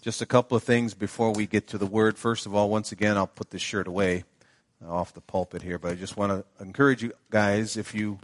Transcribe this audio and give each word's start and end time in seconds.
Just 0.00 0.22
a 0.22 0.26
couple 0.26 0.56
of 0.56 0.62
things 0.62 0.94
before 0.94 1.30
we 1.30 1.46
get 1.46 1.66
to 1.68 1.78
the 1.78 1.84
word. 1.84 2.16
First 2.16 2.46
of 2.46 2.54
all, 2.54 2.70
once 2.70 2.90
again, 2.90 3.18
I'll 3.18 3.26
put 3.26 3.50
this 3.50 3.60
shirt 3.60 3.86
away 3.86 4.24
off 4.88 5.12
the 5.12 5.20
pulpit 5.20 5.60
here, 5.60 5.78
but 5.78 5.92
I 5.92 5.94
just 5.94 6.16
want 6.16 6.32
to 6.32 6.64
encourage 6.64 7.02
you 7.02 7.12
guys 7.30 7.76
if 7.76 7.94
you 7.94 8.18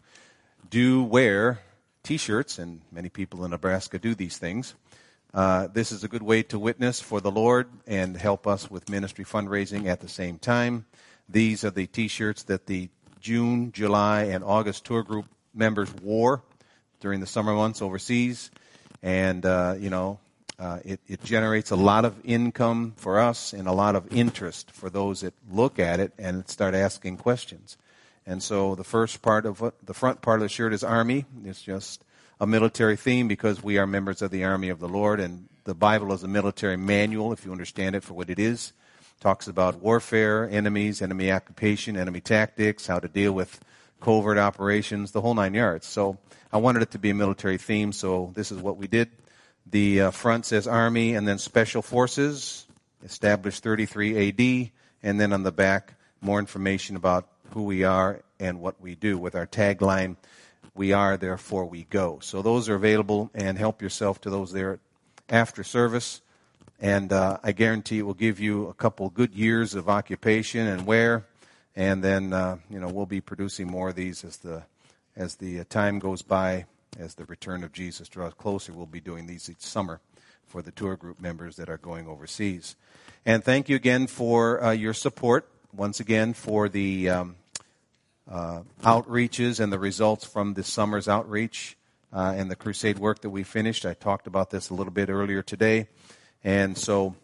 do 0.70 1.02
wear 1.02 1.60
t 2.02 2.16
shirts, 2.16 2.58
and 2.58 2.80
many 2.90 3.10
people 3.10 3.44
in 3.44 3.50
Nebraska 3.50 3.98
do 3.98 4.14
these 4.14 4.38
things. 4.38 4.74
Uh, 5.34 5.66
this 5.66 5.92
is 5.92 6.02
a 6.02 6.08
good 6.08 6.22
way 6.22 6.42
to 6.44 6.58
witness 6.58 7.02
for 7.02 7.20
the 7.20 7.30
Lord 7.30 7.68
and 7.86 8.16
help 8.16 8.46
us 8.46 8.70
with 8.70 8.88
ministry 8.88 9.26
fundraising 9.26 9.84
at 9.84 10.00
the 10.00 10.08
same 10.08 10.38
time. 10.38 10.86
These 11.28 11.62
are 11.62 11.70
the 11.70 11.86
t 11.86 12.08
shirts 12.08 12.44
that 12.44 12.64
the 12.64 12.88
June, 13.20 13.70
July, 13.70 14.22
and 14.22 14.42
August 14.42 14.86
tour 14.86 15.02
group 15.02 15.26
members 15.52 15.92
wore 16.02 16.42
during 17.00 17.20
the 17.20 17.26
summer 17.26 17.52
months 17.52 17.82
overseas. 17.82 18.50
And, 19.02 19.44
uh, 19.44 19.74
you 19.78 19.90
know, 19.90 20.20
uh, 20.58 20.78
it, 20.84 21.00
it, 21.06 21.22
generates 21.22 21.70
a 21.70 21.76
lot 21.76 22.04
of 22.04 22.14
income 22.24 22.94
for 22.96 23.18
us 23.18 23.52
and 23.52 23.68
a 23.68 23.72
lot 23.72 23.94
of 23.94 24.10
interest 24.10 24.70
for 24.70 24.88
those 24.88 25.20
that 25.20 25.34
look 25.50 25.78
at 25.78 26.00
it 26.00 26.12
and 26.18 26.48
start 26.48 26.74
asking 26.74 27.18
questions. 27.18 27.76
And 28.26 28.42
so 28.42 28.74
the 28.74 28.84
first 28.84 29.22
part 29.22 29.44
of 29.44 29.60
what, 29.60 29.74
the 29.84 29.94
front 29.94 30.22
part 30.22 30.38
of 30.38 30.42
the 30.42 30.48
shirt 30.48 30.72
is 30.72 30.82
Army. 30.82 31.26
It's 31.44 31.62
just 31.62 32.04
a 32.40 32.46
military 32.46 32.96
theme 32.96 33.28
because 33.28 33.62
we 33.62 33.78
are 33.78 33.86
members 33.86 34.22
of 34.22 34.30
the 34.30 34.44
Army 34.44 34.68
of 34.68 34.80
the 34.80 34.88
Lord, 34.88 35.20
and 35.20 35.48
the 35.64 35.74
Bible 35.74 36.12
is 36.12 36.22
a 36.22 36.28
military 36.28 36.76
manual, 36.76 37.32
if 37.32 37.44
you 37.44 37.52
understand 37.52 37.94
it 37.94 38.02
for 38.02 38.14
what 38.14 38.30
it 38.30 38.38
is. 38.38 38.72
It 39.00 39.20
talks 39.20 39.48
about 39.48 39.76
warfare, 39.76 40.48
enemies, 40.50 41.02
enemy 41.02 41.30
occupation, 41.30 41.96
enemy 41.96 42.20
tactics, 42.20 42.86
how 42.86 42.98
to 42.98 43.08
deal 43.08 43.32
with 43.32 43.60
covert 44.00 44.38
operations, 44.38 45.12
the 45.12 45.20
whole 45.20 45.34
nine 45.34 45.54
yards. 45.54 45.86
So 45.86 46.18
I 46.52 46.58
wanted 46.58 46.82
it 46.82 46.90
to 46.92 46.98
be 46.98 47.10
a 47.10 47.14
military 47.14 47.58
theme, 47.58 47.92
so 47.92 48.32
this 48.34 48.50
is 48.50 48.60
what 48.60 48.76
we 48.76 48.86
did. 48.86 49.10
The 49.68 50.02
uh, 50.02 50.10
front 50.12 50.46
says 50.46 50.68
Army 50.68 51.14
and 51.14 51.26
then 51.26 51.38
Special 51.38 51.82
Forces, 51.82 52.66
established 53.04 53.64
33 53.64 54.28
AD, 54.28 54.70
and 55.02 55.20
then 55.20 55.32
on 55.32 55.42
the 55.42 55.50
back, 55.50 55.94
more 56.20 56.38
information 56.38 56.94
about 56.94 57.28
who 57.50 57.64
we 57.64 57.82
are 57.82 58.22
and 58.38 58.60
what 58.60 58.80
we 58.80 58.94
do 58.94 59.18
with 59.18 59.34
our 59.34 59.46
tagline, 59.46 60.16
We 60.74 60.92
Are, 60.92 61.16
Therefore 61.16 61.66
We 61.66 61.84
Go. 61.84 62.20
So 62.22 62.42
those 62.42 62.68
are 62.68 62.76
available, 62.76 63.30
and 63.34 63.58
help 63.58 63.82
yourself 63.82 64.20
to 64.20 64.30
those 64.30 64.52
there 64.52 64.78
after 65.28 65.64
service. 65.64 66.20
And 66.80 67.12
uh, 67.12 67.38
I 67.42 67.52
guarantee 67.52 67.98
it 67.98 68.02
will 68.02 68.14
give 68.14 68.38
you 68.38 68.68
a 68.68 68.74
couple 68.74 69.08
good 69.10 69.34
years 69.34 69.74
of 69.74 69.88
occupation 69.88 70.66
and 70.68 70.86
wear. 70.86 71.26
And 71.74 72.04
then, 72.04 72.32
uh, 72.32 72.58
you 72.70 72.78
know, 72.78 72.88
we'll 72.88 73.06
be 73.06 73.20
producing 73.20 73.68
more 73.68 73.88
of 73.88 73.96
these 73.96 74.22
as 74.24 74.36
the, 74.38 74.62
as 75.16 75.36
the 75.36 75.60
uh, 75.60 75.64
time 75.68 75.98
goes 75.98 76.22
by 76.22 76.66
as 76.98 77.14
the 77.14 77.24
return 77.24 77.64
of 77.64 77.72
Jesus 77.72 78.08
draws 78.08 78.34
closer. 78.34 78.72
We'll 78.72 78.86
be 78.86 79.00
doing 79.00 79.26
these 79.26 79.50
each 79.50 79.60
summer 79.60 80.00
for 80.46 80.62
the 80.62 80.70
tour 80.70 80.96
group 80.96 81.20
members 81.20 81.56
that 81.56 81.68
are 81.68 81.78
going 81.78 82.06
overseas. 82.06 82.76
And 83.24 83.44
thank 83.44 83.68
you 83.68 83.76
again 83.76 84.06
for 84.06 84.62
uh, 84.62 84.70
your 84.70 84.94
support, 84.94 85.48
once 85.72 86.00
again, 86.00 86.32
for 86.32 86.68
the 86.68 87.10
um, 87.10 87.36
uh, 88.30 88.62
outreaches 88.82 89.60
and 89.60 89.72
the 89.72 89.78
results 89.78 90.24
from 90.24 90.54
this 90.54 90.68
summer's 90.68 91.08
outreach 91.08 91.76
uh, 92.12 92.34
and 92.36 92.50
the 92.50 92.56
crusade 92.56 92.98
work 92.98 93.20
that 93.20 93.30
we 93.30 93.42
finished. 93.42 93.84
I 93.84 93.94
talked 93.94 94.26
about 94.26 94.50
this 94.50 94.70
a 94.70 94.74
little 94.74 94.92
bit 94.92 95.10
earlier 95.10 95.42
today. 95.42 95.88
And 96.44 96.78
so 96.78 97.16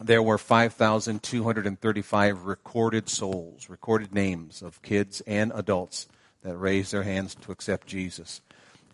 there 0.00 0.22
were 0.22 0.38
5,235 0.38 2.44
recorded 2.44 3.08
souls, 3.08 3.68
recorded 3.68 4.12
names 4.12 4.62
of 4.62 4.82
kids 4.82 5.20
and 5.22 5.52
adults 5.54 6.08
that 6.42 6.56
raised 6.56 6.92
their 6.92 7.02
hands 7.02 7.34
to 7.36 7.52
accept 7.52 7.86
Jesus. 7.86 8.40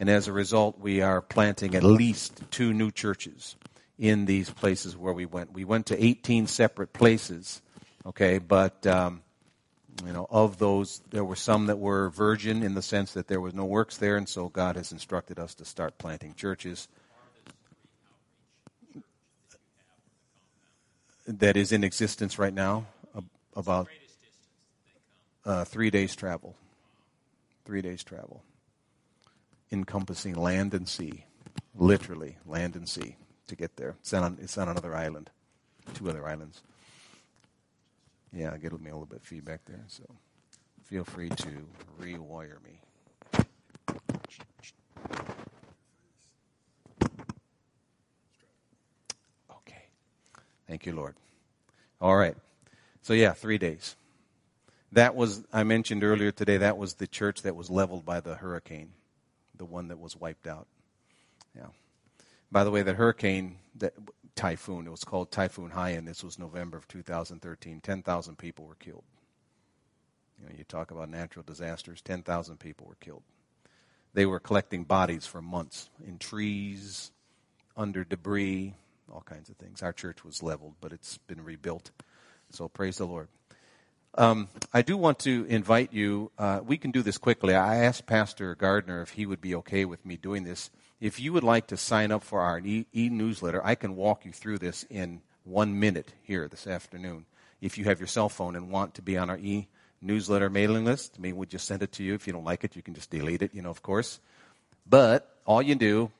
And 0.01 0.11
as 0.11 0.27
a 0.27 0.33
result, 0.33 0.79
we 0.81 1.03
are 1.03 1.21
planting 1.21 1.75
at 1.75 1.85
least 1.85 2.43
two 2.51 2.73
new 2.73 2.91
churches 2.91 3.57
in 3.99 4.25
these 4.25 4.51
places 4.51 4.97
where 4.97 5.13
we 5.13 5.25
went. 5.25 5.53
We 5.53 5.65
went 5.65 5.87
to 5.87 6.05
18 6.05 6.49
separate 6.49 6.93
places, 6.93 7.63
okay, 8.05 8.39
but, 8.39 8.85
um, 8.87 9.23
you 10.05 10.13
know, 10.13 10.27
of 10.29 10.59
those, 10.59 11.01
there 11.11 11.25
were 11.25 11.37
some 11.37 11.67
that 11.67 11.79
were 11.79 12.11
virgin 12.11 12.65
in 12.65 12.75
the 12.75 12.83
sense 12.83 13.13
that 13.13 13.29
there 13.29 13.41
was 13.41 13.55
no 13.55 13.65
works 13.65 13.97
there, 13.97 14.17
and 14.17 14.29
so 14.29 14.49
God 14.49 14.75
has 14.75 14.91
instructed 14.91 15.39
us 15.39 15.55
to 15.55 15.65
start 15.65 15.97
planting 15.97 16.35
churches. 16.35 16.89
That 21.27 21.57
is 21.57 21.71
in 21.71 21.85
existence 21.85 22.37
right 22.37 22.53
now, 22.53 22.87
about 23.55 23.87
uh, 25.47 25.65
three 25.65 25.91
days 25.91 26.17
travel. 26.17 26.57
Three 27.65 27.81
days 27.81 28.03
travel 28.03 28.43
encompassing 29.75 30.35
land 30.35 30.73
and 30.73 30.89
sea, 30.89 31.27
literally 31.75 32.39
land 32.47 32.77
and 32.77 32.89
sea 32.89 33.17
to 33.49 33.57
get 33.57 33.77
there. 33.77 33.97
It's 34.01 34.15
on, 34.15 34.39
it's 34.41 34.57
on 34.57 34.69
another 34.69 34.95
island, 34.95 35.29
two 35.93 36.09
other 36.09 36.27
islands. 36.27 36.63
Yeah, 38.33 38.53
I 38.53 38.57
get 38.57 38.73
me 38.73 38.91
a 38.91 38.95
little 38.95 39.05
bit 39.07 39.19
of 39.19 39.27
feedback 39.27 39.61
there, 39.67 39.85
so 39.89 40.05
feel 40.83 41.05
free 41.05 41.29
to 41.29 41.49
rewire 42.01 42.63
me. 42.65 42.81
Okay. 49.51 49.85
Thank 50.67 50.87
you, 50.87 50.95
Lord. 50.95 51.17
All 52.01 52.17
right. 52.17 52.37
So, 53.03 53.13
yeah, 53.13 53.33
three 53.33 53.59
days. 53.59 53.97
That 54.93 55.15
was, 55.15 55.45
I 55.53 55.65
mentioned 55.65 56.05
earlier 56.05 56.31
today, 56.31 56.59
that 56.59 56.79
was 56.79 56.95
the 56.95 57.07
church 57.07 57.43
that 57.43 57.57
was 57.57 57.69
leveled 57.69 58.05
by 58.05 58.21
the 58.21 58.37
hurricane 58.37 58.93
the 59.57 59.65
one 59.65 59.89
that 59.89 59.99
was 59.99 60.17
wiped 60.17 60.47
out. 60.47 60.67
Yeah. 61.57 61.69
By 62.51 62.65
the 62.65 62.71
way, 62.71 62.83
that 62.83 62.97
hurricane, 62.97 63.59
that 63.77 63.95
typhoon, 64.35 64.87
it 64.87 64.91
was 64.91 65.05
called 65.05 65.31
Typhoon 65.31 65.71
Haiyan. 65.71 66.07
This 66.07 66.23
was 66.23 66.39
November 66.39 66.77
of 66.77 66.89
2013. 66.89 67.81
10,000 67.81 68.39
people 68.39 68.67
were 68.67 68.75
killed. 68.75 69.05
You 70.39 70.47
know, 70.47 70.55
you 70.57 70.65
talk 70.65 70.91
about 70.91 71.09
natural 71.09 71.45
disasters, 71.45 72.03
10,000 72.03 72.59
people 72.59 72.87
were 72.87 72.97
killed. 72.97 73.23
They 74.13 74.27
were 74.27 74.41
collecting 74.41 74.85
bodies 74.85 75.27
for 75.27 75.43
months 75.43 75.91
in 76.07 76.19
trees, 76.19 77.11
under 77.77 78.05
debris, 78.05 78.75
all 79.13 79.23
kinds 79.23 79.49
of 79.49 79.57
things. 79.57 79.83
Our 79.83 79.93
church 79.93 80.25
was 80.25 80.43
leveled, 80.43 80.75
but 80.81 80.93
it's 80.93 81.19
been 81.19 81.43
rebuilt. 81.43 81.91
So 82.51 82.69
praise 82.69 82.99
the 82.99 83.07
Lord. 83.07 83.29
Um, 84.17 84.49
I 84.73 84.83
do 84.83 84.97
want 84.97 85.19
to 85.21 85.45
invite 85.49 85.93
you. 85.93 86.31
Uh, 86.39 86.61
we 86.65 86.77
can 86.77 86.93
do 86.93 87.03
this 87.03 87.19
quickly. 87.19 87.55
I 87.55 87.79
asked 87.85 88.07
Pastor 88.07 88.55
Gardner 88.55 89.03
if 89.03 89.11
he 89.11 89.27
would 89.27 89.41
be 89.41 89.57
okay 89.57 89.85
with 89.85 90.07
me 90.07 90.17
doing 90.17 90.45
this. 90.45 90.71
If 91.01 91.19
you 91.19 91.33
would 91.33 91.43
like 91.43 91.67
to 91.69 91.77
sign 91.77 92.13
up 92.13 92.23
for 92.23 92.41
our 92.41 92.61
e 92.65 92.87
newsletter, 92.95 93.61
I 93.65 93.75
can 93.75 93.97
walk 93.97 94.25
you 94.25 94.31
through 94.31 94.59
this 94.59 94.85
in 94.89 95.21
one 95.43 95.81
minute 95.81 96.15
here 96.23 96.47
this 96.47 96.69
afternoon. 96.69 97.27
If 97.61 97.77
you 97.77 97.85
have 97.85 97.99
your 97.99 98.07
cell 98.07 98.29
phone 98.29 98.55
and 98.55 98.71
want 98.71 98.95
to 98.95 99.03
be 99.03 99.19
on 99.19 99.31
our 99.31 99.39
e 99.39 99.67
newsletter 100.01 100.49
mailing 100.49 100.85
list, 100.85 101.17
I 101.19 101.21
mean, 101.21 101.37
we'll 101.37 101.49
just 101.49 101.67
send 101.67 101.83
it 101.83 101.91
to 101.93 102.05
you. 102.05 102.15
If 102.15 102.29
you 102.29 102.33
don't 102.33 102.45
like 102.45 102.63
it, 102.63 102.77
you 102.77 102.83
can 102.83 102.95
just 102.95 103.11
delete 103.11 103.43
it, 103.43 103.53
you 103.53 103.63
know, 103.63 103.71
of 103.71 103.83
course. 103.83 104.21
But 104.89 105.39
all 105.45 105.61
you 105.61 105.75
do, 105.75 106.13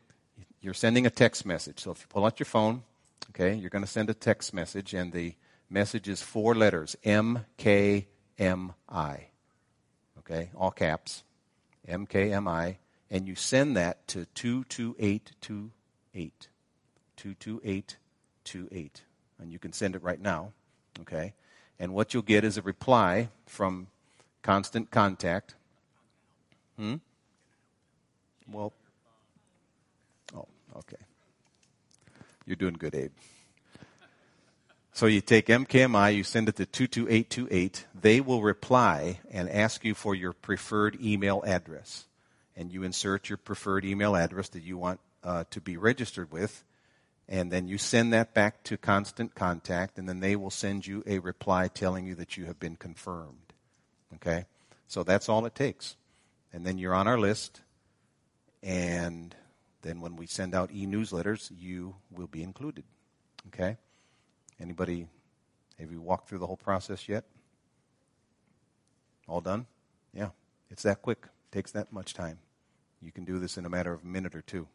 you're 0.61 0.75
sending 0.75 1.07
a 1.07 1.11
text 1.11 1.47
message. 1.47 1.79
So 1.79 1.93
if 1.93 2.01
you 2.01 2.07
pull 2.09 2.27
out 2.27 2.41
your 2.41 2.47
phone, 2.47 2.83
okay, 3.31 3.55
you're 3.55 3.71
going 3.71 3.85
to 3.85 3.91
send 3.91 4.11
a 4.11 4.15
text 4.15 4.53
message, 4.53 4.95
and 4.95 5.13
the 5.13 5.35
Message 5.75 6.09
is 6.09 6.23
four 6.23 6.55
letters 6.55 6.97
M 7.03 7.47
K 7.57 8.07
M 8.39 8.75
I. 8.89 9.27
Okay, 10.21 10.51
all 10.55 10.71
caps. 10.71 11.25
M 11.89 12.07
K 12.07 12.33
M 12.33 12.47
I. 12.47 12.79
And 13.11 13.27
you 13.27 13.35
send 13.35 13.77
that 13.77 14.07
to 14.07 14.27
22828. 14.37 16.49
22828. 17.17 19.03
And 19.41 19.51
you 19.51 19.59
can 19.59 19.73
send 19.73 19.97
it 19.97 20.03
right 20.05 20.21
now. 20.21 20.53
Okay? 21.01 21.35
And 21.81 21.93
what 21.93 22.15
you'll 22.15 22.23
get 22.23 22.45
is 22.45 22.57
a 22.57 22.63
reply 22.63 23.31
from 23.45 23.89
constant 24.43 24.93
contact. 24.93 25.57
Hmm? 26.79 26.99
Well, 28.49 28.73
oh, 30.37 30.47
okay. 30.77 31.03
You're 32.47 32.55
doing 32.55 32.75
good, 32.75 32.95
Abe. 32.95 33.11
So 34.95 35.07
you 35.07 35.21
take 35.21 35.49
MKMI, 35.49 36.15
you 36.15 36.23
send 36.23 36.49
it 36.49 36.55
to 36.55 36.67
22828. 36.67 37.87
They 38.01 38.21
will 38.21 38.43
reply 38.43 39.19
and 39.29 39.51
ask 39.51 39.85
you 39.85 39.93
for 39.93 40.15
your 40.15 40.33
preferred 40.33 40.97
email 41.03 41.43
address. 41.45 42.05
And 42.55 42.73
you 42.73 42.85
insert 42.85 43.29
your 43.29 43.37
preferred 43.37 43.85
email 43.85 44.15
address 44.15 44.51
that 44.51 44.63
you 44.63 44.79
want 44.79 45.01
uh, 45.25 45.45
to 45.51 45.61
be 45.61 45.77
registered 45.77 46.31
with. 46.31 46.63
And 47.29 47.51
then 47.51 47.67
you 47.67 47.77
send 47.77 48.13
that 48.13 48.35
back 48.35 48.63
to 48.65 48.77
Constant 48.77 49.35
Contact, 49.35 49.99
and 49.99 50.09
then 50.09 50.21
they 50.21 50.37
will 50.37 50.51
send 50.51 50.87
you 50.87 51.03
a 51.09 51.19
reply 51.19 51.67
telling 51.67 52.07
you 52.07 52.15
that 52.15 52.37
you 52.37 52.45
have 52.45 52.61
been 52.61 52.77
confirmed. 52.77 53.53
Okay? 54.15 54.45
So 54.87 55.03
that's 55.03 55.29
all 55.29 55.45
it 55.45 55.57
takes. 55.57 55.97
And 56.53 56.65
then 56.65 56.79
you're 56.79 56.95
on 56.95 57.09
our 57.09 57.19
list. 57.19 57.63
And 58.63 59.35
then 59.83 60.01
when 60.01 60.15
we 60.15 60.27
send 60.29 60.55
out 60.55 60.71
e 60.73 60.87
newsletters, 60.87 61.51
you 61.59 61.97
will 62.13 62.29
be 62.29 62.45
included. 62.45 62.85
Okay? 63.49 63.77
Anybody, 64.61 65.09
have 65.79 65.91
you 65.91 66.01
walked 66.01 66.29
through 66.29 66.39
the 66.39 66.47
whole 66.47 66.57
process 66.57 67.09
yet? 67.09 67.25
All 69.29 69.41
done? 69.41 69.67
Yeah. 70.13 70.31
It's 70.71 70.83
that 70.85 71.03
quick. 71.03 71.27
Takes 71.51 71.73
that 71.73 71.93
much 71.93 72.15
time. 72.15 72.39
You 73.01 73.13
can 73.13 73.25
do 73.25 73.39
this 73.39 73.59
in 73.59 73.67
a 73.67 73.69
matter 73.69 73.93
of 73.93 74.03
a 74.03 74.07
minute 74.07 74.35
or 74.35 74.43
two. 74.43 74.67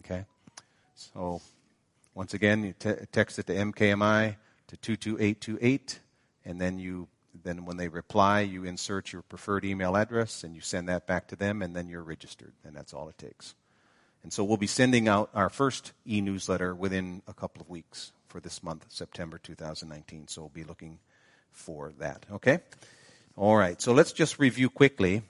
Okay? 0.00 0.24
So 0.94 1.40
Once 2.14 2.34
again, 2.34 2.62
you 2.62 2.74
te- 2.78 3.06
text 3.10 3.38
it 3.38 3.46
to 3.46 3.54
MKMI 3.54 4.36
to 4.68 4.76
22828, 4.76 6.00
and 6.44 6.60
then 6.60 6.78
you 6.78 7.08
then 7.44 7.64
when 7.64 7.78
they 7.78 7.88
reply, 7.88 8.40
you 8.40 8.64
insert 8.64 9.12
your 9.12 9.22
preferred 9.22 9.64
email 9.64 9.96
address 9.96 10.44
and 10.44 10.54
you 10.54 10.60
send 10.60 10.88
that 10.90 11.06
back 11.06 11.28
to 11.28 11.36
them, 11.36 11.62
and 11.62 11.74
then 11.74 11.88
you're 11.88 12.02
registered, 12.02 12.52
and 12.64 12.76
that's 12.76 12.92
all 12.92 13.08
it 13.08 13.16
takes. 13.16 13.54
And 14.22 14.32
so 14.32 14.44
we'll 14.44 14.56
be 14.56 14.66
sending 14.68 15.08
out 15.08 15.30
our 15.34 15.48
first 15.48 15.92
e-newsletter 16.06 16.74
within 16.74 17.22
a 17.26 17.34
couple 17.34 17.60
of 17.60 17.68
weeks 17.68 18.12
for 18.28 18.40
this 18.40 18.62
month, 18.62 18.86
September 18.88 19.38
2019. 19.38 20.28
So 20.28 20.42
we'll 20.42 20.50
be 20.50 20.64
looking 20.64 20.98
for 21.50 21.92
that. 21.98 22.24
Okay? 22.30 22.60
All 23.36 23.56
right. 23.56 23.80
So 23.80 23.92
let's 23.92 24.12
just 24.12 24.38
review 24.38 24.70
quickly 24.70 25.22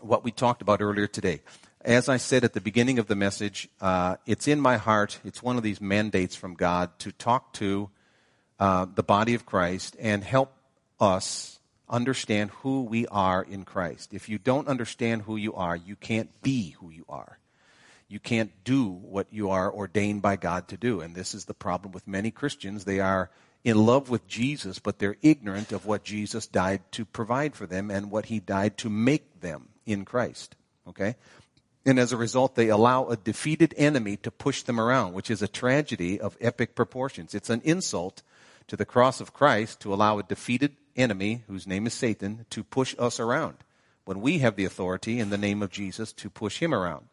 what 0.00 0.24
we 0.24 0.30
talked 0.30 0.62
about 0.62 0.82
earlier 0.82 1.06
today. 1.06 1.40
As 1.80 2.08
I 2.08 2.18
said 2.18 2.44
at 2.44 2.52
the 2.52 2.60
beginning 2.60 2.98
of 2.98 3.06
the 3.06 3.16
message, 3.16 3.68
uh, 3.80 4.16
it's 4.26 4.46
in 4.46 4.60
my 4.60 4.76
heart. 4.76 5.18
It's 5.24 5.42
one 5.42 5.56
of 5.56 5.62
these 5.62 5.80
mandates 5.80 6.36
from 6.36 6.54
God 6.54 6.96
to 7.00 7.12
talk 7.12 7.54
to 7.54 7.90
uh, 8.60 8.86
the 8.94 9.02
body 9.02 9.34
of 9.34 9.46
Christ 9.46 9.96
and 9.98 10.22
help 10.22 10.52
us 11.00 11.58
understand 11.88 12.50
who 12.62 12.82
we 12.82 13.06
are 13.08 13.42
in 13.42 13.64
Christ. 13.64 14.14
If 14.14 14.28
you 14.28 14.38
don't 14.38 14.68
understand 14.68 15.22
who 15.22 15.36
you 15.36 15.54
are, 15.54 15.74
you 15.74 15.96
can't 15.96 16.30
be 16.42 16.70
who 16.80 16.90
you 16.90 17.04
are 17.08 17.38
you 18.12 18.20
can't 18.20 18.52
do 18.62 18.84
what 18.84 19.26
you 19.30 19.48
are 19.48 19.72
ordained 19.72 20.20
by 20.20 20.36
God 20.36 20.68
to 20.68 20.76
do. 20.76 21.00
And 21.00 21.14
this 21.14 21.32
is 21.32 21.46
the 21.46 21.54
problem 21.54 21.92
with 21.92 22.06
many 22.06 22.30
Christians. 22.30 22.84
They 22.84 23.00
are 23.00 23.30
in 23.64 23.86
love 23.86 24.10
with 24.10 24.28
Jesus, 24.28 24.78
but 24.78 24.98
they're 24.98 25.16
ignorant 25.22 25.72
of 25.72 25.86
what 25.86 26.04
Jesus 26.04 26.46
died 26.46 26.82
to 26.92 27.06
provide 27.06 27.56
for 27.56 27.64
them 27.64 27.90
and 27.90 28.10
what 28.10 28.26
he 28.26 28.38
died 28.38 28.76
to 28.78 28.90
make 28.90 29.40
them 29.40 29.68
in 29.86 30.04
Christ. 30.04 30.56
Okay? 30.86 31.16
And 31.86 31.98
as 31.98 32.12
a 32.12 32.18
result, 32.18 32.54
they 32.54 32.68
allow 32.68 33.06
a 33.06 33.16
defeated 33.16 33.72
enemy 33.78 34.18
to 34.18 34.30
push 34.30 34.62
them 34.62 34.78
around, 34.78 35.14
which 35.14 35.30
is 35.30 35.40
a 35.40 35.48
tragedy 35.48 36.20
of 36.20 36.36
epic 36.38 36.74
proportions. 36.74 37.34
It's 37.34 37.50
an 37.50 37.62
insult 37.64 38.22
to 38.66 38.76
the 38.76 38.84
cross 38.84 39.22
of 39.22 39.32
Christ 39.32 39.80
to 39.80 39.94
allow 39.94 40.18
a 40.18 40.22
defeated 40.22 40.76
enemy, 40.96 41.44
whose 41.48 41.66
name 41.66 41.86
is 41.86 41.94
Satan, 41.94 42.44
to 42.50 42.62
push 42.62 42.94
us 42.98 43.18
around 43.18 43.56
when 44.04 44.20
we 44.20 44.38
have 44.40 44.56
the 44.56 44.66
authority 44.66 45.18
in 45.18 45.30
the 45.30 45.38
name 45.38 45.62
of 45.62 45.70
Jesus 45.70 46.12
to 46.12 46.28
push 46.28 46.58
him 46.58 46.74
around 46.74 47.06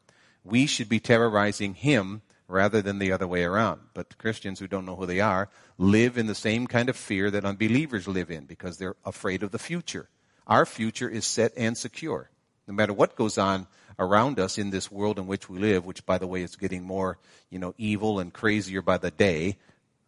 we 0.50 0.66
should 0.66 0.90
be 0.90 1.00
terrorizing 1.00 1.74
him 1.74 2.22
rather 2.48 2.82
than 2.82 3.00
the 3.00 3.12
other 3.12 3.28
way 3.28 3.44
around. 3.44 3.82
But 3.94 4.18
Christians 4.18 4.60
who 4.60 4.68
don't 4.68 4.86
know 4.86 4.96
who 4.96 5.06
they 5.06 5.20
are 5.20 5.50
live 5.78 6.18
in 6.18 6.28
the 6.28 6.36
same 6.36 6.68
kind 6.68 6.90
of 6.90 6.98
fear 6.98 7.30
that 7.32 7.46
unbelievers 7.46 8.08
live 8.08 8.32
in 8.32 8.46
because 8.46 8.78
they're 8.78 8.96
afraid 9.06 9.44
of 9.44 9.52
the 9.52 9.60
future. 9.60 10.10
Our 10.48 10.66
future 10.66 11.08
is 11.08 11.26
set 11.26 11.54
and 11.56 11.78
secure. 11.78 12.30
No 12.68 12.74
matter 12.74 12.94
what 12.94 13.16
goes 13.16 13.38
on 13.38 13.68
around 14.00 14.40
us 14.40 14.58
in 14.58 14.72
this 14.72 14.92
world 14.92 15.20
in 15.20 15.28
which 15.28 15.50
we 15.50 15.60
live, 15.60 15.86
which 15.86 16.06
by 16.06 16.18
the 16.18 16.28
way 16.28 16.42
is 16.42 16.56
getting 16.56 16.84
more, 16.84 17.18
you 17.50 17.60
know, 17.60 17.76
evil 17.78 18.20
and 18.20 18.34
crazier 18.34 18.82
by 18.82 18.98
the 18.98 19.12
day, 19.12 19.58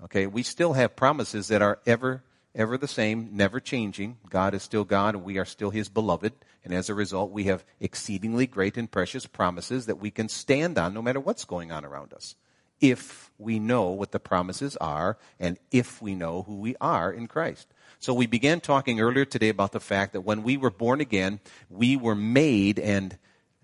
okay, 0.04 0.26
we 0.26 0.42
still 0.42 0.74
have 0.74 0.96
promises 0.96 1.48
that 1.50 1.62
are 1.62 1.80
ever 1.86 2.24
ever 2.56 2.78
the 2.78 2.88
same, 2.88 3.30
never 3.34 3.60
changing. 3.60 4.18
God 4.30 4.54
is 4.54 4.64
still 4.64 4.84
God 4.84 5.16
and 5.16 5.24
we 5.24 5.38
are 5.38 5.46
still 5.46 5.70
His 5.70 5.90
beloved. 5.90 6.34
And 6.64 6.74
as 6.74 6.90
a 6.90 6.94
result, 6.94 7.32
we 7.32 7.46
have 7.46 7.66
exceedingly 7.80 8.48
great 8.48 8.78
and 8.78 8.90
precious 8.90 9.26
promises 9.26 9.86
that 9.86 10.00
we 10.00 10.12
can 10.12 10.30
stand 10.30 10.78
on 10.78 10.94
no 10.94 11.02
matter 11.02 11.20
what's 11.20 11.46
going 11.46 11.72
on 11.72 11.86
around 11.86 12.14
us. 12.14 12.36
If 12.80 13.32
we 13.38 13.60
know 13.60 13.90
what 13.90 14.12
the 14.12 14.20
promises 14.20 14.76
are 14.78 15.18
and 15.40 15.58
if 15.72 16.02
we 16.02 16.16
know 16.16 16.44
who 16.44 16.58
we 16.58 16.76
are 16.82 17.12
in 17.12 17.28
Christ. 17.28 17.68
So 18.00 18.14
we 18.14 18.26
began 18.26 18.62
talking 18.62 19.00
earlier 19.00 19.26
today 19.26 19.50
about 19.50 19.72
the 19.72 19.80
fact 19.80 20.14
that 20.14 20.22
when 20.22 20.42
we 20.42 20.58
were 20.58 20.72
born 20.72 21.02
again, 21.02 21.40
we 21.70 21.96
were 21.96 22.16
made 22.16 22.80
and 22.80 23.18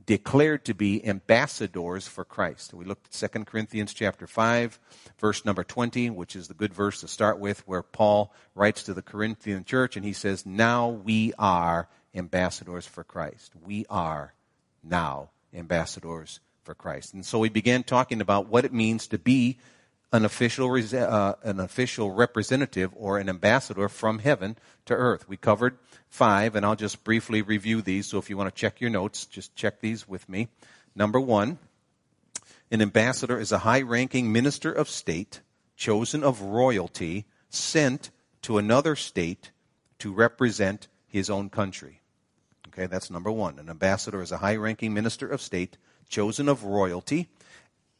declared 0.07 0.63
to 0.63 0.74
be 0.74 1.06
ambassadors 1.06 2.07
for 2.07 2.24
Christ. 2.24 2.74
We 2.74 2.86
looked 2.86 3.24
at 3.24 3.31
2 3.31 3.44
Corinthians 3.44 3.94
chapter 3.94 4.25
5, 4.25 4.80
verse 5.19 5.45
number 5.45 5.65
20, 5.65 6.09
which 6.09 6.36
is 6.36 6.48
the 6.48 6.54
good 6.54 6.74
verse 6.74 7.01
to 7.01 7.09
start 7.09 7.39
with, 7.39 7.68
where 7.68 7.83
Paul 7.83 8.33
writes 8.56 8.83
to 8.83 8.94
the 8.94 9.01
Corinthian 9.01 9.65
church 9.65 9.98
and 9.98 10.06
he 10.06 10.13
says, 10.13 10.45
Now 10.45 10.88
we 10.88 11.33
are 11.38 11.89
ambassadors 12.15 12.88
for 12.88 13.04
Christ. 13.04 13.51
We 13.65 13.86
are 13.89 14.33
now 14.81 15.30
ambassadors 15.54 16.39
for 16.63 16.74
Christ. 16.74 17.13
And 17.13 17.25
so 17.25 17.39
we 17.39 17.50
began 17.50 17.83
talking 17.83 18.21
about 18.21 18.48
what 18.48 18.63
it 18.63 18.74
means 18.74 19.07
to 19.07 19.18
be 19.18 19.60
an 20.12 20.24
official, 20.25 20.74
uh, 20.74 21.33
an 21.44 21.59
official 21.59 22.12
representative 22.12 22.92
or 22.95 23.18
an 23.18 23.30
ambassador 23.30 23.89
from 23.89 24.19
heaven 24.19 24.57
to 24.86 24.94
earth. 24.94 25.27
We 25.27 25.38
covered 25.38 25.77
five, 26.09 26.56
and 26.56 26.65
I'll 26.65 26.75
just 26.75 27.04
briefly 27.04 27.42
review 27.42 27.81
these. 27.81 28.07
So 28.07 28.18
if 28.18 28.30
you 28.30 28.38
want 28.38 28.54
to 28.54 28.59
check 28.59 28.80
your 28.80 28.89
notes, 28.89 29.25
just 29.25 29.56
check 29.56 29.81
these 29.81 30.07
with 30.07 30.27
me. 30.30 30.48
Number 30.95 31.19
one, 31.19 31.59
an 32.71 32.81
ambassador 32.81 33.39
is 33.39 33.51
a 33.51 33.59
high 33.59 33.81
ranking 33.81 34.31
minister 34.31 34.71
of 34.71 34.89
state, 34.89 35.42
chosen 35.75 36.24
of 36.24 36.42
royalty, 36.42 37.25
sent 37.50 38.10
to 38.44 38.57
another 38.57 38.95
state 38.95 39.51
to 40.00 40.13
represent 40.13 40.88
his 41.07 41.30
own 41.30 41.50
country. 41.50 42.01
Okay, 42.69 42.88
that's 42.88 43.10
number 43.10 43.31
one. 43.31 43.60
An 43.60 43.69
ambassador 43.69 44.21
is 44.21 44.31
a 44.31 44.38
high 44.38 44.56
ranking 44.56 44.94
minister 44.94 45.27
of 45.27 45.42
state, 45.42 45.77
chosen 46.10 46.48
of 46.48 46.63
royalty, 46.63 47.30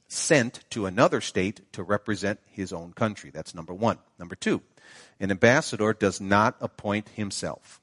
sent 0.08 0.64
to 0.70 0.86
another 0.86 1.22
state 1.22 1.62
to 1.74 1.84
represent 1.84 2.40
his 2.46 2.72
own 2.72 2.94
country. 2.94 3.30
That's 3.30 3.54
number 3.54 3.74
one. 3.74 3.98
Number 4.18 4.36
two, 4.36 4.62
an 5.20 5.32
ambassador 5.32 5.94
does 5.94 6.22
not 6.22 6.56
appoint 6.62 7.10
himself. 7.10 7.82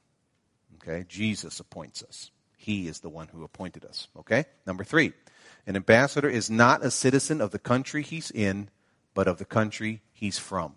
Okay? 0.76 1.04
Jesus 1.08 1.60
appoints 1.60 2.02
us. 2.02 2.30
He 2.56 2.88
is 2.88 3.00
the 3.00 3.10
one 3.10 3.28
who 3.28 3.44
appointed 3.44 3.84
us. 3.84 4.08
Okay? 4.18 4.46
Number 4.66 4.84
three, 4.84 5.12
an 5.66 5.76
ambassador 5.76 6.28
is 6.28 6.50
not 6.50 6.84
a 6.84 6.90
citizen 6.90 7.40
of 7.40 7.50
the 7.50 7.58
country 7.58 8.02
he's 8.02 8.30
in, 8.30 8.68
but 9.12 9.28
of 9.28 9.38
the 9.38 9.44
country 9.44 10.00
he's 10.12 10.38
from. 10.38 10.74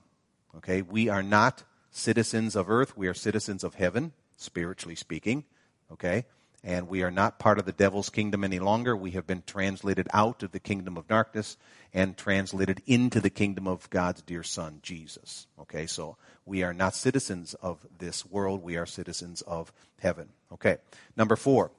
Okay? 0.57 0.81
We 0.81 1.07
are 1.07 1.23
not 1.23 1.63
citizens 1.91 2.55
of 2.55 2.69
earth. 2.69 2.97
We 2.97 3.07
are 3.07 3.13
citizens 3.13 3.63
of 3.63 3.75
heaven, 3.75 4.11
spiritually 4.35 4.95
speaking. 4.95 5.45
Okay? 5.91 6.25
And 6.67 6.89
we 6.89 7.01
are 7.01 7.11
not 7.11 7.39
part 7.39 7.59
of 7.59 7.65
the 7.65 7.71
devil's 7.71 8.09
kingdom 8.09 8.43
any 8.43 8.59
longer. 8.59 8.93
We 8.93 9.11
have 9.11 9.25
been 9.25 9.41
translated 9.47 10.09
out 10.13 10.43
of 10.43 10.51
the 10.51 10.59
kingdom 10.59 10.97
of 10.97 11.07
darkness 11.07 11.55
and 11.93 12.17
translated 12.17 12.81
into 12.85 13.21
the 13.21 13.29
kingdom 13.29 13.69
of 13.69 13.89
God's 13.89 14.21
dear 14.21 14.43
son, 14.43 14.79
Jesus. 14.83 15.47
Okay? 15.57 15.85
So 15.85 16.17
we 16.45 16.63
are 16.63 16.73
not 16.73 16.93
citizens 16.93 17.53
of 17.53 17.87
this 17.99 18.25
world. 18.25 18.63
We 18.63 18.75
are 18.75 18.85
citizens 18.85 19.41
of 19.43 19.71
heaven. 19.99 20.27
Okay. 20.51 20.75
Number 21.15 21.37
four. 21.37 21.71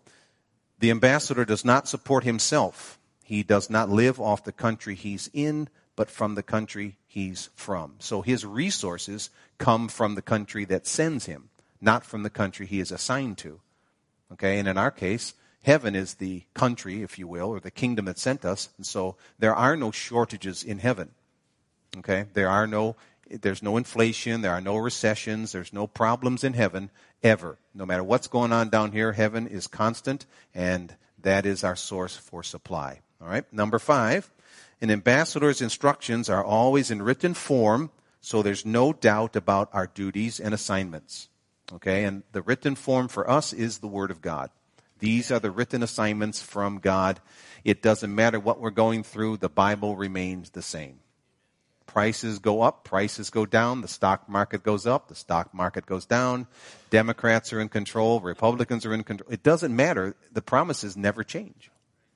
The 0.79 0.91
ambassador 0.91 1.45
does 1.45 1.67
not 1.67 1.87
support 1.87 2.25
himself. 2.25 2.99
He 3.23 3.43
does 3.43 3.69
not 3.69 3.91
live 3.91 4.19
off 4.19 4.45
the 4.45 4.53
country 4.53 4.95
he's 4.95 5.29
in, 5.35 5.69
but 5.97 6.11
from 6.11 6.35
the 6.35 6.43
country 6.43 6.97
he's 7.07 7.51
from. 7.55 7.97
So 7.99 8.23
his 8.23 8.47
resources 8.47 9.29
come 9.59 9.89
from 9.89 10.15
the 10.15 10.23
country 10.23 10.65
that 10.65 10.87
sends 10.87 11.27
him, 11.27 11.51
not 11.79 12.07
from 12.07 12.23
the 12.23 12.31
country 12.31 12.65
he 12.65 12.81
is 12.81 12.91
assigned 12.91 13.37
to. 13.39 13.61
Okay. 14.33 14.59
And 14.59 14.69
in 14.69 14.79
our 14.79 14.91
case, 14.91 15.35
heaven 15.63 15.95
is 15.95 16.15
the 16.15 16.45
country, 16.55 17.03
if 17.03 17.19
you 17.19 17.27
will, 17.27 17.49
or 17.49 17.61
the 17.61 17.71
kingdom 17.71 18.07
that 18.07 18.19
sent 18.19 18.45
us. 18.45 18.69
And 18.77 18.87
so 18.87 19.17
there 19.39 19.55
are 19.55 19.77
no 19.77 19.91
shortages 19.91 20.63
in 20.63 20.79
heaven. 20.79 21.11
Okay. 21.99 22.27
There 22.35 22.49
are 22.49 22.67
no 22.67 22.97
there's 23.31 23.63
no 23.63 23.77
inflation, 23.77 24.41
there 24.41 24.53
are 24.53 24.61
no 24.61 24.77
recessions, 24.77 25.53
there's 25.53 25.73
no 25.73 25.87
problems 25.87 26.45
in 26.45 26.55
heaven 26.55 26.91
ever. 27.23 27.59
No 27.75 27.85
matter 27.85 28.03
what's 28.03 28.27
going 28.27 28.53
on 28.53 28.71
down 28.71 28.93
here, 28.93 29.13
heaven 29.13 29.47
is 29.47 29.67
constant, 29.67 30.27
and 30.55 30.95
that 31.21 31.45
is 31.45 31.65
our 31.65 31.77
source 31.77 32.17
for 32.17 32.43
supply. 32.43 33.01
All 33.21 33.29
right. 33.29 33.45
Number 33.53 33.79
five, 33.79 34.31
an 34.81 34.91
ambassador's 34.91 35.61
instructions 35.61 36.29
are 36.29 36.45
always 36.45 36.91
in 36.91 37.03
written 37.03 37.35
form, 37.35 37.91
so 38.21 38.43
there's 38.43 38.65
no 38.65 38.93
doubt 38.93 39.37
about 39.37 39.69
our 39.73 39.87
duties 39.87 40.41
and 40.41 40.55
assignments. 40.55 41.29
Okay, 41.75 42.05
and 42.05 42.23
the 42.33 42.43
written 42.43 42.75
form 42.75 43.09
for 43.09 43.29
us 43.29 43.53
is 43.53 43.79
the 43.79 43.87
Word 43.87 44.11
of 44.11 44.23
God. 44.23 44.51
These 45.01 45.31
are 45.31 45.39
the 45.39 45.51
written 45.51 45.83
assignments 45.83 46.43
from 46.43 46.79
God. 46.79 47.21
It 47.65 47.83
doesn't 47.83 48.15
matter 48.15 48.41
what 48.41 48.61
we're 48.61 48.71
going 48.71 49.03
through, 49.03 49.37
the 49.37 49.49
Bible 49.49 49.97
remains 49.97 50.51
the 50.51 50.63
same. 50.63 51.01
Prices 51.87 52.39
go 52.39 52.63
up, 52.63 52.85
prices 52.85 53.31
go 53.31 53.47
down, 53.47 53.81
the 53.81 53.89
stock 53.89 54.29
market 54.29 54.63
goes 54.63 54.87
up, 54.87 55.09
the 55.09 55.15
stock 55.15 55.55
market 55.55 55.87
goes 55.87 56.05
down. 56.05 56.47
Democrats 56.91 57.53
are 57.53 57.61
in 57.61 57.69
control, 57.69 58.21
Republicans 58.21 58.85
are 58.85 58.93
in 58.93 59.05
control. 59.05 59.31
It 59.31 59.43
doesn't 59.43 59.75
matter. 59.75 60.15
The 60.33 60.43
promises 60.43 60.97
never 60.97 61.25
change. 61.25 61.71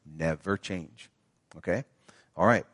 Never 0.05 0.57
change. 0.57 1.11
Okay? 1.57 1.85
All 2.37 2.47
right. 2.47 2.67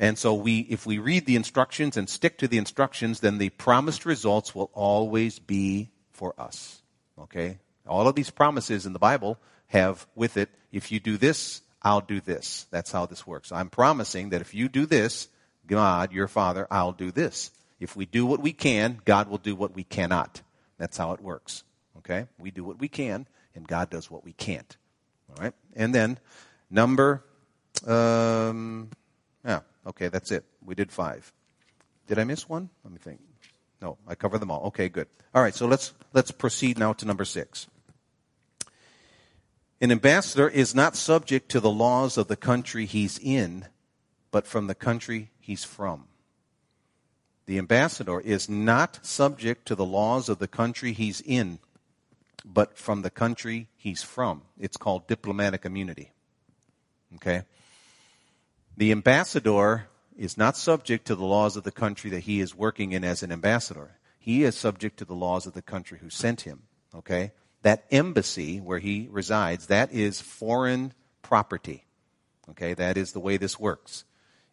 And 0.00 0.16
so 0.16 0.32
we, 0.32 0.60
if 0.60 0.86
we 0.86 0.96
read 0.96 1.26
the 1.26 1.36
instructions 1.36 1.98
and 1.98 2.08
stick 2.08 2.38
to 2.38 2.48
the 2.48 2.56
instructions, 2.56 3.20
then 3.20 3.36
the 3.36 3.50
promised 3.50 4.06
results 4.06 4.54
will 4.54 4.70
always 4.72 5.38
be 5.38 5.90
for 6.10 6.34
us. 6.38 6.80
Okay? 7.18 7.58
All 7.86 8.08
of 8.08 8.14
these 8.14 8.30
promises 8.30 8.86
in 8.86 8.94
the 8.94 8.98
Bible 8.98 9.38
have 9.66 10.06
with 10.14 10.38
it, 10.38 10.48
if 10.72 10.90
you 10.90 11.00
do 11.00 11.18
this, 11.18 11.60
I'll 11.82 12.00
do 12.00 12.20
this. 12.22 12.66
That's 12.70 12.90
how 12.90 13.04
this 13.04 13.26
works. 13.26 13.52
I'm 13.52 13.68
promising 13.68 14.30
that 14.30 14.40
if 14.40 14.54
you 14.54 14.70
do 14.70 14.86
this, 14.86 15.28
God, 15.66 16.12
your 16.12 16.28
Father, 16.28 16.66
I'll 16.70 16.92
do 16.92 17.10
this. 17.10 17.50
If 17.78 17.94
we 17.94 18.06
do 18.06 18.24
what 18.24 18.40
we 18.40 18.54
can, 18.54 19.00
God 19.04 19.28
will 19.28 19.38
do 19.38 19.54
what 19.54 19.74
we 19.74 19.84
cannot. 19.84 20.40
That's 20.78 20.96
how 20.96 21.12
it 21.12 21.20
works. 21.20 21.62
Okay? 21.98 22.26
We 22.38 22.50
do 22.50 22.64
what 22.64 22.78
we 22.78 22.88
can, 22.88 23.26
and 23.54 23.68
God 23.68 23.90
does 23.90 24.10
what 24.10 24.24
we 24.24 24.32
can't. 24.32 24.76
All 25.28 25.44
right? 25.44 25.54
And 25.76 25.94
then, 25.94 26.18
number, 26.70 27.22
um, 27.86 28.90
yeah, 29.44 29.60
Okay, 29.86 30.08
that's 30.08 30.30
it. 30.30 30.44
We 30.64 30.74
did 30.74 30.92
five. 30.92 31.32
Did 32.06 32.18
I 32.18 32.24
miss 32.24 32.48
one? 32.48 32.70
Let 32.84 32.92
me 32.92 32.98
think. 32.98 33.20
No, 33.80 33.96
I 34.06 34.14
covered 34.14 34.38
them 34.38 34.50
all. 34.50 34.66
Okay, 34.66 34.88
good. 34.88 35.08
All 35.34 35.42
right, 35.42 35.54
so 35.54 35.66
let's 35.66 35.94
let's 36.12 36.30
proceed 36.30 36.78
now 36.78 36.92
to 36.94 37.06
number 37.06 37.24
six. 37.24 37.66
An 39.80 39.90
ambassador 39.90 40.48
is 40.48 40.74
not 40.74 40.96
subject 40.96 41.48
to 41.50 41.60
the 41.60 41.70
laws 41.70 42.18
of 42.18 42.28
the 42.28 42.36
country 42.36 42.84
he's 42.84 43.18
in, 43.18 43.66
but 44.30 44.46
from 44.46 44.66
the 44.66 44.74
country 44.74 45.30
he's 45.40 45.64
from. 45.64 46.04
The 47.46 47.58
ambassador 47.58 48.20
is 48.20 48.48
not 48.48 49.04
subject 49.04 49.66
to 49.66 49.74
the 49.74 49.84
laws 49.84 50.28
of 50.28 50.38
the 50.38 50.46
country 50.46 50.92
he's 50.92 51.22
in, 51.22 51.58
but 52.44 52.76
from 52.76 53.02
the 53.02 53.10
country 53.10 53.68
he's 53.76 54.02
from. 54.02 54.42
It's 54.58 54.76
called 54.76 55.08
diplomatic 55.08 55.64
immunity. 55.64 56.12
Okay? 57.16 57.42
The 58.76 58.92
ambassador 58.92 59.88
is 60.16 60.36
not 60.36 60.56
subject 60.56 61.06
to 61.06 61.14
the 61.14 61.24
laws 61.24 61.56
of 61.56 61.64
the 61.64 61.72
country 61.72 62.10
that 62.10 62.20
he 62.20 62.40
is 62.40 62.54
working 62.54 62.92
in 62.92 63.04
as 63.04 63.22
an 63.22 63.32
ambassador. 63.32 63.92
He 64.18 64.44
is 64.44 64.56
subject 64.56 64.98
to 64.98 65.04
the 65.04 65.14
laws 65.14 65.46
of 65.46 65.54
the 65.54 65.62
country 65.62 65.98
who 65.98 66.10
sent 66.10 66.42
him. 66.42 66.62
Okay? 66.94 67.32
That 67.62 67.84
embassy 67.90 68.60
where 68.60 68.78
he 68.78 69.08
resides, 69.10 69.66
that 69.66 69.92
is 69.92 70.20
foreign 70.20 70.92
property. 71.22 71.84
Okay? 72.50 72.74
That 72.74 72.96
is 72.96 73.12
the 73.12 73.20
way 73.20 73.36
this 73.36 73.58
works. 73.58 74.04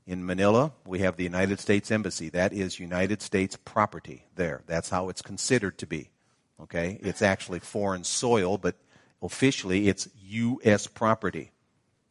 In 0.05 0.25
Manila, 0.25 0.71
we 0.85 0.99
have 0.99 1.17
the 1.17 1.23
United 1.23 1.59
States 1.59 1.91
Embassy. 1.91 2.29
That 2.29 2.53
is 2.53 2.79
United 2.79 3.21
States 3.21 3.57
property 3.65 4.23
there. 4.35 4.63
That's 4.65 4.89
how 4.89 5.09
it's 5.09 5.21
considered 5.21 5.77
to 5.79 5.85
be. 5.85 6.11
Okay? 6.61 6.97
It's 7.01 7.21
actually 7.21 7.59
foreign 7.59 8.05
soil, 8.05 8.57
but 8.57 8.75
officially 9.21 9.89
it's 9.89 10.07
U.S. 10.27 10.87
property. 10.87 11.51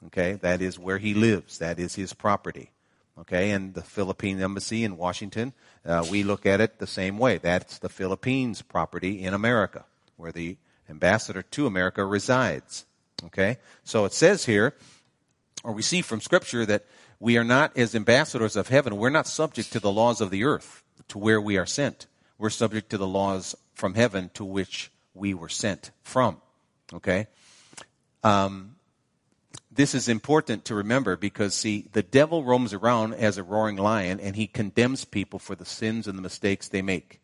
Okay? 0.07 0.35
That 0.35 0.63
is 0.63 0.79
where 0.79 0.99
he 0.99 1.15
lives. 1.15 1.59
That 1.59 1.79
is 1.79 1.95
his 1.95 2.13
property. 2.13 2.71
Okay? 3.19 3.51
And 3.51 3.75
the 3.75 3.83
Philippine 3.83 4.41
Embassy 4.41 4.85
in 4.85 4.97
Washington, 4.97 5.53
uh, 5.85 6.07
we 6.11 6.23
look 6.23 6.47
at 6.47 6.61
it 6.61 6.79
the 6.79 6.87
same 6.87 7.19
way. 7.19 7.39
That's 7.39 7.79
the 7.79 7.89
Philippines 7.89 8.63
property 8.63 9.23
in 9.23 9.35
America, 9.35 9.85
where 10.17 10.33
the 10.33 10.57
ambassador 10.89 11.43
to 11.43 11.67
America 11.67 12.05
resides. 12.05 12.87
Okay? 13.25 13.59
So 13.85 14.05
it 14.05 14.13
says 14.13 14.45
here, 14.45 14.75
or 15.65 15.73
we 15.73 15.83
see 15.83 16.03
from 16.03 16.21
Scripture 16.21 16.67
that 16.67 16.85
we 17.19 17.39
are 17.39 17.45
not, 17.45 17.77
as 17.77 17.95
ambassadors 17.95 18.57
of 18.57 18.69
heaven, 18.69 18.97
we're 18.97 19.11
not 19.11 19.27
subject 19.27 19.73
to 19.73 19.81
the 19.81 19.91
laws 19.91 20.21
of 20.21 20.31
the 20.31 20.45
earth 20.45 20.83
to 21.09 21.19
where 21.19 21.41
we 21.41 21.57
are 21.57 21.67
sent. 21.67 22.07
We're 22.39 22.51
subject 22.51 22.91
to 22.91 22.99
the 22.99 23.07
laws 23.07 23.55
from 23.75 23.95
heaven 23.95 24.31
to 24.35 24.45
which 24.45 24.91
we 25.15 25.35
were 25.35 25.49
sent 25.49 25.91
from. 26.03 26.41
Okay? 26.93 27.27
Um, 28.23 28.76
this 29.77 29.95
is 29.95 30.09
important 30.09 30.65
to 30.67 30.75
remember 30.75 31.17
because, 31.17 31.55
see, 31.55 31.87
the 31.93 32.03
devil 32.03 32.45
roams 32.45 32.73
around 32.73 33.15
as 33.15 33.39
a 33.39 33.43
roaring 33.43 33.77
lion 33.77 34.19
and 34.19 34.35
he 34.35 34.47
condemns 34.47 35.05
people 35.05 35.39
for 35.39 35.55
the 35.55 35.65
sins 35.65 36.07
and 36.07 36.19
the 36.19 36.23
mistakes 36.23 36.69
they 36.69 36.83
make. 36.83 37.21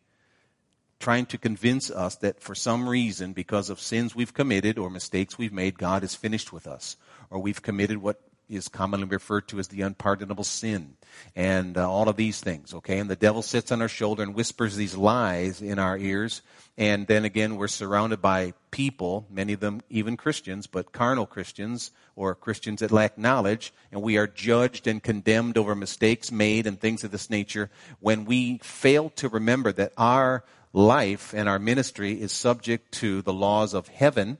Trying 0.99 1.25
to 1.27 1.37
convince 1.37 1.91
us 1.91 2.15
that 2.17 2.39
for 2.39 2.55
some 2.55 2.87
reason, 2.87 3.33
because 3.33 3.69
of 3.69 3.79
sins 3.79 4.15
we've 4.15 4.33
committed 4.33 4.77
or 4.77 4.89
mistakes 4.89 5.37
we've 5.37 5.51
made, 5.51 5.77
God 5.77 6.03
is 6.03 6.15
finished 6.15 6.53
with 6.53 6.65
us. 6.65 6.95
Or 7.29 7.39
we've 7.39 7.61
committed 7.61 7.97
what 7.97 8.21
is 8.49 8.67
commonly 8.67 9.07
referred 9.07 9.47
to 9.47 9.59
as 9.59 9.67
the 9.67 9.81
unpardonable 9.81 10.43
sin 10.43 10.95
and 11.35 11.77
uh, 11.77 11.89
all 11.89 12.09
of 12.09 12.15
these 12.15 12.39
things 12.39 12.73
okay? 12.73 12.99
And 12.99 13.09
the 13.09 13.15
devil 13.15 13.41
sits 13.41 13.71
on 13.71 13.81
our 13.81 13.87
shoulder 13.87 14.23
and 14.23 14.35
whispers 14.35 14.75
these 14.75 14.95
lies 14.95 15.61
in 15.61 15.79
our 15.79 15.97
ears. 15.97 16.41
And 16.77 17.07
then 17.07 17.25
again 17.25 17.55
we're 17.55 17.67
surrounded 17.67 18.21
by 18.21 18.53
people 18.71 19.25
many 19.29 19.53
of 19.53 19.59
them 19.59 19.81
even 19.89 20.17
christians 20.17 20.65
but 20.65 20.91
carnal 20.91 21.27
christians 21.27 21.91
or 22.15 22.33
christians 22.33 22.79
that 22.79 22.91
lack 22.91 23.17
knowledge. 23.17 23.73
And 23.91 24.01
we 24.01 24.17
are 24.17 24.27
judged 24.27 24.87
and 24.87 25.01
condemned 25.01 25.57
over 25.57 25.75
mistakes 25.75 26.31
made 26.31 26.67
and 26.67 26.79
things 26.79 27.03
of 27.03 27.11
this 27.11 27.29
nature 27.29 27.69
when 27.99 28.25
we 28.25 28.59
fail 28.59 29.09
to 29.11 29.29
remember 29.29 29.71
that 29.73 29.93
our 29.97 30.43
life 30.73 31.33
and 31.33 31.47
our 31.47 31.59
ministry 31.59 32.19
is 32.19 32.31
subject 32.31 32.91
to 32.91 33.21
the 33.21 33.33
laws 33.33 33.73
of 33.73 33.87
heaven 33.87 34.37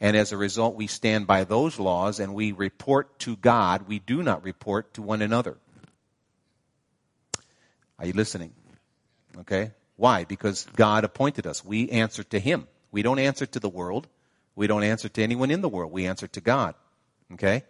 and 0.00 0.16
as 0.16 0.32
a 0.32 0.36
result, 0.36 0.76
we 0.76 0.86
stand 0.86 1.26
by 1.26 1.44
those 1.44 1.78
laws 1.78 2.20
and 2.20 2.34
we 2.34 2.52
report 2.52 3.18
to 3.20 3.36
God. 3.36 3.88
We 3.88 3.98
do 3.98 4.22
not 4.22 4.44
report 4.44 4.94
to 4.94 5.02
one 5.02 5.22
another. 5.22 5.56
Are 7.98 8.06
you 8.06 8.12
listening? 8.12 8.52
Okay. 9.38 9.72
Why? 9.96 10.24
Because 10.24 10.66
God 10.76 11.02
appointed 11.04 11.46
us. 11.46 11.64
We 11.64 11.90
answer 11.90 12.22
to 12.24 12.38
Him. 12.38 12.68
We 12.92 13.02
don't 13.02 13.18
answer 13.18 13.46
to 13.46 13.58
the 13.58 13.68
world. 13.68 14.06
We 14.54 14.68
don't 14.68 14.84
answer 14.84 15.08
to 15.08 15.22
anyone 15.22 15.50
in 15.50 15.60
the 15.60 15.68
world. 15.68 15.90
We 15.90 16.06
answer 16.06 16.28
to 16.28 16.40
God. 16.40 16.74
Okay. 17.32 17.64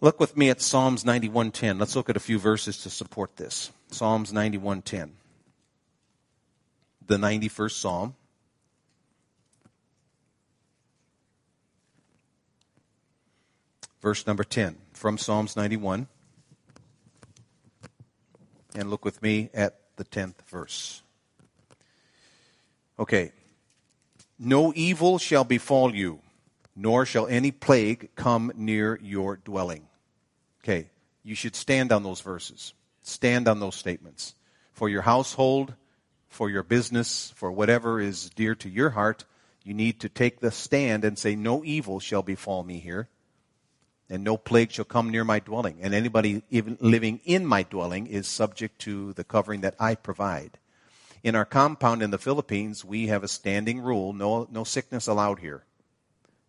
Look 0.00 0.18
with 0.18 0.36
me 0.36 0.50
at 0.50 0.60
Psalms 0.60 1.04
91:10. 1.04 1.78
Let's 1.78 1.94
look 1.94 2.10
at 2.10 2.16
a 2.16 2.20
few 2.20 2.40
verses 2.40 2.78
to 2.78 2.90
support 2.90 3.36
this. 3.36 3.70
Psalms 3.92 4.32
91:10. 4.32 5.12
The 7.06 7.16
91st 7.16 7.80
Psalm. 7.80 8.16
Verse 14.02 14.26
number 14.26 14.44
10 14.44 14.76
from 14.92 15.16
Psalms 15.16 15.56
91. 15.56 16.08
And 18.74 18.90
look 18.90 19.04
with 19.04 19.22
me 19.22 19.48
at 19.54 19.78
the 19.96 20.04
10th 20.04 20.42
verse. 20.48 21.02
Okay. 22.98 23.32
No 24.38 24.72
evil 24.74 25.18
shall 25.18 25.44
befall 25.44 25.94
you, 25.94 26.20
nor 26.74 27.06
shall 27.06 27.26
any 27.28 27.52
plague 27.52 28.10
come 28.16 28.50
near 28.56 28.98
your 29.00 29.36
dwelling. 29.36 29.86
Okay. 30.62 30.90
You 31.22 31.34
should 31.34 31.54
stand 31.54 31.92
on 31.92 32.02
those 32.02 32.20
verses. 32.20 32.74
Stand 33.02 33.46
on 33.46 33.60
those 33.60 33.76
statements. 33.76 34.34
For 34.72 34.88
your 34.88 35.02
household, 35.02 35.74
for 36.28 36.50
your 36.50 36.62
business, 36.62 37.32
for 37.36 37.52
whatever 37.52 38.00
is 38.00 38.30
dear 38.30 38.54
to 38.56 38.68
your 38.68 38.90
heart, 38.90 39.24
you 39.62 39.74
need 39.74 40.00
to 40.00 40.08
take 40.08 40.40
the 40.40 40.50
stand 40.50 41.04
and 41.04 41.16
say, 41.16 41.36
No 41.36 41.62
evil 41.64 42.00
shall 42.00 42.22
befall 42.22 42.64
me 42.64 42.80
here 42.80 43.08
and 44.12 44.22
no 44.22 44.36
plague 44.36 44.70
shall 44.70 44.84
come 44.84 45.08
near 45.08 45.24
my 45.24 45.38
dwelling. 45.38 45.78
And 45.80 45.94
anybody 45.94 46.42
even 46.50 46.76
living 46.80 47.20
in 47.24 47.46
my 47.46 47.62
dwelling 47.62 48.06
is 48.06 48.28
subject 48.28 48.78
to 48.80 49.14
the 49.14 49.24
covering 49.24 49.62
that 49.62 49.74
I 49.80 49.94
provide. 49.94 50.58
In 51.22 51.34
our 51.34 51.46
compound 51.46 52.02
in 52.02 52.10
the 52.10 52.18
Philippines, 52.18 52.84
we 52.84 53.06
have 53.06 53.24
a 53.24 53.28
standing 53.28 53.80
rule 53.80 54.12
no, 54.12 54.46
no 54.52 54.64
sickness 54.64 55.06
allowed 55.06 55.38
here, 55.38 55.64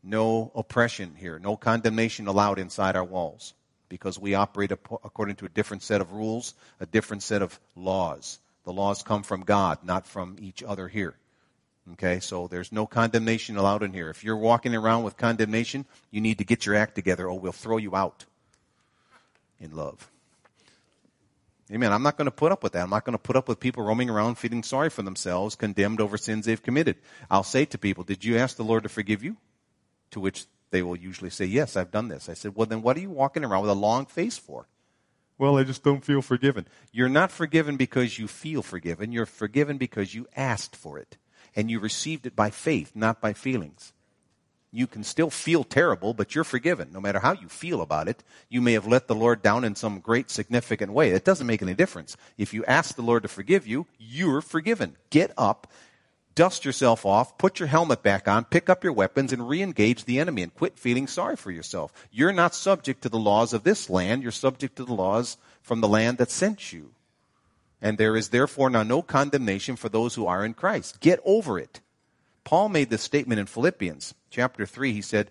no 0.04 0.52
oppression 0.54 1.16
here, 1.16 1.40
no 1.40 1.56
condemnation 1.56 2.28
allowed 2.28 2.60
inside 2.60 2.98
our 2.98 3.04
walls 3.06 3.54
because 3.88 4.20
we 4.20 4.36
operate 4.36 4.74
according 4.74 5.38
to 5.38 5.46
a 5.46 5.50
different 5.50 5.84
set 5.84 6.02
of 6.02 6.12
rules, 6.12 6.56
a 6.82 6.86
different 6.86 7.24
set 7.24 7.42
of 7.42 7.58
laws. 7.78 8.40
The 8.66 8.74
laws 8.74 9.04
come 9.04 9.24
from 9.24 9.44
God, 9.44 9.78
not 9.86 10.06
from 10.06 10.36
each 10.42 10.64
other 10.64 10.90
here. 10.90 11.16
Okay, 11.92 12.22
so 12.22 12.48
there's 12.48 12.72
no 12.72 12.88
condemnation 12.88 13.58
allowed 13.58 13.84
in 13.84 13.92
here. 13.92 14.10
If 14.10 14.24
you're 14.24 14.38
walking 14.38 14.74
around 14.74 15.04
with 15.04 15.18
condemnation, 15.18 15.86
you 16.12 16.22
need 16.22 16.38
to 16.38 16.46
get 16.46 16.66
your 16.66 16.76
act 16.76 16.96
together 16.96 17.28
or 17.28 17.38
we'll 17.38 17.52
throw 17.52 17.78
you 17.78 17.96
out 17.96 18.26
in 19.60 19.76
love. 19.76 20.10
Amen. 21.72 21.92
I'm 21.92 22.04
not 22.04 22.18
going 22.18 22.26
to 22.26 22.32
put 22.32 22.52
up 22.52 22.64
with 22.64 22.74
that. 22.74 22.84
I'm 22.84 22.90
not 22.90 23.04
going 23.04 23.18
to 23.18 23.22
put 23.22 23.36
up 23.36 23.48
with 23.48 23.60
people 23.60 23.84
roaming 23.84 24.10
around 24.10 24.36
feeling 24.36 24.64
sorry 24.64 24.90
for 24.90 25.02
themselves, 25.02 25.56
condemned 25.56 26.00
over 26.00 26.18
sins 26.18 26.46
they've 26.46 26.62
committed. 26.62 26.98
I'll 27.30 27.44
say 27.44 27.66
to 27.66 27.78
people, 27.78 28.04
Did 28.04 28.24
you 28.24 28.38
ask 28.38 28.56
the 28.56 28.64
Lord 28.64 28.84
to 28.84 28.90
forgive 28.90 29.24
you? 29.24 29.38
To 30.12 30.20
which 30.20 30.46
they 30.72 30.84
will 30.84 30.96
usually 30.96 31.30
say, 31.30 31.46
Yes, 31.46 31.76
I've 31.76 31.92
done 31.92 32.08
this. 32.08 32.30
I 32.30 32.34
said, 32.34 32.56
Well, 32.56 32.68
then 32.68 32.82
what 32.82 32.96
are 32.96 33.02
you 33.02 33.10
walking 33.10 33.44
around 33.44 33.62
with 33.62 33.72
a 33.72 33.76
long 33.76 34.06
face 34.06 34.38
for? 34.38 34.68
Well, 35.38 35.58
I 35.58 35.64
just 35.64 35.84
don't 35.84 36.06
feel 36.06 36.22
forgiven. 36.22 36.68
You're 36.92 37.10
not 37.10 37.32
forgiven 37.32 37.76
because 37.76 38.20
you 38.20 38.28
feel 38.28 38.62
forgiven. 38.62 39.12
You're 39.12 39.26
forgiven 39.26 39.78
because 39.78 40.14
you 40.14 40.28
asked 40.36 40.76
for 40.76 41.00
it 41.00 41.18
and 41.56 41.70
you 41.70 41.80
received 41.80 42.26
it 42.26 42.36
by 42.36 42.50
faith, 42.50 42.92
not 42.96 43.22
by 43.22 43.34
feelings. 43.34 43.94
You 44.76 44.88
can 44.88 45.04
still 45.04 45.30
feel 45.30 45.64
terrible, 45.64 46.16
but 46.16 46.34
you're 46.34 46.44
forgiven. 46.44 46.90
No 46.92 47.00
matter 47.00 47.20
how 47.20 47.34
you 47.34 47.48
feel 47.48 47.80
about 47.80 48.08
it, 48.08 48.24
you 48.50 48.60
may 48.60 48.74
have 48.74 48.88
let 48.88 49.08
the 49.08 49.14
Lord 49.14 49.44
down 49.44 49.64
in 49.64 49.76
some 49.76 50.00
great 50.00 50.32
significant 50.32 50.92
way. 50.92 51.12
It 51.12 51.24
doesn't 51.24 51.46
make 51.46 51.62
any 51.62 51.76
difference. 51.76 52.18
If 52.40 52.56
you 52.56 52.66
ask 52.66 52.96
the 52.96 53.04
Lord 53.04 53.22
to 53.22 53.30
forgive 53.30 53.68
you, 53.68 53.86
you're 54.00 54.42
forgiven. 54.42 54.96
Get 55.12 55.32
up, 55.38 55.72
dust 56.34 56.66
yourself 56.66 57.06
off, 57.06 57.38
put 57.38 57.60
your 57.60 57.68
helmet 57.68 58.02
back 58.02 58.28
on, 58.28 58.46
pick 58.46 58.68
up 58.68 58.84
your 58.84 58.94
weapons, 58.94 59.32
and 59.32 59.48
re-engage 59.48 60.06
the 60.06 60.18
enemy 60.18 60.42
and 60.42 60.56
quit 60.56 60.80
feeling 60.80 61.06
sorry 61.06 61.36
for 61.36 61.52
yourself. 61.52 61.94
You're 62.12 62.34
not 62.34 62.56
subject 62.56 63.04
to 63.04 63.10
the 63.10 63.20
laws 63.20 63.54
of 63.54 63.64
this 63.64 63.92
land. 63.92 64.24
You're 64.24 64.32
subject 64.32 64.78
to 64.78 64.86
the 64.86 64.96
laws 64.96 65.38
from 65.62 65.82
the 65.82 65.88
land 65.88 66.18
that 66.18 66.32
sent 66.32 66.74
you. 66.74 66.94
And 67.84 67.98
there 67.98 68.16
is 68.16 68.30
therefore 68.30 68.70
now 68.70 68.84
no 68.84 69.02
condemnation 69.02 69.76
for 69.76 69.90
those 69.90 70.16
who 70.16 70.26
are 70.26 70.46
in 70.46 70.54
Christ. 70.54 71.02
Get 71.02 71.20
over 71.26 71.60
it. 71.60 71.82
Paul 72.46 72.70
made 72.70 72.90
this 72.90 73.04
statement 73.04 73.42
in 73.42 73.46
Philippians 73.46 74.14
chapter 74.30 74.66
3. 74.66 74.94
He 74.94 75.02
said, 75.02 75.30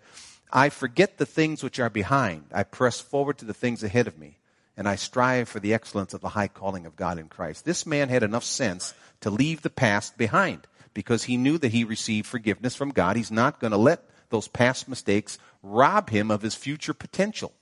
I 0.53 0.69
forget 0.69 1.17
the 1.17 1.25
things 1.25 1.63
which 1.63 1.81
are 1.81 1.89
behind. 1.89 2.45
I 2.53 2.63
press 2.63 3.01
forward 3.01 3.39
to 3.39 3.47
the 3.47 3.55
things 3.55 3.83
ahead 3.83 4.07
of 4.07 4.19
me, 4.19 4.37
and 4.77 4.87
I 4.87 4.97
strive 4.97 5.49
for 5.49 5.61
the 5.61 5.73
excellence 5.73 6.13
of 6.13 6.21
the 6.21 6.29
high 6.29 6.49
calling 6.49 6.85
of 6.85 6.95
God 6.95 7.19
in 7.19 7.29
Christ. 7.29 7.65
This 7.65 7.87
man 7.87 8.11
had 8.11 8.23
enough 8.23 8.45
sense 8.45 8.93
to 9.23 9.31
leave 9.31 9.63
the 9.63 9.71
past 9.71 10.19
behind 10.19 10.67
because 10.93 11.25
he 11.25 11.39
knew 11.39 11.57
that 11.57 11.73
he 11.73 11.85
received 11.85 12.27
forgiveness 12.27 12.77
from 12.77 12.91
God. 12.91 13.17
He's 13.17 13.31
not 13.31 13.61
going 13.61 13.71
to 13.71 13.79
let 13.79 14.05
those 14.29 14.47
past 14.47 14.89
mistakes 14.89 15.39
rob 15.63 16.11
him 16.11 16.31
of 16.31 16.43
his 16.43 16.55
future 16.55 16.93
potential. 16.93 17.55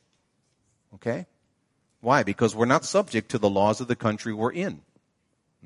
Okay? 0.94 1.26
Why? 2.00 2.22
Because 2.22 2.54
we're 2.54 2.66
not 2.66 2.84
subject 2.84 3.30
to 3.30 3.38
the 3.38 3.50
laws 3.50 3.80
of 3.80 3.88
the 3.88 3.96
country 3.96 4.32
we're 4.32 4.52
in. 4.52 4.82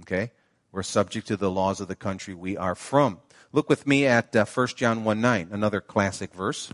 Okay? 0.00 0.32
We're 0.72 0.82
subject 0.82 1.28
to 1.28 1.36
the 1.36 1.50
laws 1.50 1.80
of 1.80 1.88
the 1.88 1.94
country 1.94 2.34
we 2.34 2.56
are 2.56 2.74
from. 2.74 3.20
Look 3.52 3.68
with 3.68 3.86
me 3.86 4.06
at 4.06 4.34
uh, 4.34 4.44
1 4.44 4.66
John 4.76 5.04
1 5.04 5.20
9, 5.20 5.48
another 5.52 5.80
classic 5.80 6.34
verse. 6.34 6.72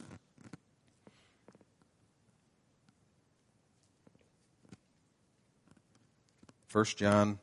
1 6.72 6.84
John 6.96 7.38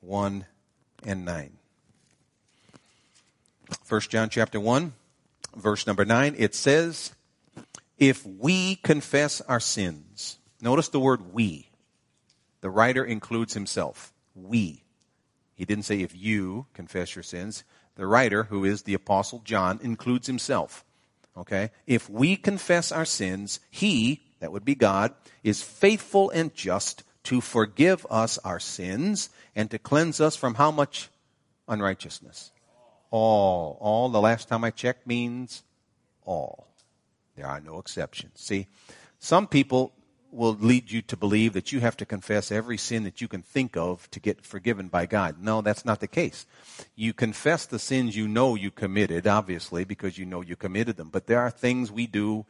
1 0.00 0.44
and 1.04 1.24
9. 1.24 1.52
1 3.88 4.00
John 4.02 4.28
chapter 4.28 4.58
1, 4.58 4.92
verse 5.56 5.86
number 5.86 6.04
9, 6.04 6.34
it 6.36 6.54
says, 6.54 7.12
If 7.98 8.26
we 8.26 8.76
confess 8.76 9.40
our 9.42 9.60
sins, 9.60 10.09
notice 10.62 10.88
the 10.88 11.00
word 11.00 11.32
we. 11.32 11.70
The 12.60 12.70
writer 12.70 13.04
includes 13.04 13.54
himself. 13.54 14.12
We. 14.34 14.84
He 15.54 15.64
didn't 15.64 15.84
say 15.84 16.00
if 16.00 16.16
you 16.16 16.66
confess 16.74 17.14
your 17.14 17.22
sins. 17.22 17.64
The 17.96 18.06
writer, 18.06 18.44
who 18.44 18.64
is 18.64 18.82
the 18.82 18.94
apostle 18.94 19.42
John, 19.44 19.78
includes 19.82 20.26
himself. 20.26 20.84
Okay? 21.36 21.70
If 21.86 22.08
we 22.08 22.36
confess 22.36 22.92
our 22.92 23.04
sins, 23.04 23.60
he, 23.70 24.22
that 24.40 24.52
would 24.52 24.64
be 24.64 24.74
God, 24.74 25.14
is 25.42 25.62
faithful 25.62 26.30
and 26.30 26.54
just 26.54 27.02
to 27.24 27.40
forgive 27.40 28.06
us 28.10 28.38
our 28.38 28.58
sins 28.58 29.30
and 29.54 29.70
to 29.70 29.78
cleanse 29.78 30.20
us 30.20 30.36
from 30.36 30.54
how 30.54 30.70
much 30.70 31.10
unrighteousness? 31.68 32.52
All. 33.10 33.76
All, 33.80 34.08
the 34.08 34.20
last 34.20 34.48
time 34.48 34.64
I 34.64 34.70
checked, 34.70 35.06
means 35.06 35.62
all. 36.24 36.68
There 37.36 37.46
are 37.46 37.60
no 37.60 37.78
exceptions. 37.78 38.40
See, 38.40 38.66
some 39.18 39.46
people 39.46 39.92
will 40.32 40.54
lead 40.54 40.90
you 40.90 41.02
to 41.02 41.16
believe 41.16 41.52
that 41.52 41.72
you 41.72 41.80
have 41.80 41.96
to 41.96 42.06
confess 42.06 42.52
every 42.52 42.76
sin 42.76 43.04
that 43.04 43.20
you 43.20 43.28
can 43.28 43.42
think 43.42 43.76
of 43.76 44.10
to 44.10 44.20
get 44.20 44.44
forgiven 44.44 44.88
by 44.88 45.06
God. 45.06 45.42
No, 45.42 45.60
that's 45.60 45.84
not 45.84 46.00
the 46.00 46.06
case. 46.06 46.46
You 46.94 47.12
confess 47.12 47.66
the 47.66 47.78
sins 47.78 48.16
you 48.16 48.28
know 48.28 48.54
you 48.54 48.70
committed, 48.70 49.26
obviously, 49.26 49.84
because 49.84 50.18
you 50.18 50.26
know 50.26 50.40
you 50.40 50.56
committed 50.56 50.96
them. 50.96 51.08
But 51.10 51.26
there 51.26 51.40
are 51.40 51.50
things 51.50 51.90
we 51.90 52.06
do, 52.06 52.46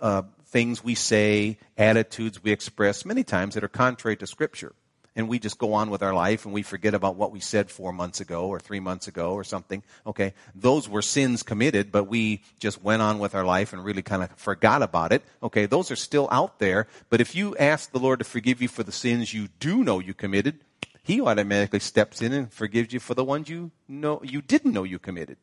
uh, 0.00 0.22
things 0.46 0.82
we 0.82 0.94
say, 0.94 1.58
attitudes 1.76 2.42
we 2.42 2.52
express 2.52 3.04
many 3.04 3.24
times 3.24 3.54
that 3.54 3.64
are 3.64 3.68
contrary 3.68 4.16
to 4.16 4.26
Scripture. 4.26 4.72
And 5.16 5.28
we 5.28 5.38
just 5.38 5.58
go 5.58 5.72
on 5.72 5.90
with 5.90 6.02
our 6.02 6.14
life 6.14 6.44
and 6.44 6.54
we 6.54 6.62
forget 6.62 6.94
about 6.94 7.16
what 7.16 7.32
we 7.32 7.40
said 7.40 7.70
four 7.70 7.92
months 7.92 8.20
ago 8.20 8.46
or 8.46 8.60
three 8.60 8.78
months 8.80 9.08
ago 9.08 9.32
or 9.32 9.42
something. 9.42 9.82
Okay. 10.06 10.34
Those 10.54 10.88
were 10.88 11.02
sins 11.02 11.42
committed, 11.42 11.90
but 11.90 12.04
we 12.04 12.42
just 12.60 12.82
went 12.82 13.02
on 13.02 13.18
with 13.18 13.34
our 13.34 13.44
life 13.44 13.72
and 13.72 13.84
really 13.84 14.02
kind 14.02 14.22
of 14.22 14.30
forgot 14.36 14.82
about 14.82 15.12
it. 15.12 15.22
Okay. 15.42 15.66
Those 15.66 15.90
are 15.90 15.96
still 15.96 16.28
out 16.30 16.60
there. 16.60 16.86
But 17.08 17.20
if 17.20 17.34
you 17.34 17.56
ask 17.56 17.90
the 17.90 17.98
Lord 17.98 18.20
to 18.20 18.24
forgive 18.24 18.62
you 18.62 18.68
for 18.68 18.84
the 18.84 18.92
sins 18.92 19.34
you 19.34 19.48
do 19.58 19.82
know 19.82 19.98
you 19.98 20.14
committed, 20.14 20.60
He 21.02 21.20
automatically 21.20 21.80
steps 21.80 22.22
in 22.22 22.32
and 22.32 22.52
forgives 22.52 22.92
you 22.92 23.00
for 23.00 23.14
the 23.14 23.24
ones 23.24 23.48
you 23.48 23.72
know, 23.88 24.20
you 24.22 24.40
didn't 24.40 24.72
know 24.72 24.84
you 24.84 24.98
committed. 24.98 25.38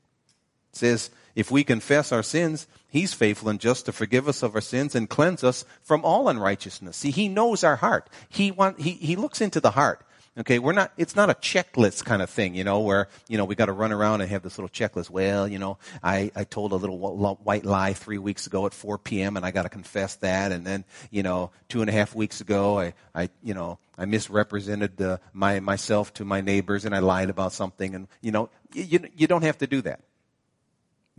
Says, 0.78 1.10
if 1.36 1.52
we 1.52 1.64
confess 1.64 2.12
our 2.12 2.24
sins, 2.24 2.68
He's 2.90 3.14
faithful 3.14 3.50
and 3.50 3.60
just 3.60 3.86
to 3.86 3.92
forgive 3.92 4.28
us 4.28 4.42
of 4.44 4.56
our 4.56 4.62
sins 4.62 4.96
and 4.96 5.10
cleanse 5.10 5.44
us 5.44 5.66
from 5.84 6.06
all 6.06 6.30
unrighteousness. 6.30 6.98
See, 6.98 7.12
He 7.12 7.28
knows 7.28 7.64
our 7.64 7.76
heart. 7.76 8.10
He 8.30 8.52
want, 8.52 8.80
He, 8.80 8.92
He 8.92 9.16
looks 9.16 9.42
into 9.42 9.60
the 9.60 9.72
heart. 9.72 10.04
Okay, 10.40 10.60
we're 10.60 10.74
not, 10.74 10.92
it's 10.98 11.16
not 11.16 11.32
a 11.32 11.34
checklist 11.34 12.06
kind 12.06 12.22
of 12.22 12.30
thing, 12.30 12.54
you 12.54 12.64
know, 12.64 12.82
where, 12.82 13.08
you 13.28 13.38
know, 13.38 13.46
we 13.46 13.56
gotta 13.56 13.72
run 13.72 13.92
around 13.92 14.22
and 14.22 14.30
have 14.30 14.44
this 14.44 14.60
little 14.60 14.70
checklist. 14.70 15.10
Well, 15.10 15.48
you 15.48 15.58
know, 15.58 15.80
I, 16.04 16.32
I 16.36 16.44
told 16.44 16.74
a 16.74 16.76
little 16.76 16.98
white 16.98 17.66
lie 17.66 17.94
three 17.94 18.20
weeks 18.20 18.46
ago 18.46 18.68
at 18.68 18.74
4 18.76 19.00
p.m. 19.00 19.36
and 19.36 19.44
I 19.44 19.50
gotta 19.50 19.70
confess 19.70 20.16
that. 20.18 20.52
And 20.52 20.66
then, 20.66 20.86
you 21.10 21.24
know, 21.24 21.50
two 21.70 21.82
and 21.82 21.90
a 21.90 21.94
half 21.94 22.14
weeks 22.14 22.40
ago, 22.40 22.80
I, 22.80 22.94
I, 23.16 23.30
you 23.42 23.56
know, 23.56 23.80
I 23.98 24.06
misrepresented 24.06 25.02
my, 25.34 25.60
myself 25.60 26.14
to 26.16 26.26
my 26.26 26.42
neighbors 26.42 26.86
and 26.86 26.94
I 26.94 27.00
lied 27.00 27.32
about 27.32 27.52
something. 27.52 27.96
And, 27.96 28.08
you 28.22 28.32
know, 28.32 28.50
you, 28.74 29.00
you 29.16 29.26
don't 29.26 29.44
have 29.44 29.58
to 29.58 29.68
do 29.68 29.82
that. 29.82 30.02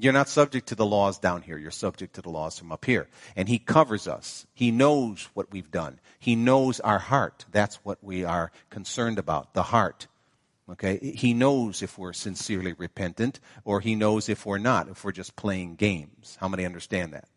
You're 0.00 0.12
not 0.12 0.28
subject 0.28 0.68
to 0.68 0.76
the 0.76 0.86
laws 0.86 1.18
down 1.18 1.42
here. 1.42 1.58
You're 1.58 1.72
subject 1.72 2.14
to 2.14 2.22
the 2.22 2.30
laws 2.30 2.56
from 2.56 2.70
up 2.70 2.84
here. 2.84 3.08
And 3.34 3.48
He 3.48 3.58
covers 3.58 4.06
us. 4.06 4.46
He 4.54 4.70
knows 4.70 5.28
what 5.34 5.50
we've 5.50 5.70
done. 5.70 5.98
He 6.20 6.36
knows 6.36 6.78
our 6.78 7.00
heart. 7.00 7.44
That's 7.50 7.76
what 7.84 7.98
we 8.02 8.24
are 8.24 8.52
concerned 8.70 9.18
about, 9.18 9.54
the 9.54 9.64
heart. 9.64 10.06
Okay? 10.70 10.98
He 10.98 11.34
knows 11.34 11.82
if 11.82 11.98
we're 11.98 12.12
sincerely 12.12 12.74
repentant 12.74 13.40
or 13.64 13.80
He 13.80 13.96
knows 13.96 14.28
if 14.28 14.46
we're 14.46 14.58
not, 14.58 14.88
if 14.88 15.04
we're 15.04 15.10
just 15.10 15.34
playing 15.34 15.74
games. 15.74 16.38
How 16.40 16.46
many 16.46 16.64
understand 16.64 17.12
that? 17.14 17.28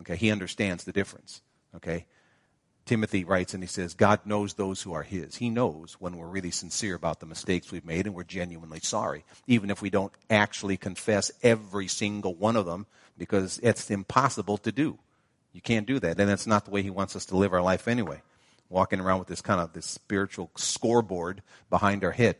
Okay? 0.00 0.14
He 0.14 0.30
understands 0.30 0.84
the 0.84 0.92
difference. 0.92 1.42
Okay? 1.74 2.06
Timothy 2.86 3.24
writes 3.24 3.52
and 3.52 3.62
he 3.62 3.66
says, 3.66 3.94
God 3.94 4.20
knows 4.24 4.54
those 4.54 4.80
who 4.80 4.92
are 4.92 5.02
his. 5.02 5.36
He 5.36 5.50
knows 5.50 5.96
when 5.98 6.16
we're 6.16 6.28
really 6.28 6.52
sincere 6.52 6.94
about 6.94 7.18
the 7.18 7.26
mistakes 7.26 7.72
we've 7.72 7.84
made 7.84 8.06
and 8.06 8.14
we're 8.14 8.24
genuinely 8.24 8.78
sorry, 8.80 9.24
even 9.48 9.70
if 9.70 9.82
we 9.82 9.90
don't 9.90 10.12
actually 10.30 10.76
confess 10.76 11.32
every 11.42 11.88
single 11.88 12.34
one 12.34 12.54
of 12.56 12.64
them 12.64 12.86
because 13.18 13.58
it's 13.58 13.90
impossible 13.90 14.56
to 14.58 14.70
do. 14.70 14.98
You 15.52 15.60
can't 15.60 15.86
do 15.86 15.98
that. 15.98 16.20
And 16.20 16.28
that's 16.28 16.46
not 16.46 16.64
the 16.64 16.70
way 16.70 16.82
he 16.82 16.90
wants 16.90 17.16
us 17.16 17.26
to 17.26 17.36
live 17.36 17.52
our 17.52 17.62
life 17.62 17.88
anyway. 17.88 18.22
Walking 18.68 19.00
around 19.00 19.18
with 19.18 19.28
this 19.28 19.40
kind 19.40 19.60
of 19.60 19.72
this 19.72 19.86
spiritual 19.86 20.50
scoreboard 20.56 21.42
behind 21.70 22.04
our 22.04 22.12
head. 22.12 22.36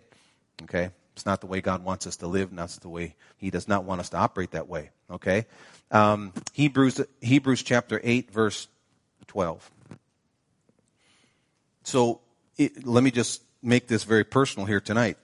Okay? 0.62 0.90
It's 1.14 1.26
not 1.26 1.40
the 1.40 1.46
way 1.46 1.60
God 1.60 1.82
wants 1.82 2.06
us 2.06 2.16
to 2.16 2.26
live, 2.26 2.50
and 2.50 2.58
that's 2.58 2.78
the 2.78 2.88
way 2.88 3.16
He 3.38 3.50
does 3.50 3.66
not 3.66 3.84
want 3.84 4.00
us 4.00 4.10
to 4.10 4.18
operate 4.18 4.50
that 4.50 4.68
way. 4.68 4.90
Okay? 5.10 5.46
Um, 5.90 6.32
Hebrews, 6.52 7.00
Hebrews 7.20 7.62
chapter 7.62 8.00
8, 8.04 8.30
verse 8.30 8.68
12. 9.28 9.70
So 11.86 12.20
it, 12.56 12.84
let 12.84 13.04
me 13.04 13.12
just 13.12 13.42
make 13.62 13.86
this 13.86 14.02
very 14.02 14.24
personal 14.24 14.66
here 14.66 14.80
tonight. 14.80 15.18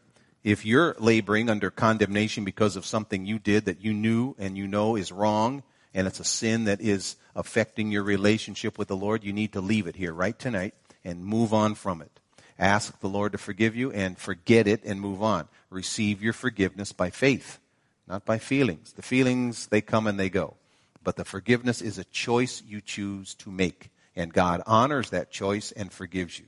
If 0.45 0.65
you're 0.65 0.95
laboring 1.01 1.51
under 1.51 1.73
condemnation 1.73 2.45
because 2.45 2.77
of 2.77 2.87
something 2.87 3.27
you 3.27 3.41
did 3.41 3.65
that 3.65 3.81
you 3.81 3.93
knew 3.93 4.37
and 4.39 4.57
you 4.57 4.69
know 4.69 4.95
is 4.95 5.11
wrong, 5.11 5.65
and 5.93 6.07
it's 6.07 6.21
a 6.21 6.25
sin 6.25 6.65
that 6.65 6.81
is 6.81 7.17
affecting 7.35 7.91
your 7.91 8.05
relationship 8.05 8.79
with 8.79 8.87
the 8.87 8.97
Lord, 8.97 9.25
you 9.25 9.33
need 9.33 9.55
to 9.55 9.61
leave 9.61 9.89
it 9.89 9.97
here 9.97 10.13
right 10.13 10.39
tonight 10.39 10.75
and 11.05 11.25
move 11.25 11.53
on 11.53 11.75
from 11.75 12.01
it. 12.01 12.21
Ask 12.61 13.01
the 13.01 13.09
Lord 13.09 13.33
to 13.33 13.39
forgive 13.39 13.75
you 13.75 13.91
and 13.91 14.17
forget 14.17 14.69
it 14.69 14.85
and 14.85 15.01
move 15.01 15.21
on. 15.21 15.49
Receive 15.69 16.23
your 16.23 16.33
forgiveness 16.33 16.93
by 16.93 17.11
faith, 17.11 17.59
not 18.07 18.25
by 18.25 18.39
feelings. 18.39 18.93
The 18.93 19.03
feelings, 19.03 19.67
they 19.67 19.81
come 19.81 20.07
and 20.07 20.19
they 20.19 20.31
go. 20.31 20.55
But 21.03 21.17
the 21.17 21.25
forgiveness 21.25 21.83
is 21.83 21.99
a 21.99 22.05
choice 22.05 22.63
you 22.65 22.81
choose 22.81 23.35
to 23.35 23.51
make. 23.51 23.91
And 24.15 24.33
God 24.33 24.63
honors 24.65 25.11
that 25.11 25.33
choice 25.33 25.73
and 25.73 25.93
forgives 25.93 26.39
you. 26.39 26.47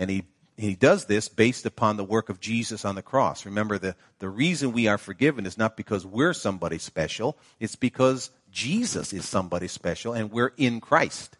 And 0.00 0.08
he, 0.08 0.24
he 0.56 0.74
does 0.74 1.04
this 1.04 1.28
based 1.28 1.66
upon 1.66 1.98
the 1.98 2.04
work 2.04 2.30
of 2.30 2.40
Jesus 2.40 2.86
on 2.86 2.94
the 2.94 3.02
cross. 3.02 3.44
Remember, 3.44 3.76
the, 3.76 3.94
the 4.18 4.30
reason 4.30 4.72
we 4.72 4.88
are 4.88 4.96
forgiven 4.96 5.44
is 5.44 5.58
not 5.58 5.76
because 5.76 6.06
we're 6.06 6.32
somebody 6.32 6.78
special, 6.78 7.36
it's 7.60 7.76
because 7.76 8.30
Jesus 8.50 9.12
is 9.12 9.28
somebody 9.28 9.68
special 9.68 10.14
and 10.14 10.32
we're 10.32 10.54
in 10.56 10.80
Christ. 10.80 11.36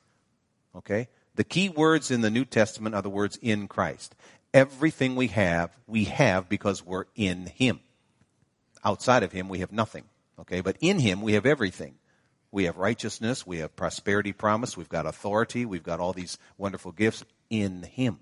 Okay? 0.77 1.09
The 1.37 1.43
key 1.45 1.71
words 1.71 2.11
in 2.11 2.21
the 2.21 2.31
New 2.31 2.45
Testament 2.45 2.95
are 2.95 3.01
the 3.01 3.09
words 3.09 3.39
in 3.41 3.67
Christ. 3.67 4.15
Everything 4.53 5.17
we 5.17 5.29
have, 5.29 5.75
we 5.87 6.05
have 6.05 6.51
because 6.51 6.85
we're 6.85 7.07
in 7.17 7.47
Him. 7.47 7.81
Outside 8.85 9.23
of 9.23 9.33
Him, 9.33 9.49
we 9.49 9.61
have 9.61 9.73
nothing. 9.73 10.05
Okay? 10.39 10.61
But 10.61 10.77
in 10.81 10.99
Him, 10.99 11.23
we 11.23 11.33
have 11.33 11.47
everything. 11.47 11.95
We 12.53 12.65
have 12.65 12.77
righteousness, 12.77 13.47
we 13.47 13.59
have 13.59 13.75
prosperity 13.75 14.33
promise, 14.33 14.77
we've 14.77 14.89
got 14.89 15.07
authority, 15.07 15.65
we've 15.65 15.85
got 15.85 16.01
all 16.01 16.13
these 16.13 16.37
wonderful 16.59 16.93
gifts 16.93 17.25
in 17.49 17.85
Him. 17.85 18.19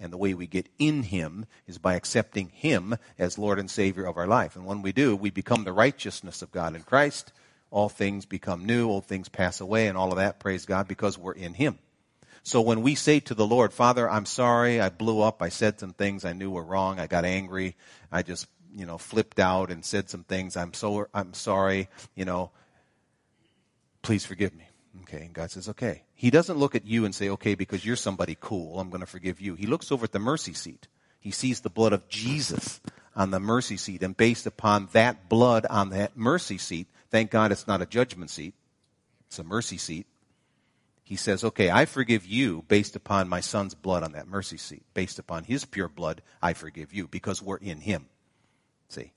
And 0.00 0.12
the 0.12 0.16
way 0.16 0.34
we 0.34 0.46
get 0.46 0.68
in 0.78 1.02
Him 1.02 1.46
is 1.66 1.78
by 1.78 1.94
accepting 1.94 2.50
Him 2.50 2.96
as 3.18 3.38
Lord 3.38 3.58
and 3.58 3.70
Savior 3.70 4.04
of 4.04 4.16
our 4.16 4.26
life. 4.28 4.54
And 4.54 4.64
when 4.64 4.82
we 4.82 4.92
do, 4.92 5.16
we 5.16 5.30
become 5.30 5.64
the 5.64 5.72
righteousness 5.72 6.40
of 6.42 6.52
God 6.52 6.76
in 6.76 6.82
Christ. 6.82 7.32
All 7.70 7.88
things 7.88 8.24
become 8.24 8.64
new, 8.64 8.88
old 8.88 9.06
things 9.06 9.28
pass 9.28 9.60
away, 9.60 9.88
and 9.88 9.98
all 9.98 10.10
of 10.10 10.16
that, 10.16 10.40
praise 10.40 10.64
God, 10.64 10.88
because 10.88 11.18
we're 11.18 11.32
in 11.32 11.54
Him. 11.54 11.78
So 12.42 12.62
when 12.62 12.80
we 12.82 12.94
say 12.94 13.20
to 13.20 13.34
the 13.34 13.46
Lord, 13.46 13.72
Father, 13.72 14.08
I'm 14.08 14.24
sorry, 14.24 14.80
I 14.80 14.88
blew 14.88 15.20
up, 15.20 15.42
I 15.42 15.50
said 15.50 15.78
some 15.78 15.92
things 15.92 16.24
I 16.24 16.32
knew 16.32 16.50
were 16.50 16.62
wrong, 16.62 16.98
I 16.98 17.06
got 17.06 17.26
angry, 17.26 17.76
I 18.10 18.22
just, 18.22 18.46
you 18.74 18.86
know, 18.86 18.96
flipped 18.96 19.38
out 19.38 19.70
and 19.70 19.84
said 19.84 20.08
some 20.08 20.24
things, 20.24 20.56
I'm 20.56 20.72
so, 20.72 21.08
I'm 21.12 21.34
sorry, 21.34 21.88
you 22.14 22.24
know, 22.24 22.50
please 24.00 24.24
forgive 24.24 24.54
me. 24.54 24.67
Okay, 25.02 25.24
and 25.24 25.32
God 25.32 25.50
says, 25.50 25.68
okay. 25.68 26.02
He 26.14 26.30
doesn't 26.30 26.58
look 26.58 26.74
at 26.74 26.86
you 26.86 27.04
and 27.04 27.14
say, 27.14 27.30
okay, 27.30 27.54
because 27.54 27.84
you're 27.84 27.96
somebody 27.96 28.36
cool, 28.38 28.80
I'm 28.80 28.90
going 28.90 29.00
to 29.00 29.06
forgive 29.06 29.40
you. 29.40 29.54
He 29.54 29.66
looks 29.66 29.92
over 29.92 30.04
at 30.04 30.12
the 30.12 30.18
mercy 30.18 30.52
seat. 30.52 30.88
He 31.20 31.30
sees 31.30 31.60
the 31.60 31.70
blood 31.70 31.92
of 31.92 32.08
Jesus 32.08 32.80
on 33.16 33.30
the 33.30 33.40
mercy 33.40 33.76
seat, 33.76 34.02
and 34.02 34.16
based 34.16 34.46
upon 34.46 34.88
that 34.92 35.28
blood 35.28 35.66
on 35.68 35.90
that 35.90 36.16
mercy 36.16 36.58
seat, 36.58 36.86
thank 37.10 37.30
God 37.30 37.50
it's 37.50 37.66
not 37.66 37.82
a 37.82 37.86
judgment 37.86 38.30
seat, 38.30 38.54
it's 39.26 39.38
a 39.38 39.44
mercy 39.44 39.78
seat. 39.78 40.06
He 41.02 41.16
says, 41.16 41.42
okay, 41.42 41.70
I 41.70 41.86
forgive 41.86 42.26
you 42.26 42.64
based 42.68 42.94
upon 42.94 43.30
my 43.30 43.40
son's 43.40 43.74
blood 43.74 44.02
on 44.02 44.12
that 44.12 44.28
mercy 44.28 44.58
seat. 44.58 44.82
Based 44.92 45.18
upon 45.18 45.44
his 45.44 45.64
pure 45.64 45.88
blood, 45.88 46.20
I 46.42 46.52
forgive 46.52 46.92
you 46.92 47.08
because 47.08 47.42
we're 47.42 47.56
in 47.56 47.80
him. 47.80 48.06
See? 48.90 49.12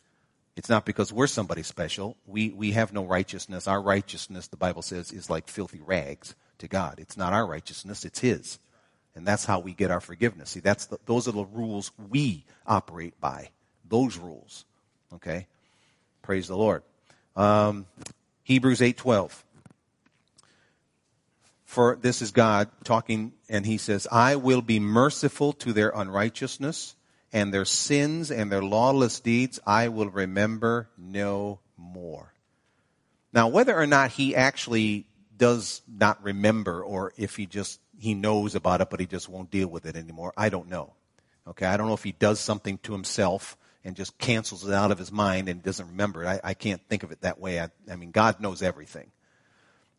It's 0.61 0.69
not 0.69 0.85
because 0.85 1.11
we're 1.11 1.25
somebody 1.25 1.63
special. 1.63 2.17
We, 2.27 2.51
we 2.51 2.73
have 2.73 2.93
no 2.93 3.03
righteousness. 3.03 3.67
Our 3.67 3.81
righteousness, 3.81 4.45
the 4.45 4.57
Bible 4.57 4.83
says, 4.83 5.11
is 5.11 5.27
like 5.27 5.47
filthy 5.47 5.81
rags 5.83 6.35
to 6.59 6.67
God. 6.67 6.99
It's 6.99 7.17
not 7.17 7.33
our 7.33 7.47
righteousness, 7.47 8.05
it's 8.05 8.19
His. 8.19 8.59
And 9.15 9.25
that's 9.25 9.43
how 9.43 9.59
we 9.59 9.73
get 9.73 9.89
our 9.89 9.99
forgiveness. 9.99 10.51
See, 10.51 10.59
that's 10.59 10.85
the, 10.85 10.99
those 11.07 11.27
are 11.27 11.31
the 11.31 11.45
rules 11.45 11.91
we 12.11 12.45
operate 12.67 13.19
by. 13.19 13.49
Those 13.89 14.17
rules. 14.17 14.65
Okay? 15.15 15.47
Praise 16.21 16.47
the 16.47 16.55
Lord. 16.55 16.83
Um, 17.35 17.87
Hebrews 18.43 18.81
8:12. 18.81 19.31
For 21.65 21.97
this 21.99 22.21
is 22.21 22.29
God 22.29 22.69
talking 22.83 23.33
and 23.49 23.65
he 23.65 23.79
says, 23.79 24.05
"I 24.11 24.35
will 24.35 24.61
be 24.61 24.79
merciful 24.79 25.53
to 25.53 25.73
their 25.73 25.89
unrighteousness 25.89 26.95
and 27.33 27.53
their 27.53 27.65
sins 27.65 28.31
and 28.31 28.51
their 28.51 28.61
lawless 28.61 29.19
deeds 29.19 29.59
I 29.65 29.87
will 29.89 30.09
remember 30.09 30.89
no 30.97 31.59
more." 31.77 32.33
Now, 33.33 33.47
whether 33.47 33.77
or 33.77 33.87
not 33.87 34.11
he 34.11 34.35
actually 34.35 35.07
does 35.37 35.81
not 35.87 36.21
remember 36.23 36.83
or 36.83 37.13
if 37.17 37.35
he 37.35 37.45
just 37.45 37.79
he 37.97 38.13
knows 38.13 38.55
about 38.55 38.81
it 38.81 38.89
but 38.89 38.99
he 38.99 39.05
just 39.05 39.29
won't 39.29 39.51
deal 39.51 39.67
with 39.67 39.85
it 39.85 39.95
anymore, 39.95 40.33
I 40.37 40.49
don't 40.49 40.69
know. 40.69 40.93
Okay, 41.47 41.65
I 41.65 41.77
don't 41.77 41.87
know 41.87 41.93
if 41.93 42.03
he 42.03 42.11
does 42.11 42.39
something 42.39 42.77
to 42.79 42.91
himself 42.91 43.57
and 43.83 43.95
just 43.95 44.17
cancels 44.17 44.67
it 44.67 44.73
out 44.73 44.91
of 44.91 44.99
his 44.99 45.11
mind 45.11 45.49
and 45.49 45.63
doesn't 45.63 45.87
remember 45.87 46.23
it. 46.23 46.27
I, 46.27 46.39
I 46.43 46.53
can't 46.53 46.81
think 46.87 47.03
of 47.03 47.11
it 47.11 47.21
that 47.21 47.39
way. 47.39 47.59
I, 47.59 47.69
I 47.89 47.95
mean, 47.95 48.11
God 48.11 48.39
knows 48.39 48.61
everything. 48.61 49.11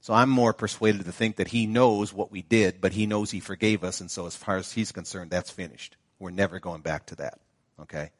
So 0.00 0.14
I'm 0.14 0.30
more 0.30 0.52
persuaded 0.52 1.04
to 1.04 1.12
think 1.12 1.36
that 1.36 1.48
he 1.48 1.66
knows 1.66 2.12
what 2.12 2.32
we 2.32 2.42
did, 2.42 2.80
but 2.80 2.92
he 2.92 3.06
knows 3.06 3.30
he 3.30 3.40
forgave 3.40 3.84
us, 3.84 4.00
and 4.00 4.10
so 4.10 4.26
as 4.26 4.36
far 4.36 4.56
as 4.56 4.72
he's 4.72 4.90
concerned, 4.90 5.30
that's 5.30 5.50
finished. 5.50 5.96
We're 6.22 6.30
never 6.30 6.60
going 6.60 6.82
back 6.82 7.06
to 7.06 7.16
that. 7.16 7.40
Okay? 7.80 8.10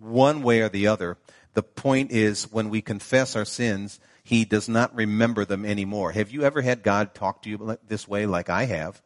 One 0.00 0.42
way 0.42 0.60
or 0.62 0.68
the 0.68 0.88
other, 0.88 1.16
the 1.54 1.62
point 1.62 2.10
is 2.10 2.50
when 2.50 2.68
we 2.68 2.82
confess 2.82 3.36
our 3.36 3.44
sins, 3.44 4.00
he 4.24 4.44
does 4.44 4.68
not 4.68 4.94
remember 4.94 5.44
them 5.44 5.64
anymore. 5.64 6.10
Have 6.10 6.32
you 6.32 6.42
ever 6.42 6.62
had 6.62 6.82
God 6.82 7.14
talk 7.14 7.42
to 7.42 7.50
you 7.50 7.78
this 7.86 8.08
way 8.08 8.26
like 8.26 8.50
I 8.50 8.64
have? 8.64 9.00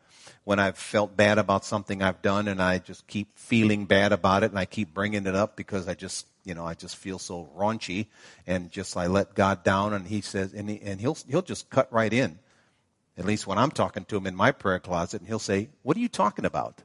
when 0.44 0.58
I've 0.58 0.78
felt 0.78 1.14
bad 1.14 1.36
about 1.36 1.66
something 1.66 2.02
I've 2.02 2.22
done 2.22 2.48
and 2.48 2.62
I 2.62 2.78
just 2.78 3.06
keep 3.06 3.38
feeling 3.38 3.84
bad 3.84 4.12
about 4.12 4.44
it 4.44 4.50
and 4.50 4.58
I 4.58 4.64
keep 4.64 4.94
bringing 4.94 5.26
it 5.26 5.34
up 5.34 5.56
because 5.56 5.86
I 5.86 5.92
just, 5.92 6.26
you 6.44 6.54
know, 6.54 6.64
I 6.64 6.72
just 6.72 6.96
feel 6.96 7.18
so 7.18 7.50
raunchy 7.54 8.06
and 8.46 8.70
just 8.70 8.96
I 8.96 9.08
let 9.08 9.34
God 9.34 9.62
down 9.62 9.92
and 9.92 10.06
he 10.06 10.22
says, 10.22 10.54
and, 10.54 10.70
he, 10.70 10.80
and 10.80 11.02
he'll, 11.02 11.18
he'll 11.28 11.42
just 11.42 11.68
cut 11.68 11.92
right 11.92 12.10
in. 12.10 12.38
At 13.18 13.26
least 13.26 13.46
when 13.46 13.58
I'm 13.58 13.70
talking 13.70 14.06
to 14.06 14.16
him 14.16 14.26
in 14.26 14.34
my 14.34 14.52
prayer 14.52 14.78
closet 14.78 15.20
and 15.20 15.28
he'll 15.28 15.38
say, 15.38 15.68
what 15.82 15.98
are 15.98 16.00
you 16.00 16.08
talking 16.08 16.46
about? 16.46 16.82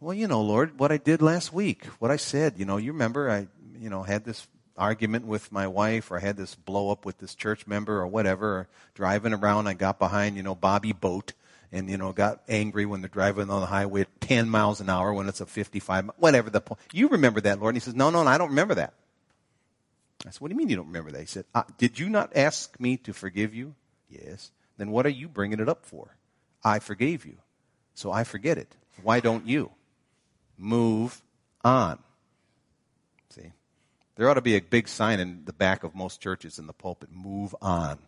Well, 0.00 0.14
you 0.14 0.28
know, 0.28 0.42
Lord, 0.42 0.78
what 0.78 0.92
I 0.92 0.96
did 0.96 1.22
last 1.22 1.52
week, 1.52 1.84
what 1.98 2.10
I 2.10 2.16
said, 2.16 2.54
you 2.56 2.64
know, 2.64 2.76
you 2.76 2.92
remember 2.92 3.30
I, 3.30 3.48
you 3.80 3.90
know, 3.90 4.04
had 4.04 4.24
this 4.24 4.46
argument 4.76 5.26
with 5.26 5.50
my 5.50 5.66
wife 5.66 6.10
or 6.10 6.18
I 6.18 6.20
had 6.20 6.36
this 6.36 6.54
blow 6.54 6.92
up 6.92 7.04
with 7.04 7.18
this 7.18 7.34
church 7.34 7.66
member 7.66 7.98
or 7.98 8.06
whatever, 8.06 8.46
or 8.46 8.68
driving 8.94 9.34
around, 9.34 9.66
I 9.66 9.74
got 9.74 9.98
behind, 9.98 10.36
you 10.36 10.44
know, 10.44 10.54
Bobby 10.54 10.92
Boat 10.92 11.32
and 11.72 11.90
you 11.90 11.98
know 11.98 12.12
got 12.12 12.40
angry 12.48 12.86
when 12.86 13.02
they're 13.02 13.08
driving 13.08 13.50
on 13.50 13.60
the 13.60 13.66
highway 13.66 14.02
at 14.02 14.20
10 14.20 14.48
miles 14.48 14.80
an 14.80 14.88
hour 14.88 15.12
when 15.12 15.28
it's 15.28 15.40
a 15.40 15.46
55 15.46 16.10
whatever 16.16 16.50
the 16.50 16.60
point 16.60 16.80
you 16.92 17.08
remember 17.08 17.40
that 17.42 17.60
lord? 17.60 17.74
And 17.74 17.82
he 17.82 17.84
says 17.84 17.94
no 17.94 18.10
no, 18.10 18.26
i 18.26 18.38
don't 18.38 18.50
remember 18.50 18.74
that. 18.76 18.94
I 20.26 20.30
said 20.30 20.40
what 20.40 20.48
do 20.48 20.54
you 20.54 20.58
mean 20.58 20.68
you 20.68 20.76
don't 20.76 20.86
remember 20.86 21.10
that? 21.12 21.20
He 21.20 21.26
said 21.26 21.44
uh, 21.54 21.64
did 21.76 21.98
you 21.98 22.08
not 22.08 22.36
ask 22.36 22.78
me 22.80 22.96
to 22.98 23.12
forgive 23.12 23.54
you? 23.54 23.74
Yes. 24.08 24.50
Then 24.76 24.90
what 24.90 25.06
are 25.06 25.10
you 25.10 25.28
bringing 25.28 25.60
it 25.60 25.68
up 25.68 25.84
for? 25.84 26.16
I 26.64 26.78
forgave 26.78 27.26
you. 27.26 27.36
So 27.94 28.12
i 28.12 28.24
forget 28.24 28.58
it. 28.58 28.74
Why 29.02 29.20
don't 29.20 29.46
you 29.46 29.70
move 30.58 31.22
on 31.64 31.98
see 33.30 33.52
there 34.16 34.28
ought 34.28 34.34
to 34.34 34.40
be 34.40 34.56
a 34.56 34.60
big 34.60 34.88
sign 34.88 35.20
in 35.20 35.44
the 35.44 35.52
back 35.52 35.84
of 35.84 35.94
most 35.94 36.20
churches 36.20 36.58
in 36.58 36.66
the 36.66 36.72
pulpit 36.72 37.10
move 37.12 37.54
on 37.62 37.98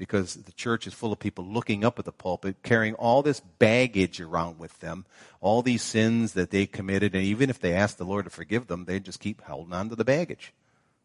because 0.00 0.34
the 0.34 0.52
church 0.52 0.86
is 0.86 0.94
full 0.94 1.12
of 1.12 1.18
people 1.18 1.44
looking 1.44 1.84
up 1.84 1.98
at 1.98 2.06
the 2.06 2.10
pulpit, 2.10 2.56
carrying 2.62 2.94
all 2.94 3.20
this 3.20 3.40
baggage 3.58 4.18
around 4.18 4.58
with 4.58 4.78
them, 4.78 5.04
all 5.42 5.60
these 5.60 5.82
sins 5.82 6.32
that 6.32 6.50
they 6.50 6.64
committed, 6.64 7.14
and 7.14 7.22
even 7.22 7.50
if 7.50 7.60
they 7.60 7.74
ask 7.74 7.98
the 7.98 8.04
Lord 8.04 8.24
to 8.24 8.30
forgive 8.30 8.66
them, 8.66 8.86
they 8.86 8.98
just 8.98 9.20
keep 9.20 9.42
holding 9.42 9.74
on 9.74 9.90
to 9.90 9.96
the 9.96 10.04
baggage. 10.04 10.54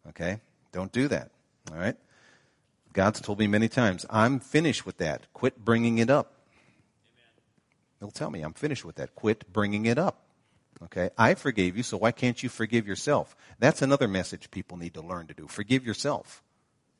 Okay? 0.07 0.39
Don't 0.71 0.93
do 0.93 1.09
that. 1.09 1.31
All 1.69 1.77
right? 1.77 1.97
God's 2.93 3.19
told 3.19 3.37
me 3.37 3.47
many 3.47 3.67
times, 3.67 4.05
I'm 4.09 4.39
finished 4.39 4.85
with 4.85 4.99
that. 4.99 5.23
Quit 5.33 5.65
bringing 5.65 5.97
it 5.97 6.09
up. 6.09 6.31
He'll 7.99 8.11
tell 8.11 8.31
me, 8.31 8.43
I'm 8.43 8.53
finished 8.53 8.85
with 8.85 8.95
that. 8.95 9.13
Quit 9.13 9.51
bringing 9.51 9.87
it 9.87 9.97
up. 9.97 10.21
Okay? 10.83 11.09
I 11.17 11.35
forgave 11.35 11.77
you, 11.77 11.83
so 11.83 11.97
why 11.97 12.11
can't 12.11 12.41
you 12.41 12.49
forgive 12.49 12.87
yourself? 12.87 13.35
That's 13.59 13.81
another 13.81 14.07
message 14.07 14.51
people 14.51 14.77
need 14.77 14.93
to 14.95 15.01
learn 15.01 15.27
to 15.27 15.33
do. 15.33 15.47
Forgive 15.47 15.85
yourself 15.85 16.43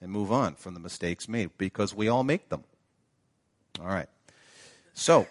and 0.01 0.11
move 0.11 0.31
on 0.31 0.55
from 0.55 0.73
the 0.73 0.79
mistakes 0.79 1.27
made 1.27 1.51
because 1.57 1.93
we 1.93 2.07
all 2.07 2.23
make 2.23 2.49
them. 2.49 2.63
All 3.79 3.87
right. 3.87 4.09
So, 4.93 5.27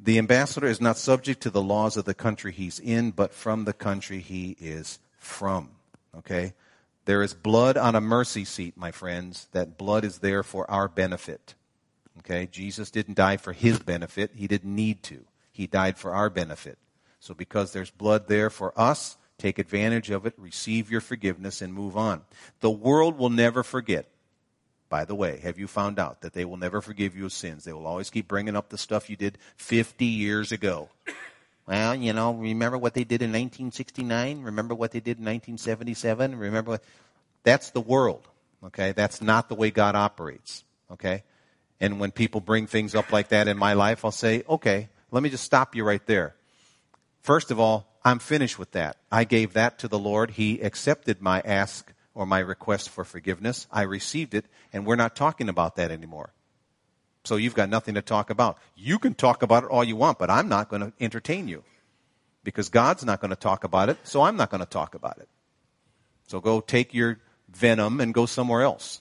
the 0.00 0.18
ambassador 0.18 0.66
is 0.66 0.80
not 0.80 0.96
subject 0.96 1.42
to 1.42 1.50
the 1.50 1.62
laws 1.62 1.96
of 1.96 2.04
the 2.04 2.14
country 2.14 2.52
he's 2.52 2.78
in, 2.78 3.10
but 3.10 3.32
from 3.32 3.64
the 3.64 3.72
country 3.72 4.20
he 4.20 4.56
is 4.60 4.98
from. 5.18 5.70
Okay? 6.16 6.54
There 7.04 7.22
is 7.22 7.34
blood 7.34 7.76
on 7.76 7.94
a 7.94 8.00
mercy 8.00 8.44
seat, 8.44 8.76
my 8.76 8.90
friends. 8.90 9.48
That 9.52 9.76
blood 9.76 10.04
is 10.04 10.18
there 10.18 10.42
for 10.42 10.70
our 10.70 10.88
benefit. 10.88 11.54
Okay? 12.20 12.48
Jesus 12.50 12.90
didn't 12.90 13.14
die 13.14 13.36
for 13.36 13.52
his 13.52 13.80
benefit. 13.80 14.32
He 14.34 14.46
didn't 14.46 14.74
need 14.74 15.02
to. 15.04 15.24
He 15.52 15.66
died 15.66 15.98
for 15.98 16.12
our 16.12 16.30
benefit. 16.30 16.78
So 17.24 17.34
because 17.34 17.72
there's 17.72 17.90
blood 17.90 18.28
there 18.28 18.50
for 18.50 18.78
us, 18.78 19.16
Take 19.38 19.58
advantage 19.58 20.10
of 20.10 20.26
it, 20.26 20.34
receive 20.38 20.90
your 20.90 21.00
forgiveness, 21.00 21.60
and 21.60 21.74
move 21.74 21.96
on. 21.96 22.22
The 22.60 22.70
world 22.70 23.18
will 23.18 23.30
never 23.30 23.62
forget. 23.62 24.06
By 24.88 25.04
the 25.04 25.14
way, 25.14 25.38
have 25.38 25.58
you 25.58 25.66
found 25.66 25.98
out 25.98 26.20
that 26.20 26.34
they 26.34 26.44
will 26.44 26.56
never 26.56 26.80
forgive 26.80 27.16
you 27.16 27.24
of 27.24 27.32
sins? 27.32 27.64
They 27.64 27.72
will 27.72 27.86
always 27.86 28.10
keep 28.10 28.28
bringing 28.28 28.54
up 28.54 28.68
the 28.68 28.78
stuff 28.78 29.10
you 29.10 29.16
did 29.16 29.38
50 29.56 30.04
years 30.04 30.52
ago. 30.52 30.88
Well, 31.66 31.96
you 31.96 32.12
know, 32.12 32.34
remember 32.34 32.78
what 32.78 32.94
they 32.94 33.02
did 33.02 33.22
in 33.22 33.30
1969? 33.30 34.42
Remember 34.42 34.74
what 34.74 34.92
they 34.92 35.00
did 35.00 35.18
in 35.18 35.24
1977? 35.24 36.38
Remember 36.38 36.72
what? 36.72 36.84
That's 37.42 37.70
the 37.70 37.80
world. 37.80 38.28
Okay? 38.62 38.92
That's 38.92 39.20
not 39.20 39.48
the 39.48 39.56
way 39.56 39.70
God 39.70 39.96
operates. 39.96 40.62
Okay? 40.92 41.24
And 41.80 41.98
when 41.98 42.12
people 42.12 42.40
bring 42.40 42.68
things 42.68 42.94
up 42.94 43.12
like 43.12 43.28
that 43.28 43.48
in 43.48 43.58
my 43.58 43.72
life, 43.72 44.04
I'll 44.04 44.12
say, 44.12 44.44
okay, 44.48 44.90
let 45.10 45.22
me 45.22 45.30
just 45.30 45.44
stop 45.44 45.74
you 45.74 45.84
right 45.84 46.04
there. 46.06 46.36
First 47.24 47.50
of 47.50 47.58
all, 47.58 47.88
I'm 48.04 48.18
finished 48.18 48.58
with 48.58 48.72
that. 48.72 48.98
I 49.10 49.24
gave 49.24 49.54
that 49.54 49.78
to 49.78 49.88
the 49.88 49.98
Lord. 49.98 50.32
He 50.32 50.60
accepted 50.60 51.22
my 51.22 51.40
ask 51.40 51.90
or 52.14 52.26
my 52.26 52.38
request 52.38 52.90
for 52.90 53.02
forgiveness. 53.02 53.66
I 53.72 53.82
received 53.82 54.34
it, 54.34 54.44
and 54.74 54.84
we're 54.84 54.96
not 54.96 55.16
talking 55.16 55.48
about 55.48 55.76
that 55.76 55.90
anymore. 55.90 56.34
So 57.24 57.36
you've 57.36 57.54
got 57.54 57.70
nothing 57.70 57.94
to 57.94 58.02
talk 58.02 58.28
about. 58.28 58.58
You 58.76 58.98
can 58.98 59.14
talk 59.14 59.42
about 59.42 59.64
it 59.64 59.70
all 59.70 59.82
you 59.82 59.96
want, 59.96 60.18
but 60.18 60.28
I'm 60.28 60.50
not 60.50 60.68
going 60.68 60.82
to 60.82 60.92
entertain 61.00 61.48
you. 61.48 61.64
Because 62.44 62.68
God's 62.68 63.06
not 63.06 63.22
going 63.22 63.30
to 63.30 63.36
talk 63.36 63.64
about 63.64 63.88
it, 63.88 63.96
so 64.02 64.20
I'm 64.20 64.36
not 64.36 64.50
going 64.50 64.60
to 64.60 64.66
talk 64.66 64.94
about 64.94 65.16
it. 65.16 65.28
So 66.26 66.40
go 66.40 66.60
take 66.60 66.92
your 66.92 67.20
venom 67.48 68.02
and 68.02 68.12
go 68.12 68.26
somewhere 68.26 68.60
else. 68.60 69.00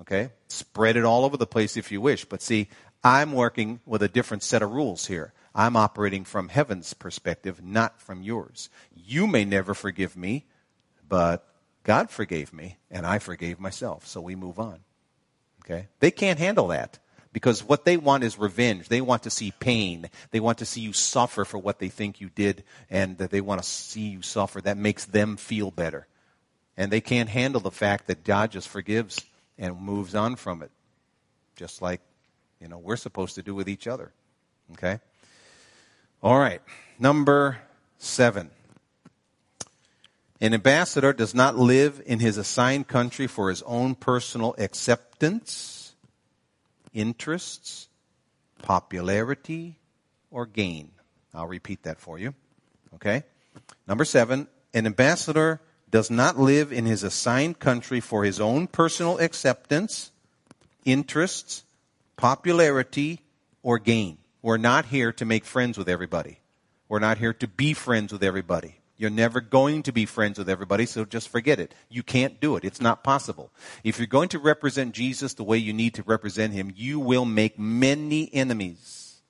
Okay? 0.00 0.30
Spread 0.48 0.96
it 0.96 1.04
all 1.04 1.24
over 1.24 1.36
the 1.36 1.46
place 1.46 1.76
if 1.76 1.92
you 1.92 2.00
wish. 2.00 2.24
But 2.24 2.42
see, 2.42 2.66
I'm 3.04 3.32
working 3.32 3.78
with 3.86 4.02
a 4.02 4.08
different 4.08 4.42
set 4.42 4.62
of 4.62 4.72
rules 4.72 5.06
here. 5.06 5.32
I'm 5.54 5.76
operating 5.76 6.24
from 6.24 6.48
heaven's 6.48 6.94
perspective, 6.94 7.62
not 7.62 8.00
from 8.00 8.22
yours. 8.22 8.70
You 8.94 9.26
may 9.26 9.44
never 9.44 9.74
forgive 9.74 10.16
me, 10.16 10.46
but 11.08 11.46
God 11.84 12.10
forgave 12.10 12.52
me, 12.52 12.78
and 12.90 13.04
I 13.06 13.18
forgave 13.18 13.60
myself. 13.60 14.06
So 14.06 14.20
we 14.20 14.34
move 14.34 14.58
on. 14.58 14.80
Okay? 15.64 15.88
They 16.00 16.10
can't 16.10 16.38
handle 16.38 16.68
that 16.68 16.98
because 17.32 17.64
what 17.64 17.84
they 17.84 17.96
want 17.96 18.24
is 18.24 18.38
revenge. 18.38 18.88
They 18.88 19.00
want 19.00 19.24
to 19.24 19.30
see 19.30 19.52
pain. 19.58 20.08
They 20.30 20.40
want 20.40 20.58
to 20.58 20.64
see 20.64 20.80
you 20.80 20.92
suffer 20.92 21.44
for 21.44 21.58
what 21.58 21.78
they 21.78 21.88
think 21.88 22.20
you 22.20 22.30
did, 22.34 22.64
and 22.90 23.18
that 23.18 23.30
they 23.30 23.40
want 23.40 23.62
to 23.62 23.68
see 23.68 24.08
you 24.08 24.22
suffer. 24.22 24.60
That 24.60 24.76
makes 24.76 25.04
them 25.04 25.36
feel 25.36 25.70
better. 25.70 26.06
And 26.76 26.90
they 26.90 27.00
can't 27.00 27.28
handle 27.28 27.60
the 27.60 27.70
fact 27.70 28.06
that 28.06 28.24
God 28.24 28.50
just 28.50 28.68
forgives 28.68 29.20
and 29.58 29.80
moves 29.80 30.14
on 30.14 30.36
from 30.36 30.62
it. 30.62 30.70
Just 31.56 31.82
like, 31.82 32.00
you 32.60 32.68
know, 32.68 32.78
we're 32.78 32.96
supposed 32.96 33.34
to 33.34 33.42
do 33.42 33.54
with 33.54 33.68
each 33.68 33.86
other. 33.86 34.12
Okay? 34.72 35.00
All 36.22 36.38
right. 36.38 36.60
Number 37.00 37.58
seven. 37.98 38.50
An 40.40 40.54
ambassador 40.54 41.12
does 41.12 41.34
not 41.34 41.56
live 41.56 42.00
in 42.06 42.20
his 42.20 42.36
assigned 42.36 42.86
country 42.86 43.26
for 43.26 43.48
his 43.48 43.62
own 43.62 43.94
personal 43.96 44.54
acceptance, 44.56 45.94
interests, 46.92 47.88
popularity, 48.62 49.78
or 50.30 50.46
gain. 50.46 50.90
I'll 51.34 51.48
repeat 51.48 51.82
that 51.84 52.00
for 52.00 52.18
you. 52.18 52.34
Okay? 52.94 53.24
Number 53.88 54.04
seven. 54.04 54.46
An 54.74 54.86
ambassador 54.86 55.60
does 55.90 56.10
not 56.10 56.38
live 56.38 56.72
in 56.72 56.86
his 56.86 57.02
assigned 57.02 57.58
country 57.58 58.00
for 58.00 58.24
his 58.24 58.40
own 58.40 58.66
personal 58.68 59.18
acceptance, 59.18 60.10
interests, 60.84 61.64
popularity, 62.16 63.20
or 63.62 63.78
gain. 63.78 64.18
We're 64.42 64.56
not 64.56 64.86
here 64.86 65.12
to 65.12 65.24
make 65.24 65.44
friends 65.44 65.78
with 65.78 65.88
everybody. 65.88 66.40
We're 66.88 66.98
not 66.98 67.18
here 67.18 67.32
to 67.34 67.48
be 67.48 67.72
friends 67.74 68.12
with 68.12 68.24
everybody. 68.24 68.76
You're 68.96 69.10
never 69.10 69.40
going 69.40 69.84
to 69.84 69.92
be 69.92 70.04
friends 70.04 70.38
with 70.38 70.48
everybody, 70.48 70.86
so 70.86 71.04
just 71.04 71.28
forget 71.28 71.58
it. 71.58 71.74
You 71.88 72.02
can't 72.02 72.40
do 72.40 72.56
it. 72.56 72.64
It's 72.64 72.80
not 72.80 73.02
possible. 73.02 73.50
If 73.82 73.98
you're 73.98 74.06
going 74.06 74.28
to 74.30 74.38
represent 74.38 74.94
Jesus 74.94 75.34
the 75.34 75.44
way 75.44 75.58
you 75.58 75.72
need 75.72 75.94
to 75.94 76.02
represent 76.02 76.52
him, 76.52 76.72
you 76.76 77.00
will 77.00 77.24
make 77.24 77.58
many 77.58 78.32
enemies 78.34 79.20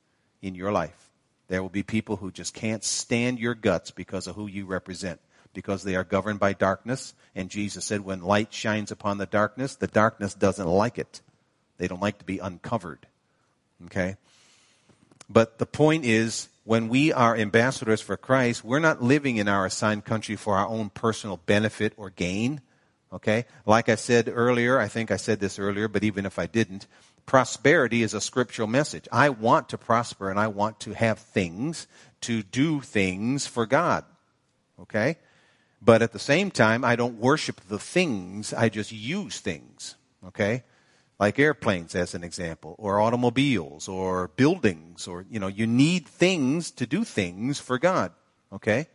in 0.43 0.55
your 0.55 0.73
life. 0.73 1.11
There 1.49 1.63
will 1.63 1.71
be 1.71 1.83
people 1.83 2.17
who 2.17 2.31
just 2.31 2.55
can't 2.55 2.83
stand 2.83 3.39
your 3.39 3.55
guts 3.55 3.91
because 3.91 4.27
of 4.27 4.35
who 4.35 4.47
you 4.47 4.67
represent, 4.67 5.21
because 5.55 5.83
they 5.83 5.95
are 5.95 6.05
governed 6.05 6.41
by 6.41 6.55
darkness. 6.55 7.15
And 7.35 7.49
Jesus 7.49 7.85
said, 7.85 8.01
when 8.01 8.23
light 8.23 8.53
shines 8.53 8.91
upon 8.91 9.19
the 9.19 9.27
darkness, 9.27 9.77
the 9.77 9.87
darkness 9.87 10.35
doesn't 10.35 10.67
like 10.67 10.99
it. 10.99 11.21
They 11.79 11.89
don't 11.89 12.03
like 12.03 12.19
to 12.19 12.25
be 12.25 12.39
uncovered. 12.39 13.07
Okay? 13.87 14.17
But 15.33 15.59
the 15.59 15.67
point 15.67 16.05
is, 16.05 16.49
when 16.65 16.89
we 16.89 17.13
are 17.13 17.35
ambassadors 17.35 18.03
for 18.03 18.17
Christ, 18.17 18.65
we're 18.65 18.79
not 18.79 19.03
living 19.03 19.37
in 19.37 19.49
our 19.49 19.65
assigned 19.65 20.05
country 20.05 20.37
for 20.37 20.57
our 20.57 20.67
own 20.67 20.91
personal 20.91 21.39
benefit 21.39 21.95
or 21.97 22.11
gain. 22.11 22.61
Okay? 23.13 23.47
Like 23.65 23.89
I 23.89 23.95
said 23.95 24.31
earlier, 24.33 24.79
I 24.79 24.89
think 24.89 25.11
I 25.11 25.17
said 25.17 25.41
this 25.41 25.59
earlier, 25.59 25.89
but 25.89 26.05
even 26.05 26.27
if 26.27 26.39
I 26.39 26.47
didn't, 26.47 26.87
prosperity 27.25 28.03
is 28.03 28.13
a 28.13 28.21
scriptural 28.21 28.69
message. 28.69 29.09
I 29.11 29.31
want 29.31 29.71
to 29.71 29.79
prosper 29.79 30.29
and 30.31 30.39
I 30.39 30.49
want 30.49 30.81
to 30.81 30.93
have 30.93 31.19
things, 31.19 31.87
to 32.23 32.43
do 32.43 32.81
things 32.81 33.47
for 33.47 33.65
God. 33.65 34.05
Okay? 34.81 35.17
But 35.81 36.03
at 36.03 36.13
the 36.13 36.19
same 36.19 36.51
time, 36.51 36.85
I 36.85 36.95
don't 36.95 37.19
worship 37.19 37.61
the 37.69 37.79
things, 37.79 38.53
I 38.53 38.69
just 38.69 38.93
use 38.93 39.41
things. 39.41 39.97
Okay? 40.27 40.63
Like 41.23 41.39
airplanes 41.39 41.95
as 41.95 42.15
an 42.17 42.25
example, 42.25 42.75
or 42.79 43.01
automobiles, 43.01 43.87
or 43.87 44.29
buildings, 44.35 45.07
or, 45.07 45.25
you 45.31 45.39
know, 45.39 45.47
you 45.47 45.69
need 45.69 46.09
things 46.09 46.73
to 46.73 46.85
do 46.85 47.05
things 47.05 47.61
for 47.61 47.79
God. 47.79 48.11
Okay? 48.53 48.89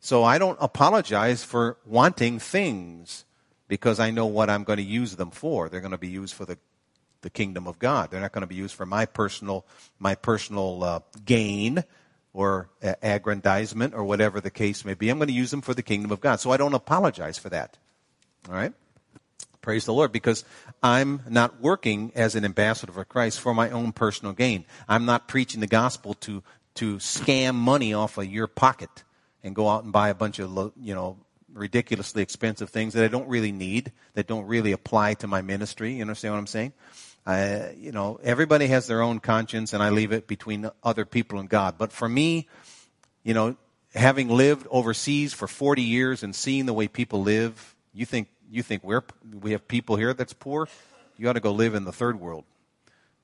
So 0.00 0.24
I 0.24 0.38
don't 0.38 0.58
apologize 0.60 1.44
for 1.44 1.76
wanting 1.86 2.40
things 2.40 3.24
because 3.68 4.00
I 4.00 4.10
know 4.10 4.26
what 4.26 4.50
I'm 4.50 4.64
going 4.64 4.78
to 4.78 4.82
use 5.00 5.14
them 5.14 5.30
for. 5.30 5.68
They're 5.68 5.86
going 5.88 5.92
to 5.92 5.98
be 6.08 6.08
used 6.08 6.34
for 6.34 6.44
the 6.44 6.58
the 7.20 7.30
kingdom 7.30 7.68
of 7.68 7.78
God. 7.78 8.10
They're 8.10 8.20
not 8.20 8.32
going 8.32 8.42
to 8.42 8.48
be 8.48 8.56
used 8.56 8.74
for 8.74 8.84
my 8.84 9.06
personal, 9.06 9.64
my 10.00 10.16
personal 10.16 10.82
uh, 10.82 11.00
gain 11.24 11.84
or 12.32 12.68
uh, 12.82 12.94
aggrandizement 13.02 13.94
or 13.94 14.02
whatever 14.02 14.40
the 14.40 14.50
case 14.50 14.84
may 14.84 14.94
be. 14.94 15.08
I'm 15.08 15.18
going 15.18 15.28
to 15.28 15.34
use 15.44 15.52
them 15.52 15.62
for 15.62 15.74
the 15.74 15.82
kingdom 15.82 16.10
of 16.10 16.20
God. 16.20 16.40
So 16.40 16.50
I 16.50 16.56
don't 16.56 16.74
apologize 16.74 17.38
for 17.38 17.48
that. 17.50 17.78
All 18.48 18.54
right? 18.56 18.72
Praise 19.62 19.84
the 19.84 19.92
Lord, 19.92 20.10
because 20.10 20.44
I'm 20.82 21.22
not 21.28 21.60
working 21.60 22.10
as 22.16 22.34
an 22.34 22.44
ambassador 22.44 22.90
for 22.90 23.04
Christ 23.04 23.38
for 23.38 23.54
my 23.54 23.70
own 23.70 23.92
personal 23.92 24.32
gain. 24.32 24.64
I'm 24.88 25.04
not 25.04 25.28
preaching 25.28 25.60
the 25.60 25.68
gospel 25.68 26.14
to, 26.14 26.42
to 26.74 26.96
scam 26.96 27.54
money 27.54 27.94
off 27.94 28.18
of 28.18 28.26
your 28.26 28.48
pocket 28.48 28.90
and 29.44 29.54
go 29.54 29.68
out 29.68 29.84
and 29.84 29.92
buy 29.92 30.08
a 30.08 30.14
bunch 30.14 30.40
of, 30.40 30.72
you 30.76 30.96
know, 30.96 31.16
ridiculously 31.54 32.22
expensive 32.22 32.70
things 32.70 32.94
that 32.94 33.04
I 33.04 33.08
don't 33.08 33.28
really 33.28 33.52
need, 33.52 33.92
that 34.14 34.26
don't 34.26 34.46
really 34.46 34.72
apply 34.72 35.14
to 35.14 35.28
my 35.28 35.42
ministry. 35.42 35.92
You 35.92 36.02
understand 36.02 36.34
what 36.34 36.40
I'm 36.40 36.46
saying? 36.48 36.72
I, 37.24 37.70
you 37.78 37.92
know, 37.92 38.18
everybody 38.20 38.66
has 38.66 38.88
their 38.88 39.00
own 39.00 39.20
conscience, 39.20 39.72
and 39.72 39.80
I 39.80 39.90
leave 39.90 40.10
it 40.10 40.26
between 40.26 40.68
other 40.82 41.04
people 41.04 41.38
and 41.38 41.48
God. 41.48 41.76
But 41.78 41.92
for 41.92 42.08
me, 42.08 42.48
you 43.22 43.32
know, 43.32 43.56
having 43.94 44.28
lived 44.28 44.66
overseas 44.70 45.32
for 45.32 45.46
40 45.46 45.82
years 45.82 46.24
and 46.24 46.34
seeing 46.34 46.66
the 46.66 46.72
way 46.72 46.88
people 46.88 47.22
live, 47.22 47.76
you 47.94 48.06
think 48.06 48.26
you 48.56 48.62
think 48.62 48.84
we're 48.84 49.02
we 49.40 49.52
have 49.52 49.66
people 49.66 49.96
here 49.96 50.12
that's 50.14 50.32
poor? 50.32 50.68
You 51.16 51.28
ought 51.28 51.34
to 51.34 51.40
go 51.40 51.52
live 51.52 51.74
in 51.74 51.84
the 51.84 51.92
third 51.92 52.20
world. 52.20 52.44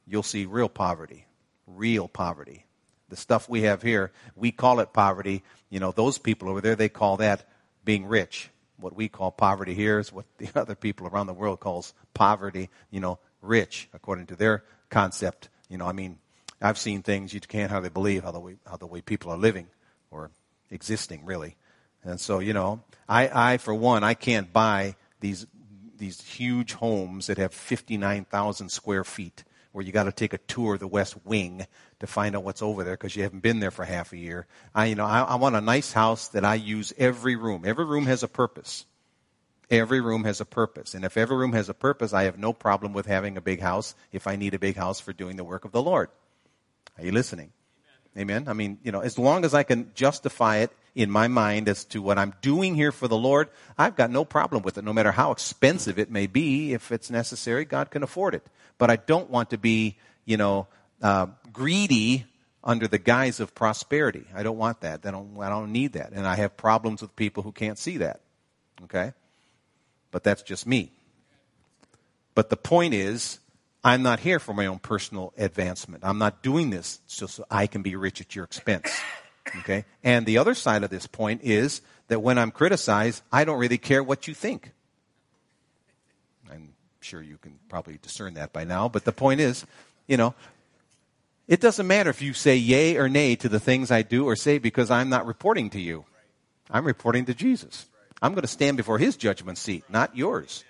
You'll 0.07 0.23
see 0.23 0.47
real 0.47 0.69
poverty, 0.69 1.27
real 1.67 2.09
poverty. 2.09 2.65
The 3.11 3.17
stuff 3.17 3.49
we 3.49 3.63
have 3.63 3.83
here, 3.83 4.13
we 4.37 4.53
call 4.53 4.81
it 4.81 4.93
poverty. 4.93 5.43
You 5.71 5.81
know, 5.81 5.93
those 5.93 6.19
people 6.19 6.49
over 6.49 6.61
there, 6.61 6.77
they 6.77 6.89
call 6.89 7.19
that 7.19 7.49
being 7.85 8.07
rich. 8.07 8.51
What 8.79 8.95
we 8.95 9.09
call 9.09 9.31
poverty 9.31 9.75
here 9.75 9.99
is 9.99 10.13
what 10.13 10.25
the 10.39 10.49
other 10.59 10.75
people 10.75 11.07
around 11.07 11.27
the 11.27 11.35
world 11.35 11.61
calls 11.61 11.93
poverty. 12.15 12.71
You 12.91 13.01
know, 13.01 13.19
rich 13.43 13.89
according 13.93 14.27
to 14.27 14.37
their 14.37 14.65
concept. 14.89 15.51
You 15.69 15.77
know, 15.77 15.87
I 15.87 15.93
mean, 15.93 16.19
I've 16.61 16.79
seen 16.79 17.03
things 17.03 17.35
you 17.35 17.41
can't 17.41 17.71
hardly 17.71 17.91
believe 17.91 18.25
how 18.25 18.31
the 18.31 18.41
way, 18.41 18.57
how 18.67 18.77
the 18.77 18.87
way 18.87 19.03
people 19.03 19.31
are 19.31 19.39
living 19.39 19.67
or 20.11 20.31
existing, 20.71 21.25
really. 21.25 21.57
And 22.03 22.19
so, 22.19 22.39
you 22.39 22.53
know, 22.53 22.81
I, 23.09 23.53
I 23.53 23.57
for 23.59 23.75
one, 23.75 24.05
I 24.05 24.15
can't 24.15 24.53
buy 24.53 24.97
these 25.21 25.47
these 25.97 26.21
huge 26.23 26.75
homes 26.75 27.27
that 27.27 27.39
have 27.39 27.53
59,000 27.53 28.69
square 28.69 29.03
feet 29.03 29.45
where 29.73 29.85
you 29.85 29.93
got 29.93 30.05
to 30.05 30.13
take 30.13 30.33
a 30.33 30.39
tour 30.39 30.75
of 30.75 30.81
the 30.81 30.89
West 30.89 31.17
Wing 31.25 31.67
to 32.01 32.07
find 32.07 32.35
out 32.35 32.45
what's 32.45 32.63
over 32.63 32.85
there 32.85 32.95
because 32.95 33.15
you 33.15 33.23
haven't 33.23 33.43
been 33.43 33.61
there 33.61 33.71
for 33.71 33.85
half 33.85 34.13
a 34.13 34.17
year. 34.17 34.47
I, 34.75 34.87
you 34.87 34.95
know, 34.95 35.05
I, 35.05 35.21
I 35.21 35.35
want 35.35 35.57
a 35.57 35.61
nice 35.61 35.93
house 35.93 36.29
that 36.29 36.45
I 36.45 36.55
use 36.55 36.93
every 36.97 37.37
room. 37.37 37.65
Every 37.67 37.85
room 37.85 38.07
has 38.07 38.23
a 38.23 38.29
purpose. 38.29 38.87
Every 39.71 40.01
room 40.01 40.25
has 40.25 40.41
a 40.41 40.47
purpose. 40.47 40.95
And 40.95 41.05
if 41.05 41.17
every 41.17 41.37
room 41.37 41.53
has 41.53 41.69
a 41.69 41.75
purpose, 41.75 42.13
I 42.13 42.25
have 42.25 42.39
no 42.39 42.53
problem 42.53 42.93
with 42.95 43.07
having 43.07 43.37
a 43.37 43.43
big 43.43 43.61
house 43.61 43.95
if 44.13 44.27
I 44.27 44.37
need 44.37 44.55
a 44.55 44.59
big 44.59 44.77
house 44.77 45.01
for 45.01 45.13
doing 45.13 45.37
the 45.37 45.45
work 45.45 45.65
of 45.65 45.73
the 45.73 45.83
Lord. 45.83 46.09
Are 46.97 47.05
you 47.05 47.13
listening? 47.13 47.53
Amen. 48.17 48.31
Amen. 48.31 48.49
I 48.49 48.55
mean, 48.55 48.79
you 48.83 48.93
know, 48.93 49.01
as 49.01 49.19
long 49.19 49.45
as 49.45 49.53
I 49.53 49.65
can 49.65 49.91
justify 49.95 50.59
it 50.59 50.73
in 50.95 51.11
my 51.11 51.29
mind 51.29 51.69
as 51.69 51.85
to 51.87 52.03
what 52.03 52.19
I'm 52.19 52.35
doing 52.43 52.75
here 52.75 52.93
for 52.93 53.09
the 53.09 53.17
Lord, 53.17 53.49
I've 53.77 53.97
got 53.97 54.11
no 54.11 54.25
problem 54.25 54.63
with 54.63 54.79
it. 54.79 54.85
No 54.85 54.93
matter 54.93 55.13
how 55.13 55.31
expensive 55.31 55.99
it 55.99 56.11
may 56.11 56.27
be, 56.27 56.73
if 56.73 56.91
it's 56.93 57.11
necessary, 57.11 57.65
God 57.65 57.91
can 57.91 58.03
afford 58.03 58.35
it. 58.35 58.47
But 58.79 58.91
I 58.91 58.97
don't 58.97 59.31
want 59.31 59.51
to 59.51 59.59
be, 59.59 59.97
you 60.25 60.37
know, 60.37 60.67
uh, 61.03 61.27
greedy 61.53 62.27
under 62.65 62.89
the 62.89 62.99
guise 62.99 63.41
of 63.41 63.55
prosperity. 63.55 64.27
I 64.35 64.43
don't 64.43 64.59
want 64.59 64.81
that. 64.81 65.07
I 65.07 65.11
don't, 65.11 65.39
I 65.41 65.49
don't 65.49 65.73
need 65.73 65.93
that. 65.93 66.13
And 66.13 66.27
I 66.27 66.37
have 66.37 66.57
problems 66.57 67.03
with 67.03 67.15
people 67.17 67.43
who 67.43 67.53
can't 67.53 67.79
see 67.79 67.99
that. 67.99 68.21
Okay? 68.85 69.13
But 70.11 70.25
that's 70.25 70.43
just 70.43 70.67
me. 70.67 70.93
But 72.35 72.51
the 72.51 72.57
point 72.57 72.95
is, 72.95 73.41
I'm 73.85 74.03
not 74.03 74.21
here 74.21 74.39
for 74.39 74.53
my 74.53 74.67
own 74.67 74.79
personal 74.79 75.33
advancement. 75.37 76.05
I'm 76.05 76.19
not 76.19 76.43
doing 76.43 76.71
this 76.71 76.99
just 77.09 77.37
so 77.37 77.45
I 77.51 77.67
can 77.67 77.83
be 77.83 77.97
rich 77.97 78.21
at 78.21 78.35
your 78.35 78.45
expense. 78.45 78.91
Okay? 79.57 79.85
And 80.03 80.27
the 80.27 80.39
other 80.39 80.55
side 80.55 80.85
of 80.85 80.91
this 80.91 81.07
point 81.07 81.43
is 81.45 81.81
that 82.09 82.21
when 82.21 82.39
I'm 82.39 82.51
criticized, 82.51 83.23
I 83.33 83.45
don't 83.45 83.59
really 83.59 83.79
care 83.79 84.03
what 84.03 84.29
you 84.29 84.35
think. 84.35 84.73
I'm 86.51 86.75
sure 87.01 87.23
you 87.23 87.39
can 87.39 87.59
probably 87.69 87.99
discern 88.01 88.35
that 88.35 88.53
by 88.53 88.65
now, 88.65 88.89
but 88.89 89.05
the 89.05 89.13
point 89.13 89.41
is, 89.41 89.65
you 90.07 90.17
know, 90.17 90.35
it 91.47 91.61
doesn't 91.61 91.87
matter 91.87 92.11
if 92.11 92.21
you 92.21 92.35
say 92.35 92.57
yay 92.57 92.97
or 92.97 93.09
nay 93.09 93.35
to 93.37 93.49
the 93.49 93.61
things 93.61 93.91
I 93.91 94.03
do 94.03 94.27
or 94.27 94.37
say 94.37 94.59
because 94.59 94.91
I'm 94.91 95.09
not 95.09 95.27
reporting 95.27 95.71
to 95.71 95.81
you. 95.81 96.05
I'm 96.71 96.85
reporting 96.85 97.25
to 97.27 97.35
Jesus. 97.35 97.87
I'm 98.21 98.33
going 98.33 98.43
to 98.43 98.49
stand 98.49 98.77
before 98.77 98.99
his 98.99 99.17
judgment 99.17 99.57
seat, 99.57 99.85
not 99.89 100.17
yours. 100.17 100.65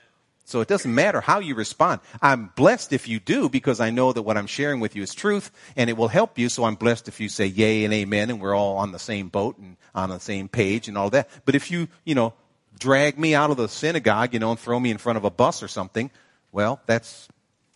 So 0.48 0.62
it 0.62 0.68
doesn't 0.68 0.94
matter 0.94 1.20
how 1.20 1.40
you 1.40 1.54
respond. 1.54 2.00
I'm 2.22 2.50
blessed 2.56 2.94
if 2.94 3.06
you 3.06 3.20
do 3.20 3.50
because 3.50 3.80
I 3.80 3.90
know 3.90 4.14
that 4.14 4.22
what 4.22 4.38
I'm 4.38 4.46
sharing 4.46 4.80
with 4.80 4.96
you 4.96 5.02
is 5.02 5.14
truth 5.14 5.50
and 5.76 5.90
it 5.90 5.96
will 5.98 6.08
help 6.08 6.38
you. 6.38 6.48
So 6.48 6.64
I'm 6.64 6.74
blessed 6.74 7.06
if 7.06 7.20
you 7.20 7.28
say 7.28 7.44
yay 7.44 7.84
and 7.84 7.92
amen 7.92 8.30
and 8.30 8.40
we're 8.40 8.56
all 8.56 8.78
on 8.78 8.90
the 8.90 8.98
same 8.98 9.28
boat 9.28 9.58
and 9.58 9.76
on 9.94 10.08
the 10.08 10.18
same 10.18 10.48
page 10.48 10.88
and 10.88 10.96
all 10.96 11.10
that. 11.10 11.28
But 11.44 11.54
if 11.54 11.70
you, 11.70 11.88
you 12.06 12.14
know, 12.14 12.32
drag 12.78 13.18
me 13.18 13.34
out 13.34 13.50
of 13.50 13.58
the 13.58 13.68
synagogue, 13.68 14.32
you 14.32 14.40
know, 14.40 14.50
and 14.52 14.58
throw 14.58 14.80
me 14.80 14.90
in 14.90 14.96
front 14.96 15.18
of 15.18 15.24
a 15.26 15.30
bus 15.30 15.62
or 15.62 15.68
something, 15.68 16.10
well, 16.50 16.80
that's, 16.86 17.28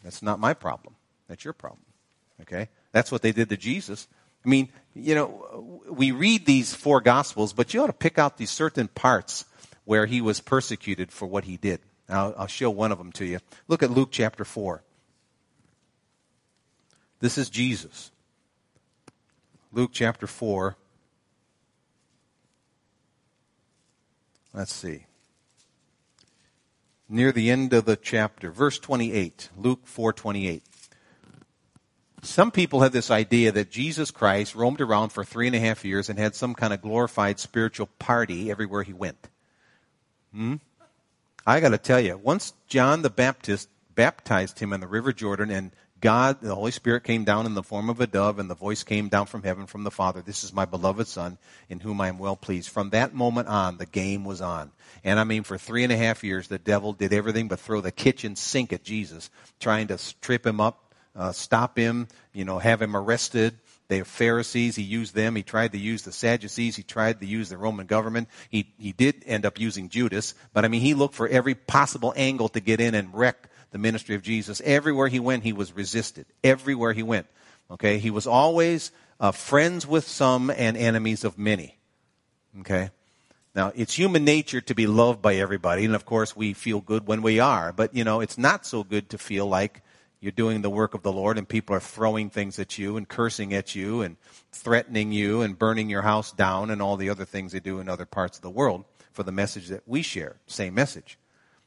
that's 0.02 0.22
not 0.22 0.40
my 0.40 0.54
problem. 0.54 0.94
That's 1.28 1.44
your 1.44 1.52
problem. 1.52 1.84
Okay? 2.40 2.70
That's 2.92 3.12
what 3.12 3.20
they 3.20 3.32
did 3.32 3.50
to 3.50 3.58
Jesus. 3.58 4.08
I 4.46 4.48
mean, 4.48 4.70
you 4.94 5.14
know, 5.14 5.82
we 5.90 6.10
read 6.10 6.46
these 6.46 6.72
four 6.72 7.02
gospels, 7.02 7.52
but 7.52 7.74
you 7.74 7.82
ought 7.82 7.88
to 7.88 7.92
pick 7.92 8.18
out 8.18 8.38
these 8.38 8.50
certain 8.50 8.88
parts 8.88 9.44
where 9.84 10.06
he 10.06 10.22
was 10.22 10.40
persecuted 10.40 11.12
for 11.12 11.26
what 11.26 11.44
he 11.44 11.58
did. 11.58 11.80
Now, 12.12 12.34
I'll 12.36 12.46
show 12.46 12.68
one 12.68 12.92
of 12.92 12.98
them 12.98 13.10
to 13.12 13.24
you. 13.24 13.38
Look 13.68 13.82
at 13.82 13.90
Luke 13.90 14.10
chapter 14.12 14.44
4. 14.44 14.82
This 17.20 17.38
is 17.38 17.48
Jesus. 17.48 18.10
Luke 19.72 19.92
chapter 19.94 20.26
4. 20.26 20.76
Let's 24.52 24.74
see. 24.74 25.06
Near 27.08 27.32
the 27.32 27.50
end 27.50 27.72
of 27.72 27.86
the 27.86 27.96
chapter, 27.96 28.50
verse 28.50 28.78
28, 28.78 29.48
Luke 29.56 29.86
4:28. 29.86 30.60
Some 32.20 32.50
people 32.50 32.82
have 32.82 32.92
this 32.92 33.10
idea 33.10 33.52
that 33.52 33.70
Jesus 33.70 34.10
Christ 34.10 34.54
roamed 34.54 34.82
around 34.82 35.08
for 35.08 35.24
three 35.24 35.46
and 35.46 35.56
a 35.56 35.60
half 35.60 35.82
years 35.82 36.10
and 36.10 36.18
had 36.18 36.34
some 36.34 36.54
kind 36.54 36.74
of 36.74 36.82
glorified 36.82 37.40
spiritual 37.40 37.86
party 37.98 38.50
everywhere 38.50 38.82
he 38.82 38.92
went. 38.92 39.30
Hmm? 40.34 40.56
I 41.46 41.60
got 41.60 41.70
to 41.70 41.78
tell 41.78 42.00
you, 42.00 42.16
once 42.16 42.52
John 42.68 43.02
the 43.02 43.10
Baptist 43.10 43.68
baptized 43.94 44.58
him 44.58 44.72
in 44.72 44.80
the 44.80 44.86
River 44.86 45.12
Jordan 45.12 45.50
and 45.50 45.72
God, 46.00 46.40
the 46.40 46.54
Holy 46.54 46.70
Spirit 46.72 47.04
came 47.04 47.24
down 47.24 47.46
in 47.46 47.54
the 47.54 47.62
form 47.62 47.88
of 47.88 48.00
a 48.00 48.06
dove 48.06 48.38
and 48.38 48.50
the 48.50 48.54
voice 48.54 48.82
came 48.82 49.08
down 49.08 49.26
from 49.26 49.42
heaven 49.42 49.66
from 49.66 49.84
the 49.84 49.90
Father. 49.90 50.20
This 50.20 50.42
is 50.42 50.52
my 50.52 50.64
beloved 50.64 51.06
Son 51.06 51.38
in 51.68 51.80
whom 51.80 52.00
I 52.00 52.08
am 52.08 52.18
well 52.18 52.36
pleased. 52.36 52.70
From 52.70 52.90
that 52.90 53.14
moment 53.14 53.48
on, 53.48 53.76
the 53.76 53.86
game 53.86 54.24
was 54.24 54.40
on. 54.40 54.72
And 55.04 55.18
I 55.18 55.24
mean, 55.24 55.42
for 55.42 55.58
three 55.58 55.84
and 55.84 55.92
a 55.92 55.96
half 55.96 56.24
years, 56.24 56.48
the 56.48 56.58
devil 56.58 56.92
did 56.92 57.12
everything 57.12 57.48
but 57.48 57.60
throw 57.60 57.80
the 57.80 57.92
kitchen 57.92 58.34
sink 58.34 58.72
at 58.72 58.82
Jesus, 58.82 59.30
trying 59.60 59.88
to 59.88 59.98
trip 60.20 60.44
him 60.44 60.60
up, 60.60 60.92
uh, 61.14 61.32
stop 61.32 61.76
him, 61.76 62.08
you 62.32 62.44
know, 62.44 62.58
have 62.58 62.82
him 62.82 62.96
arrested, 62.96 63.58
the 63.92 64.04
Pharisees, 64.04 64.76
he 64.76 64.82
used 64.82 65.14
them. 65.14 65.36
He 65.36 65.42
tried 65.42 65.72
to 65.72 65.78
use 65.78 66.02
the 66.02 66.12
Sadducees. 66.12 66.76
He 66.76 66.82
tried 66.82 67.20
to 67.20 67.26
use 67.26 67.48
the 67.48 67.58
Roman 67.58 67.86
government. 67.86 68.28
He, 68.48 68.72
he 68.78 68.92
did 68.92 69.22
end 69.26 69.44
up 69.44 69.60
using 69.60 69.88
Judas. 69.88 70.34
But 70.52 70.64
I 70.64 70.68
mean, 70.68 70.80
he 70.80 70.94
looked 70.94 71.14
for 71.14 71.28
every 71.28 71.54
possible 71.54 72.14
angle 72.16 72.48
to 72.50 72.60
get 72.60 72.80
in 72.80 72.94
and 72.94 73.12
wreck 73.14 73.48
the 73.70 73.78
ministry 73.78 74.14
of 74.14 74.22
Jesus. 74.22 74.62
Everywhere 74.64 75.08
he 75.08 75.20
went, 75.20 75.44
he 75.44 75.52
was 75.52 75.74
resisted. 75.74 76.26
Everywhere 76.42 76.92
he 76.92 77.02
went. 77.02 77.26
Okay? 77.70 77.98
He 77.98 78.10
was 78.10 78.26
always 78.26 78.92
uh, 79.20 79.32
friends 79.32 79.86
with 79.86 80.08
some 80.08 80.50
and 80.50 80.76
enemies 80.76 81.24
of 81.24 81.38
many. 81.38 81.76
Okay? 82.60 82.90
Now, 83.54 83.72
it's 83.74 83.92
human 83.92 84.24
nature 84.24 84.62
to 84.62 84.74
be 84.74 84.86
loved 84.86 85.20
by 85.20 85.34
everybody, 85.34 85.84
and 85.84 85.94
of 85.94 86.06
course, 86.06 86.34
we 86.34 86.54
feel 86.54 86.80
good 86.80 87.06
when 87.06 87.20
we 87.20 87.38
are, 87.38 87.70
but 87.70 87.94
you 87.94 88.02
know, 88.02 88.20
it's 88.20 88.38
not 88.38 88.64
so 88.64 88.82
good 88.82 89.10
to 89.10 89.18
feel 89.18 89.46
like 89.46 89.82
you're 90.22 90.30
doing 90.30 90.62
the 90.62 90.70
work 90.70 90.94
of 90.94 91.02
the 91.02 91.12
Lord 91.12 91.36
and 91.36 91.48
people 91.48 91.74
are 91.74 91.80
throwing 91.80 92.30
things 92.30 92.60
at 92.60 92.78
you 92.78 92.96
and 92.96 93.08
cursing 93.08 93.52
at 93.52 93.74
you 93.74 94.02
and 94.02 94.16
threatening 94.52 95.10
you 95.10 95.42
and 95.42 95.58
burning 95.58 95.90
your 95.90 96.02
house 96.02 96.30
down 96.30 96.70
and 96.70 96.80
all 96.80 96.96
the 96.96 97.10
other 97.10 97.24
things 97.24 97.50
they 97.50 97.58
do 97.58 97.80
in 97.80 97.88
other 97.88 98.06
parts 98.06 98.38
of 98.38 98.42
the 98.42 98.48
world 98.48 98.84
for 99.12 99.24
the 99.24 99.32
message 99.32 99.66
that 99.66 99.82
we 99.84 100.00
share. 100.00 100.36
Same 100.46 100.74
message. 100.74 101.18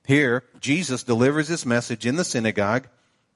Here, 0.07 0.45
Jesus 0.61 1.03
delivers 1.03 1.49
this 1.49 1.65
message 1.65 2.05
in 2.05 2.15
the 2.15 2.23
synagogue. 2.23 2.87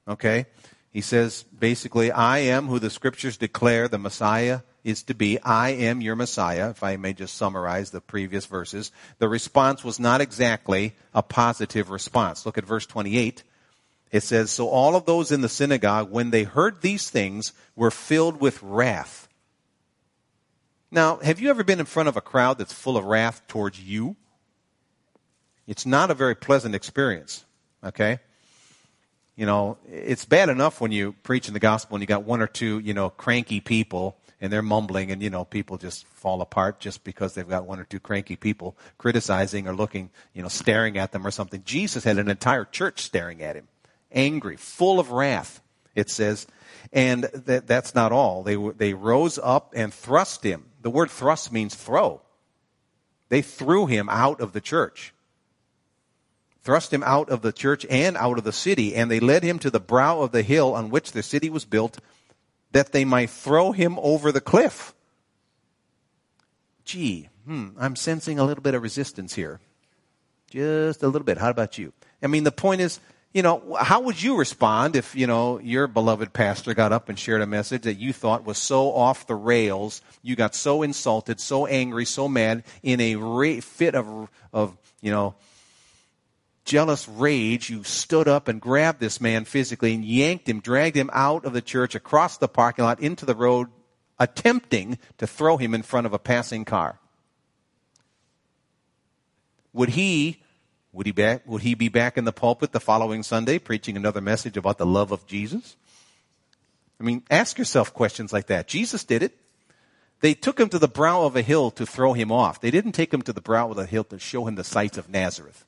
Okay? 0.08 0.45
He 0.89 1.01
says 1.01 1.43
basically, 1.43 2.13
I 2.13 2.38
am 2.39 2.67
who 2.67 2.79
the 2.79 2.89
scriptures 2.89 3.36
declare 3.36 3.89
the 3.89 3.99
Messiah 3.99 4.62
is 4.86 5.03
to 5.03 5.13
be. 5.13 5.38
I 5.41 5.71
am 5.71 5.99
your 5.99 6.15
Messiah, 6.15 6.69
if 6.69 6.82
I 6.82 6.95
may 6.95 7.12
just 7.12 7.36
summarize 7.36 7.91
the 7.91 7.99
previous 7.99 8.45
verses. 8.45 8.93
The 9.17 9.27
response 9.27 9.84
was 9.84 9.99
not 9.99 10.21
exactly 10.21 10.95
a 11.13 11.21
positive 11.21 11.89
response. 11.89 12.45
Look 12.45 12.58
at 12.58 12.65
verse 12.65 12.86
28. 12.86 13.43
It 14.12 14.22
says, 14.22 14.50
So 14.52 14.67
all 14.69 14.95
of 14.95 15.06
those 15.06 15.32
in 15.32 15.41
the 15.41 15.50
synagogue, 15.50 16.12
when 16.12 16.32
they 16.32 16.43
heard 16.43 16.82
these 16.82 17.10
things, 17.10 17.54
were 17.76 17.91
filled 17.91 18.39
with 18.39 18.62
wrath. 18.63 19.28
Now, 20.91 21.17
have 21.17 21.39
you 21.39 21.50
ever 21.50 21.63
been 21.63 21.80
in 21.80 21.86
front 21.86 22.10
of 22.10 22.17
a 22.17 22.22
crowd 22.22 22.58
that's 22.58 22.74
full 22.74 22.98
of 22.98 23.06
wrath 23.06 23.43
towards 23.48 23.80
you? 23.80 24.15
It's 25.67 25.86
not 25.86 26.10
a 26.10 26.15
very 26.15 26.36
pleasant 26.36 26.74
experience, 26.74 27.45
okay? 27.84 28.19
You 29.36 29.45
know, 29.45 29.78
it's 29.88 30.26
bad 30.26 30.50
enough 30.50 30.82
when 30.82 30.91
you 30.91 31.13
preach 31.24 31.48
in 31.48 31.54
the 31.54 31.60
gospel 31.60 31.95
and 31.95 32.02
you 32.02 32.08
got 32.08 32.24
one 32.24 32.41
or 32.41 32.48
two, 32.48 32.80
you 32.80 32.95
know, 32.95 33.12
cranky 33.12 33.60
people 33.60 34.17
and 34.41 34.52
they're 34.52 34.63
mumbling 34.63 35.12
and, 35.12 35.22
you 35.22 35.30
know, 35.30 35.45
people 35.45 35.78
just 35.78 36.06
fall 36.08 36.41
apart 36.41 36.80
just 36.80 37.04
because 37.04 37.36
they've 37.36 37.48
got 37.48 37.65
one 37.65 37.80
or 37.80 37.84
two 37.84 38.00
cranky 38.00 38.36
people 38.36 38.76
criticizing 38.98 39.67
or 39.67 39.76
looking, 39.76 40.10
you 40.34 40.41
know, 40.41 40.48
staring 40.48 40.98
at 40.98 41.12
them 41.12 41.26
or 41.26 41.32
something. 41.32 41.62
Jesus 41.63 42.04
had 42.04 42.17
an 42.17 42.30
entire 42.30 42.65
church 42.65 43.02
staring 43.02 43.43
at 43.43 43.56
him, 43.56 43.67
angry, 44.12 44.56
full 44.56 45.00
of 45.00 45.12
wrath, 45.12 45.62
it 45.95 46.10
says. 46.10 46.48
And 46.91 47.24
that, 47.24 47.67
that's 47.67 47.93
not 47.93 48.12
all. 48.12 48.43
They, 48.43 48.56
they 48.56 48.93
rose 48.93 49.39
up 49.41 49.74
and 49.76 49.93
thrust 49.93 50.43
him. 50.43 50.65
The 50.82 50.89
word 50.89 51.12
thrust 51.12 51.52
means 51.52 51.76
throw. 51.76 52.22
They 53.30 53.41
threw 53.41 53.86
him 53.86 54.10
out 54.10 54.41
of 54.41 54.54
the 54.54 54.62
church 54.62 55.13
thrust 56.69 56.93
him 56.93 57.04
out 57.04 57.30
of 57.30 57.41
the 57.41 57.52
church 57.52 57.84
and 57.89 58.17
out 58.17 58.38
of 58.38 58.43
the 58.43 58.52
city, 58.52 58.95
and 58.95 59.10
they 59.10 59.19
led 59.19 59.43
him 59.43 59.58
to 59.60 59.72
the 59.72 59.80
brow 59.80 60.22
of 60.22 60.32
the 60.32 60.43
hill 60.43 60.76
on 60.76 60.91
which 60.91 61.13
the 61.13 61.24
city 61.24 61.50
was 61.50 61.65
built, 61.65 62.00
that 62.72 62.91
they 62.91 63.06
might 63.06 63.32
throw 63.32 63.72
him 63.72 63.98
over 64.00 64.32
the 64.32 64.39
cliff. 64.39 64.93
Gee, 66.86 67.30
hmm, 67.45 67.69
I'm 67.80 67.95
sensing 67.95 68.38
a 68.38 68.43
little 68.43 68.62
bit 68.62 68.76
of 68.76 68.84
resistance 68.84 69.34
here. 69.34 69.60
Just 70.52 71.02
a 71.02 71.08
little 71.08 71.26
bit. 71.26 71.38
How 71.38 71.50
about 71.50 71.78
you? 71.78 71.93
I 72.22 72.28
mean, 72.28 72.43
the 72.43 72.52
point 72.52 72.82
is, 72.82 73.00
you 73.33 73.43
know, 73.43 73.77
how 73.79 74.01
would 74.01 74.21
you 74.21 74.37
respond 74.37 74.95
if, 74.95 75.15
you 75.15 75.27
know, 75.27 75.59
your 75.59 75.87
beloved 75.87 76.33
pastor 76.33 76.73
got 76.73 76.91
up 76.91 77.09
and 77.09 77.19
shared 77.19 77.41
a 77.41 77.45
message 77.45 77.83
that 77.83 77.99
you 77.99 78.11
thought 78.11 78.43
was 78.43 78.57
so 78.57 78.91
off 78.91 79.27
the 79.27 79.35
rails, 79.35 80.01
you 80.23 80.35
got 80.35 80.55
so 80.55 80.81
insulted, 80.81 81.39
so 81.39 81.67
angry, 81.67 82.05
so 82.05 82.27
mad, 82.27 82.63
in 82.81 82.99
a 82.99 83.15
ra- 83.17 83.61
fit 83.61 83.93
of, 83.93 84.29
of, 84.51 84.75
you 85.01 85.11
know, 85.11 85.35
jealous 86.65 87.07
rage, 87.07 87.69
you 87.69 87.83
stood 87.83 88.27
up 88.27 88.47
and 88.47 88.59
grabbed 88.59 88.99
this 88.99 89.21
man 89.21 89.45
physically 89.45 89.93
and 89.93 90.03
yanked 90.03 90.49
him, 90.49 90.59
dragged 90.59 90.95
him 90.95 91.09
out 91.13 91.45
of 91.45 91.53
the 91.53 91.61
church, 91.61 91.93
across 91.93 92.37
the 92.37 92.47
parking 92.47 92.83
lot, 92.83 92.99
into 92.99 93.27
the 93.27 93.35
road, 93.35 93.67
attempting 94.17 94.97
to 95.19 95.27
throw 95.27 95.57
him 95.57 95.75
in 95.75 95.83
front 95.83 96.07
of 96.07 96.13
a 96.13 96.19
passing 96.19 96.65
car. 96.65 96.99
Would 99.71 99.89
he, 99.89 100.41
would 100.99 101.05
he, 101.05 101.13
back, 101.13 101.43
would 101.45 101.62
he 101.62 101.75
be 101.75 101.88
back 101.88 102.17
in 102.17 102.25
the 102.25 102.33
pulpit 102.33 102.73
the 102.73 102.79
following 102.81 103.23
Sunday 103.23 103.57
preaching 103.57 103.95
another 103.95 104.19
message 104.19 104.57
about 104.57 104.77
the 104.77 104.85
love 104.85 105.13
of 105.13 105.25
Jesus? 105.25 105.77
I 106.99 107.05
mean, 107.05 107.23
ask 107.29 107.57
yourself 107.57 107.93
questions 107.93 108.33
like 108.33 108.47
that. 108.47 108.67
Jesus 108.67 109.05
did 109.05 109.23
it. 109.23 109.38
They 110.19 110.33
took 110.33 110.59
him 110.59 110.67
to 110.67 110.77
the 110.77 110.89
brow 110.89 111.23
of 111.23 111.38
a 111.38 111.41
hill 111.41 111.71
to 111.71 111.85
throw 111.85 112.12
him 112.12 112.33
off. 112.33 112.59
They 112.59 112.69
didn't 112.69 112.91
take 112.91 113.13
him 113.13 113.21
to 113.21 113.31
the 113.31 113.39
brow 113.39 113.69
of 113.69 113.77
the 113.77 113.85
hill 113.85 114.03
to 114.03 114.19
show 114.19 114.45
him 114.45 114.55
the 114.55 114.65
sights 114.65 114.97
of 114.97 115.07
Nazareth. 115.07 115.63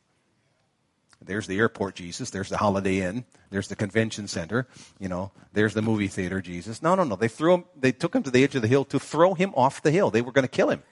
There's 1.23 1.47
the 1.47 1.59
airport 1.59 1.95
Jesus. 1.95 2.29
There's 2.29 2.49
the 2.49 2.57
Holiday 2.57 2.99
Inn. 2.99 3.23
There's 3.51 3.69
the 3.69 3.77
convention 3.77 4.27
center. 4.27 4.67
You 4.99 5.07
know, 5.07 5.31
there's 5.53 5.73
the 5.73 5.81
movie 5.81 6.09
theater 6.09 6.41
Jesus. 6.41 6.81
No, 6.81 6.93
no, 6.95 7.05
no. 7.05 7.15
They 7.15 7.29
threw 7.29 7.53
him, 7.53 7.63
they 7.79 7.93
took 7.93 8.13
him 8.13 8.23
to 8.23 8.31
the 8.31 8.43
edge 8.43 8.55
of 8.55 8.63
the 8.63 8.67
hill 8.67 8.83
to 8.83 8.99
throw 8.99 9.33
him 9.33 9.53
off 9.55 9.81
the 9.81 9.91
hill. 9.91 10.11
They 10.11 10.21
were 10.21 10.33
going 10.33 10.43
to 10.43 10.49
kill 10.49 10.69
him. 10.69 10.83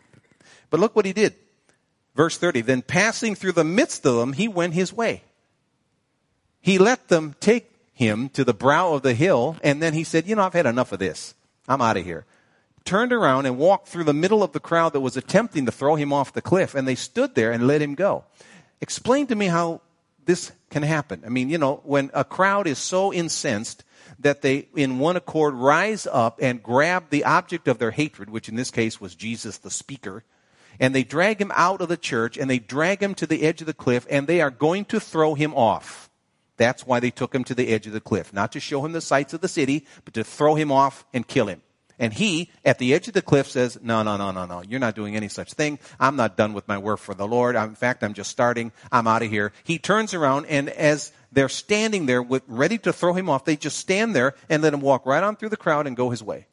But 0.69 0.79
look 0.79 0.95
what 0.95 1.05
he 1.05 1.11
did. 1.11 1.35
Verse 2.19 2.37
30. 2.37 2.59
Then 2.59 2.81
passing 2.81 3.33
through 3.33 3.53
the 3.53 3.63
midst 3.63 4.05
of 4.05 4.17
them, 4.17 4.33
he 4.33 4.49
went 4.49 4.73
his 4.73 4.91
way. 4.91 5.23
He 6.59 6.77
let 6.77 7.07
them 7.07 7.33
take 7.39 7.71
him 7.93 8.27
to 8.31 8.43
the 8.43 8.53
brow 8.53 8.91
of 8.91 9.03
the 9.03 9.13
hill, 9.13 9.55
and 9.63 9.81
then 9.81 9.93
he 9.93 10.03
said, 10.03 10.27
You 10.27 10.35
know, 10.35 10.41
I've 10.41 10.51
had 10.51 10.65
enough 10.65 10.91
of 10.91 10.99
this. 10.99 11.33
I'm 11.65 11.81
out 11.81 11.95
of 11.95 12.03
here. 12.03 12.25
Turned 12.83 13.13
around 13.13 13.45
and 13.45 13.57
walked 13.57 13.87
through 13.87 14.03
the 14.03 14.13
middle 14.13 14.43
of 14.43 14.51
the 14.51 14.59
crowd 14.59 14.91
that 14.91 14.99
was 14.99 15.15
attempting 15.15 15.65
to 15.65 15.71
throw 15.71 15.95
him 15.95 16.11
off 16.11 16.33
the 16.33 16.41
cliff, 16.41 16.75
and 16.75 16.85
they 16.85 16.93
stood 16.93 17.35
there 17.35 17.53
and 17.53 17.67
let 17.67 17.81
him 17.81 17.95
go. 17.95 18.25
Explain 18.81 19.27
to 19.27 19.35
me 19.35 19.45
how 19.45 19.79
this 20.25 20.51
can 20.69 20.83
happen. 20.83 21.23
I 21.25 21.29
mean, 21.29 21.47
you 21.47 21.57
know, 21.57 21.79
when 21.85 22.11
a 22.13 22.25
crowd 22.25 22.67
is 22.67 22.79
so 22.79 23.13
incensed 23.13 23.85
that 24.19 24.41
they, 24.41 24.67
in 24.75 24.99
one 24.99 25.15
accord, 25.15 25.53
rise 25.53 26.05
up 26.05 26.39
and 26.41 26.61
grab 26.61 27.11
the 27.11 27.23
object 27.23 27.69
of 27.69 27.77
their 27.79 27.91
hatred, 27.91 28.29
which 28.29 28.49
in 28.49 28.57
this 28.57 28.71
case 28.71 28.99
was 28.99 29.15
Jesus 29.15 29.57
the 29.57 29.71
speaker, 29.71 30.25
and 30.79 30.95
they 30.95 31.03
drag 31.03 31.41
him 31.41 31.51
out 31.55 31.81
of 31.81 31.89
the 31.89 31.97
church 31.97 32.37
and 32.37 32.49
they 32.49 32.59
drag 32.59 33.01
him 33.03 33.15
to 33.15 33.27
the 33.27 33.43
edge 33.43 33.61
of 33.61 33.67
the 33.67 33.73
cliff 33.73 34.07
and 34.09 34.27
they 34.27 34.41
are 34.41 34.51
going 34.51 34.85
to 34.85 34.99
throw 34.99 35.33
him 35.33 35.53
off. 35.53 36.09
That's 36.57 36.85
why 36.85 36.99
they 36.99 37.11
took 37.11 37.33
him 37.33 37.43
to 37.45 37.55
the 37.55 37.69
edge 37.69 37.87
of 37.87 37.93
the 37.93 38.01
cliff. 38.01 38.33
Not 38.33 38.51
to 38.51 38.59
show 38.59 38.85
him 38.85 38.91
the 38.91 39.01
sights 39.01 39.33
of 39.33 39.41
the 39.41 39.47
city, 39.47 39.85
but 40.03 40.13
to 40.13 40.23
throw 40.23 40.55
him 40.55 40.71
off 40.71 41.05
and 41.13 41.27
kill 41.27 41.47
him. 41.47 41.61
And 41.97 42.13
he, 42.13 42.49
at 42.63 42.79
the 42.79 42.93
edge 42.93 43.09
of 43.09 43.13
the 43.13 43.21
cliff, 43.21 43.49
says, 43.49 43.77
No, 43.81 44.03
no, 44.03 44.15
no, 44.15 44.31
no, 44.31 44.45
no. 44.45 44.63
You're 44.63 44.79
not 44.79 44.95
doing 44.95 45.17
any 45.17 45.27
such 45.27 45.53
thing. 45.53 45.79
I'm 45.99 46.15
not 46.15 46.37
done 46.37 46.53
with 46.53 46.65
my 46.67 46.77
work 46.77 46.99
for 46.99 47.13
the 47.13 47.27
Lord. 47.27 47.57
in 47.57 47.75
fact, 47.75 48.03
I'm 48.03 48.13
just 48.13 48.31
starting. 48.31 48.71
I'm 48.89 49.05
out 49.05 49.21
of 49.21 49.29
here. 49.29 49.51
He 49.65 49.79
turns 49.79 50.13
around, 50.13 50.45
and 50.45 50.69
as 50.69 51.11
they're 51.33 51.49
standing 51.49 52.05
there 52.05 52.23
with, 52.23 52.43
ready 52.47 52.77
to 52.79 52.93
throw 52.93 53.13
him 53.13 53.29
off, 53.29 53.43
they 53.43 53.57
just 53.57 53.77
stand 53.77 54.15
there 54.15 54.33
and 54.47 54.63
let 54.63 54.73
him 54.73 54.79
walk 54.79 55.05
right 55.05 55.23
on 55.23 55.35
through 55.35 55.49
the 55.49 55.57
crowd 55.57 55.87
and 55.87 55.97
go 55.97 56.09
his 56.09 56.23
way. 56.23 56.47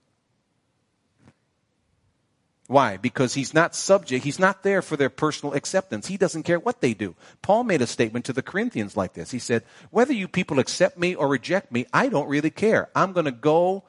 Why? 2.69 2.97
Because 2.97 3.35
he's 3.35 3.55
not 3.55 3.77
subject, 3.77 4.25
he's 4.25 4.41
not 4.41 4.63
there 4.63 4.83
for 4.83 4.97
their 4.97 5.11
personal 5.11 5.55
acceptance. 5.55 6.09
He 6.09 6.17
doesn't 6.17 6.43
care 6.43 6.59
what 6.59 6.81
they 6.81 6.95
do. 6.95 7.15
Paul 7.41 7.63
made 7.63 7.81
a 7.81 7.87
statement 7.87 8.25
to 8.25 8.33
the 8.33 8.43
Corinthians 8.43 8.97
like 8.97 9.13
this. 9.13 9.31
He 9.31 9.39
said, 9.39 9.63
Whether 9.91 10.13
you 10.13 10.27
people 10.27 10.59
accept 10.59 10.99
me 10.99 11.15
or 11.15 11.29
reject 11.29 11.71
me, 11.71 11.87
I 11.93 12.09
don't 12.09 12.29
really 12.29 12.51
care. 12.51 12.89
I'm 12.95 13.13
going 13.13 13.27
to 13.27 13.33
go 13.33 13.85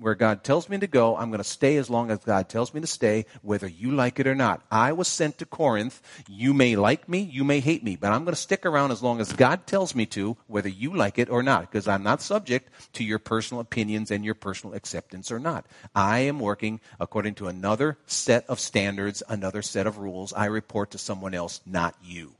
where 0.00 0.14
God 0.14 0.42
tells 0.42 0.68
me 0.68 0.78
to 0.78 0.86
go, 0.86 1.14
I'm 1.16 1.28
going 1.28 1.38
to 1.38 1.44
stay 1.44 1.76
as 1.76 1.90
long 1.90 2.10
as 2.10 2.18
God 2.20 2.48
tells 2.48 2.72
me 2.72 2.80
to 2.80 2.86
stay, 2.86 3.26
whether 3.42 3.68
you 3.68 3.90
like 3.90 4.18
it 4.18 4.26
or 4.26 4.34
not. 4.34 4.62
I 4.70 4.92
was 4.92 5.08
sent 5.08 5.36
to 5.38 5.46
Corinth. 5.46 6.00
You 6.26 6.54
may 6.54 6.74
like 6.74 7.06
me, 7.06 7.20
you 7.20 7.44
may 7.44 7.60
hate 7.60 7.84
me, 7.84 7.96
but 7.96 8.10
I'm 8.10 8.24
going 8.24 8.34
to 8.34 8.40
stick 8.40 8.64
around 8.64 8.92
as 8.92 9.02
long 9.02 9.20
as 9.20 9.32
God 9.32 9.66
tells 9.66 9.94
me 9.94 10.06
to, 10.06 10.38
whether 10.46 10.70
you 10.70 10.96
like 10.96 11.18
it 11.18 11.28
or 11.28 11.42
not, 11.42 11.70
because 11.70 11.86
I'm 11.86 12.02
not 12.02 12.22
subject 12.22 12.70
to 12.94 13.04
your 13.04 13.18
personal 13.18 13.60
opinions 13.60 14.10
and 14.10 14.24
your 14.24 14.34
personal 14.34 14.74
acceptance 14.74 15.30
or 15.30 15.38
not. 15.38 15.66
I 15.94 16.20
am 16.20 16.40
working 16.40 16.80
according 16.98 17.34
to 17.34 17.48
another 17.48 17.98
set 18.06 18.46
of 18.48 18.58
standards, 18.58 19.22
another 19.28 19.60
set 19.60 19.86
of 19.86 19.98
rules. 19.98 20.32
I 20.32 20.46
report 20.46 20.92
to 20.92 20.98
someone 20.98 21.34
else, 21.34 21.60
not 21.66 21.94
you. 22.02 22.32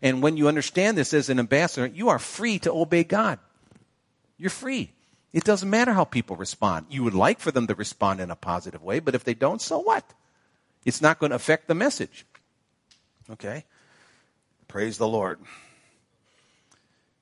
And 0.00 0.22
when 0.22 0.36
you 0.36 0.46
understand 0.46 0.96
this 0.96 1.12
as 1.14 1.30
an 1.30 1.40
ambassador, 1.40 1.86
you 1.86 2.10
are 2.10 2.20
free 2.20 2.60
to 2.60 2.72
obey 2.72 3.02
God. 3.02 3.40
You're 4.36 4.50
free. 4.50 4.93
It 5.34 5.42
doesn't 5.42 5.68
matter 5.68 5.92
how 5.92 6.04
people 6.04 6.36
respond. 6.36 6.86
You 6.88 7.02
would 7.02 7.12
like 7.12 7.40
for 7.40 7.50
them 7.50 7.66
to 7.66 7.74
respond 7.74 8.20
in 8.20 8.30
a 8.30 8.36
positive 8.36 8.84
way, 8.84 9.00
but 9.00 9.16
if 9.16 9.24
they 9.24 9.34
don't, 9.34 9.60
so 9.60 9.80
what? 9.80 10.04
It's 10.84 11.02
not 11.02 11.18
going 11.18 11.30
to 11.30 11.36
affect 11.36 11.66
the 11.66 11.74
message. 11.74 12.24
Okay? 13.28 13.64
Praise 14.68 14.96
the 14.96 15.08
Lord. 15.08 15.40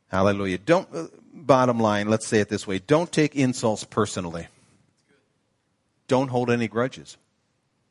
Hallelujah. 0.08 0.58
Don't, 0.58 0.94
uh, 0.94 1.06
bottom 1.32 1.80
line, 1.80 2.10
let's 2.10 2.26
say 2.26 2.40
it 2.40 2.50
this 2.50 2.66
way 2.66 2.78
don't 2.78 3.10
take 3.10 3.34
insults 3.34 3.82
personally. 3.84 4.48
Don't 6.06 6.28
hold 6.28 6.50
any 6.50 6.68
grudges. 6.68 7.16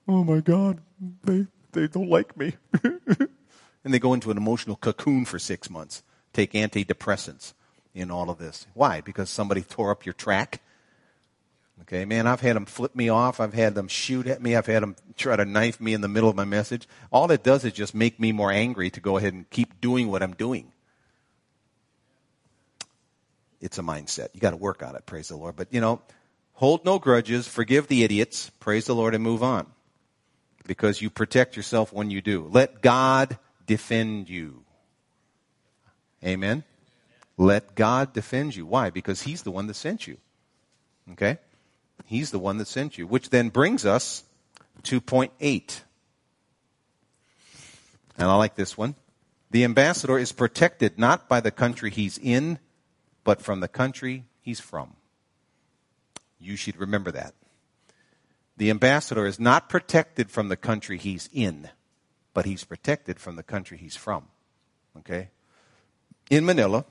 Oh 0.07 0.23
my 0.23 0.39
God, 0.39 0.81
they, 1.23 1.47
they 1.71 1.87
don't 1.87 2.11
like 2.11 2.37
me. 2.37 2.53
and 2.83 3.91
they 3.91 3.97
go 3.97 4.13
into 4.13 4.29
an 4.29 4.37
emotional 4.37 4.75
cocoon 4.75 5.25
for 5.25 5.39
six 5.39 5.67
months, 5.67 6.03
take 6.31 6.51
antidepressants 6.51 7.53
in 7.93 8.11
all 8.11 8.29
of 8.29 8.37
this. 8.37 8.67
Why? 8.73 9.01
Because 9.01 9.29
somebody 9.29 9.61
tore 9.69 9.91
up 9.91 10.05
your 10.05 10.13
track? 10.13 10.61
Okay, 11.81 12.05
man, 12.05 12.27
I've 12.27 12.41
had 12.41 12.55
them 12.55 12.65
flip 12.65 12.95
me 12.95 13.09
off. 13.09 13.39
I've 13.39 13.53
had 13.53 13.73
them 13.73 13.87
shoot 13.87 14.27
at 14.27 14.41
me. 14.41 14.55
I've 14.55 14.67
had 14.67 14.83
them 14.83 14.95
try 15.17 15.35
to 15.35 15.45
knife 15.45 15.81
me 15.81 15.93
in 15.93 16.01
the 16.01 16.07
middle 16.07 16.29
of 16.29 16.35
my 16.35 16.45
message. 16.45 16.87
All 17.11 17.29
it 17.31 17.43
does 17.43 17.65
is 17.65 17.73
just 17.73 17.95
make 17.95 18.19
me 18.19 18.31
more 18.31 18.51
angry 18.51 18.91
to 18.91 18.99
go 18.99 19.17
ahead 19.17 19.33
and 19.33 19.49
keep 19.49 19.81
doing 19.81 20.07
what 20.07 20.21
I'm 20.21 20.33
doing. 20.33 20.71
It's 23.59 23.77
a 23.77 23.81
mindset. 23.81 24.29
You 24.33 24.39
got 24.39 24.51
to 24.51 24.57
work 24.57 24.83
on 24.83 24.95
it, 24.95 25.05
praise 25.05 25.29
the 25.29 25.35
Lord. 25.35 25.55
But, 25.55 25.67
you 25.71 25.81
know, 25.81 26.01
hold 26.53 26.85
no 26.85 26.99
grudges, 26.99 27.47
forgive 27.47 27.87
the 27.87 28.03
idiots, 28.03 28.51
praise 28.59 28.85
the 28.85 28.95
Lord, 28.95 29.15
and 29.15 29.23
move 29.23 29.41
on. 29.43 29.65
Because 30.67 31.01
you 31.01 31.09
protect 31.09 31.55
yourself 31.57 31.91
when 31.91 32.11
you 32.11 32.21
do. 32.21 32.47
Let 32.51 32.81
God 32.81 33.37
defend 33.65 34.29
you. 34.29 34.63
Amen? 36.23 36.63
Let 37.37 37.75
God 37.75 38.13
defend 38.13 38.55
you. 38.55 38.65
Why? 38.65 38.89
Because 38.89 39.23
He's 39.23 39.43
the 39.43 39.51
one 39.51 39.67
that 39.67 39.75
sent 39.75 40.07
you. 40.07 40.17
Okay? 41.11 41.37
He's 42.05 42.31
the 42.31 42.39
one 42.39 42.57
that 42.57 42.67
sent 42.67 42.97
you. 42.97 43.07
Which 43.07 43.29
then 43.29 43.49
brings 43.49 43.85
us 43.85 44.23
to 44.83 45.01
point 45.01 45.31
eight. 45.39 45.83
And 48.17 48.29
I 48.29 48.35
like 48.35 48.55
this 48.55 48.77
one. 48.77 48.95
The 49.51 49.63
ambassador 49.63 50.17
is 50.17 50.31
protected 50.31 50.97
not 50.97 51.27
by 51.27 51.41
the 51.41 51.51
country 51.51 51.89
he's 51.89 52.17
in, 52.17 52.59
but 53.23 53.41
from 53.41 53.59
the 53.59 53.67
country 53.67 54.25
he's 54.41 54.59
from. 54.59 54.95
You 56.39 56.55
should 56.55 56.77
remember 56.77 57.11
that. 57.11 57.33
The 58.57 58.69
ambassador 58.69 59.25
is 59.25 59.39
not 59.39 59.69
protected 59.69 60.31
from 60.31 60.49
the 60.49 60.55
country 60.55 60.97
he's 60.97 61.29
in, 61.33 61.69
but 62.33 62.45
he's 62.45 62.63
protected 62.63 63.19
from 63.19 63.35
the 63.35 63.43
country 63.43 63.77
he's 63.77 63.95
from. 63.95 64.27
Okay? 64.99 65.29
In 66.29 66.45
Manila, 66.45 66.85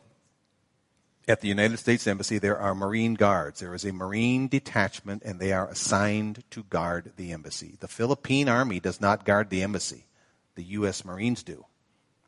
at 1.31 1.41
the 1.41 1.49
United 1.49 1.79
States 1.79 2.07
Embassy, 2.07 2.39
there 2.39 2.59
are 2.59 2.75
Marine 2.75 3.15
guards. 3.15 3.61
There 3.61 3.75
is 3.75 3.85
a 3.85 3.93
Marine 3.93 4.49
detachment, 4.49 5.23
and 5.25 5.39
they 5.39 5.53
are 5.53 5.69
assigned 5.69 6.43
to 6.51 6.65
guard 6.65 7.13
the 7.17 7.33
embassy. 7.33 7.77
The 7.81 7.89
Philippine 7.89 8.49
Army 8.49 8.81
does 8.81 9.01
not 9.01 9.25
guard 9.25 9.49
the 9.49 9.63
embassy, 9.63 10.07
the 10.57 10.65
U.S. 10.65 11.05
Marines 11.05 11.43
do. 11.43 11.65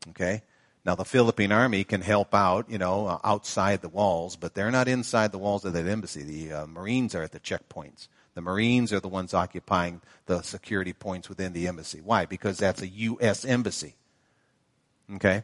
Okay? 0.09 0.43
Now, 0.85 0.95
the 0.95 1.05
Philippine 1.05 1.51
Army 1.51 1.83
can 1.83 2.01
help 2.01 2.33
out, 2.33 2.69
you 2.69 2.77
know, 2.77 3.07
uh, 3.07 3.19
outside 3.23 3.81
the 3.81 3.89
walls, 3.89 4.35
but 4.35 4.53
they're 4.53 4.71
not 4.71 4.87
inside 4.87 5.31
the 5.31 5.37
walls 5.37 5.63
of 5.65 5.73
that 5.73 5.87
embassy. 5.87 6.23
The 6.23 6.53
uh, 6.53 6.67
Marines 6.67 7.13
are 7.15 7.23
at 7.23 7.31
the 7.31 7.39
checkpoints. 7.39 8.07
The 8.35 8.41
Marines 8.41 8.91
are 8.91 8.99
the 8.99 9.07
ones 9.07 9.33
occupying 9.33 10.01
the 10.25 10.41
security 10.41 10.93
points 10.93 11.29
within 11.29 11.53
the 11.53 11.67
embassy. 11.67 12.01
Why? 12.01 12.25
Because 12.25 12.57
that's 12.57 12.81
a 12.81 12.87
U.S. 12.87 13.45
embassy. 13.45 13.95
Okay? 15.15 15.43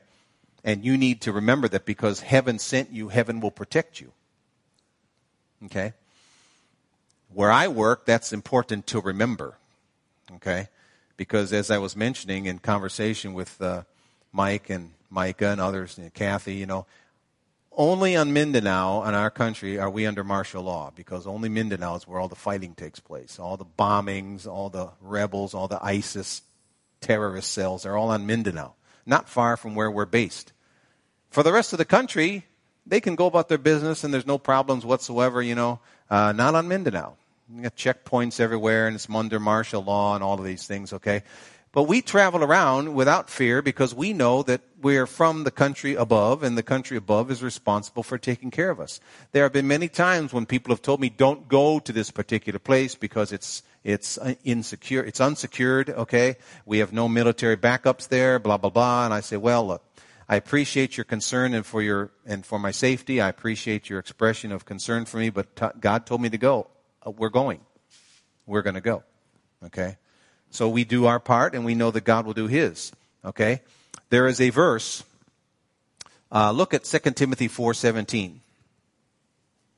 And 0.63 0.83
you 0.83 0.97
need 0.97 1.21
to 1.21 1.31
remember 1.31 1.67
that 1.69 1.85
because 1.85 2.21
heaven 2.21 2.59
sent 2.59 2.91
you, 2.91 3.09
heaven 3.09 3.39
will 3.39 3.51
protect 3.51 4.01
you. 4.01 4.11
Okay? 5.65 5.93
Where 7.33 7.51
I 7.51 7.67
work, 7.67 8.05
that's 8.05 8.33
important 8.33 8.87
to 8.87 8.99
remember. 8.99 9.57
Okay? 10.35 10.67
Because 11.17 11.53
as 11.53 11.71
I 11.71 11.77
was 11.77 11.95
mentioning 11.95 12.45
in 12.45 12.59
conversation 12.59 13.33
with 13.33 13.61
uh, 13.61 13.83
Mike 14.31 14.69
and 14.69 14.91
Micah 15.09 15.49
and 15.49 15.61
others, 15.61 15.97
and 15.97 16.13
Kathy, 16.13 16.55
you 16.55 16.65
know, 16.65 16.85
only 17.71 18.15
on 18.15 18.33
Mindanao, 18.33 19.03
in 19.03 19.13
our 19.13 19.29
country, 19.29 19.79
are 19.79 19.89
we 19.89 20.05
under 20.05 20.23
martial 20.23 20.63
law 20.63 20.91
because 20.93 21.25
only 21.25 21.47
Mindanao 21.47 21.95
is 21.95 22.07
where 22.07 22.19
all 22.19 22.27
the 22.27 22.35
fighting 22.35 22.73
takes 22.73 22.99
place. 22.99 23.39
All 23.39 23.55
the 23.55 23.65
bombings, 23.65 24.45
all 24.45 24.69
the 24.69 24.89
rebels, 24.99 25.53
all 25.53 25.69
the 25.69 25.79
ISIS 25.81 26.41
terrorist 26.99 27.51
cells 27.51 27.85
are 27.85 27.95
all 27.95 28.09
on 28.09 28.25
Mindanao 28.25 28.73
not 29.09 29.27
far 29.27 29.57
from 29.57 29.75
where 29.75 29.89
we're 29.89 30.05
based. 30.05 30.53
For 31.31 31.43
the 31.43 31.51
rest 31.51 31.73
of 31.73 31.79
the 31.79 31.85
country, 31.85 32.45
they 32.85 33.01
can 33.01 33.15
go 33.15 33.25
about 33.25 33.49
their 33.49 33.57
business 33.57 34.03
and 34.03 34.13
there's 34.13 34.27
no 34.27 34.37
problems 34.37 34.85
whatsoever, 34.85 35.41
you 35.41 35.55
know, 35.55 35.79
uh, 36.09 36.31
not 36.31 36.55
on 36.55 36.67
Mindanao. 36.67 37.15
You 37.53 37.63
got 37.63 37.75
checkpoints 37.75 38.39
everywhere 38.39 38.87
and 38.87 38.95
it's 38.95 39.09
under 39.09 39.39
martial 39.39 39.83
law 39.83 40.13
and 40.13 40.23
all 40.23 40.37
of 40.37 40.45
these 40.45 40.67
things, 40.67 40.93
okay? 40.93 41.23
But 41.71 41.83
we 41.83 42.01
travel 42.01 42.43
around 42.43 42.95
without 42.95 43.29
fear 43.29 43.61
because 43.61 43.93
we 43.93 44.11
know 44.11 44.41
that 44.43 44.61
we're 44.81 45.05
from 45.05 45.43
the 45.43 45.51
country 45.51 45.93
above 45.93 46.41
and 46.41 46.57
the 46.57 46.63
country 46.63 46.97
above 46.97 47.29
is 47.29 47.43
responsible 47.43 48.01
for 48.01 48.17
taking 48.17 48.49
care 48.49 48.71
of 48.71 48.79
us. 48.79 48.99
There 49.33 49.43
have 49.43 49.53
been 49.53 49.67
many 49.67 49.87
times 49.87 50.33
when 50.33 50.47
people 50.47 50.73
have 50.73 50.81
told 50.81 50.99
me, 50.99 51.09
don't 51.09 51.47
go 51.47 51.77
to 51.77 51.91
this 51.91 52.09
particular 52.09 52.57
place 52.57 52.95
because 52.95 53.31
it's, 53.31 53.61
it's 53.83 54.17
insecure, 54.43 55.03
it's 55.03 55.21
unsecured, 55.21 55.91
okay? 55.91 56.37
We 56.65 56.79
have 56.79 56.91
no 56.91 57.07
military 57.07 57.57
backups 57.57 58.07
there, 58.07 58.39
blah, 58.39 58.57
blah, 58.57 58.71
blah. 58.71 59.05
And 59.05 59.13
I 59.13 59.19
say, 59.19 59.37
well, 59.37 59.67
look, 59.67 59.83
I 60.27 60.37
appreciate 60.37 60.97
your 60.97 61.03
concern 61.03 61.53
and 61.53 61.65
for 61.65 61.83
your, 61.83 62.09
and 62.25 62.43
for 62.43 62.57
my 62.57 62.71
safety. 62.71 63.21
I 63.21 63.29
appreciate 63.29 63.91
your 63.91 63.99
expression 63.99 64.51
of 64.51 64.65
concern 64.65 65.05
for 65.05 65.17
me, 65.17 65.29
but 65.29 65.55
t- 65.55 65.79
God 65.79 66.07
told 66.07 66.21
me 66.21 66.29
to 66.29 66.37
go. 66.39 66.67
Uh, 67.05 67.11
we're 67.11 67.29
going. 67.29 67.61
We're 68.47 68.63
going 68.63 68.75
to 68.75 68.81
go. 68.81 69.03
Okay? 69.65 69.97
So 70.51 70.69
we 70.69 70.83
do 70.83 71.05
our 71.05 71.19
part 71.19 71.55
and 71.55 71.65
we 71.65 71.75
know 71.75 71.91
that 71.91 72.03
God 72.03 72.25
will 72.25 72.33
do 72.33 72.47
his. 72.47 72.91
Okay? 73.23 73.61
There 74.09 74.27
is 74.27 74.41
a 74.41 74.49
verse. 74.49 75.03
Uh, 76.31 76.51
look 76.51 76.73
at 76.73 76.83
2 76.83 76.99
Timothy 77.11 77.47
4.17. 77.47 78.39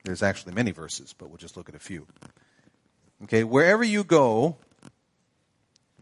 There's 0.03 0.23
actually 0.23 0.53
many 0.53 0.71
verses, 0.71 1.13
but 1.17 1.29
we'll 1.29 1.37
just 1.37 1.57
look 1.57 1.69
at 1.69 1.75
a 1.75 1.79
few. 1.79 2.07
Okay, 3.23 3.43
wherever 3.43 3.83
you 3.83 4.03
go, 4.03 4.57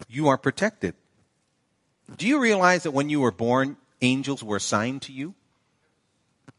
you 0.07 0.30
are 0.30 0.38
protected. 0.38 0.95
Do 2.17 2.26
you 2.26 2.39
realize 2.39 2.84
that 2.84 2.91
when 2.91 3.09
you 3.09 3.20
were 3.20 3.32
born, 3.32 3.78
angels 4.01 4.43
were 4.43 4.55
assigned 4.55 5.01
to 5.03 5.11
you? 5.11 5.36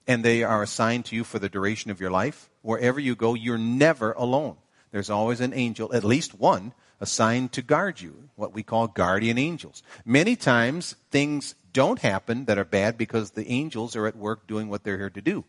And 0.06 0.24
they 0.24 0.42
are 0.42 0.62
assigned 0.62 1.06
to 1.06 1.16
you 1.16 1.24
for 1.24 1.38
the 1.38 1.48
duration 1.48 1.90
of 1.90 2.00
your 2.00 2.11
life? 2.11 2.50
Wherever 2.62 3.00
you 3.00 3.14
go, 3.14 3.34
you're 3.34 3.58
never 3.58 4.12
alone. 4.12 4.56
There's 4.92 5.11
always 5.11 5.40
an 5.40 5.54
angel, 5.54 5.94
at 5.94 6.04
least 6.04 6.38
one, 6.38 6.72
assigned 7.01 7.53
to 7.53 7.62
guard 7.62 8.01
you, 8.01 8.28
what 8.36 8.53
we 8.53 8.62
call 8.62 8.86
guardian 8.86 9.38
angels. 9.38 9.82
Many 10.05 10.36
times 10.36 10.96
things 11.11 11.55
don't 11.72 12.01
happen 12.01 12.44
that 12.44 12.59
are 12.59 12.64
bad 12.64 12.98
because 12.98 13.30
the 13.30 13.48
angels 13.48 13.96
are 13.96 14.07
at 14.07 14.16
work 14.16 14.46
doing 14.46 14.68
what 14.68 14.84
they're 14.84 14.98
here 14.98 15.11
to 15.11 15.22
do. 15.22 15.44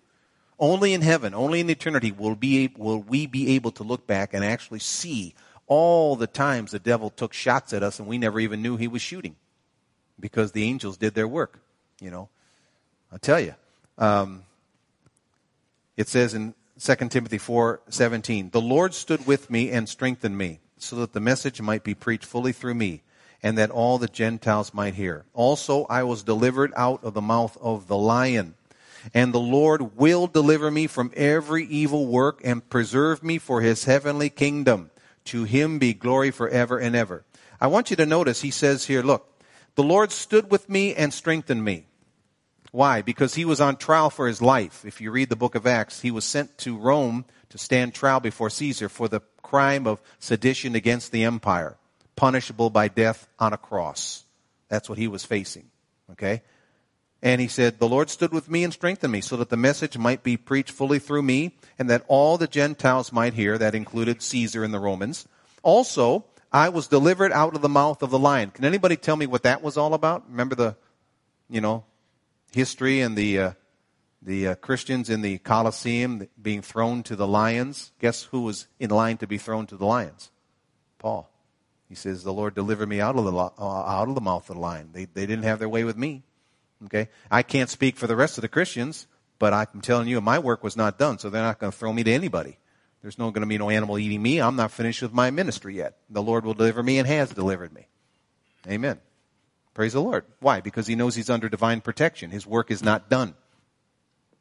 Only 0.58 0.94
in 0.94 1.02
heaven, 1.02 1.34
only 1.34 1.60
in 1.60 1.70
eternity 1.70 2.12
will, 2.12 2.36
be, 2.36 2.72
will 2.78 3.02
we 3.02 3.26
be 3.26 3.56
able 3.56 3.72
to 3.72 3.84
look 3.84 4.06
back 4.08 4.34
and 4.34 4.46
actually 4.46 4.80
see 4.80 5.34
all 5.68 6.16
the 6.16 6.28
times 6.28 6.72
the 6.72 6.80
devil 6.80 7.10
took 7.10 7.34
shots 7.34 7.74
at 7.74 7.84
us 7.84 8.00
and 8.00 8.08
we 8.08 8.18
never 8.18 8.40
even 8.40 8.62
knew 8.62 8.78
he 8.78 8.88
was 8.88 9.02
shooting 9.02 9.36
because 10.20 10.52
the 10.52 10.64
angels 10.64 10.98
did 10.98 11.16
their 11.16 11.28
work. 11.28 11.60
You 12.00 12.12
know, 12.12 12.30
I'll 13.12 13.20
tell 13.20 13.40
you. 13.40 13.56
Um, 13.98 14.44
it 15.98 16.08
says 16.08 16.34
in 16.34 16.54
2 16.80 17.10
Timothy 17.10 17.38
4:17, 17.38 18.52
"The 18.52 18.62
Lord 18.62 18.94
stood 18.94 19.26
with 19.28 19.50
me 19.50 19.70
and 19.70 19.88
strengthened 19.88 20.38
me." 20.38 20.60
So 20.84 20.96
that 20.98 21.14
the 21.14 21.20
message 21.20 21.62
might 21.62 21.84
be 21.84 21.94
preached 21.94 22.26
fully 22.26 22.52
through 22.52 22.76
me, 22.76 23.04
and 23.44 23.58
that 23.58 23.72
all 23.72 23.98
the 23.98 24.08
Gentiles 24.08 24.74
might 24.74 24.96
hear. 24.96 25.26
Also, 25.34 25.86
I 25.86 26.04
was 26.04 26.24
delivered 26.24 26.74
out 26.76 27.04
of 27.04 27.14
the 27.14 27.22
mouth 27.22 27.58
of 27.62 27.88
the 27.88 27.98
lion. 27.98 28.56
And 29.14 29.34
the 29.34 29.40
Lord 29.40 29.98
will 29.98 30.28
deliver 30.28 30.70
me 30.70 30.86
from 30.86 31.12
every 31.16 31.66
evil 31.66 32.06
work 32.06 32.42
and 32.44 32.70
preserve 32.70 33.24
me 33.24 33.40
for 33.40 33.62
his 33.62 33.86
heavenly 33.86 34.30
kingdom. 34.30 34.92
To 35.26 35.44
him 35.44 35.80
be 35.80 35.94
glory 35.94 36.32
forever 36.32 36.78
and 36.78 36.96
ever. 36.96 37.24
I 37.60 37.68
want 37.68 37.90
you 37.90 37.96
to 37.96 38.06
notice 38.06 38.42
he 38.42 38.52
says 38.52 38.86
here, 38.86 39.02
look, 39.02 39.28
the 39.76 39.84
Lord 39.84 40.12
stood 40.12 40.52
with 40.52 40.70
me 40.70 40.94
and 40.94 41.14
strengthened 41.14 41.64
me. 41.64 41.86
Why? 42.72 43.02
Because 43.02 43.36
he 43.36 43.46
was 43.46 43.60
on 43.60 43.76
trial 43.76 44.10
for 44.10 44.28
his 44.28 44.42
life. 44.42 44.86
If 44.86 45.02
you 45.02 45.12
read 45.12 45.30
the 45.30 45.36
book 45.36 45.56
of 45.56 45.68
Acts, 45.68 46.02
he 46.02 46.12
was 46.12 46.26
sent 46.26 46.58
to 46.60 46.78
Rome 46.78 47.26
to 47.52 47.58
stand 47.58 47.94
trial 47.94 48.20
before 48.20 48.50
Caesar 48.50 48.90
for 48.90 49.08
the 49.08 49.22
crime 49.42 49.86
of 49.86 50.02
sedition 50.20 50.76
against 50.76 51.12
the 51.12 51.24
empire, 51.24 51.78
punishable 52.16 52.70
by 52.70 52.88
death 52.88 53.28
on 53.40 53.54
a 53.54 53.58
cross. 53.58 54.24
That's 54.70 54.90
what 54.90 54.98
he 54.98 55.08
was 55.08 55.26
facing. 55.26 55.70
Okay? 56.12 56.42
And 57.22 57.40
he 57.40 57.48
said, 57.48 57.78
The 57.78 57.88
Lord 57.88 58.10
stood 58.10 58.32
with 58.32 58.50
me 58.50 58.64
and 58.64 58.74
strengthened 58.74 59.12
me 59.12 59.22
so 59.22 59.38
that 59.38 59.50
the 59.50 59.58
message 59.58 59.98
might 59.98 60.24
be 60.24 60.38
preached 60.38 60.72
fully 60.72 60.98
through 60.98 61.22
me 61.22 61.56
and 61.78 61.90
that 61.90 62.06
all 62.08 62.38
the 62.38 62.48
Gentiles 62.48 63.12
might 63.12 63.34
hear. 63.34 63.58
That 63.58 63.76
included 63.76 64.22
Caesar 64.22 64.64
and 64.64 64.74
the 64.74 64.80
Romans. 64.80 65.28
Also, 65.62 66.26
I 66.52 66.70
was 66.70 66.88
delivered 66.88 67.32
out 67.32 67.56
of 67.56 67.62
the 67.62 67.70
mouth 67.70 68.02
of 68.02 68.10
the 68.10 68.20
lion. 68.20 68.52
Can 68.52 68.66
anybody 68.66 68.96
tell 68.96 69.16
me 69.16 69.28
what 69.28 69.44
that 69.44 69.62
was 69.62 69.78
all 69.78 69.94
about? 69.94 70.30
Remember 70.30 70.56
the, 70.56 70.76
you 71.50 71.62
know, 71.62 71.84
history 72.52 73.02
and 73.02 73.16
the, 73.16 73.40
uh, 73.40 73.52
the 74.22 74.50
uh, 74.50 74.56
Christians 74.56 75.10
in 75.10 75.22
the 75.22 75.40
Colosseum 75.40 76.28
being 76.40 76.62
thrown 76.62 77.04
to 77.04 77.16
the 77.16 77.28
lions. 77.28 77.92
Guess 78.00 78.24
who 78.26 78.42
was 78.42 78.68
in 78.80 78.90
line 78.90 79.18
to 79.18 79.28
be 79.28 79.38
thrown 79.38 79.66
to 79.68 79.78
the 79.78 79.86
lions? 79.86 80.30
Paul. 81.00 81.30
He 81.90 81.96
says, 81.96 82.24
"The 82.24 82.32
Lord 82.32 82.56
delivered 82.56 82.88
me 82.88 83.02
out 83.02 83.18
of 83.18 83.26
the 83.26 83.34
uh, 83.34 83.52
out 83.60 84.08
of 84.08 84.16
the 84.16 84.22
mouth 84.22 84.50
of 84.50 84.56
the 84.56 84.62
lion. 84.62 84.92
They 84.94 85.06
they 85.06 85.26
didn't 85.26 85.44
have 85.44 85.60
their 85.60 85.70
way 85.70 85.84
with 85.84 85.98
me." 85.98 86.24
Okay, 86.86 87.10
I 87.30 87.44
can't 87.44 87.70
speak 87.70 87.98
for 87.98 88.08
the 88.08 88.16
rest 88.16 88.38
of 88.38 88.42
the 88.42 88.48
Christians, 88.48 89.08
but 89.40 89.54
I'm 89.54 89.82
telling 89.82 90.08
you, 90.08 90.20
my 90.22 90.40
work 90.40 90.64
was 90.64 90.78
not 90.78 90.98
done, 90.98 91.20
so 91.20 91.30
they're 91.30 91.42
not 91.42 91.60
going 91.60 91.72
to 91.72 91.78
throw 91.78 91.92
me 91.92 92.04
to 92.04 92.12
anybody. 92.12 92.58
There's 93.02 93.18
no 93.18 93.32
going 93.32 93.42
to 93.42 93.48
be 93.48 93.58
no 93.58 93.70
animal 93.70 93.98
eating 93.98 94.22
me. 94.22 94.40
I'm 94.40 94.56
not 94.56 94.72
finished 94.72 95.02
with 95.02 95.14
my 95.14 95.32
ministry 95.32 95.76
yet. 95.76 95.98
The 96.10 96.22
Lord 96.22 96.46
will 96.46 96.54
deliver 96.54 96.82
me 96.82 97.00
and 97.00 97.08
has 97.08 97.32
delivered 97.32 97.74
me. 97.74 97.88
Amen. 98.68 99.00
Praise 99.74 99.94
the 99.94 100.02
Lord. 100.02 100.26
Why? 100.40 100.62
Because 100.62 100.88
he 100.88 100.96
knows 100.96 101.16
he's 101.16 101.30
under 101.30 101.50
divine 101.50 101.82
protection. 101.82 102.30
His 102.30 102.46
work 102.46 102.70
is 102.70 102.84
not 102.84 103.10
done. 103.10 103.34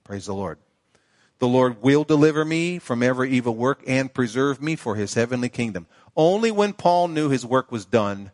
Praise 0.04 0.26
the 0.26 0.34
Lord. 0.34 0.58
The 1.38 1.48
Lord 1.48 1.82
will 1.82 2.04
deliver 2.04 2.44
me 2.44 2.78
from 2.78 3.02
every 3.02 3.30
evil 3.30 3.54
work 3.54 3.82
and 3.86 4.12
preserve 4.12 4.60
me 4.60 4.76
for 4.76 4.94
his 4.94 5.14
heavenly 5.14 5.48
kingdom. 5.48 5.86
Only 6.14 6.50
when 6.50 6.74
Paul 6.74 7.08
knew 7.08 7.30
his 7.30 7.46
work 7.46 7.72
was 7.72 7.86
done 7.86 8.30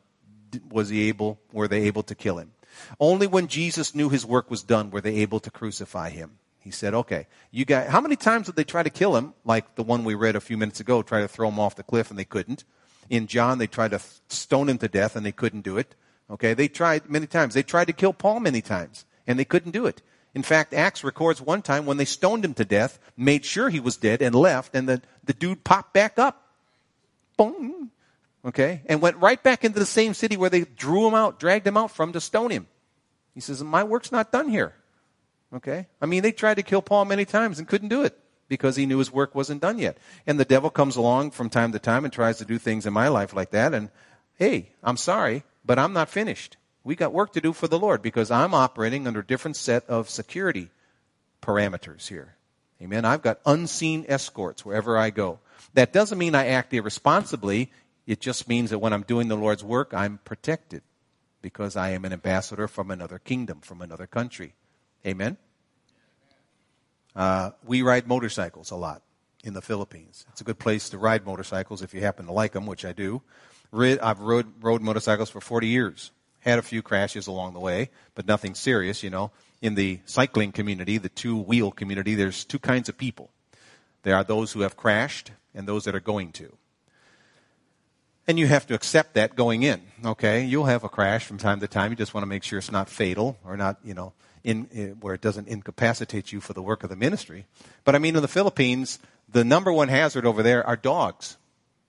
was 0.71 0.89
he 0.89 1.09
able 1.09 1.39
were 1.53 1.69
they 1.69 1.83
able 1.85 2.03
to 2.05 2.15
kill 2.15 2.39
him. 2.39 2.53
Only 2.99 3.27
when 3.27 3.47
Jesus 3.47 3.95
knew 3.95 4.09
his 4.09 4.27
work 4.27 4.51
was 4.51 4.63
done 4.63 4.91
were 4.91 5.01
they 5.01 5.17
able 5.17 5.41
to 5.41 5.51
crucify 5.51 6.11
him. 6.11 6.39
He 6.59 6.73
said, 6.73 6.95
okay, 6.95 7.29
you 7.53 7.65
got, 7.65 7.87
how 7.87 8.01
many 8.01 8.17
times 8.17 8.47
did 8.47 8.57
they 8.57 8.65
try 8.65 8.83
to 8.83 8.91
kill 8.91 9.17
him? 9.17 9.35
Like 9.45 9.77
the 9.77 9.85
one 9.85 10.03
we 10.03 10.15
read 10.15 10.35
a 10.35 10.41
few 10.41 10.57
minutes 10.57 10.81
ago, 10.81 11.01
try 11.01 11.21
to 11.21 11.29
throw 11.29 11.49
him 11.49 11.61
off 11.61 11.77
the 11.77 11.85
cliff 11.85 12.11
and 12.11 12.19
they 12.19 12.25
couldn't. 12.25 12.65
In 13.09 13.29
John, 13.29 13.59
they 13.59 13.69
tried 13.69 13.93
to 13.93 14.01
stone 14.29 14.69
him 14.69 14.79
to 14.79 14.89
death 14.89 15.15
and 15.15 15.25
they 15.25 15.31
couldn't 15.31 15.61
do 15.61 15.79
it. 15.79 15.95
Okay, 16.29 16.55
they 16.55 16.67
tried 16.67 17.09
many 17.09 17.29
times. 17.29 17.55
They 17.55 17.63
tried 17.63 17.85
to 17.85 17.93
kill 17.93 18.13
Paul 18.13 18.41
many 18.41 18.63
times 18.63 19.05
and 19.29 19.39
they 19.39 19.45
couldn't 19.45 19.71
do 19.71 19.87
it. 19.87 20.03
In 20.37 20.43
fact, 20.43 20.75
Acts 20.75 21.03
records 21.03 21.41
one 21.41 21.63
time 21.63 21.87
when 21.87 21.97
they 21.97 22.05
stoned 22.05 22.45
him 22.45 22.53
to 22.55 22.65
death, 22.67 22.99
made 23.17 23.47
sure 23.47 23.71
he 23.71 23.81
was 23.81 23.97
dead 23.97 24.21
and 24.21 24.35
left 24.35 24.77
and 24.77 24.87
the, 24.87 25.01
the 25.25 25.33
dude 25.33 25.65
popped 25.65 25.95
back 25.95 26.19
up. 26.19 26.53
Boom. 27.39 27.91
Okay, 28.45 28.83
and 28.85 29.01
went 29.01 29.17
right 29.17 29.43
back 29.43 29.65
into 29.65 29.79
the 29.79 29.87
same 29.87 30.13
city 30.13 30.37
where 30.37 30.51
they 30.51 30.65
drew 30.65 31.09
him 31.09 31.15
out, 31.15 31.41
dragged 31.41 31.67
him 31.67 31.79
out 31.79 31.91
from 31.91 32.13
to 32.13 32.21
stone 32.21 32.51
him. 32.51 32.67
He 33.33 33.41
says, 33.41 33.65
my 33.65 33.83
work's 33.83 34.13
not 34.13 34.31
done 34.31 34.51
here. 34.51 34.75
Okay? 35.55 35.87
I 36.03 36.07
mean, 36.07 36.23
they 36.23 36.33
tried 36.33 36.59
to 36.59 36.63
kill 36.63 36.83
Paul 36.83 37.07
many 37.07 37.25
times 37.25 37.59
and 37.59 37.67
couldn't 37.67 37.89
do 37.89 38.05
it 38.05 38.19
because 38.47 38.77
he 38.77 38.85
knew 38.85 38.99
his 38.99 39.11
work 39.11 39.35
wasn't 39.35 39.63
done 39.63 39.79
yet. 39.79 39.97
And 40.27 40.39
the 40.39 40.45
devil 40.45 40.69
comes 40.69 40.97
along 40.97 41.31
from 41.31 41.49
time 41.49 41.73
to 41.73 41.79
time 41.79 42.05
and 42.05 42.13
tries 42.13 42.37
to 42.39 42.45
do 42.45 42.59
things 42.59 42.85
in 42.85 42.93
my 42.93 43.09
life 43.09 43.33
like 43.33 43.53
that. 43.53 43.73
And 43.73 43.89
hey, 44.35 44.73
I'm 44.85 44.99
sorry, 44.99 45.45
but 45.65 45.79
I'm 45.79 45.95
not 45.95 46.11
finished. 46.11 46.59
We 46.87 46.95
got 46.95 47.13
work 47.13 47.33
to 47.33 47.41
do 47.41 47.53
for 47.53 47.67
the 47.67 47.81
Lord 47.81 48.01
because 48.01 48.31
I'm 48.31 48.55
operating 48.55 49.09
under 49.09 49.19
a 49.19 49.27
different 49.27 49.57
set 49.57 49.85
of 49.89 50.09
security 50.09 50.71
parameters 51.43 52.07
here. 52.07 52.37
Amen. 52.81 53.05
I've 53.05 53.23
got 53.23 53.41
unseen 53.45 54.05
escorts 54.07 54.65
wherever 54.65 54.97
I 54.97 55.11
go. 55.11 55.41
That 55.75 55.93
doesn't 55.93 56.17
mean 56.17 56.37
I 56.37 56.47
act 56.47 56.73
irresponsibly. 56.73 57.73
It 58.07 58.21
just 58.21 58.49
means 58.49 58.71
that 58.71 58.79
when 58.79 58.93
I'm 58.93 59.03
doing 59.03 59.27
the 59.27 59.37
Lord's 59.37 59.65
work, 59.65 59.93
I'm 59.95 60.21
protected 60.25 60.83
because 61.43 61.75
I 61.75 61.91
am 61.91 62.05
an 62.05 62.13
ambassador 62.13 62.69
from 62.69 62.93
another 62.93 63.19
kingdom, 63.19 63.63
from 63.63 63.83
another 63.83 64.07
country. 64.07 64.55
Amen? 65.05 65.39
Uh, 67.17 67.51
we 67.65 67.83
ride 67.83 68.07
motorcycles 68.07 68.71
a 68.71 68.77
lot 68.77 69.03
in 69.43 69.55
the 69.55 69.63
Philippines. 69.63 70.25
It's 70.31 70.41
a 70.41 70.45
good 70.45 70.61
place 70.61 70.89
to 70.91 70.99
ride 70.99 71.27
motorcycles 71.27 71.83
if 71.83 71.93
you 71.95 72.01
happen 72.03 72.27
to 72.27 72.33
like 72.33 72.53
them, 72.53 72.65
which 72.65 72.85
I 72.85 72.93
do. 72.93 73.23
I've 73.73 74.21
rode, 74.21 74.63
rode 74.63 74.83
motorcycles 74.83 75.31
for 75.31 75.41
40 75.41 75.67
years. 75.67 76.13
Had 76.47 76.61
a 76.61 76.63
few 76.63 76.81
crashes 76.81 77.27
along 77.27 77.55
the 77.55 77.61
way, 77.61 77.91
but 78.15 78.27
nothing 78.27 78.55
serious, 78.55 79.03
you 79.03 79.11
know. 79.11 79.33
In 79.61 79.75
the 79.75 79.99
cycling 80.07 80.53
community, 80.53 80.97
the 80.97 81.09
two 81.09 81.37
wheel 81.37 81.73
community, 81.73 82.15
there's 82.15 82.45
two 82.45 82.61
kinds 82.61 82.89
of 82.89 82.97
people. 82.97 83.31
There 84.05 84.15
are 84.15 84.23
those 84.23 84.53
who 84.53 84.61
have 84.61 84.77
crashed 84.77 85.33
and 85.55 85.67
those 85.67 85.85
that 85.85 85.97
are 85.97 86.01
going 86.01 86.31
to. 86.33 86.57
And 88.29 88.39
you 88.39 88.47
have 88.47 88.65
to 88.69 88.75
accept 88.75 89.15
that 89.15 89.35
going 89.35 89.65
in, 89.65 89.83
okay? 90.05 90.45
You'll 90.45 90.67
have 90.67 90.85
a 90.85 90.89
crash 90.89 91.25
from 91.25 91.39
time 91.39 91.59
to 91.61 91.67
time. 91.67 91.91
You 91.91 91.97
just 91.97 92.15
want 92.15 92.23
to 92.23 92.29
make 92.29 92.45
sure 92.45 92.61
it's 92.61 92.71
not 92.71 92.89
fatal 92.89 93.37
or 93.45 93.57
not, 93.57 93.79
you 93.83 93.95
know, 93.95 94.13
in, 94.45 94.69
in, 94.73 94.91
where 95.01 95.15
it 95.15 95.21
doesn't 95.21 95.49
incapacitate 95.49 96.31
you 96.31 96.41
for 96.41 96.53
the 96.53 96.63
work 96.63 96.85
of 96.85 96.91
the 96.91 96.97
ministry. 96.97 97.47
But 97.85 97.97
I 97.97 97.99
mean, 97.99 98.15
in 98.15 98.23
the 98.23 98.29
Philippines, 98.29 99.01
the 99.29 99.45
number 99.45 99.73
one 99.73 99.89
hazard 99.89 100.25
over 100.25 100.45
there 100.45 100.65
are 100.65 100.77
dogs, 100.77 101.37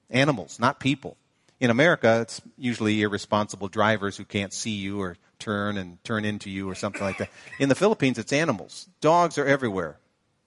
animals, 0.09 0.59
not 0.59 0.79
people. 0.79 1.15
In 1.59 1.69
America, 1.69 2.19
it's 2.21 2.41
usually 2.57 3.01
irresponsible 3.01 3.67
drivers 3.67 4.17
who 4.17 4.25
can't 4.25 4.53
see 4.53 4.75
you 4.75 5.01
or 5.01 5.17
turn 5.39 5.77
and 5.77 6.03
turn 6.03 6.23
into 6.23 6.49
you 6.49 6.69
or 6.69 6.75
something 6.75 7.01
like 7.01 7.17
that. 7.17 7.29
In 7.59 7.69
the 7.69 7.75
Philippines, 7.75 8.17
it's 8.17 8.31
animals. 8.31 8.87
Dogs 9.01 9.37
are 9.37 9.45
everywhere. 9.45 9.97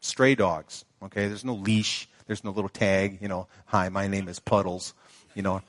Stray 0.00 0.34
dogs. 0.34 0.84
Okay, 1.02 1.26
there's 1.26 1.44
no 1.44 1.54
leash. 1.54 2.08
There's 2.26 2.44
no 2.44 2.50
little 2.50 2.68
tag. 2.68 3.18
You 3.20 3.28
know, 3.28 3.48
hi, 3.66 3.88
my 3.88 4.06
name 4.06 4.28
is 4.28 4.38
Puddles. 4.38 4.94
You 5.34 5.42
know, 5.42 5.62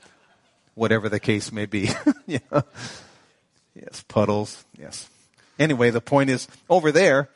whatever 0.74 1.08
the 1.08 1.20
case 1.20 1.50
may 1.52 1.66
be. 1.66 1.90
Yes, 3.74 4.04
Puddles. 4.06 4.64
Yes. 4.78 5.08
Anyway, 5.58 5.90
the 5.90 6.00
point 6.00 6.30
is, 6.30 6.48
over 6.68 6.92
there, 6.92 7.28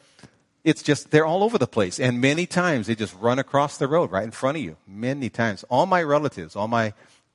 it's 0.65 0.83
just, 0.83 1.11
they're 1.11 1.27
all 1.27 1.43
over 1.43 1.59
the 1.59 1.67
place. 1.67 1.99
And 2.01 2.21
many 2.21 2.47
times 2.47 2.87
they 2.87 2.95
just 2.95 3.15
run 3.21 3.39
across 3.39 3.79
the 3.79 3.89
road 3.89 4.11
right 4.11 4.25
in 4.25 4.33
front 4.33 4.59
of 4.59 4.63
you. 4.63 4.77
Many 4.87 5.31
times. 5.31 5.65
All 5.69 5.87
my 5.87 6.03
relatives, 6.03 6.57
all 6.57 6.69
my 6.69 6.93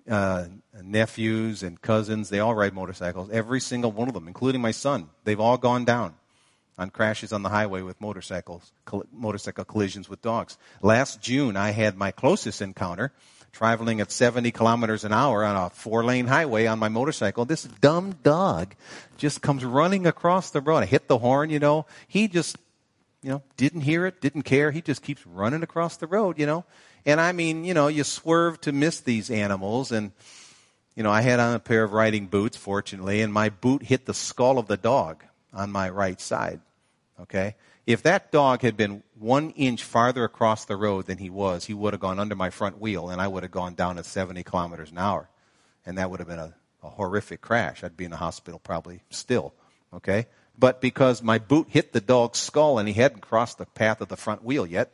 uh, 0.09 0.45
nephews 0.83 1.63
and 1.63 1.81
cousins, 1.81 2.29
they 2.29 2.39
all 2.39 2.55
ride 2.55 2.73
motorcycles. 2.73 3.29
Every 3.29 3.59
single 3.59 3.91
one 3.91 4.07
of 4.07 4.13
them, 4.13 4.27
including 4.27 4.61
my 4.61 4.71
son. 4.71 5.09
They've 5.23 5.39
all 5.39 5.57
gone 5.57 5.85
down 5.85 6.15
on 6.77 6.89
crashes 6.89 7.31
on 7.31 7.43
the 7.43 7.49
highway 7.49 7.81
with 7.81 7.99
motorcycles, 8.01 8.73
motorcycle 9.13 9.65
collisions 9.65 10.09
with 10.09 10.21
dogs. 10.21 10.57
Last 10.81 11.21
June, 11.21 11.55
I 11.55 11.71
had 11.71 11.97
my 11.97 12.11
closest 12.11 12.61
encounter 12.61 13.11
traveling 13.51 13.99
at 14.01 14.11
70 14.11 14.51
kilometers 14.51 15.03
an 15.03 15.11
hour 15.11 15.43
on 15.43 15.55
a 15.55 15.69
four 15.69 16.03
lane 16.03 16.27
highway 16.27 16.65
on 16.65 16.79
my 16.79 16.89
motorcycle. 16.89 17.45
This 17.45 17.63
dumb 17.63 18.15
dog 18.23 18.75
just 19.17 19.41
comes 19.41 19.63
running 19.65 20.07
across 20.07 20.51
the 20.51 20.61
road. 20.61 20.77
I 20.77 20.85
hit 20.85 21.07
the 21.07 21.17
horn, 21.17 21.49
you 21.49 21.59
know. 21.59 21.85
He 22.07 22.27
just, 22.27 22.57
you 23.21 23.29
know, 23.29 23.43
didn't 23.57 23.81
hear 23.81 24.05
it, 24.05 24.21
didn't 24.21 24.43
care. 24.43 24.71
He 24.71 24.81
just 24.81 25.01
keeps 25.01 25.25
running 25.27 25.63
across 25.63 25.97
the 25.97 26.07
road, 26.07 26.39
you 26.39 26.45
know. 26.45 26.65
And 27.05 27.19
I 27.19 27.31
mean, 27.31 27.63
you 27.63 27.73
know, 27.73 27.87
you 27.87 28.03
swerve 28.03 28.61
to 28.61 28.71
miss 28.71 28.99
these 28.99 29.29
animals 29.31 29.91
and, 29.91 30.11
you 30.95 31.03
know, 31.03 31.11
I 31.11 31.21
had 31.21 31.39
on 31.39 31.55
a 31.55 31.59
pair 31.59 31.83
of 31.83 31.93
riding 31.93 32.27
boots, 32.27 32.57
fortunately, 32.57 33.21
and 33.21 33.33
my 33.33 33.49
boot 33.49 33.83
hit 33.83 34.05
the 34.05 34.13
skull 34.13 34.59
of 34.59 34.67
the 34.67 34.77
dog 34.77 35.23
on 35.53 35.71
my 35.71 35.89
right 35.89 36.19
side. 36.19 36.61
Okay? 37.19 37.55
If 37.87 38.03
that 38.03 38.31
dog 38.31 38.61
had 38.61 38.77
been 38.77 39.03
one 39.17 39.51
inch 39.51 39.83
farther 39.83 40.23
across 40.23 40.65
the 40.65 40.75
road 40.75 41.07
than 41.07 41.17
he 41.17 41.29
was, 41.29 41.65
he 41.65 41.73
would 41.73 41.93
have 41.93 42.01
gone 42.01 42.19
under 42.19 42.35
my 42.35 42.49
front 42.49 42.79
wheel 42.79 43.09
and 43.09 43.19
I 43.19 43.27
would 43.27 43.43
have 43.43 43.51
gone 43.51 43.73
down 43.73 43.97
at 43.97 44.05
70 44.05 44.43
kilometers 44.43 44.91
an 44.91 44.97
hour. 44.97 45.29
And 45.85 45.97
that 45.97 46.11
would 46.11 46.19
have 46.19 46.29
been 46.29 46.39
a, 46.39 46.53
a 46.83 46.89
horrific 46.89 47.41
crash. 47.41 47.83
I'd 47.83 47.97
be 47.97 48.05
in 48.05 48.11
the 48.11 48.17
hospital 48.17 48.59
probably 48.59 49.01
still. 49.09 49.53
Okay? 49.93 50.27
But 50.57 50.79
because 50.79 51.23
my 51.23 51.39
boot 51.39 51.67
hit 51.69 51.91
the 51.91 52.01
dog's 52.01 52.37
skull 52.37 52.77
and 52.77 52.87
he 52.87 52.93
hadn't 52.93 53.21
crossed 53.21 53.57
the 53.57 53.65
path 53.65 54.01
of 54.01 54.09
the 54.09 54.17
front 54.17 54.43
wheel 54.43 54.65
yet, 54.65 54.93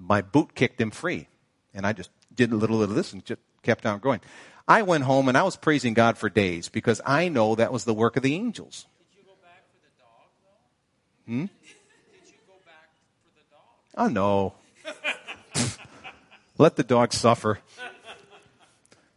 my 0.00 0.22
boot 0.22 0.54
kicked 0.54 0.80
him 0.80 0.90
free. 0.90 1.28
And 1.74 1.86
I 1.86 1.92
just 1.92 2.10
did 2.34 2.52
a 2.52 2.56
little 2.56 2.78
bit 2.78 2.88
of 2.88 2.94
this 2.94 3.12
and 3.12 3.24
just 3.24 3.40
kept 3.62 3.86
on 3.86 4.00
going. 4.00 4.20
I 4.66 4.82
went 4.82 5.04
home 5.04 5.28
and 5.28 5.36
I 5.36 5.42
was 5.42 5.56
praising 5.56 5.94
God 5.94 6.16
for 6.16 6.28
days 6.28 6.68
because 6.68 7.00
I 7.04 7.28
know 7.28 7.54
that 7.54 7.72
was 7.72 7.84
the 7.84 7.94
work 7.94 8.16
of 8.16 8.22
the 8.22 8.34
angels. 8.34 8.86
Did 9.10 9.18
you 9.18 9.24
go 9.24 9.34
back 9.42 9.64
for 9.68 9.80
the 9.82 9.92
dog, 10.00 10.28
though? 10.42 11.32
Hmm? 11.32 11.40
Did 11.42 12.30
you 12.30 12.38
go 12.46 12.54
back 12.64 12.88
for 13.22 13.30
the 13.36 13.44
dog? 13.50 13.96
Oh, 13.96 14.08
no. 14.08 14.54
Let 16.58 16.76
the 16.76 16.84
dog 16.84 17.12
suffer. 17.12 17.58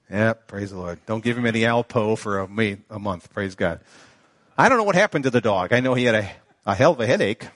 Yeah, 0.09 0.34
praise 0.34 0.69
the 0.71 0.77
Lord. 0.77 0.99
Don't 1.05 1.23
give 1.23 1.38
him 1.38 1.45
any 1.45 1.61
Alpo 1.61 2.17
for 2.17 2.39
a, 2.39 2.47
me, 2.47 2.77
a 2.89 2.99
month. 2.99 3.34
Praise 3.34 3.55
God. 3.55 3.79
I 4.57 4.69
don't 4.69 4.77
know 4.77 4.84
what 4.84 4.95
happened 4.95 5.23
to 5.23 5.31
the 5.31 5.41
dog. 5.41 5.73
I 5.73 5.79
know 5.79 5.95
he 5.95 6.03
had 6.03 6.15
a, 6.15 6.31
a 6.65 6.75
hell 6.75 6.91
of 6.91 6.99
a 6.99 7.07
headache. 7.07 7.47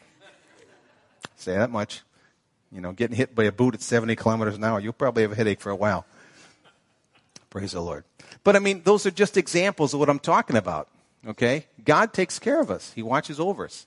Say 1.36 1.54
that 1.54 1.70
much. 1.70 2.02
You 2.72 2.82
know, 2.82 2.92
getting 2.92 3.16
hit 3.16 3.34
by 3.34 3.46
a 3.46 3.52
boot 3.52 3.74
at 3.74 3.82
70 3.82 4.16
kilometers 4.16 4.56
an 4.56 4.64
hour, 4.64 4.80
you'll 4.80 4.94
probably 4.94 5.24
have 5.24 5.32
a 5.32 5.36
headache 5.36 5.62
for 5.62 5.70
a 5.70 5.76
while. 5.76 6.06
Praise 7.50 7.72
the 7.72 7.82
Lord. 7.82 8.04
But 8.44 8.56
I 8.56 8.60
mean, 8.60 8.82
those 8.84 9.06
are 9.06 9.12
just 9.12 9.38
examples 9.38 9.94
of 9.94 10.00
what 10.00 10.10
I'm 10.10 10.20
talking 10.20 10.58
about. 10.58 10.90
Okay? 11.26 11.66
God 11.84 12.14
takes 12.14 12.40
care 12.40 12.62
of 12.62 12.70
us. 12.70 12.92
He 12.94 13.02
watches 13.02 13.40
over 13.40 13.66
us. 13.66 13.86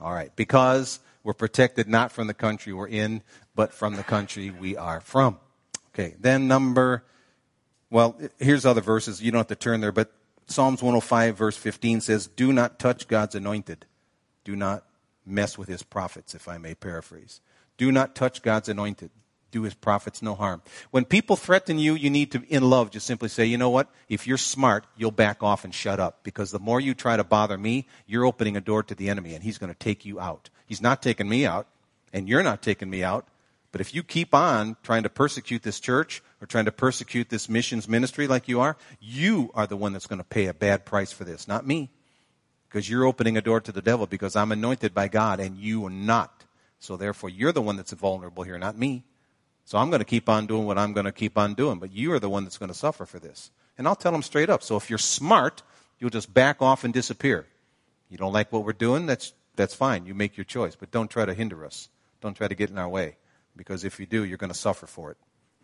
All 0.00 0.12
right. 0.12 0.34
Because 0.36 1.00
we're 1.26 1.34
protected 1.34 1.88
not 1.88 2.12
from 2.12 2.28
the 2.28 2.34
country 2.34 2.72
we're 2.72 2.86
in, 2.86 3.20
but 3.56 3.72
from 3.72 3.96
the 3.96 4.04
country 4.04 4.50
we 4.50 4.76
are 4.76 5.00
from. 5.00 5.38
Okay, 5.92 6.14
then 6.20 6.46
number, 6.46 7.02
well, 7.90 8.16
here's 8.38 8.64
other 8.64 8.80
verses. 8.80 9.20
You 9.20 9.32
don't 9.32 9.40
have 9.40 9.46
to 9.48 9.56
turn 9.56 9.80
there, 9.80 9.90
but 9.90 10.12
Psalms 10.46 10.82
105, 10.82 11.36
verse 11.36 11.56
15 11.56 12.02
says, 12.02 12.28
Do 12.28 12.52
not 12.52 12.78
touch 12.78 13.08
God's 13.08 13.34
anointed. 13.34 13.86
Do 14.44 14.54
not 14.54 14.84
mess 15.26 15.58
with 15.58 15.68
his 15.68 15.82
prophets, 15.82 16.34
if 16.34 16.46
I 16.46 16.58
may 16.58 16.76
paraphrase. 16.76 17.40
Do 17.76 17.92
not 17.92 18.14
touch 18.14 18.42
God's 18.42 18.68
anointed. 18.68 19.10
Do 19.50 19.62
his 19.62 19.74
prophets 19.74 20.22
no 20.22 20.34
harm. 20.34 20.62
When 20.90 21.04
people 21.04 21.36
threaten 21.36 21.78
you, 21.78 21.94
you 21.94 22.10
need 22.10 22.32
to, 22.32 22.42
in 22.48 22.68
love, 22.68 22.90
just 22.90 23.06
simply 23.06 23.28
say, 23.28 23.46
you 23.46 23.56
know 23.56 23.70
what? 23.70 23.88
If 24.08 24.26
you're 24.26 24.36
smart, 24.36 24.86
you'll 24.96 25.12
back 25.12 25.42
off 25.42 25.64
and 25.64 25.74
shut 25.74 26.00
up. 26.00 26.24
Because 26.24 26.50
the 26.50 26.58
more 26.58 26.80
you 26.80 26.94
try 26.94 27.16
to 27.16 27.24
bother 27.24 27.56
me, 27.56 27.86
you're 28.06 28.24
opening 28.24 28.56
a 28.56 28.60
door 28.60 28.82
to 28.82 28.94
the 28.94 29.08
enemy, 29.08 29.34
and 29.34 29.42
he's 29.42 29.58
going 29.58 29.72
to 29.72 29.78
take 29.78 30.04
you 30.04 30.20
out. 30.20 30.50
He's 30.66 30.82
not 30.82 31.00
taking 31.00 31.28
me 31.28 31.46
out, 31.46 31.68
and 32.12 32.28
you're 32.28 32.42
not 32.42 32.60
taking 32.60 32.90
me 32.90 33.04
out. 33.04 33.28
But 33.72 33.80
if 33.82 33.94
you 33.94 34.02
keep 34.02 34.34
on 34.34 34.76
trying 34.82 35.02
to 35.02 35.10
persecute 35.10 35.62
this 35.62 35.80
church 35.80 36.22
or 36.40 36.46
trying 36.46 36.64
to 36.64 36.72
persecute 36.72 37.28
this 37.28 37.46
missions 37.46 37.86
ministry 37.86 38.26
like 38.26 38.48
you 38.48 38.60
are, 38.60 38.76
you 39.00 39.50
are 39.54 39.66
the 39.66 39.76
one 39.76 39.92
that's 39.92 40.06
going 40.06 40.18
to 40.18 40.24
pay 40.24 40.46
a 40.46 40.54
bad 40.54 40.86
price 40.86 41.12
for 41.12 41.24
this, 41.24 41.46
not 41.46 41.66
me. 41.66 41.90
Because 42.68 42.88
you're 42.88 43.04
opening 43.04 43.36
a 43.36 43.42
door 43.42 43.60
to 43.60 43.72
the 43.72 43.82
devil 43.82 44.06
because 44.06 44.34
I'm 44.34 44.50
anointed 44.50 44.94
by 44.94 45.08
God 45.08 45.40
and 45.40 45.58
you 45.58 45.84
are 45.84 45.90
not. 45.90 46.45
So 46.78 46.96
therefore, 46.96 47.30
you're 47.30 47.52
the 47.52 47.62
one 47.62 47.76
that's 47.76 47.92
vulnerable 47.92 48.42
here, 48.42 48.58
not 48.58 48.78
me. 48.78 49.04
So 49.64 49.78
I'm 49.78 49.90
going 49.90 50.00
to 50.00 50.04
keep 50.04 50.28
on 50.28 50.46
doing 50.46 50.64
what 50.64 50.78
I'm 50.78 50.92
going 50.92 51.06
to 51.06 51.12
keep 51.12 51.36
on 51.36 51.54
doing, 51.54 51.78
but 51.78 51.92
you 51.92 52.12
are 52.12 52.20
the 52.20 52.30
one 52.30 52.44
that's 52.44 52.58
going 52.58 52.68
to 52.70 52.74
suffer 52.74 53.04
for 53.04 53.18
this. 53.18 53.50
And 53.76 53.88
I'll 53.88 53.96
tell 53.96 54.12
them 54.12 54.22
straight 54.22 54.48
up. 54.48 54.62
So 54.62 54.76
if 54.76 54.88
you're 54.88 54.98
smart, 54.98 55.62
you'll 55.98 56.10
just 56.10 56.32
back 56.32 56.62
off 56.62 56.84
and 56.84 56.94
disappear. 56.94 57.46
You 58.08 58.16
don't 58.16 58.32
like 58.32 58.52
what 58.52 58.64
we're 58.64 58.72
doing? 58.72 59.06
That's 59.06 59.32
that's 59.56 59.74
fine. 59.74 60.06
You 60.06 60.14
make 60.14 60.36
your 60.36 60.44
choice, 60.44 60.76
but 60.76 60.90
don't 60.90 61.10
try 61.10 61.24
to 61.24 61.34
hinder 61.34 61.64
us. 61.64 61.88
Don't 62.20 62.36
try 62.36 62.46
to 62.46 62.54
get 62.54 62.70
in 62.70 62.78
our 62.78 62.88
way, 62.88 63.16
because 63.56 63.84
if 63.84 63.98
you 63.98 64.06
do, 64.06 64.24
you're 64.24 64.36
going 64.38 64.52
to 64.52 64.58
suffer 64.58 64.86
for 64.86 65.10
it. 65.10 65.16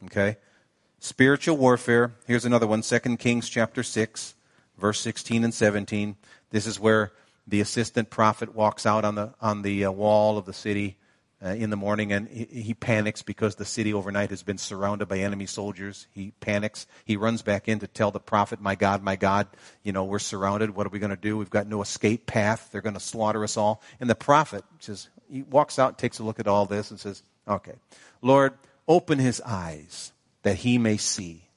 Okay? 0.07 0.39
Spiritual 0.99 1.57
warfare. 1.57 2.15
Here's 2.27 2.45
another 2.45 2.67
one. 2.67 2.83
2 2.83 2.99
Kings 3.19 3.49
chapter 3.49 3.83
6, 3.83 4.35
verse 4.79 5.01
16 5.01 5.45
and 5.45 5.53
17. 5.53 6.17
This 6.51 6.67
is 6.67 6.81
where 6.81 7.13
the 7.47 7.61
assistant 7.61 8.09
prophet 8.09 8.55
walks 8.55 8.87
out 8.87 9.05
on 9.05 9.15
the, 9.15 9.35
on 9.41 9.63
the 9.63 9.85
uh, 9.85 9.91
wall 9.91 10.39
of 10.39 10.47
the 10.47 10.53
city 10.53 10.97
uh, 11.45 11.49
in 11.49 11.71
the 11.71 11.77
morning 11.77 12.13
and 12.13 12.29
he, 12.29 12.45
he 12.45 12.75
panics 12.75 13.23
because 13.23 13.57
the 13.57 13.65
city 13.65 13.93
overnight 13.93 14.31
has 14.31 14.43
been 14.43 14.59
surrounded 14.59 15.09
by 15.09 15.19
enemy 15.19 15.47
soldiers. 15.47 16.07
He 16.13 16.33
panics. 16.41 16.87
He 17.05 17.17
runs 17.17 17.43
back 17.43 17.69
in 17.69 17.81
to 17.81 17.87
tell 17.87 18.11
the 18.11 18.21
prophet, 18.21 18.61
My 18.61 18.75
God, 18.75 19.03
my 19.03 19.17
God, 19.17 19.49
you 19.83 19.93
know, 19.93 20.05
we're 20.05 20.19
surrounded. 20.19 20.71
What 20.75 20.87
are 20.87 20.91
we 20.91 20.99
going 20.99 21.11
to 21.11 21.17
do? 21.17 21.37
We've 21.37 21.51
got 21.51 21.67
no 21.67 21.83
escape 21.83 22.27
path. 22.27 22.69
They're 22.71 22.81
going 22.81 22.95
to 22.95 23.01
slaughter 23.01 23.43
us 23.43 23.57
all. 23.57 23.83
And 24.01 24.09
the 24.09 24.15
prophet 24.15 24.65
says, 24.79 25.09
he 25.31 25.43
walks 25.43 25.79
out, 25.79 25.99
takes 25.99 26.19
a 26.19 26.25
look 26.25 26.39
at 26.39 26.47
all 26.47 26.67
this, 26.67 26.91
and 26.91 27.01
says, 27.01 27.23
Okay, 27.49 27.75
Lord, 28.21 28.53
open 28.87 29.19
his 29.19 29.41
eyes 29.41 30.13
that 30.43 30.57
he 30.57 30.79
may 30.79 30.97
see. 30.97 31.49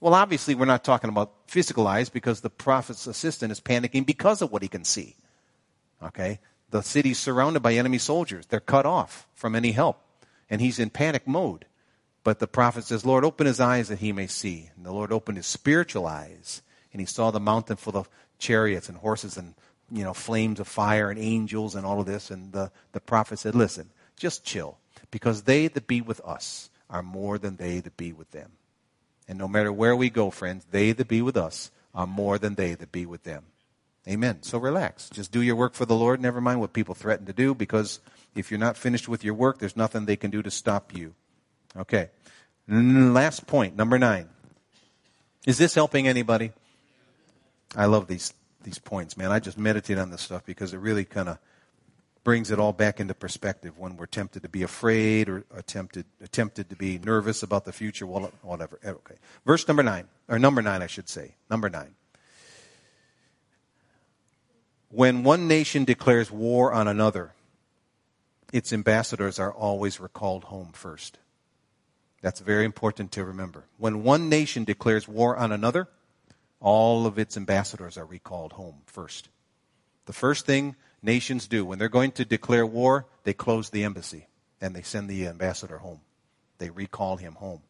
Well, 0.00 0.14
obviously, 0.14 0.54
we're 0.54 0.64
not 0.64 0.82
talking 0.82 1.10
about 1.10 1.32
physical 1.46 1.86
eyes 1.86 2.08
because 2.08 2.40
the 2.40 2.50
prophet's 2.50 3.06
assistant 3.06 3.52
is 3.52 3.60
panicking 3.60 4.06
because 4.06 4.40
of 4.40 4.50
what 4.50 4.62
he 4.62 4.68
can 4.68 4.84
see. 4.84 5.14
Okay? 6.02 6.40
The 6.70 6.82
city's 6.82 7.18
surrounded 7.18 7.60
by 7.60 7.74
enemy 7.74 7.98
soldiers. 7.98 8.46
They're 8.46 8.60
cut 8.60 8.86
off 8.86 9.26
from 9.34 9.54
any 9.54 9.72
help. 9.72 10.00
And 10.48 10.60
he's 10.60 10.78
in 10.78 10.90
panic 10.90 11.26
mode. 11.26 11.66
But 12.22 12.38
the 12.38 12.46
prophet 12.46 12.84
says, 12.84 13.06
Lord, 13.06 13.24
open 13.24 13.46
his 13.46 13.60
eyes 13.60 13.88
that 13.88 14.00
he 14.00 14.12
may 14.12 14.26
see. 14.26 14.70
And 14.76 14.84
the 14.84 14.92
Lord 14.92 15.12
opened 15.12 15.38
his 15.38 15.46
spiritual 15.46 16.06
eyes. 16.06 16.62
And 16.92 17.00
he 17.00 17.06
saw 17.06 17.30
the 17.30 17.40
mountain 17.40 17.76
full 17.76 17.96
of 17.96 18.08
chariots 18.38 18.88
and 18.88 18.98
horses 18.98 19.36
and, 19.36 19.54
you 19.90 20.04
know, 20.04 20.14
flames 20.14 20.60
of 20.60 20.68
fire 20.68 21.10
and 21.10 21.18
angels 21.18 21.74
and 21.74 21.86
all 21.86 22.00
of 22.00 22.06
this. 22.06 22.30
And 22.30 22.52
the, 22.52 22.70
the 22.92 23.00
prophet 23.00 23.38
said, 23.38 23.54
listen, 23.54 23.90
just 24.16 24.44
chill. 24.44 24.78
Because 25.10 25.42
they 25.42 25.68
that 25.68 25.86
be 25.86 26.00
with 26.00 26.20
us 26.20 26.70
are 26.88 27.02
more 27.02 27.38
than 27.38 27.56
they 27.56 27.80
that 27.80 27.96
be 27.96 28.12
with 28.12 28.30
them. 28.32 28.52
And 29.28 29.38
no 29.38 29.48
matter 29.48 29.72
where 29.72 29.94
we 29.94 30.10
go, 30.10 30.30
friends, 30.30 30.66
they 30.70 30.92
that 30.92 31.08
be 31.08 31.22
with 31.22 31.36
us 31.36 31.70
are 31.94 32.06
more 32.06 32.38
than 32.38 32.56
they 32.56 32.74
that 32.74 32.92
be 32.92 33.06
with 33.06 33.22
them. 33.22 33.44
Amen. 34.08 34.42
So 34.42 34.58
relax. 34.58 35.10
Just 35.10 35.30
do 35.30 35.42
your 35.42 35.56
work 35.56 35.74
for 35.74 35.84
the 35.84 35.94
Lord. 35.94 36.20
Never 36.20 36.40
mind 36.40 36.60
what 36.60 36.72
people 36.72 36.94
threaten 36.94 37.26
to 37.26 37.32
do 37.32 37.54
because 37.54 38.00
if 38.34 38.50
you're 38.50 38.60
not 38.60 38.76
finished 38.76 39.08
with 39.08 39.24
your 39.24 39.34
work, 39.34 39.58
there's 39.58 39.76
nothing 39.76 40.06
they 40.06 40.16
can 40.16 40.30
do 40.30 40.42
to 40.42 40.50
stop 40.50 40.94
you. 40.94 41.14
Okay. 41.76 42.10
Last 42.68 43.46
point, 43.46 43.76
number 43.76 43.98
nine. 43.98 44.28
Is 45.46 45.58
this 45.58 45.74
helping 45.74 46.06
anybody? 46.06 46.52
I 47.76 47.86
love 47.86 48.06
these, 48.06 48.34
these 48.62 48.78
points, 48.78 49.16
man. 49.16 49.32
I 49.32 49.38
just 49.38 49.58
meditate 49.58 49.98
on 49.98 50.10
this 50.10 50.22
stuff 50.22 50.44
because 50.44 50.74
it 50.74 50.78
really 50.78 51.04
kind 51.04 51.28
of 51.28 51.38
brings 52.22 52.50
it 52.50 52.58
all 52.58 52.72
back 52.72 53.00
into 53.00 53.14
perspective 53.14 53.78
when 53.78 53.96
we're 53.96 54.06
tempted 54.06 54.42
to 54.42 54.48
be 54.48 54.62
afraid 54.62 55.28
or 55.28 55.44
attempted, 55.54 56.04
attempted 56.22 56.68
to 56.70 56.76
be 56.76 56.98
nervous 56.98 57.42
about 57.42 57.64
the 57.64 57.72
future, 57.72 58.06
well, 58.06 58.30
whatever. 58.42 58.78
Okay. 58.84 59.14
Verse 59.46 59.66
number 59.66 59.82
nine, 59.82 60.08
or 60.28 60.38
number 60.38 60.62
nine, 60.62 60.82
I 60.82 60.86
should 60.86 61.08
say. 61.08 61.34
Number 61.48 61.70
nine. 61.70 61.94
When 64.90 65.22
one 65.22 65.46
nation 65.46 65.84
declares 65.84 66.30
war 66.32 66.72
on 66.72 66.88
another, 66.88 67.32
its 68.52 68.72
ambassadors 68.72 69.38
are 69.38 69.52
always 69.52 70.00
recalled 70.00 70.44
home 70.44 70.70
first. 70.72 71.18
That's 72.22 72.40
very 72.40 72.64
important 72.64 73.12
to 73.12 73.24
remember. 73.24 73.64
When 73.78 74.02
one 74.02 74.28
nation 74.28 74.64
declares 74.64 75.06
war 75.06 75.36
on 75.36 75.52
another, 75.52 75.88
all 76.58 77.06
of 77.06 77.18
its 77.18 77.36
ambassadors 77.36 77.96
are 77.96 78.04
recalled 78.04 78.54
home 78.54 78.82
first. 78.84 79.28
The 80.06 80.12
first 80.12 80.44
thing 80.44 80.74
nations 81.02 81.46
do 81.46 81.64
when 81.64 81.78
they're 81.78 81.88
going 81.88 82.12
to 82.12 82.24
declare 82.24 82.66
war, 82.66 83.06
they 83.22 83.32
close 83.32 83.70
the 83.70 83.84
embassy 83.84 84.26
and 84.60 84.74
they 84.74 84.82
send 84.82 85.08
the 85.08 85.28
ambassador 85.28 85.78
home. 85.78 86.00
They 86.58 86.68
recall 86.68 87.16
him 87.16 87.34
home. 87.34 87.62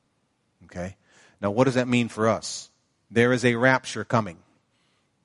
Okay? 0.65 0.97
Now, 1.41 1.51
what 1.51 1.65
does 1.65 1.75
that 1.75 1.87
mean 1.87 2.09
for 2.09 2.29
us? 2.29 2.71
There 3.11 3.33
is 3.33 3.45
a 3.45 3.57
rapture 3.57 4.05
coming. 4.05 4.39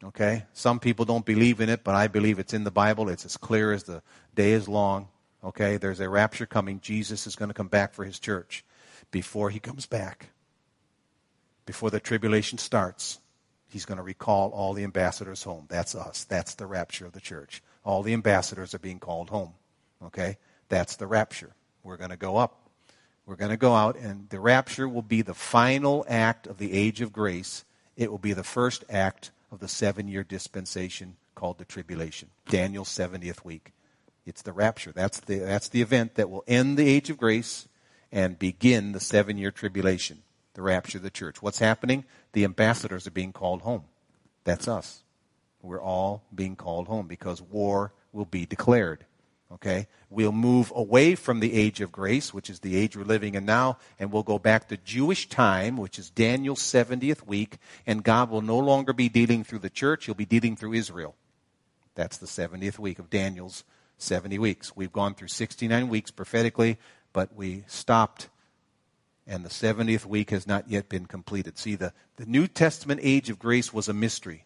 Okay? 0.05 0.45
Some 0.53 0.79
people 0.79 1.05
don't 1.05 1.25
believe 1.25 1.61
in 1.61 1.69
it, 1.69 1.83
but 1.83 1.95
I 1.95 2.07
believe 2.07 2.39
it's 2.39 2.53
in 2.53 2.63
the 2.63 2.71
Bible. 2.71 3.09
It's 3.09 3.25
as 3.25 3.37
clear 3.37 3.71
as 3.71 3.83
the 3.83 4.01
day 4.35 4.51
is 4.51 4.67
long. 4.67 5.07
Okay? 5.43 5.77
There's 5.77 5.99
a 5.99 6.09
rapture 6.09 6.45
coming. 6.45 6.79
Jesus 6.79 7.25
is 7.27 7.35
going 7.35 7.49
to 7.49 7.53
come 7.53 7.67
back 7.67 7.93
for 7.93 8.05
his 8.05 8.19
church. 8.19 8.63
Before 9.11 9.49
he 9.49 9.59
comes 9.59 9.85
back, 9.85 10.29
before 11.65 11.89
the 11.89 11.99
tribulation 11.99 12.57
starts, 12.57 13.19
he's 13.67 13.85
going 13.85 13.97
to 13.97 14.03
recall 14.03 14.51
all 14.51 14.73
the 14.73 14.83
ambassadors 14.83 15.43
home. 15.43 15.65
That's 15.69 15.95
us. 15.95 16.23
That's 16.23 16.55
the 16.55 16.65
rapture 16.65 17.05
of 17.05 17.13
the 17.13 17.21
church. 17.21 17.63
All 17.83 18.03
the 18.03 18.13
ambassadors 18.13 18.73
are 18.73 18.79
being 18.79 18.99
called 18.99 19.29
home. 19.29 19.53
Okay? 20.03 20.37
That's 20.69 20.95
the 20.95 21.07
rapture. 21.07 21.53
We're 21.83 21.97
going 21.97 22.09
to 22.09 22.17
go 22.17 22.37
up. 22.37 22.69
We're 23.25 23.35
going 23.35 23.51
to 23.51 23.57
go 23.57 23.73
out, 23.73 23.95
and 23.95 24.29
the 24.29 24.39
rapture 24.39 24.87
will 24.87 25.01
be 25.01 25.23
the 25.23 25.33
final 25.33 26.05
act 26.07 26.45
of 26.45 26.59
the 26.59 26.73
age 26.73 27.01
of 27.01 27.11
grace. 27.11 27.65
It 27.97 28.11
will 28.11 28.19
be 28.19 28.33
the 28.33 28.43
first 28.43 28.83
act 28.87 29.31
of 29.55 29.61
the 29.61 29.67
seven 29.67 30.07
year 30.07 30.23
dispensation 30.23 31.15
called 31.33 31.57
the 31.57 31.65
tribulation, 31.65 32.29
Daniel's 32.47 32.89
70th 32.89 33.43
week. 33.43 33.71
It's 34.25 34.41
the 34.41 34.51
rapture. 34.51 34.91
That's 34.91 35.19
the, 35.21 35.39
that's 35.39 35.69
the 35.69 35.81
event 35.81 36.15
that 36.15 36.29
will 36.29 36.43
end 36.47 36.77
the 36.77 36.87
age 36.87 37.09
of 37.09 37.17
grace 37.17 37.67
and 38.11 38.37
begin 38.37 38.91
the 38.91 38.99
seven 38.99 39.37
year 39.37 39.51
tribulation, 39.51 40.23
the 40.53 40.61
rapture 40.61 40.97
of 40.97 41.03
the 41.03 41.09
church. 41.09 41.41
What's 41.41 41.59
happening? 41.59 42.03
The 42.33 42.43
ambassadors 42.43 43.07
are 43.07 43.11
being 43.11 43.31
called 43.31 43.61
home. 43.61 43.85
That's 44.43 44.67
us. 44.67 45.03
We're 45.61 45.81
all 45.81 46.23
being 46.33 46.55
called 46.55 46.87
home 46.87 47.07
because 47.07 47.41
war 47.41 47.93
will 48.11 48.25
be 48.25 48.45
declared. 48.45 49.05
Okay? 49.55 49.87
We'll 50.09 50.31
move 50.31 50.71
away 50.75 51.15
from 51.15 51.39
the 51.39 51.53
age 51.53 51.81
of 51.81 51.91
grace, 51.91 52.33
which 52.33 52.49
is 52.49 52.59
the 52.59 52.75
age 52.75 52.95
we're 52.95 53.03
living 53.03 53.35
in 53.35 53.45
now, 53.45 53.77
and 53.97 54.11
we'll 54.11 54.23
go 54.23 54.37
back 54.37 54.67
to 54.67 54.77
Jewish 54.77 55.29
time, 55.29 55.77
which 55.77 55.97
is 55.97 56.09
Daniel's 56.09 56.61
70th 56.61 57.25
week, 57.25 57.57
and 57.87 58.03
God 58.03 58.29
will 58.29 58.41
no 58.41 58.59
longer 58.59 58.93
be 58.93 59.09
dealing 59.09 59.43
through 59.43 59.59
the 59.59 59.69
church, 59.69 60.05
he'll 60.05 60.15
be 60.15 60.25
dealing 60.25 60.55
through 60.55 60.73
Israel. 60.73 61.15
That's 61.95 62.17
the 62.17 62.27
70th 62.27 62.77
week 62.77 62.99
of 62.99 63.09
Daniel's 63.09 63.63
70 63.97 64.37
weeks. 64.39 64.75
We've 64.75 64.91
gone 64.91 65.15
through 65.15 65.29
69 65.29 65.87
weeks 65.87 66.11
prophetically, 66.11 66.77
but 67.13 67.33
we 67.33 67.63
stopped, 67.67 68.27
and 69.25 69.45
the 69.45 69.49
70th 69.49 70.05
week 70.05 70.31
has 70.31 70.45
not 70.45 70.69
yet 70.69 70.89
been 70.89 71.05
completed. 71.05 71.57
See, 71.57 71.75
the, 71.75 71.93
the 72.17 72.25
New 72.25 72.47
Testament 72.47 72.99
age 73.01 73.29
of 73.29 73.39
grace 73.39 73.73
was 73.73 73.87
a 73.87 73.93
mystery. 73.93 74.43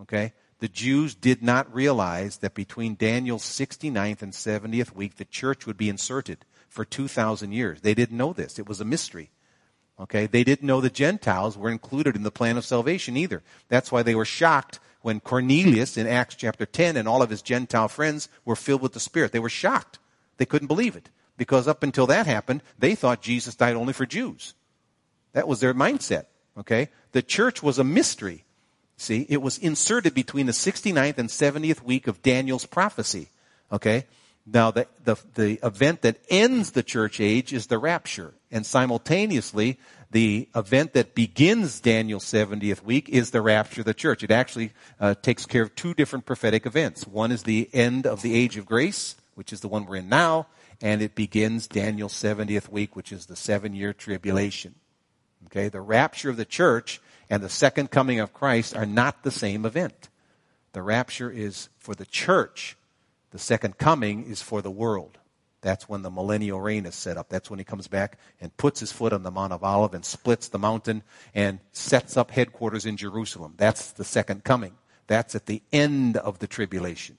Okay? 0.00 0.32
The 0.62 0.68
Jews 0.68 1.16
did 1.16 1.42
not 1.42 1.74
realize 1.74 2.36
that 2.36 2.54
between 2.54 2.94
Daniel's 2.94 3.42
69th 3.42 4.22
and 4.22 4.32
70th 4.32 4.94
week, 4.94 5.16
the 5.16 5.24
church 5.24 5.66
would 5.66 5.76
be 5.76 5.88
inserted 5.88 6.44
for 6.68 6.84
2,000 6.84 7.50
years. 7.50 7.80
They 7.80 7.94
didn't 7.94 8.16
know 8.16 8.32
this. 8.32 8.60
It 8.60 8.68
was 8.68 8.80
a 8.80 8.84
mystery. 8.84 9.32
Okay? 9.98 10.26
They 10.26 10.44
didn't 10.44 10.64
know 10.64 10.80
the 10.80 10.88
Gentiles 10.88 11.58
were 11.58 11.68
included 11.68 12.14
in 12.14 12.22
the 12.22 12.30
plan 12.30 12.56
of 12.56 12.64
salvation 12.64 13.16
either. 13.16 13.42
That's 13.70 13.90
why 13.90 14.04
they 14.04 14.14
were 14.14 14.24
shocked 14.24 14.78
when 15.00 15.18
Cornelius 15.18 15.96
in 15.96 16.06
Acts 16.06 16.36
chapter 16.36 16.64
10 16.64 16.96
and 16.96 17.08
all 17.08 17.22
of 17.22 17.30
his 17.30 17.42
Gentile 17.42 17.88
friends 17.88 18.28
were 18.44 18.54
filled 18.54 18.82
with 18.82 18.92
the 18.92 19.00
Spirit. 19.00 19.32
They 19.32 19.40
were 19.40 19.48
shocked. 19.48 19.98
They 20.36 20.46
couldn't 20.46 20.68
believe 20.68 20.94
it. 20.94 21.10
Because 21.36 21.66
up 21.66 21.82
until 21.82 22.06
that 22.06 22.28
happened, 22.28 22.62
they 22.78 22.94
thought 22.94 23.20
Jesus 23.20 23.56
died 23.56 23.74
only 23.74 23.94
for 23.94 24.06
Jews. 24.06 24.54
That 25.32 25.48
was 25.48 25.58
their 25.58 25.74
mindset. 25.74 26.26
Okay? 26.56 26.88
The 27.10 27.22
church 27.22 27.64
was 27.64 27.80
a 27.80 27.84
mystery. 27.84 28.44
See, 28.96 29.26
it 29.28 29.42
was 29.42 29.58
inserted 29.58 30.14
between 30.14 30.46
the 30.46 30.52
69th 30.52 31.18
and 31.18 31.28
70th 31.28 31.82
week 31.82 32.06
of 32.06 32.22
Daniel's 32.22 32.66
prophecy. 32.66 33.28
Okay? 33.70 34.06
Now, 34.46 34.70
the, 34.70 34.86
the, 35.04 35.16
the 35.34 35.66
event 35.66 36.02
that 36.02 36.18
ends 36.28 36.72
the 36.72 36.82
church 36.82 37.20
age 37.20 37.52
is 37.52 37.66
the 37.66 37.78
rapture. 37.78 38.34
And 38.50 38.66
simultaneously, 38.66 39.78
the 40.10 40.48
event 40.54 40.92
that 40.92 41.14
begins 41.14 41.80
Daniel's 41.80 42.24
70th 42.24 42.82
week 42.82 43.08
is 43.08 43.30
the 43.30 43.40
rapture 43.40 43.80
of 43.80 43.86
the 43.86 43.94
church. 43.94 44.22
It 44.22 44.30
actually 44.30 44.72
uh, 45.00 45.14
takes 45.14 45.46
care 45.46 45.62
of 45.62 45.74
two 45.74 45.94
different 45.94 46.26
prophetic 46.26 46.66
events. 46.66 47.06
One 47.06 47.32
is 47.32 47.44
the 47.44 47.70
end 47.72 48.06
of 48.06 48.20
the 48.22 48.34
age 48.34 48.56
of 48.56 48.66
grace, 48.66 49.16
which 49.36 49.52
is 49.52 49.60
the 49.60 49.68
one 49.68 49.86
we're 49.86 49.96
in 49.96 50.08
now, 50.08 50.48
and 50.82 51.00
it 51.00 51.14
begins 51.14 51.66
Daniel's 51.66 52.12
70th 52.12 52.68
week, 52.68 52.94
which 52.94 53.12
is 53.12 53.26
the 53.26 53.36
seven 53.36 53.74
year 53.74 53.92
tribulation. 53.92 54.74
Okay? 55.46 55.68
The 55.68 55.80
rapture 55.80 56.28
of 56.28 56.36
the 56.36 56.44
church 56.44 57.00
and 57.32 57.42
the 57.42 57.48
second 57.48 57.90
coming 57.90 58.20
of 58.20 58.34
Christ 58.34 58.76
are 58.76 58.84
not 58.84 59.22
the 59.22 59.30
same 59.30 59.64
event. 59.64 60.10
The 60.74 60.82
rapture 60.82 61.30
is 61.30 61.70
for 61.78 61.94
the 61.94 62.04
church. 62.04 62.76
The 63.30 63.38
second 63.38 63.78
coming 63.78 64.26
is 64.26 64.42
for 64.42 64.60
the 64.60 64.70
world. 64.70 65.16
That's 65.62 65.88
when 65.88 66.02
the 66.02 66.10
millennial 66.10 66.60
reign 66.60 66.84
is 66.84 66.94
set 66.94 67.16
up. 67.16 67.30
That's 67.30 67.48
when 67.48 67.58
he 67.58 67.64
comes 67.64 67.88
back 67.88 68.18
and 68.38 68.54
puts 68.58 68.80
his 68.80 68.92
foot 68.92 69.14
on 69.14 69.22
the 69.22 69.30
Mount 69.30 69.54
of 69.54 69.64
Olive 69.64 69.94
and 69.94 70.04
splits 70.04 70.48
the 70.48 70.58
mountain 70.58 71.04
and 71.34 71.60
sets 71.72 72.18
up 72.18 72.32
headquarters 72.32 72.84
in 72.84 72.98
Jerusalem. 72.98 73.54
That's 73.56 73.92
the 73.92 74.04
second 74.04 74.44
coming. 74.44 74.74
That's 75.06 75.34
at 75.34 75.46
the 75.46 75.62
end 75.72 76.18
of 76.18 76.38
the 76.38 76.46
tribulation. 76.46 77.16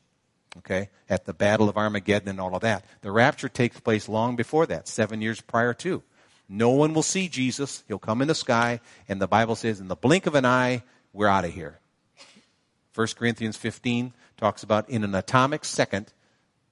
Okay? 0.59 0.91
At 1.09 1.26
the 1.26 1.34
Battle 1.34 1.70
of 1.70 1.78
Armageddon 1.78 2.30
and 2.30 2.39
all 2.39 2.55
of 2.55 2.61
that. 2.61 2.86
The 3.01 3.11
rapture 3.11 3.49
takes 3.49 3.80
place 3.80 4.07
long 4.07 4.36
before 4.36 4.68
that, 4.68 4.88
seven 4.88 5.24
years 5.24 5.41
prior 5.41 5.74
to. 5.74 6.03
No 6.50 6.70
one 6.70 6.94
will 6.94 7.04
see 7.04 7.28
Jesus. 7.28 7.84
He'll 7.88 8.00
come 8.00 8.22
in 8.22 8.28
the 8.28 8.36
sky, 8.36 8.80
and 9.08 9.22
the 9.22 9.28
Bible 9.28 9.56
says, 9.56 9.80
in 9.80 9.88
the 9.88 9.96
blink 9.96 10.26
of 10.28 10.36
an 10.36 10.46
eye, 10.46 10.84
we're 11.12 11.28
out 11.28 11.46
of 11.46 11.54
here. 11.54 11.80
1 12.96 13.08
Corinthians 13.18 13.58
15 13.58 14.14
talks 14.38 14.62
about 14.62 14.89
in 14.89 15.04
an 15.04 15.16
atomic 15.16 15.66
second, 15.66 16.14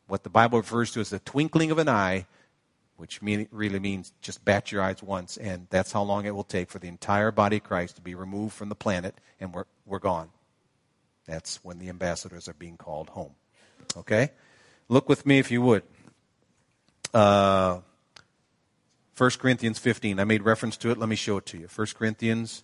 what 0.07 0.23
the 0.23 0.29
Bible 0.29 0.59
refers 0.59 0.91
to 0.91 0.99
as 0.99 1.09
the 1.09 1.19
twinkling 1.19 1.71
of 1.71 1.77
an 1.77 1.89
eye, 1.89 2.25
which 2.97 3.21
mean, 3.21 3.47
really 3.49 3.79
means 3.79 4.13
just 4.21 4.45
bat 4.45 4.71
your 4.71 4.81
eyes 4.81 5.01
once, 5.01 5.37
and 5.37 5.67
that's 5.69 5.91
how 5.91 6.03
long 6.03 6.25
it 6.25 6.35
will 6.35 6.43
take 6.43 6.69
for 6.69 6.77
the 6.77 6.87
entire 6.87 7.31
body 7.31 7.57
of 7.57 7.63
Christ 7.63 7.95
to 7.95 8.01
be 8.01 8.13
removed 8.13 8.53
from 8.53 8.69
the 8.69 8.75
planet, 8.75 9.15
and 9.39 9.53
we're, 9.53 9.65
we're 9.85 9.99
gone. 9.99 10.29
That's 11.25 11.63
when 11.63 11.79
the 11.79 11.89
ambassadors 11.89 12.47
are 12.47 12.53
being 12.53 12.77
called 12.77 13.09
home. 13.09 13.33
Okay? 13.97 14.31
Look 14.89 15.09
with 15.09 15.25
me, 15.25 15.39
if 15.39 15.49
you 15.49 15.61
would, 15.61 15.83
Uh, 17.13 17.79
1 19.17 19.29
Corinthians 19.39 19.77
15. 19.79 20.19
I 20.19 20.23
made 20.23 20.43
reference 20.43 20.77
to 20.77 20.89
it. 20.89 20.97
Let 20.97 21.09
me 21.09 21.15
show 21.15 21.37
it 21.37 21.45
to 21.47 21.57
you. 21.57 21.67
1 21.73 21.87
Corinthians 21.97 22.63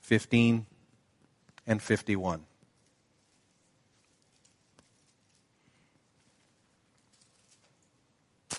15 0.00 0.66
and 1.66 1.82
51. 1.82 2.44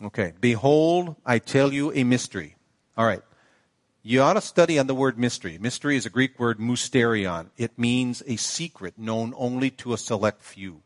Okay. 0.01 0.33
Behold, 0.41 1.15
I 1.25 1.39
tell 1.39 1.71
you 1.71 1.93
a 1.93 2.03
mystery. 2.03 2.55
All 2.97 3.05
right. 3.05 3.21
You 4.01 4.21
ought 4.21 4.33
to 4.33 4.41
study 4.41 4.77
on 4.79 4.87
the 4.87 4.95
word 4.95 5.17
mystery. 5.17 5.57
Mystery 5.57 5.95
is 5.95 6.05
a 6.05 6.09
Greek 6.09 6.37
word 6.37 6.59
mysterion. 6.59 7.49
It 7.55 7.79
means 7.79 8.21
a 8.27 8.35
secret 8.35 8.97
known 8.97 9.33
only 9.37 9.69
to 9.71 9.93
a 9.93 9.97
select 9.97 10.41
few. 10.41 10.81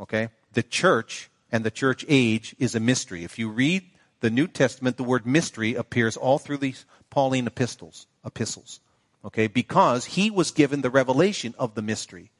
Okay? 0.00 0.30
The 0.52 0.64
church 0.64 1.29
and 1.52 1.64
the 1.64 1.70
church 1.70 2.04
age 2.08 2.54
is 2.58 2.74
a 2.74 2.80
mystery. 2.80 3.24
If 3.24 3.38
you 3.38 3.48
read 3.48 3.84
the 4.20 4.30
New 4.30 4.46
Testament, 4.46 4.96
the 4.96 5.04
word 5.04 5.26
mystery 5.26 5.74
appears 5.74 6.16
all 6.16 6.38
through 6.38 6.58
these 6.58 6.84
Pauline 7.10 7.46
epistles, 7.46 8.06
epistles. 8.24 8.80
Okay? 9.24 9.46
Because 9.46 10.04
he 10.04 10.30
was 10.30 10.50
given 10.50 10.82
the 10.82 10.90
revelation 10.90 11.54
of 11.58 11.74
the 11.74 11.82
mystery. 11.82 12.30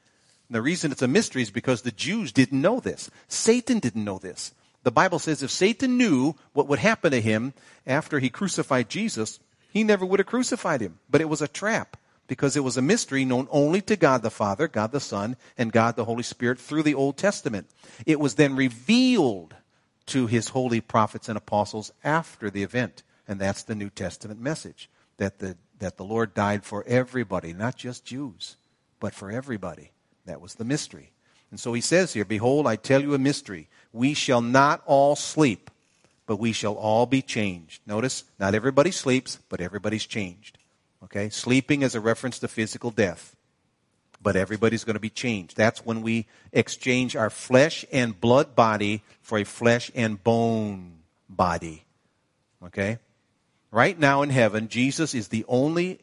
And 0.48 0.54
the 0.54 0.62
reason 0.62 0.92
it's 0.92 1.02
a 1.02 1.08
mystery 1.08 1.42
is 1.42 1.50
because 1.50 1.82
the 1.82 1.90
Jews 1.90 2.32
didn't 2.32 2.60
know 2.60 2.80
this. 2.80 3.10
Satan 3.28 3.78
didn't 3.78 4.04
know 4.04 4.18
this. 4.18 4.52
The 4.82 4.90
Bible 4.90 5.18
says 5.18 5.42
if 5.42 5.50
Satan 5.50 5.98
knew 5.98 6.34
what 6.52 6.66
would 6.68 6.78
happen 6.78 7.12
to 7.12 7.20
him 7.20 7.52
after 7.86 8.18
he 8.18 8.30
crucified 8.30 8.88
Jesus, 8.88 9.38
he 9.72 9.84
never 9.84 10.06
would 10.06 10.20
have 10.20 10.26
crucified 10.26 10.80
him. 10.80 10.98
But 11.10 11.20
it 11.20 11.28
was 11.28 11.42
a 11.42 11.48
trap 11.48 11.96
because 12.30 12.56
it 12.56 12.62
was 12.62 12.76
a 12.76 12.82
mystery 12.82 13.24
known 13.24 13.48
only 13.50 13.80
to 13.80 13.96
God 13.96 14.22
the 14.22 14.30
Father, 14.30 14.68
God 14.68 14.92
the 14.92 15.00
Son, 15.00 15.34
and 15.58 15.72
God 15.72 15.96
the 15.96 16.04
Holy 16.04 16.22
Spirit 16.22 16.60
through 16.60 16.84
the 16.84 16.94
Old 16.94 17.16
Testament. 17.16 17.68
It 18.06 18.20
was 18.20 18.36
then 18.36 18.54
revealed 18.54 19.56
to 20.06 20.28
his 20.28 20.50
holy 20.50 20.80
prophets 20.80 21.28
and 21.28 21.36
apostles 21.36 21.90
after 22.04 22.48
the 22.48 22.62
event. 22.62 23.02
And 23.26 23.40
that's 23.40 23.64
the 23.64 23.74
New 23.74 23.90
Testament 23.90 24.40
message 24.40 24.88
that 25.16 25.40
the, 25.40 25.56
that 25.80 25.96
the 25.96 26.04
Lord 26.04 26.32
died 26.32 26.62
for 26.62 26.84
everybody, 26.86 27.52
not 27.52 27.74
just 27.74 28.04
Jews, 28.04 28.54
but 29.00 29.12
for 29.12 29.32
everybody. 29.32 29.90
That 30.26 30.40
was 30.40 30.54
the 30.54 30.64
mystery. 30.64 31.10
And 31.50 31.58
so 31.58 31.72
he 31.72 31.80
says 31.80 32.12
here, 32.12 32.24
Behold, 32.24 32.64
I 32.64 32.76
tell 32.76 33.02
you 33.02 33.12
a 33.12 33.18
mystery. 33.18 33.68
We 33.92 34.14
shall 34.14 34.40
not 34.40 34.84
all 34.86 35.16
sleep, 35.16 35.68
but 36.28 36.38
we 36.38 36.52
shall 36.52 36.74
all 36.74 37.06
be 37.06 37.22
changed. 37.22 37.82
Notice, 37.88 38.22
not 38.38 38.54
everybody 38.54 38.92
sleeps, 38.92 39.40
but 39.48 39.60
everybody's 39.60 40.06
changed. 40.06 40.58
Okay? 41.04 41.28
Sleeping 41.28 41.82
is 41.82 41.94
a 41.94 42.00
reference 42.00 42.38
to 42.40 42.48
physical 42.48 42.90
death. 42.90 43.36
But 44.22 44.36
everybody's 44.36 44.84
going 44.84 44.94
to 44.94 45.00
be 45.00 45.10
changed. 45.10 45.56
That's 45.56 45.84
when 45.84 46.02
we 46.02 46.26
exchange 46.52 47.16
our 47.16 47.30
flesh 47.30 47.86
and 47.90 48.20
blood 48.20 48.54
body 48.54 49.02
for 49.22 49.38
a 49.38 49.44
flesh 49.44 49.90
and 49.94 50.22
bone 50.22 50.98
body. 51.28 51.84
Okay? 52.62 52.98
Right 53.70 53.98
now 53.98 54.22
in 54.22 54.30
heaven, 54.30 54.68
Jesus 54.68 55.14
is 55.14 55.28
the 55.28 55.44
only 55.48 56.00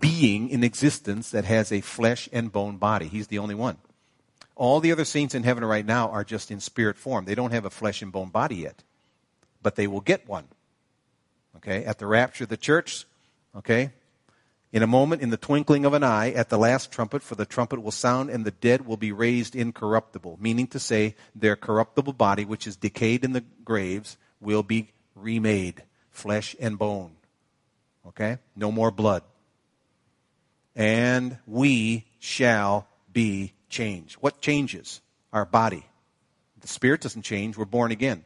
being 0.00 0.48
in 0.48 0.64
existence 0.64 1.30
that 1.30 1.44
has 1.44 1.70
a 1.70 1.80
flesh 1.80 2.28
and 2.32 2.50
bone 2.50 2.78
body. 2.78 3.08
He's 3.08 3.26
the 3.26 3.38
only 3.38 3.54
one. 3.54 3.76
All 4.56 4.80
the 4.80 4.92
other 4.92 5.04
saints 5.04 5.34
in 5.34 5.42
heaven 5.42 5.64
right 5.64 5.84
now 5.84 6.10
are 6.10 6.24
just 6.24 6.50
in 6.50 6.60
spirit 6.60 6.96
form. 6.96 7.24
They 7.24 7.34
don't 7.34 7.52
have 7.52 7.64
a 7.64 7.70
flesh 7.70 8.02
and 8.02 8.12
bone 8.12 8.28
body 8.28 8.56
yet, 8.56 8.82
but 9.62 9.74
they 9.74 9.86
will 9.86 10.00
get 10.00 10.28
one. 10.28 10.46
Okay, 11.56 11.84
at 11.84 11.98
the 11.98 12.06
rapture 12.06 12.44
of 12.44 12.50
the 12.50 12.56
church, 12.56 13.06
okay, 13.56 13.90
in 14.74 14.82
a 14.82 14.88
moment, 14.88 15.22
in 15.22 15.30
the 15.30 15.36
twinkling 15.36 15.84
of 15.84 15.92
an 15.92 16.02
eye, 16.02 16.32
at 16.32 16.48
the 16.48 16.58
last 16.58 16.90
trumpet, 16.90 17.22
for 17.22 17.36
the 17.36 17.46
trumpet 17.46 17.80
will 17.80 17.92
sound 17.92 18.28
and 18.28 18.44
the 18.44 18.50
dead 18.50 18.84
will 18.84 18.96
be 18.96 19.12
raised 19.12 19.54
incorruptible, 19.54 20.36
meaning 20.40 20.66
to 20.66 20.80
say 20.80 21.14
their 21.32 21.54
corruptible 21.54 22.12
body, 22.12 22.44
which 22.44 22.66
is 22.66 22.74
decayed 22.74 23.22
in 23.22 23.32
the 23.32 23.44
graves, 23.64 24.16
will 24.40 24.64
be 24.64 24.90
remade, 25.14 25.84
flesh 26.10 26.56
and 26.58 26.76
bone. 26.76 27.12
Okay? 28.04 28.38
No 28.56 28.72
more 28.72 28.90
blood. 28.90 29.22
And 30.74 31.38
we 31.46 32.04
shall 32.18 32.88
be 33.12 33.52
changed. 33.68 34.16
What 34.16 34.40
changes? 34.40 35.00
Our 35.32 35.44
body. 35.44 35.86
The 36.62 36.68
spirit 36.68 37.00
doesn't 37.00 37.22
change. 37.22 37.56
We're 37.56 37.64
born 37.64 37.92
again. 37.92 38.24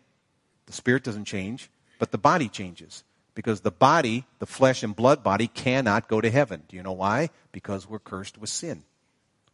The 0.65 0.73
spirit 0.73 1.05
doesn't 1.05 1.27
change, 1.27 1.69
but 1.99 2.11
the 2.11 2.17
body 2.17 2.49
changes. 2.49 3.05
Because 3.39 3.61
the 3.61 3.71
body, 3.71 4.25
the 4.41 4.47
flesh 4.47 4.83
and 4.83 4.97
blood 4.97 5.23
body, 5.23 5.47
cannot 5.47 6.09
go 6.09 6.21
to 6.21 6.29
heaven. 6.29 6.65
Do 6.67 6.75
you 6.75 6.83
know 6.83 6.91
why? 6.91 7.31
Because 7.53 7.89
we're 7.89 8.01
cursed 8.01 8.37
with 8.37 8.51
sin. 8.51 8.83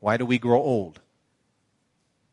Why 0.01 0.17
do 0.17 0.25
we 0.25 0.39
grow 0.39 0.59
old? 0.59 1.03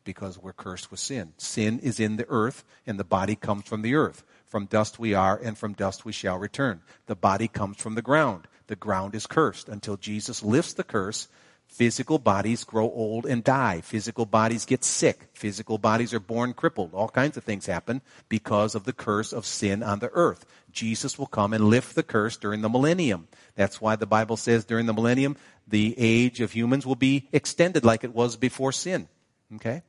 Because 0.05 0.39
we're 0.39 0.53
cursed 0.53 0.91
with 0.91 1.01
sin. 1.01 1.33
Sin 1.35 1.79
is 1.79 1.99
in 1.99 2.15
the 2.15 2.25
earth, 2.29 2.63
and 2.87 2.97
the 2.97 3.03
body 3.03 3.35
comes 3.35 3.65
from 3.65 3.81
the 3.81 3.95
earth. 3.95 4.23
From 4.45 4.65
dust 4.65 4.97
we 4.97 5.13
are, 5.13 5.37
and 5.37 5.57
from 5.57 5.73
dust 5.73 6.05
we 6.05 6.13
shall 6.13 6.37
return. 6.37 6.83
The 7.07 7.17
body 7.17 7.49
comes 7.49 7.75
from 7.75 7.95
the 7.95 8.01
ground. 8.01 8.47
The 8.67 8.77
ground 8.77 9.13
is 9.13 9.27
cursed 9.27 9.67
until 9.67 9.97
Jesus 9.97 10.41
lifts 10.41 10.71
the 10.71 10.85
curse 10.85 11.27
Physical 11.71 12.19
bodies 12.19 12.65
grow 12.65 12.91
old 12.91 13.25
and 13.25 13.45
die. 13.45 13.79
Physical 13.79 14.25
bodies 14.25 14.65
get 14.65 14.83
sick. 14.83 15.29
Physical 15.31 15.77
bodies 15.77 16.13
are 16.13 16.19
born 16.19 16.51
crippled. 16.51 16.93
All 16.93 17.07
kinds 17.07 17.37
of 17.37 17.45
things 17.45 17.65
happen 17.65 18.01
because 18.27 18.75
of 18.75 18.83
the 18.83 18.91
curse 18.91 19.31
of 19.31 19.45
sin 19.45 19.81
on 19.81 19.99
the 19.99 20.09
earth. 20.09 20.45
Jesus 20.73 21.17
will 21.17 21.27
come 21.27 21.53
and 21.53 21.69
lift 21.69 21.95
the 21.95 22.03
curse 22.03 22.35
during 22.35 22.59
the 22.61 22.67
millennium. 22.67 23.29
That's 23.55 23.79
why 23.79 23.95
the 23.95 24.05
Bible 24.05 24.35
says 24.35 24.65
during 24.65 24.85
the 24.85 24.93
millennium, 24.93 25.37
the 25.65 25.95
age 25.97 26.41
of 26.41 26.51
humans 26.51 26.85
will 26.85 26.95
be 26.95 27.29
extended 27.31 27.85
like 27.85 28.03
it 28.03 28.13
was 28.13 28.35
before 28.35 28.73
sin. 28.73 29.07
Okay? 29.55 29.81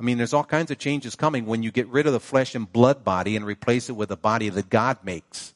I 0.00 0.02
mean, 0.02 0.18
there's 0.18 0.34
all 0.34 0.42
kinds 0.42 0.72
of 0.72 0.78
changes 0.78 1.14
coming 1.14 1.46
when 1.46 1.62
you 1.62 1.70
get 1.70 1.86
rid 1.86 2.08
of 2.08 2.12
the 2.12 2.20
flesh 2.20 2.56
and 2.56 2.70
blood 2.70 3.04
body 3.04 3.36
and 3.36 3.46
replace 3.46 3.88
it 3.88 3.92
with 3.92 4.10
a 4.10 4.16
body 4.16 4.48
that 4.48 4.70
God 4.70 4.98
makes. 5.04 5.54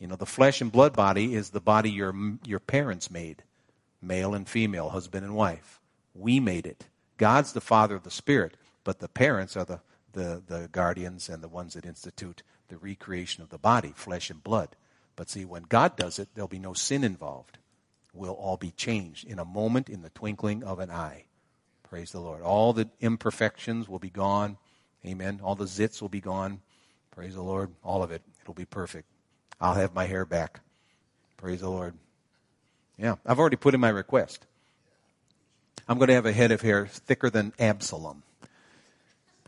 You 0.00 0.08
know, 0.08 0.16
the 0.16 0.26
flesh 0.26 0.60
and 0.60 0.72
blood 0.72 0.96
body 0.96 1.36
is 1.36 1.50
the 1.50 1.60
body 1.60 1.90
your, 1.92 2.12
your 2.44 2.58
parents 2.58 3.08
made 3.08 3.44
male 4.06 4.34
and 4.34 4.48
female, 4.48 4.90
husband 4.90 5.24
and 5.24 5.34
wife. 5.34 5.80
We 6.14 6.40
made 6.40 6.66
it. 6.66 6.86
God's 7.16 7.52
the 7.52 7.60
father 7.60 7.96
of 7.96 8.04
the 8.04 8.10
spirit, 8.10 8.56
but 8.84 9.00
the 9.00 9.08
parents 9.08 9.56
are 9.56 9.64
the, 9.64 9.80
the, 10.12 10.42
the 10.46 10.68
guardians 10.70 11.28
and 11.28 11.42
the 11.42 11.48
ones 11.48 11.74
that 11.74 11.84
institute 11.84 12.42
the 12.68 12.76
recreation 12.78 13.42
of 13.42 13.50
the 13.50 13.58
body, 13.58 13.92
flesh 13.94 14.30
and 14.30 14.42
blood. 14.42 14.76
But 15.14 15.30
see, 15.30 15.44
when 15.44 15.62
God 15.62 15.96
does 15.96 16.18
it, 16.18 16.28
there'll 16.34 16.48
be 16.48 16.58
no 16.58 16.74
sin 16.74 17.04
involved. 17.04 17.58
We'll 18.12 18.32
all 18.32 18.56
be 18.56 18.70
changed 18.70 19.26
in 19.26 19.38
a 19.38 19.44
moment, 19.44 19.88
in 19.88 20.02
the 20.02 20.10
twinkling 20.10 20.62
of 20.62 20.78
an 20.78 20.90
eye. 20.90 21.24
Praise 21.82 22.12
the 22.12 22.20
Lord. 22.20 22.42
All 22.42 22.72
the 22.72 22.88
imperfections 23.00 23.88
will 23.88 23.98
be 23.98 24.10
gone. 24.10 24.58
Amen. 25.06 25.40
All 25.42 25.54
the 25.54 25.64
zits 25.64 26.02
will 26.02 26.08
be 26.08 26.20
gone. 26.20 26.60
Praise 27.10 27.34
the 27.34 27.42
Lord. 27.42 27.72
All 27.82 28.02
of 28.02 28.10
it. 28.10 28.22
It'll 28.42 28.54
be 28.54 28.64
perfect. 28.64 29.08
I'll 29.60 29.74
have 29.74 29.94
my 29.94 30.04
hair 30.04 30.24
back. 30.24 30.60
Praise 31.36 31.60
the 31.60 31.70
Lord. 31.70 31.94
Yeah, 32.98 33.16
I've 33.26 33.38
already 33.38 33.56
put 33.56 33.74
in 33.74 33.80
my 33.80 33.90
request. 33.90 34.44
I'm 35.88 35.98
going 35.98 36.08
to 36.08 36.14
have 36.14 36.26
a 36.26 36.32
head 36.32 36.50
of 36.50 36.62
hair 36.62 36.86
thicker 36.86 37.30
than 37.30 37.52
Absalom. 37.58 38.22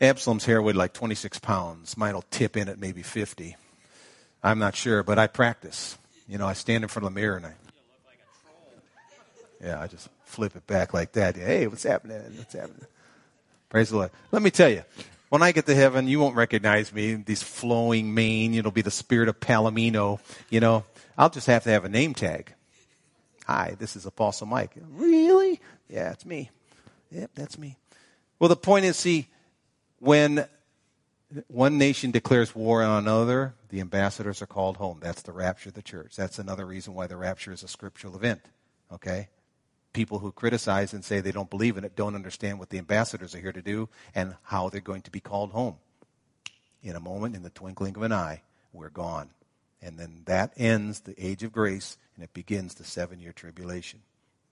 Absalom's 0.00 0.44
hair 0.44 0.62
weighed 0.62 0.76
like 0.76 0.92
26 0.92 1.38
pounds. 1.40 1.96
Mine 1.96 2.14
will 2.14 2.24
tip 2.30 2.56
in 2.56 2.68
at 2.68 2.78
maybe 2.78 3.02
50. 3.02 3.56
I'm 4.42 4.58
not 4.58 4.76
sure, 4.76 5.02
but 5.02 5.18
I 5.18 5.26
practice. 5.26 5.98
You 6.28 6.38
know, 6.38 6.46
I 6.46 6.52
stand 6.52 6.84
in 6.84 6.88
front 6.88 7.06
of 7.06 7.14
the 7.14 7.20
mirror 7.20 7.36
and 7.36 7.46
I. 7.46 7.48
Look 7.48 7.56
like 8.06 8.18
a 8.18 8.46
troll. 8.46 9.70
Yeah, 9.70 9.80
I 9.82 9.88
just 9.88 10.08
flip 10.24 10.54
it 10.54 10.66
back 10.66 10.94
like 10.94 11.12
that. 11.12 11.36
Hey, 11.36 11.66
what's 11.66 11.82
happening? 11.82 12.20
What's 12.36 12.54
happening? 12.54 12.86
Praise 13.70 13.90
the 13.90 13.96
Lord. 13.96 14.10
Let 14.30 14.42
me 14.42 14.50
tell 14.50 14.68
you, 14.68 14.84
when 15.30 15.42
I 15.42 15.50
get 15.52 15.66
to 15.66 15.74
heaven, 15.74 16.06
you 16.06 16.20
won't 16.20 16.36
recognize 16.36 16.92
me. 16.92 17.14
These 17.14 17.42
flowing 17.42 18.14
mane, 18.14 18.54
it'll 18.54 18.70
be 18.70 18.82
the 18.82 18.90
spirit 18.90 19.28
of 19.28 19.40
Palomino. 19.40 20.20
You 20.48 20.60
know, 20.60 20.84
I'll 21.16 21.30
just 21.30 21.48
have 21.48 21.64
to 21.64 21.70
have 21.70 21.84
a 21.84 21.88
name 21.88 22.14
tag. 22.14 22.54
Hi, 23.48 23.76
this 23.78 23.96
is 23.96 24.04
Apostle 24.04 24.46
Mike. 24.46 24.72
Really? 24.90 25.58
Yeah, 25.88 26.12
it's 26.12 26.26
me. 26.26 26.50
Yep, 27.10 27.30
that's 27.34 27.56
me. 27.56 27.78
Well, 28.38 28.50
the 28.50 28.56
point 28.56 28.84
is, 28.84 28.98
see, 28.98 29.28
when 30.00 30.46
one 31.46 31.78
nation 31.78 32.10
declares 32.10 32.54
war 32.54 32.82
on 32.82 33.04
another, 33.04 33.54
the 33.70 33.80
ambassadors 33.80 34.42
are 34.42 34.46
called 34.46 34.76
home. 34.76 34.98
That's 35.00 35.22
the 35.22 35.32
rapture 35.32 35.70
of 35.70 35.74
the 35.74 35.80
church. 35.80 36.14
That's 36.14 36.38
another 36.38 36.66
reason 36.66 36.92
why 36.92 37.06
the 37.06 37.16
rapture 37.16 37.50
is 37.50 37.62
a 37.62 37.68
scriptural 37.68 38.14
event. 38.14 38.42
Okay? 38.92 39.28
People 39.94 40.18
who 40.18 40.30
criticize 40.30 40.92
and 40.92 41.02
say 41.02 41.20
they 41.20 41.32
don't 41.32 41.48
believe 41.48 41.78
in 41.78 41.84
it 41.84 41.96
don't 41.96 42.14
understand 42.14 42.58
what 42.58 42.68
the 42.68 42.76
ambassadors 42.76 43.34
are 43.34 43.40
here 43.40 43.52
to 43.52 43.62
do 43.62 43.88
and 44.14 44.36
how 44.42 44.68
they're 44.68 44.82
going 44.82 45.02
to 45.02 45.10
be 45.10 45.20
called 45.20 45.52
home. 45.52 45.76
In 46.82 46.96
a 46.96 47.00
moment, 47.00 47.34
in 47.34 47.42
the 47.42 47.50
twinkling 47.50 47.96
of 47.96 48.02
an 48.02 48.12
eye, 48.12 48.42
we're 48.74 48.90
gone. 48.90 49.30
And 49.80 49.98
then 49.98 50.22
that 50.26 50.52
ends 50.56 51.00
the 51.00 51.14
age 51.24 51.42
of 51.42 51.52
grace 51.52 51.96
and 52.14 52.24
it 52.24 52.32
begins 52.32 52.74
the 52.74 52.84
seven 52.84 53.20
year 53.20 53.32
tribulation. 53.32 54.00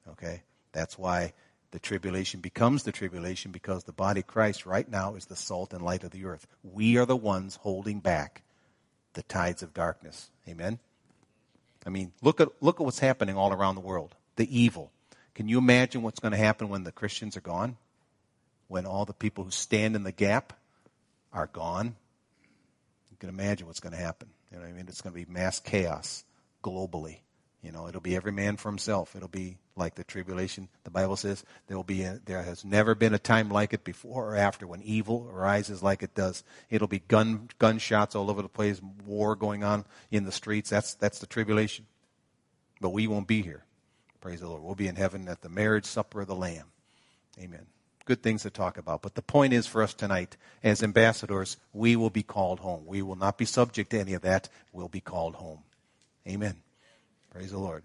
Okay? 0.09 0.43
That's 0.72 0.99
why 0.99 1.33
the 1.72 1.79
tribulation 1.79 2.41
becomes 2.41 2.85
the 2.85 2.93
tribulation 2.93 3.51
because 3.51 3.85
the 3.85 3.93
body 3.93 4.20
of 4.20 4.27
Christ 4.27 4.66
right 4.66 4.89
now 4.89 5.14
is 5.14 5.27
the 5.27 5.37
salt 5.37 5.72
and 5.72 5.83
light 5.83 6.05
of 6.05 6.11
the 6.11 6.24
earth. 6.24 6.47
We 6.62 6.97
are 6.97 7.07
the 7.07 7.16
ones 7.16 7.57
holding 7.57 8.01
back 8.01 8.43
the 9.14 9.22
tides 9.22 9.62
of 9.62 9.74
darkness. 9.74 10.31
Amen? 10.49 10.79
I 11.85 11.91
mean, 11.91 12.12
look 12.22 12.41
at, 12.41 12.49
look 12.61 12.81
at 12.81 12.85
what's 12.85 12.99
happening 12.99 13.37
all 13.37 13.53
around 13.53 13.74
the 13.74 13.81
world. 13.81 14.14
The 14.37 14.61
evil. 14.61 14.93
Can 15.35 15.49
you 15.49 15.59
imagine 15.59 16.03
what's 16.03 16.20
going 16.20 16.33
to 16.33 16.39
happen 16.39 16.68
when 16.68 16.85
the 16.85 16.93
Christians 16.93 17.37
are 17.37 17.43
gone? 17.43 17.77
when 18.68 18.87
all 18.87 19.05
the 19.05 19.12
people 19.12 19.45
who 19.45 19.51
stand 19.51 19.95
in 19.97 20.03
the 20.03 20.12
gap 20.12 20.53
are 21.33 21.47
gone. 21.47 21.95
You 23.11 23.16
can 23.18 23.29
imagine 23.29 23.66
what's 23.66 23.81
going 23.81 23.93
to 23.93 23.99
happen. 23.99 24.29
You 24.57 24.63
know 24.63 24.69
what 24.69 24.73
I 24.73 24.77
mean? 24.79 24.87
It's 24.89 25.03
going 25.03 25.15
to 25.15 25.27
be 25.27 25.31
mass 25.31 25.61
chaos 25.61 26.25
globally. 26.65 27.19
You 27.63 27.73
know, 27.73 27.89
it'll 27.89 28.01
be 28.01 28.17
every 28.17 28.33
man 28.33 28.57
for 28.57 28.71
himself. 28.71 29.15
It'll 29.15 29.29
be 29.29 29.59
like 29.77 29.97
the 29.97 30.05
tribulation. 30.05 30.71
The 30.85 30.91
Bible 30.91 31.17
says 31.17 31.45
there 31.67 31.77
will 31.77 31.85
be 31.85 32.05
a, 32.05 32.21
there 32.25 32.43
has 32.43 32.65
never 32.65 32.95
been 32.95 33.13
a 33.13 33.19
time 33.19 33.51
like 33.51 33.75
it 33.75 33.85
before 33.85 34.31
or 34.31 34.35
after 34.35 34.67
when 34.67 34.81
evil 34.81 35.29
arises 35.31 35.83
like 35.83 36.03
it 36.03 36.15
does. 36.15 36.43
It'll 36.71 36.89
be 36.89 37.01
gun 37.01 37.51
gunshots 37.59 38.15
all 38.15 38.31
over 38.31 38.41
the 38.41 38.49
place, 38.49 38.81
war 39.05 39.37
going 39.37 39.63
on 39.63 39.85
in 40.11 40.25
the 40.25 40.33
streets. 40.33 40.71
That's 40.71 40.95
that's 40.95 41.19
the 41.19 41.27
tribulation. 41.27 41.85
But 42.81 42.91
we 42.91 43.07
won't 43.07 43.29
be 43.29 43.43
here. 43.43 43.63
Praise 44.23 44.41
the 44.41 44.49
Lord. 44.49 44.63
We'll 44.63 44.75
be 44.75 44.89
in 44.89 44.97
heaven 44.97 45.29
at 45.29 45.43
the 45.43 45.51
marriage 45.51 45.85
supper 45.85 46.23
of 46.23 46.29
the 46.29 46.35
Lamb. 46.35 46.69
Amen. 47.39 47.67
Good 48.07 48.23
things 48.23 48.43
to 48.43 48.51
talk 48.51 48.79
about. 48.79 49.03
But 49.03 49.17
the 49.17 49.23
point 49.23 49.53
is 49.53 49.67
for 49.67 49.83
us 49.83 49.93
tonight, 49.93 50.37
as 50.63 50.83
ambassadors, 50.83 51.57
we 51.73 51.97
will 51.97 52.09
be 52.09 52.23
called 52.23 52.61
home. 52.61 52.87
We 52.87 53.03
will 53.03 53.17
not 53.17 53.37
be 53.37 53.45
subject 53.45 53.91
to 53.91 54.01
any 54.01 54.15
of 54.15 54.23
that. 54.23 54.49
We'll 54.73 54.89
be 54.89 55.01
called 55.01 55.35
home. 55.35 55.59
Amen. 56.27 56.55
Praise 57.31 57.51
the 57.51 57.59
Lord. 57.59 57.83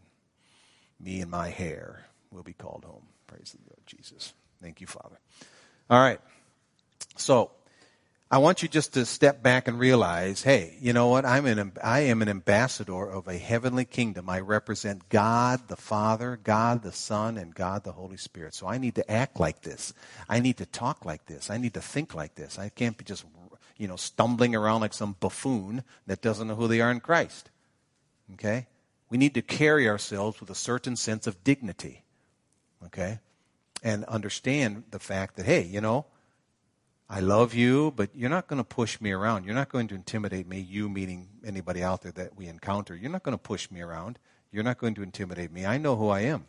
Me 0.99 1.21
and 1.21 1.29
my 1.31 1.49
hair 1.49 2.05
will 2.31 2.43
be 2.43 2.53
called 2.53 2.85
home. 2.85 3.03
Praise 3.27 3.55
the 3.57 3.69
Lord 3.69 3.81
Jesus. 3.87 4.33
Thank 4.61 4.79
you, 4.79 4.87
Father. 4.87 5.19
All 5.89 5.99
right. 5.99 6.21
So, 7.17 7.51
I 8.31 8.37
want 8.37 8.63
you 8.63 8.69
just 8.69 8.93
to 8.93 9.05
step 9.05 9.43
back 9.43 9.67
and 9.67 9.77
realize, 9.77 10.41
hey, 10.41 10.77
you 10.79 10.93
know 10.93 11.09
what? 11.09 11.25
I'm 11.25 11.45
an, 11.45 11.73
I 11.83 11.99
am 12.01 12.21
an 12.21 12.29
ambassador 12.29 13.09
of 13.09 13.27
a 13.27 13.37
heavenly 13.37 13.83
kingdom. 13.83 14.29
I 14.29 14.39
represent 14.39 15.09
God 15.09 15.67
the 15.67 15.75
Father, 15.75 16.39
God 16.41 16.81
the 16.81 16.93
Son, 16.93 17.37
and 17.37 17.53
God 17.53 17.83
the 17.83 17.91
Holy 17.91 18.15
Spirit. 18.15 18.55
So 18.55 18.67
I 18.67 18.77
need 18.77 18.95
to 18.95 19.11
act 19.11 19.37
like 19.39 19.61
this. 19.61 19.93
I 20.29 20.39
need 20.39 20.57
to 20.57 20.65
talk 20.65 21.03
like 21.03 21.25
this. 21.25 21.49
I 21.49 21.57
need 21.57 21.73
to 21.73 21.81
think 21.81 22.15
like 22.15 22.35
this. 22.35 22.57
I 22.57 22.69
can't 22.69 22.97
be 22.97 23.03
just, 23.03 23.25
you 23.77 23.89
know, 23.89 23.97
stumbling 23.97 24.55
around 24.55 24.79
like 24.79 24.93
some 24.93 25.17
buffoon 25.19 25.83
that 26.07 26.21
doesn't 26.21 26.47
know 26.47 26.55
who 26.55 26.69
they 26.69 26.79
are 26.79 26.89
in 26.89 27.01
Christ. 27.01 27.49
Okay? 28.35 28.67
we 29.11 29.17
need 29.17 29.33
to 29.33 29.41
carry 29.41 29.87
ourselves 29.89 30.39
with 30.39 30.49
a 30.49 30.55
certain 30.55 30.95
sense 30.95 31.27
of 31.27 31.43
dignity. 31.43 32.03
Okay? 32.85 33.19
And 33.83 34.05
understand 34.05 34.85
the 34.89 34.99
fact 34.99 35.35
that, 35.35 35.45
hey, 35.45 35.63
you 35.63 35.81
know, 35.81 36.05
I 37.13 37.19
love 37.19 37.53
you, 37.53 37.91
but 37.93 38.09
you're 38.15 38.29
not 38.29 38.47
going 38.47 38.59
to 38.59 38.63
push 38.63 39.01
me 39.01 39.11
around. 39.11 39.43
You're 39.43 39.53
not 39.53 39.67
going 39.67 39.89
to 39.89 39.95
intimidate 39.95 40.47
me, 40.47 40.61
you 40.61 40.87
meaning 40.87 41.27
anybody 41.45 41.83
out 41.83 42.03
there 42.03 42.13
that 42.13 42.37
we 42.37 42.47
encounter. 42.47 42.95
You're 42.95 43.11
not 43.11 43.23
going 43.23 43.37
to 43.37 43.43
push 43.43 43.69
me 43.69 43.81
around. 43.81 44.17
You're 44.49 44.63
not 44.63 44.77
going 44.77 44.95
to 44.95 45.03
intimidate 45.03 45.51
me. 45.51 45.65
I 45.65 45.77
know 45.77 45.97
who 45.97 46.07
I 46.07 46.21
am. 46.21 46.45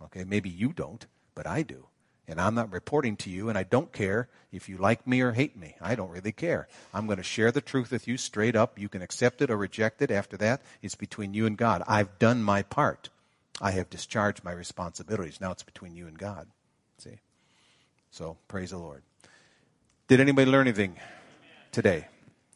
Okay? 0.00 0.22
Maybe 0.22 0.48
you 0.48 0.72
don't, 0.72 1.04
but 1.34 1.44
I 1.44 1.62
do. 1.62 1.88
And 2.28 2.40
I'm 2.40 2.54
not 2.54 2.72
reporting 2.72 3.16
to 3.16 3.30
you, 3.30 3.48
and 3.48 3.58
I 3.58 3.64
don't 3.64 3.92
care 3.92 4.28
if 4.52 4.68
you 4.68 4.76
like 4.76 5.08
me 5.08 5.22
or 5.22 5.32
hate 5.32 5.56
me. 5.56 5.74
I 5.80 5.96
don't 5.96 6.10
really 6.10 6.30
care. 6.30 6.68
I'm 6.94 7.06
going 7.06 7.18
to 7.18 7.24
share 7.24 7.50
the 7.50 7.60
truth 7.60 7.90
with 7.90 8.06
you 8.06 8.16
straight 8.16 8.54
up. 8.54 8.78
You 8.78 8.88
can 8.88 9.02
accept 9.02 9.42
it 9.42 9.50
or 9.50 9.56
reject 9.56 10.02
it. 10.02 10.12
After 10.12 10.36
that, 10.36 10.62
it's 10.82 10.94
between 10.94 11.34
you 11.34 11.46
and 11.46 11.58
God. 11.58 11.82
I've 11.88 12.16
done 12.20 12.44
my 12.44 12.62
part. 12.62 13.08
I 13.60 13.72
have 13.72 13.90
discharged 13.90 14.44
my 14.44 14.52
responsibilities. 14.52 15.40
Now 15.40 15.50
it's 15.50 15.64
between 15.64 15.96
you 15.96 16.06
and 16.06 16.16
God. 16.16 16.46
See? 16.98 17.18
So, 18.12 18.36
praise 18.46 18.70
the 18.70 18.78
Lord. 18.78 19.02
Did 20.08 20.20
anybody 20.20 20.50
learn 20.50 20.68
anything 20.68 20.96
today? 21.72 22.06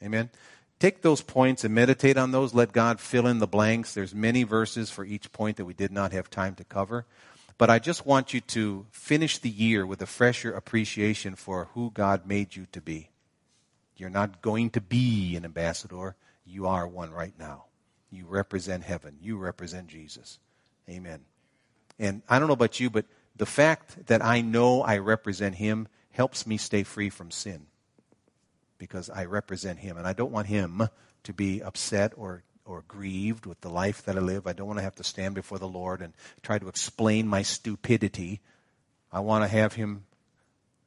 Amen. 0.02 0.30
Take 0.78 1.02
those 1.02 1.20
points 1.20 1.64
and 1.64 1.74
meditate 1.74 2.16
on 2.16 2.30
those. 2.30 2.54
Let 2.54 2.72
God 2.72 3.00
fill 3.00 3.26
in 3.26 3.38
the 3.38 3.46
blanks. 3.46 3.92
There's 3.92 4.14
many 4.14 4.44
verses 4.44 4.88
for 4.88 5.04
each 5.04 5.32
point 5.32 5.56
that 5.56 5.64
we 5.64 5.74
did 5.74 5.90
not 5.90 6.12
have 6.12 6.30
time 6.30 6.54
to 6.54 6.64
cover. 6.64 7.06
But 7.58 7.68
I 7.68 7.78
just 7.78 8.06
want 8.06 8.32
you 8.32 8.40
to 8.40 8.86
finish 8.90 9.38
the 9.38 9.50
year 9.50 9.84
with 9.84 10.00
a 10.00 10.06
fresher 10.06 10.52
appreciation 10.52 11.34
for 11.34 11.68
who 11.74 11.90
God 11.90 12.24
made 12.24 12.56
you 12.56 12.66
to 12.72 12.80
be. 12.80 13.10
You're 13.96 14.08
not 14.08 14.40
going 14.40 14.70
to 14.70 14.80
be 14.80 15.36
an 15.36 15.44
ambassador. 15.44 16.14
You 16.46 16.66
are 16.66 16.86
one 16.86 17.10
right 17.10 17.34
now. 17.38 17.64
You 18.10 18.26
represent 18.26 18.84
heaven. 18.84 19.18
You 19.20 19.36
represent 19.36 19.88
Jesus. 19.88 20.38
Amen. 20.88 21.20
And 21.98 22.22
I 22.28 22.38
don't 22.38 22.48
know 22.48 22.54
about 22.54 22.80
you, 22.80 22.88
but 22.88 23.04
the 23.36 23.44
fact 23.44 24.06
that 24.06 24.24
I 24.24 24.40
know 24.40 24.82
I 24.82 24.98
represent 24.98 25.56
Him 25.56 25.88
helps 26.12 26.46
me 26.46 26.56
stay 26.56 26.82
free 26.82 27.10
from 27.10 27.30
sin 27.30 27.66
because 28.78 29.10
I 29.10 29.24
represent 29.26 29.78
Him. 29.78 29.96
And 29.96 30.06
I 30.06 30.12
don't 30.12 30.32
want 30.32 30.46
Him 30.46 30.88
to 31.24 31.32
be 31.32 31.62
upset 31.62 32.12
or 32.16 32.42
or 32.66 32.84
grieved 32.86 33.46
with 33.46 33.60
the 33.62 33.68
life 33.68 34.04
that 34.04 34.16
I 34.16 34.20
live. 34.20 34.46
I 34.46 34.52
don't 34.52 34.66
want 34.66 34.78
to 34.78 34.84
have 34.84 34.94
to 34.96 35.04
stand 35.04 35.34
before 35.34 35.58
the 35.58 35.66
Lord 35.66 36.02
and 36.02 36.12
try 36.42 36.58
to 36.58 36.68
explain 36.68 37.26
my 37.26 37.42
stupidity. 37.42 38.40
I 39.10 39.20
want 39.20 39.42
to 39.42 39.48
have 39.48 39.72
Him 39.72 40.04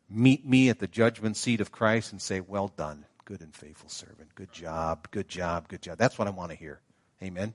meet 0.10 0.46
me 0.46 0.70
at 0.70 0.80
the 0.80 0.88
judgment 0.88 1.36
seat 1.36 1.60
of 1.60 1.72
Christ 1.72 2.12
and 2.12 2.22
say, 2.22 2.40
Well 2.40 2.70
done, 2.70 3.06
good 3.26 3.42
and 3.42 3.54
faithful 3.54 3.90
servant. 3.90 4.34
Good 4.36 4.52
job, 4.54 5.10
good 5.12 5.28
job, 5.28 5.68
good 5.68 5.82
job. 5.82 5.98
That's 5.98 6.18
what 6.18 6.28
I 6.28 6.32
want 6.32 6.52
to 6.52 6.58
hear. 6.58 6.80
Amen. 7.22 7.54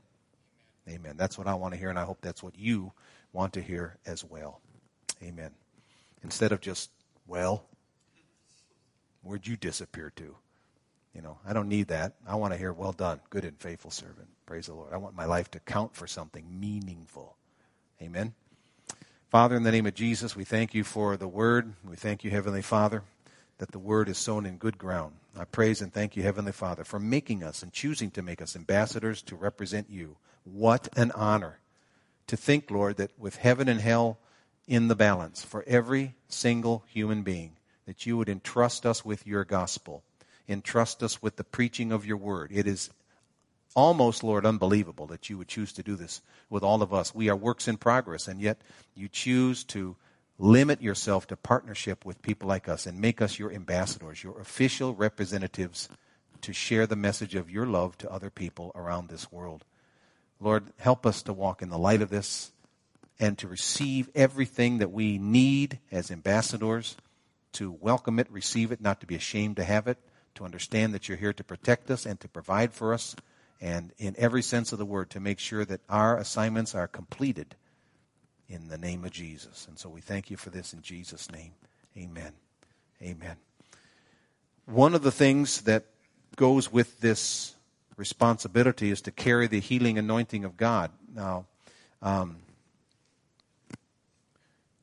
Amen. 0.89 1.15
That's 1.17 1.37
what 1.37 1.47
I 1.47 1.55
want 1.55 1.75
to 1.75 1.81
hear, 1.81 1.91
and 1.91 1.99
I 1.99 2.05
hope 2.05 2.19
that's 2.21 2.43
what 2.43 2.59
you 2.59 2.93
want 3.33 3.55
to 3.55 3.63
hear 3.63 3.99
as 4.07 4.25
well. 4.25 4.61
Amen. 5.23 5.51
Instead 6.23 6.53
of 6.53 6.61
just, 6.61 6.91
well, 7.29 7.65
where'd 9.23 9.47
you 9.47 9.57
disappear 9.57 10.11
to? 10.17 10.35
You 11.15 11.23
know, 11.23 11.39
I 11.47 11.53
don't 11.53 11.69
need 11.69 11.89
that. 11.89 12.15
I 12.27 12.37
want 12.37 12.53
to 12.53 12.59
hear, 12.59 12.73
well 12.73 12.93
done, 12.93 13.21
good 13.31 13.45
and 13.45 13.59
faithful 13.59 13.91
servant. 13.91 14.29
Praise 14.47 14.67
the 14.67 14.75
Lord. 14.75 14.93
I 14.93 14.97
want 14.97 15.15
my 15.15 15.27
life 15.27 15.51
to 15.53 15.61
count 15.61 15.95
for 15.95 16.07
something 16.07 16.45
meaningful. 16.59 17.37
Amen. 18.01 18.35
Father, 19.31 19.57
in 19.57 19.63
the 19.63 19.73
name 19.73 19.87
of 19.87 19.95
Jesus, 19.95 20.35
we 20.35 20.45
thank 20.45 20.75
you 20.75 20.85
for 20.85 21.17
the 21.17 21.29
word. 21.29 21.75
We 21.87 21.97
thank 21.97 22.25
you, 22.25 22.31
Heavenly 22.31 22.63
Father, 22.63 23.03
that 23.59 23.73
the 23.73 23.79
word 23.79 24.09
is 24.09 24.17
sown 24.17 24.47
in 24.47 24.57
good 24.57 24.79
ground. 24.79 25.15
I 25.37 25.45
praise 25.45 25.83
and 25.83 25.93
thank 25.93 26.17
you, 26.17 26.23
Heavenly 26.23 26.53
Father, 26.53 26.85
for 26.85 26.99
making 26.99 27.43
us 27.43 27.63
and 27.63 27.73
choosing 27.73 28.11
to 28.13 28.23
make 28.23 28.41
us 28.41 28.57
ambassadors 28.57 29.21
to 29.23 29.37
represent 29.37 29.91
you. 29.91 30.17
What 30.45 30.89
an 30.97 31.13
honor 31.13 31.59
to 32.29 32.37
think, 32.37 32.71
Lord, 32.71 32.97
that 32.97 33.11
with 33.19 33.37
heaven 33.37 33.69
and 33.69 33.81
hell 33.81 34.19
in 34.69 34.87
the 34.87 34.95
balance 34.95 35.43
for 35.43 35.65
every 35.67 36.15
single 36.29 36.85
human 36.87 37.23
being, 37.23 37.57
that 37.87 38.07
you 38.07 38.17
would 38.17 38.29
entrust 38.29 38.87
us 38.87 39.05
with 39.05 39.27
your 39.27 39.45
gospel 39.45 40.05
entrust 40.49 41.03
us 41.03 41.23
with 41.23 41.37
the 41.37 41.45
preaching 41.45 41.93
of 41.93 42.07
your 42.07 42.17
word. 42.17 42.51
It 42.53 42.67
is 42.67 42.91
almost, 43.77 44.25
Lord, 44.25 44.47
unbelievable 44.47 45.07
that 45.09 45.29
you 45.29 45.39
would 45.39 45.49
choose 45.49 45.73
to 45.75 45.83
do 45.83 45.95
this 45.95 46.23
with 46.49 46.63
all 46.63 46.83
of 46.83 46.95
us. 46.95 47.15
We 47.15 47.29
are 47.29 47.37
works 47.37 47.69
in 47.69 47.77
progress, 47.77 48.27
and 48.27 48.41
yet 48.41 48.61
you 48.95 49.09
choose 49.09 49.63
to 49.65 49.97
limit 50.39 50.81
yourself 50.81 51.27
to 51.27 51.37
partnership 51.37 52.05
with 52.05 52.23
people 52.23 52.49
like 52.49 52.69
us 52.69 52.87
and 52.87 53.01
make 53.01 53.21
us 53.21 53.39
your 53.39 53.53
ambassadors, 53.53 54.25
your 54.25 54.41
official 54.41 54.95
representatives 54.95 55.89
to 56.41 56.53
share 56.53 56.87
the 56.87 56.97
message 56.97 57.35
of 57.35 57.51
your 57.51 57.67
love 57.67 57.99
to 57.99 58.11
other 58.11 58.31
people 58.31 58.73
around 58.75 59.09
this 59.09 59.31
world. 59.31 59.65
Lord, 60.41 60.73
help 60.79 61.05
us 61.05 61.23
to 61.23 61.33
walk 61.33 61.63
in 61.63 61.69
the 61.69 61.79
light 61.79 62.01
of 62.01 62.11
this 62.11 62.53
and 63.21 63.37
to 63.39 63.49
receive 63.49 64.09
everything 64.15 64.79
that 64.79 64.93
we 64.93 65.19
need 65.19 65.79
as 65.91 66.11
ambassadors, 66.11 66.97
to 67.53 67.73
welcome 67.81 68.19
it, 68.19 68.31
receive 68.31 68.73
it, 68.73 68.81
not 68.81 69.01
to 69.01 69.07
be 69.07 69.15
ashamed 69.15 69.57
to 69.57 69.65
have 69.65 69.89
it, 69.89 69.99
to 70.35 70.45
understand 70.45 70.95
that 70.95 71.09
you're 71.09 71.19
here 71.19 71.33
to 71.33 71.45
protect 71.45 71.91
us 71.91 72.07
and 72.07 72.21
to 72.21 72.29
provide 72.29 72.73
for 72.73 72.95
us, 72.95 73.17
and 73.61 73.93
in 73.99 74.15
every 74.19 74.43
sense 74.43 74.73
of 74.73 74.79
the 74.79 74.87
word, 74.87 75.11
to 75.11 75.21
make 75.21 75.39
sure 75.39 75.65
that 75.65 75.81
our 75.89 76.17
assignments 76.17 76.75
are 76.75 76.87
completed 76.87 77.57
in 78.49 78.69
the 78.69 78.79
name 78.79 79.05
of 79.05 79.11
Jesus. 79.11 79.67
And 79.69 79.79
so 79.79 79.89
we 79.89 80.01
thank 80.01 80.31
you 80.31 80.37
for 80.37 80.51
this 80.51 80.73
in 80.73 80.83
Jesus' 80.83 81.31
name. 81.31 81.53
Amen. 81.97 82.33
Amen. 83.03 83.37
One 84.67 84.95
of 84.95 85.03
the 85.03 85.11
things 85.11 85.63
that 85.63 85.87
goes 86.37 86.73
with 86.73 87.01
this 87.01 87.55
responsibility 87.97 88.91
is 88.91 89.03
to 89.03 89.11
carry 89.11 89.49
the 89.49 89.61
healing 89.61 89.99
anointing 89.99 90.45
of 90.45 90.57
God. 90.57 90.93
Now, 91.13 91.47
um, 92.01 92.37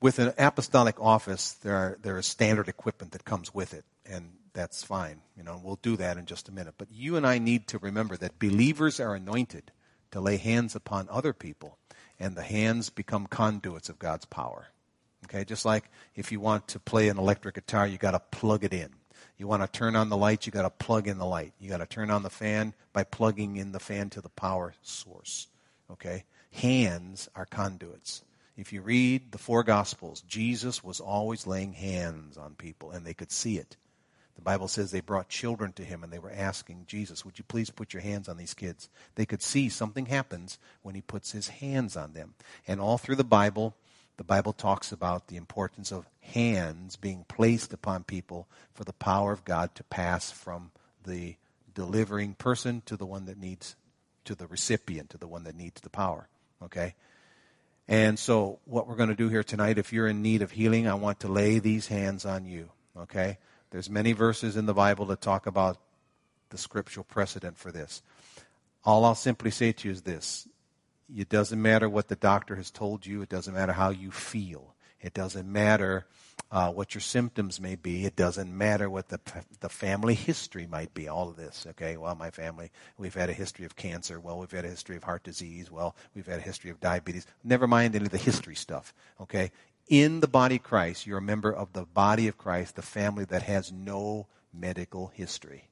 with 0.06 0.20
an 0.20 0.32
apostolic 0.38 1.02
office, 1.02 1.54
there 1.64 1.76
are 1.76 1.98
there 2.04 2.20
is 2.20 2.28
standard 2.28 2.68
equipment 2.68 3.12
that 3.14 3.26
comes 3.26 3.52
with 3.56 3.74
it, 3.74 3.84
and 4.06 4.34
that's 4.54 4.84
fine. 4.84 5.20
You 5.36 5.42
know, 5.42 5.60
we'll 5.64 5.80
do 5.82 5.98
that 5.98 6.16
in 6.18 6.28
just 6.28 6.48
a 6.48 6.52
minute. 6.52 6.76
But 6.78 6.92
you 6.92 7.16
and 7.16 7.26
I 7.26 7.40
need 7.40 7.66
to 7.70 7.80
remember 7.80 8.16
that 8.18 8.38
believers 8.38 9.00
are 9.00 9.16
anointed 9.16 9.72
to 10.12 10.22
lay 10.22 10.38
hands 10.38 10.76
upon 10.76 11.08
other 11.10 11.34
people, 11.34 11.80
and 12.20 12.36
the 12.36 12.44
hands 12.44 12.92
become 12.92 13.26
conduits 13.26 13.90
of 13.90 13.98
God's 13.98 14.26
power. 14.26 14.68
Okay, 15.24 15.44
just 15.44 15.66
like 15.66 15.86
if 16.14 16.32
you 16.32 16.40
want 16.40 16.68
to 16.68 16.80
play 16.80 17.10
an 17.10 17.18
electric 17.18 17.56
guitar, 17.56 17.88
you 17.88 17.98
got 17.98 18.12
to 18.12 18.20
plug 18.20 18.64
it 18.64 18.74
in. 18.74 18.92
You 19.40 19.48
want 19.48 19.64
to 19.64 19.80
turn 19.80 19.96
on 19.96 20.10
the 20.10 20.18
light, 20.18 20.46
you 20.46 20.52
got 20.52 20.70
to 20.70 20.86
plug 20.86 21.08
in 21.08 21.18
the 21.18 21.26
light. 21.26 21.54
You 21.60 21.68
got 21.68 21.80
to 21.80 21.88
turn 21.88 22.12
on 22.12 22.22
the 22.22 22.30
fan 22.30 22.76
by 22.94 23.06
plugging 23.06 23.56
in 23.56 23.72
the 23.72 23.80
fan 23.80 24.12
to 24.12 24.22
the 24.22 24.30
power 24.30 24.76
source. 24.84 25.48
Okay? 25.90 26.26
Hands 26.52 27.28
are 27.36 27.48
conduits. 27.48 28.22
If 28.58 28.72
you 28.72 28.82
read 28.82 29.32
the 29.32 29.38
four 29.38 29.64
gospels, 29.64 30.22
Jesus 30.22 30.84
was 30.84 31.00
always 31.00 31.46
laying 31.46 31.74
hands 31.74 32.38
on 32.38 32.56
people 32.56 32.92
and 32.92 33.06
they 33.06 33.14
could 33.14 33.32
see 33.32 33.58
it. 33.58 33.76
The 34.36 34.42
Bible 34.42 34.68
says 34.68 34.92
they 34.92 35.02
brought 35.02 35.30
children 35.30 35.72
to 35.74 35.84
him 35.84 36.04
and 36.04 36.12
they 36.12 36.20
were 36.20 36.32
asking 36.32 36.86
Jesus, 36.88 37.24
Would 37.26 37.38
you 37.38 37.46
please 37.46 37.70
put 37.70 37.94
your 37.94 38.02
hands 38.02 38.28
on 38.28 38.38
these 38.38 38.54
kids? 38.54 38.90
They 39.16 39.26
could 39.26 39.42
see 39.42 39.70
something 39.70 40.08
happens 40.08 40.58
when 40.82 40.96
he 40.96 41.02
puts 41.02 41.32
his 41.32 41.48
hands 41.48 41.96
on 41.96 42.14
them. 42.14 42.36
And 42.68 42.80
all 42.80 42.98
through 42.98 43.16
the 43.16 43.24
Bible, 43.24 43.76
the 44.18 44.24
Bible 44.24 44.54
talks 44.54 44.92
about 44.92 45.28
the 45.28 45.38
importance 45.38 45.92
of 45.92 46.08
hands 46.22 46.96
being 46.96 47.26
placed 47.28 47.74
upon 47.74 48.04
people 48.04 48.48
for 48.74 48.84
the 48.84 48.94
power 48.94 49.32
of 49.32 49.46
God 49.46 49.74
to 49.76 49.84
pass 49.86 50.32
from 50.32 50.72
the 51.06 51.36
delivering 51.74 52.34
person 52.34 52.82
to 52.86 52.96
the 52.96 53.06
one 53.06 53.26
that 53.26 53.38
needs, 53.38 53.76
to 54.24 54.36
the 54.36 54.48
recipient, 54.48 55.10
to 55.10 55.18
the 55.18 55.28
one 55.28 55.44
that 55.44 55.56
needs 55.56 55.82
the 55.82 55.90
power. 55.90 56.28
Okay? 56.64 56.96
And 57.88 58.18
so, 58.18 58.60
what 58.66 58.88
we're 58.88 58.96
going 58.96 59.10
to 59.10 59.16
do 59.16 59.30
here 59.30 59.44
tonight, 59.44 59.78
if 59.78 59.94
you're 59.94 60.08
in 60.08 60.22
need 60.22 60.42
of 60.42 60.52
healing, 60.52 60.88
I 60.88 60.96
want 60.96 61.20
to 61.20 61.28
lay 61.28 61.60
these 61.60 61.88
hands 61.88 62.26
on 62.26 62.46
you. 62.46 62.70
Okay? 62.98 63.38
There's 63.70 63.90
many 63.90 64.14
verses 64.14 64.58
in 64.58 64.66
the 64.66 64.74
Bible 64.74 65.06
that 65.08 65.22
talk 65.22 65.46
about 65.46 65.78
the 66.50 66.58
scriptural 66.58 67.04
precedent 67.04 67.58
for 67.58 67.72
this. 67.72 68.02
All 68.84 69.06
I'll 69.06 69.16
simply 69.16 69.52
say 69.52 69.72
to 69.72 69.88
you 69.88 69.92
is 69.92 70.02
this 70.02 70.48
it 71.14 71.30
doesn't 71.30 71.62
matter 71.62 71.88
what 71.88 72.08
the 72.08 72.16
doctor 72.16 72.56
has 72.56 72.72
told 72.72 73.06
you, 73.06 73.22
it 73.22 73.30
doesn't 73.30 73.54
matter 73.54 73.74
how 73.74 73.90
you 73.90 74.12
feel, 74.12 74.76
it 75.00 75.14
doesn't 75.14 75.52
matter 75.52 76.06
uh, 76.52 76.72
what 76.72 76.94
your 76.94 77.02
symptoms 77.02 77.60
may 77.60 77.76
be. 77.76 78.06
It 78.06 78.16
doesn't 78.16 78.56
matter 78.56 78.90
what 78.90 79.10
the 79.10 79.20
the 79.60 79.70
family 79.70 80.14
history 80.14 80.68
might 80.68 80.94
be. 80.94 81.08
All 81.08 81.30
of 81.30 81.36
this, 81.36 81.66
okay? 81.72 81.98
Well, 81.98 82.16
my 82.16 82.32
family, 82.32 82.72
we've 82.98 83.14
had 83.14 83.30
a 83.30 83.34
history 83.34 83.66
of 83.66 83.76
cancer. 83.76 84.20
Well, 84.20 84.40
we've 84.40 84.52
had 84.52 84.66
a 84.66 84.70
history 84.70 84.96
of 84.96 85.04
heart 85.04 85.24
disease. 85.24 85.72
Well, 85.72 85.96
we've 86.14 86.28
had 86.28 86.40
a 86.40 86.44
history 86.44 86.72
of 86.72 86.80
diabetes. 86.80 87.26
Never 87.44 87.68
mind 87.68 87.96
any 87.96 88.06
of 88.06 88.12
the 88.12 88.18
history 88.18 88.56
stuff, 88.56 88.94
okay? 89.20 89.52
In 89.88 90.20
the 90.20 90.28
body 90.28 90.56
of 90.56 90.64
Christ, 90.64 91.06
you're 91.06 91.20
a 91.20 91.22
member 91.22 91.54
of 91.54 91.74
the 91.74 91.86
body 91.86 92.28
of 92.28 92.38
Christ, 92.38 92.76
the 92.76 92.82
family 92.82 93.26
that 93.26 93.44
has 93.44 93.72
no 93.72 94.28
medical 94.52 95.08
history. 95.08 95.70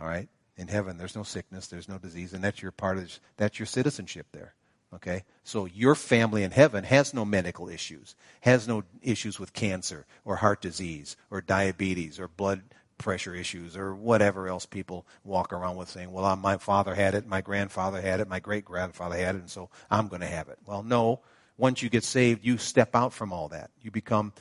All 0.00 0.06
right? 0.06 0.28
In 0.56 0.68
heaven, 0.68 0.96
there's 0.96 1.16
no 1.16 1.22
sickness, 1.22 1.66
there's 1.66 1.88
no 1.88 1.98
disease, 1.98 2.32
and 2.32 2.44
that's 2.44 2.62
your 2.62 2.72
part 2.72 2.98
of 2.98 3.20
that's 3.36 3.58
your 3.58 3.66
citizenship 3.66 4.26
there. 4.32 4.54
Okay? 4.94 5.24
So 5.44 5.64
your 5.64 5.94
family 5.94 6.42
in 6.42 6.50
heaven 6.50 6.84
has 6.84 7.14
no 7.14 7.24
medical 7.24 7.68
issues, 7.68 8.14
has 8.42 8.68
no 8.68 8.84
issues 9.02 9.38
with 9.38 9.52
cancer 9.52 10.06
or 10.24 10.36
heart 10.36 10.60
disease 10.60 11.16
or 11.30 11.40
diabetes 11.40 12.20
or 12.20 12.28
blood 12.28 12.62
pressure 12.98 13.34
issues 13.34 13.76
or 13.76 13.94
whatever 13.94 14.48
else 14.48 14.64
people 14.64 15.06
walk 15.24 15.52
around 15.52 15.76
with 15.76 15.88
saying, 15.88 16.12
well, 16.12 16.24
uh, 16.24 16.36
my 16.36 16.56
father 16.56 16.94
had 16.94 17.14
it, 17.14 17.26
my 17.26 17.40
grandfather 17.40 18.00
had 18.00 18.20
it, 18.20 18.28
my 18.28 18.38
great 18.38 18.64
grandfather 18.64 19.16
had 19.16 19.34
it, 19.34 19.40
and 19.40 19.50
so 19.50 19.68
I'm 19.90 20.08
going 20.08 20.20
to 20.20 20.26
have 20.26 20.48
it. 20.48 20.58
Well, 20.64 20.82
no. 20.82 21.20
Once 21.58 21.82
you 21.82 21.90
get 21.90 22.04
saved, 22.04 22.44
you 22.44 22.58
step 22.58 22.94
out 22.94 23.12
from 23.12 23.32
all 23.32 23.48
that. 23.48 23.70
You 23.80 23.90
become 23.90 24.32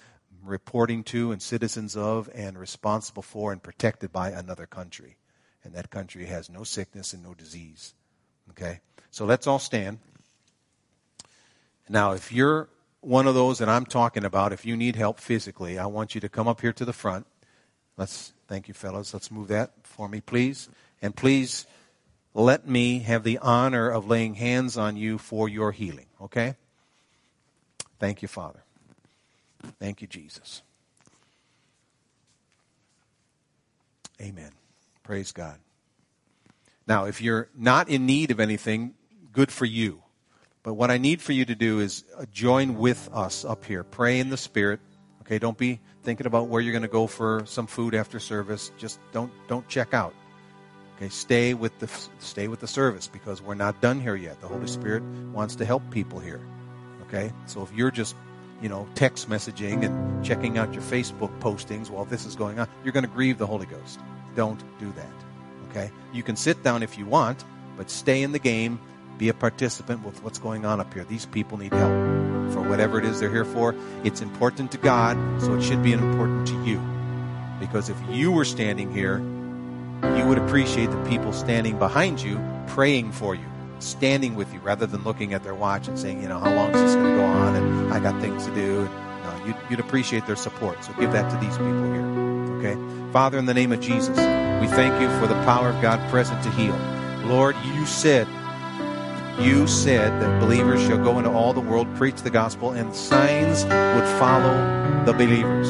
reporting 0.44 1.04
to 1.04 1.32
and 1.32 1.42
citizens 1.42 1.96
of 1.96 2.30
and 2.34 2.58
responsible 2.58 3.24
for 3.24 3.52
and 3.52 3.62
protected 3.62 4.12
by 4.12 4.30
another 4.30 4.66
country. 4.66 5.18
And 5.64 5.74
that 5.76 5.90
country 5.90 6.26
has 6.26 6.50
no 6.50 6.64
sickness 6.64 7.14
and 7.14 7.24
no 7.24 7.34
disease. 7.34 7.94
Okay? 8.52 8.80
So 9.12 9.26
let's 9.26 9.48
all 9.48 9.60
stand. 9.60 10.00
Now, 11.92 12.14
if 12.14 12.32
you're 12.32 12.70
one 13.02 13.28
of 13.28 13.36
those 13.36 13.60
that 13.60 13.68
I'm 13.68 13.86
talking 13.86 14.24
about, 14.24 14.54
if 14.54 14.66
you 14.66 14.78
need 14.78 14.96
help 14.96 15.20
physically, 15.20 15.78
I 15.78 15.88
want 15.88 16.16
you 16.16 16.22
to 16.22 16.30
come 16.30 16.48
up 16.48 16.62
here 16.62 16.72
to 16.72 16.86
the 16.86 16.94
front. 16.94 17.28
Let's 17.98 18.32
thank 18.48 18.70
you, 18.70 18.74
fellows. 18.74 19.14
Let's 19.14 19.30
move 19.30 19.50
that 19.50 19.72
for 19.84 20.08
me, 20.08 20.22
please. 20.22 20.70
And 21.02 21.14
please 21.14 21.66
let 22.34 22.66
me 22.66 23.00
have 23.00 23.24
the 23.26 23.40
honor 23.40 23.90
of 23.90 24.08
laying 24.08 24.36
hands 24.36 24.78
on 24.78 24.96
you 24.96 25.18
for 25.18 25.50
your 25.50 25.74
healing, 25.74 26.06
okay? 26.22 26.56
Thank 28.00 28.22
you, 28.22 28.30
Father. 28.30 28.64
Thank 29.78 30.02
you, 30.02 30.08
Jesus. 30.08 30.62
Amen. 34.22 34.52
Praise 35.04 35.34
God. 35.34 35.58
Now, 36.88 37.04
if 37.04 37.22
you're 37.22 37.50
not 37.54 37.90
in 37.90 38.06
need 38.06 38.32
of 38.32 38.40
anything, 38.40 38.94
good 39.34 39.52
for 39.52 39.66
you. 39.66 40.01
But 40.64 40.76
what 40.76 40.92
I 40.92 40.98
need 40.98 41.22
for 41.22 41.34
you 41.34 41.46
to 41.46 41.56
do 41.56 41.80
is 41.80 42.04
uh, 42.18 42.26
join 42.32 42.78
with 42.78 43.10
us 43.14 43.44
up 43.46 43.66
here. 43.66 43.84
Pray 43.84 44.20
in 44.20 44.30
the 44.30 44.38
Spirit. 44.38 44.80
Okay, 45.22 45.40
don't 45.40 45.58
be 45.58 45.80
thinking 46.04 46.28
about 46.28 46.48
where 46.48 46.62
you're 46.62 46.74
going 46.74 46.82
to 46.84 46.88
go 46.88 47.08
for 47.08 47.44
some 47.46 47.68
food 47.68 47.96
after 47.96 48.20
service. 48.20 48.72
Just 48.78 49.00
don't 49.12 49.32
don't 49.48 49.68
check 49.68 49.94
out. 49.94 50.14
Okay, 50.96 51.10
stay 51.10 51.56
with 51.56 51.78
the 51.80 51.90
stay 52.20 52.48
with 52.48 52.60
the 52.60 52.68
service 52.68 53.08
because 53.08 53.42
we're 53.42 53.56
not 53.56 53.82
done 53.82 54.00
here 54.00 54.16
yet. 54.16 54.40
The 54.42 54.48
Holy 54.48 54.68
Spirit 54.68 55.04
wants 55.34 55.56
to 55.56 55.66
help 55.66 55.90
people 55.90 56.20
here. 56.20 56.42
Okay, 57.08 57.32
so 57.48 57.64
if 57.64 57.72
you're 57.74 57.92
just 57.92 58.16
you 58.62 58.70
know 58.70 58.88
text 58.94 59.30
messaging 59.30 59.84
and 59.84 60.24
checking 60.24 60.60
out 60.60 60.74
your 60.74 60.84
Facebook 60.84 61.38
postings 61.40 61.90
while 61.90 62.06
this 62.06 62.26
is 62.26 62.36
going 62.36 62.60
on, 62.60 62.68
you're 62.84 62.94
going 62.94 63.06
to 63.06 63.12
grieve 63.12 63.40
the 63.40 63.48
Holy 63.48 63.66
Ghost. 63.66 64.00
Don't 64.36 64.62
do 64.80 64.92
that. 64.92 65.12
Okay, 65.70 65.92
you 66.14 66.22
can 66.22 66.36
sit 66.36 66.62
down 66.62 66.84
if 66.84 67.00
you 67.00 67.06
want, 67.08 67.44
but 67.78 67.90
stay 67.90 68.22
in 68.22 68.32
the 68.32 68.40
game 68.40 68.80
be 69.22 69.30
a 69.30 69.34
participant 69.36 70.04
with 70.04 70.24
what's 70.24 70.40
going 70.40 70.66
on 70.66 70.80
up 70.80 70.92
here. 70.96 71.04
These 71.04 71.28
people 71.28 71.60
need 71.60 71.72
help 71.72 71.92
for 72.52 72.62
whatever 72.68 72.98
it 72.98 73.06
is 73.06 73.20
they're 73.20 73.30
here 73.30 73.46
for. 73.46 73.76
It's 74.04 74.20
important 74.20 74.72
to 74.72 74.80
God, 74.80 75.16
so 75.40 75.54
it 75.54 75.62
should 75.62 75.84
be 75.84 75.94
important 75.94 76.48
to 76.48 76.64
you. 76.66 76.82
Because 77.60 77.88
if 77.88 77.98
you 78.10 78.32
were 78.32 78.46
standing 78.46 78.92
here, 78.92 79.20
you 80.18 80.26
would 80.26 80.40
appreciate 80.40 80.90
the 80.90 81.04
people 81.04 81.34
standing 81.34 81.78
behind 81.78 82.20
you 82.20 82.42
praying 82.66 83.12
for 83.12 83.36
you, 83.36 83.46
standing 83.78 84.34
with 84.34 84.52
you, 84.56 84.60
rather 84.62 84.88
than 84.88 85.04
looking 85.04 85.36
at 85.36 85.44
their 85.44 85.54
watch 85.54 85.88
and 85.88 86.00
saying, 86.00 86.20
you 86.24 86.28
know, 86.28 86.40
how 86.40 86.52
long 86.56 86.72
is 86.72 86.82
this 86.82 86.96
going 86.96 87.12
to 87.12 87.22
go 87.22 87.24
on? 87.24 87.56
And 87.56 87.94
I 87.94 88.00
got 88.00 88.20
things 88.22 88.44
to 88.48 88.56
do. 88.56 88.90
No, 89.24 89.46
you'd, 89.46 89.56
you'd 89.70 89.80
appreciate 89.80 90.26
their 90.26 90.36
support. 90.36 90.84
So 90.84 90.94
give 90.94 91.12
that 91.12 91.30
to 91.30 91.38
these 91.46 91.56
people 91.60 91.94
here. 91.94 92.06
Okay? 92.58 93.12
Father, 93.14 93.38
in 93.38 93.46
the 93.46 93.54
name 93.54 93.72
of 93.72 93.82
Jesus, 93.82 94.18
we 94.18 94.68
thank 94.68 95.00
you 95.00 95.10
for 95.20 95.28
the 95.28 95.40
power 95.46 95.70
of 95.70 95.80
God 95.80 96.00
present 96.10 96.42
to 96.44 96.50
heal. 96.50 96.76
Lord, 97.28 97.56
you 97.76 97.86
said 97.86 98.28
you 99.40 99.68
said 99.68 100.22
that 100.22 100.40
believers 100.40 100.82
shall 100.82 101.04
go 101.04 101.18
into 101.18 101.32
all 101.32 101.54
the 101.54 101.62
world, 101.62 101.88
preach 101.96 102.22
the 102.22 102.30
gospel, 102.30 102.72
and 102.72 102.96
signs 102.96 103.64
would 103.64 104.20
follow 104.20 105.06
the 105.06 105.14
believers. 105.14 105.70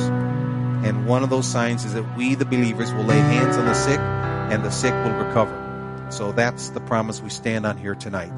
And 0.85 1.05
one 1.05 1.23
of 1.23 1.29
those 1.29 1.47
signs 1.47 1.85
is 1.85 1.93
that 1.93 2.17
we, 2.17 2.35
the 2.35 2.45
believers, 2.45 2.93
will 2.93 3.03
lay 3.03 3.19
hands 3.19 3.57
on 3.57 3.65
the 3.65 3.73
sick, 3.73 3.99
and 3.99 4.63
the 4.63 4.71
sick 4.71 4.93
will 4.93 5.13
recover. 5.13 6.07
So 6.09 6.31
that's 6.31 6.69
the 6.69 6.81
promise 6.81 7.21
we 7.21 7.29
stand 7.29 7.65
on 7.65 7.77
here 7.77 7.95
tonight. 7.95 8.33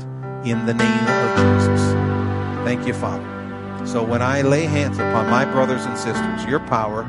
In 0.46 0.66
the 0.66 0.74
name 0.74 1.08
of 1.08 1.38
Jesus. 1.38 1.82
Thank 2.66 2.86
you, 2.86 2.94
Father. 2.94 3.86
So 3.86 4.04
when 4.04 4.22
I 4.22 4.42
lay 4.42 4.66
hands 4.66 4.98
upon 4.98 5.30
my 5.30 5.46
brothers 5.46 5.86
and 5.86 5.98
sisters, 5.98 6.46
your 6.46 6.60
power 6.60 7.04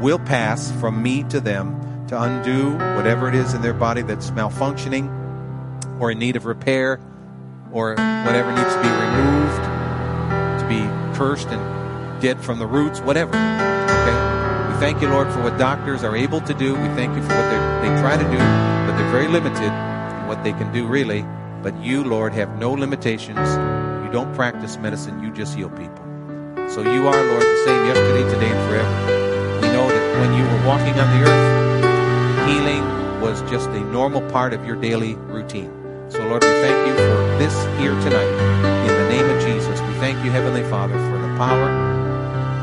will 0.00 0.18
pass 0.18 0.70
from 0.80 1.02
me 1.02 1.24
to 1.24 1.40
them 1.40 2.06
to 2.08 2.20
undo 2.20 2.72
whatever 2.96 3.28
it 3.28 3.34
is 3.34 3.54
in 3.54 3.62
their 3.62 3.74
body 3.74 4.02
that's 4.02 4.30
malfunctioning 4.30 5.08
or 6.00 6.10
in 6.10 6.18
need 6.18 6.36
of 6.36 6.46
repair 6.46 7.00
or 7.72 7.90
whatever 7.92 8.52
needs 8.52 8.74
to 8.74 8.82
be 8.82 8.88
removed, 8.88 9.62
to 10.60 10.66
be 10.68 10.82
cursed 11.16 11.48
and 11.48 12.20
dead 12.20 12.40
from 12.40 12.58
the 12.58 12.66
roots, 12.66 13.00
whatever. 13.00 13.30
Okay? 13.30 14.72
We 14.72 14.80
thank 14.80 15.00
you, 15.00 15.08
Lord, 15.08 15.32
for 15.32 15.42
what 15.42 15.58
doctors 15.58 16.04
are 16.04 16.16
able 16.16 16.40
to 16.42 16.54
do. 16.54 16.74
We 16.74 16.88
thank 16.94 17.14
you 17.16 17.22
for 17.22 17.34
what 17.34 17.50
they 17.82 17.88
try 18.00 18.16
to 18.16 18.24
do, 18.24 18.38
but 18.38 18.96
they're 18.96 19.10
very 19.10 19.28
limited 19.28 19.62
in 19.62 20.26
what 20.26 20.42
they 20.44 20.52
can 20.52 20.72
do, 20.72 20.86
really. 20.86 21.24
But 21.62 21.78
you, 21.82 22.04
Lord, 22.04 22.32
have 22.34 22.58
no 22.58 22.72
limitations. 22.72 23.38
You 24.04 24.10
don't 24.12 24.34
practice 24.34 24.76
medicine, 24.78 25.22
you 25.22 25.30
just 25.30 25.54
heal 25.54 25.70
people. 25.70 26.04
So 26.68 26.82
you 26.82 27.06
are, 27.08 27.24
Lord, 27.26 27.42
the 27.42 27.62
same 27.64 27.86
yesterday, 27.86 28.22
today, 28.32 28.50
and 28.50 28.68
forever. 28.68 29.60
We 29.60 29.68
know 29.68 29.88
that 29.88 30.20
when 30.20 30.34
you 30.34 30.44
were 30.44 30.66
walking 30.66 30.98
on 30.98 31.20
the 31.20 31.28
earth, 31.28 32.48
healing 32.48 33.20
was 33.20 33.42
just 33.50 33.68
a 33.70 33.80
normal 33.80 34.22
part 34.30 34.52
of 34.52 34.64
your 34.64 34.76
daily 34.76 35.14
routine. 35.14 35.79
So, 36.10 36.18
Lord, 36.26 36.42
we 36.42 36.50
thank 36.50 36.88
you 36.88 36.94
for 36.94 37.38
this 37.38 37.54
here 37.78 37.94
tonight. 38.02 38.26
In 38.82 38.88
the 38.88 39.08
name 39.08 39.30
of 39.30 39.40
Jesus, 39.44 39.80
we 39.80 39.94
thank 39.94 40.24
you, 40.24 40.32
Heavenly 40.32 40.64
Father, 40.64 40.94
for 40.94 41.18
the 41.18 41.36
power 41.38 41.70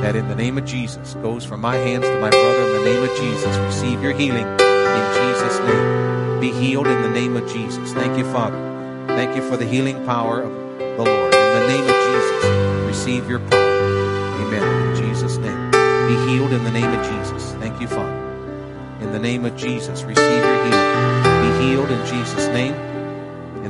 that 0.01 0.17
in 0.17 0.27
the 0.27 0.35
name 0.35 0.57
of 0.57 0.65
Jesus 0.65 1.13
goes 1.21 1.45
from 1.45 1.61
my 1.61 1.75
hands 1.77 2.03
to 2.03 2.19
my 2.19 2.29
brother. 2.29 2.67
In 2.67 2.83
the 2.83 2.91
name 2.91 3.03
of 3.09 3.17
Jesus, 3.17 3.57
receive 3.59 4.03
your 4.03 4.11
healing 4.11 4.45
in 4.45 5.05
Jesus' 5.15 5.59
name. 5.59 6.39
Be 6.41 6.51
healed 6.51 6.87
in 6.87 7.01
the 7.01 7.09
name 7.09 7.37
of 7.37 7.49
Jesus. 7.49 7.93
Thank 7.93 8.17
you, 8.17 8.25
Father. 8.33 8.57
Thank 9.07 9.37
you 9.37 9.41
for 9.49 9.55
the 9.55 9.65
healing 9.65 10.05
power 10.05 10.41
of 10.41 10.51
the 10.79 11.03
Lord. 11.03 11.33
In 11.33 11.59
the 11.61 11.67
name 11.67 11.87
of 11.87 11.95
Jesus, 12.05 12.85
receive 12.85 13.29
your 13.29 13.39
power. 13.39 14.43
Amen. 14.43 14.89
In 14.89 15.05
Jesus' 15.07 15.37
name. 15.37 15.71
Be 15.71 16.31
healed 16.31 16.51
in 16.51 16.65
the 16.65 16.71
name 16.71 16.91
of 16.91 17.05
Jesus. 17.05 17.53
Thank 17.53 17.79
you, 17.79 17.87
Father. 17.87 18.25
In 18.99 19.13
the 19.13 19.19
name 19.19 19.45
of 19.45 19.55
Jesus, 19.55 20.03
receive 20.03 20.43
your 20.43 20.63
healing. 20.65 21.23
Be 21.41 21.65
healed 21.65 21.89
in 21.89 22.05
Jesus' 22.07 22.47
name. 22.49 22.96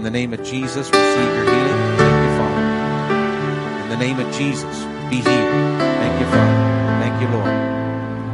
The 0.07 0.11
name 0.11 0.31
of 0.31 0.41
Jesus, 0.41 0.89
receive 0.89 1.35
your 1.35 1.43
healing. 1.43 1.97
Thank 1.97 2.23
you, 2.23 2.31
Father. 2.39 3.83
In 3.83 3.89
the 3.89 3.97
name 3.97 4.17
of 4.21 4.33
Jesus, 4.33 4.85
be 5.09 5.17
healed. 5.17 5.25
Thank 5.25 6.21
you, 6.21 6.25
Father. 6.27 7.01
Thank 7.03 7.21
you, 7.21 7.27
Lord. 7.27 7.49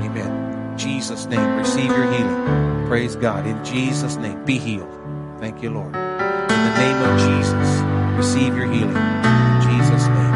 Amen. 0.05 0.69
In 0.69 0.78
Jesus' 0.78 1.26
name, 1.26 1.57
receive 1.57 1.88
your 1.88 2.11
healing. 2.11 2.86
Praise 2.86 3.15
God. 3.15 3.47
In 3.47 3.65
Jesus' 3.65 4.17
name, 4.17 4.45
be 4.45 4.59
healed. 4.59 4.93
Thank 5.39 5.63
you, 5.63 5.71
Lord. 5.71 5.95
In 5.95 6.61
the 6.61 6.78
name 6.78 7.01
of 7.09 7.41
Jesus, 7.41 7.82
receive 8.19 8.55
your 8.55 8.71
healing. 8.71 8.95
In 8.95 9.61
Jesus' 9.65 10.05
name. 10.05 10.36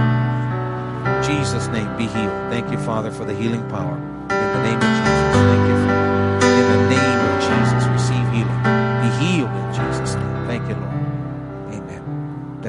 In 1.06 1.24
Jesus' 1.24 1.68
name, 1.68 1.98
be 1.98 2.08
healed. 2.08 2.34
Thank 2.50 2.72
you, 2.72 2.80
Father, 2.80 3.12
for 3.12 3.26
the 3.26 3.36
healing 3.36 3.62
power. 3.70 3.96
In 3.96 4.28
the 4.28 4.64
name 4.64 4.78
of 4.78 4.90
Jesus. 4.90 5.36
Thank 5.38 5.70
you, 5.70 5.87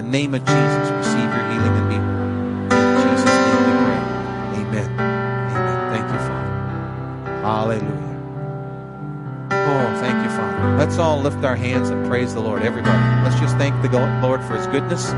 name 0.08 0.34
of 0.34 0.40
Jesus, 0.40 0.90
receive 0.90 1.28
your 1.28 1.46
healing 1.52 1.74
and 1.76 1.88
be 1.88 1.94
healed. 1.94 2.72
In 2.72 2.88
Jesus' 3.04 3.38
name 3.46 3.60
we 3.68 3.72
pray. 3.84 4.00
Amen. 4.60 4.88
Amen. 5.52 5.78
Thank 5.92 6.06
you, 6.12 6.18
Father. 6.28 7.42
Hallelujah. 7.42 8.08
Oh, 9.52 10.00
thank 10.00 10.24
you, 10.24 10.30
Father. 10.30 10.78
Let's 10.78 10.98
all 10.98 11.20
lift 11.20 11.44
our 11.44 11.56
hands 11.56 11.90
and 11.90 12.06
praise 12.06 12.32
the 12.32 12.40
Lord. 12.40 12.62
Everybody, 12.62 12.98
let's 13.22 13.38
just 13.38 13.56
thank 13.58 13.80
the 13.82 13.90
Lord 14.22 14.42
for 14.44 14.56
his 14.56 14.66
goodness. 14.68 15.12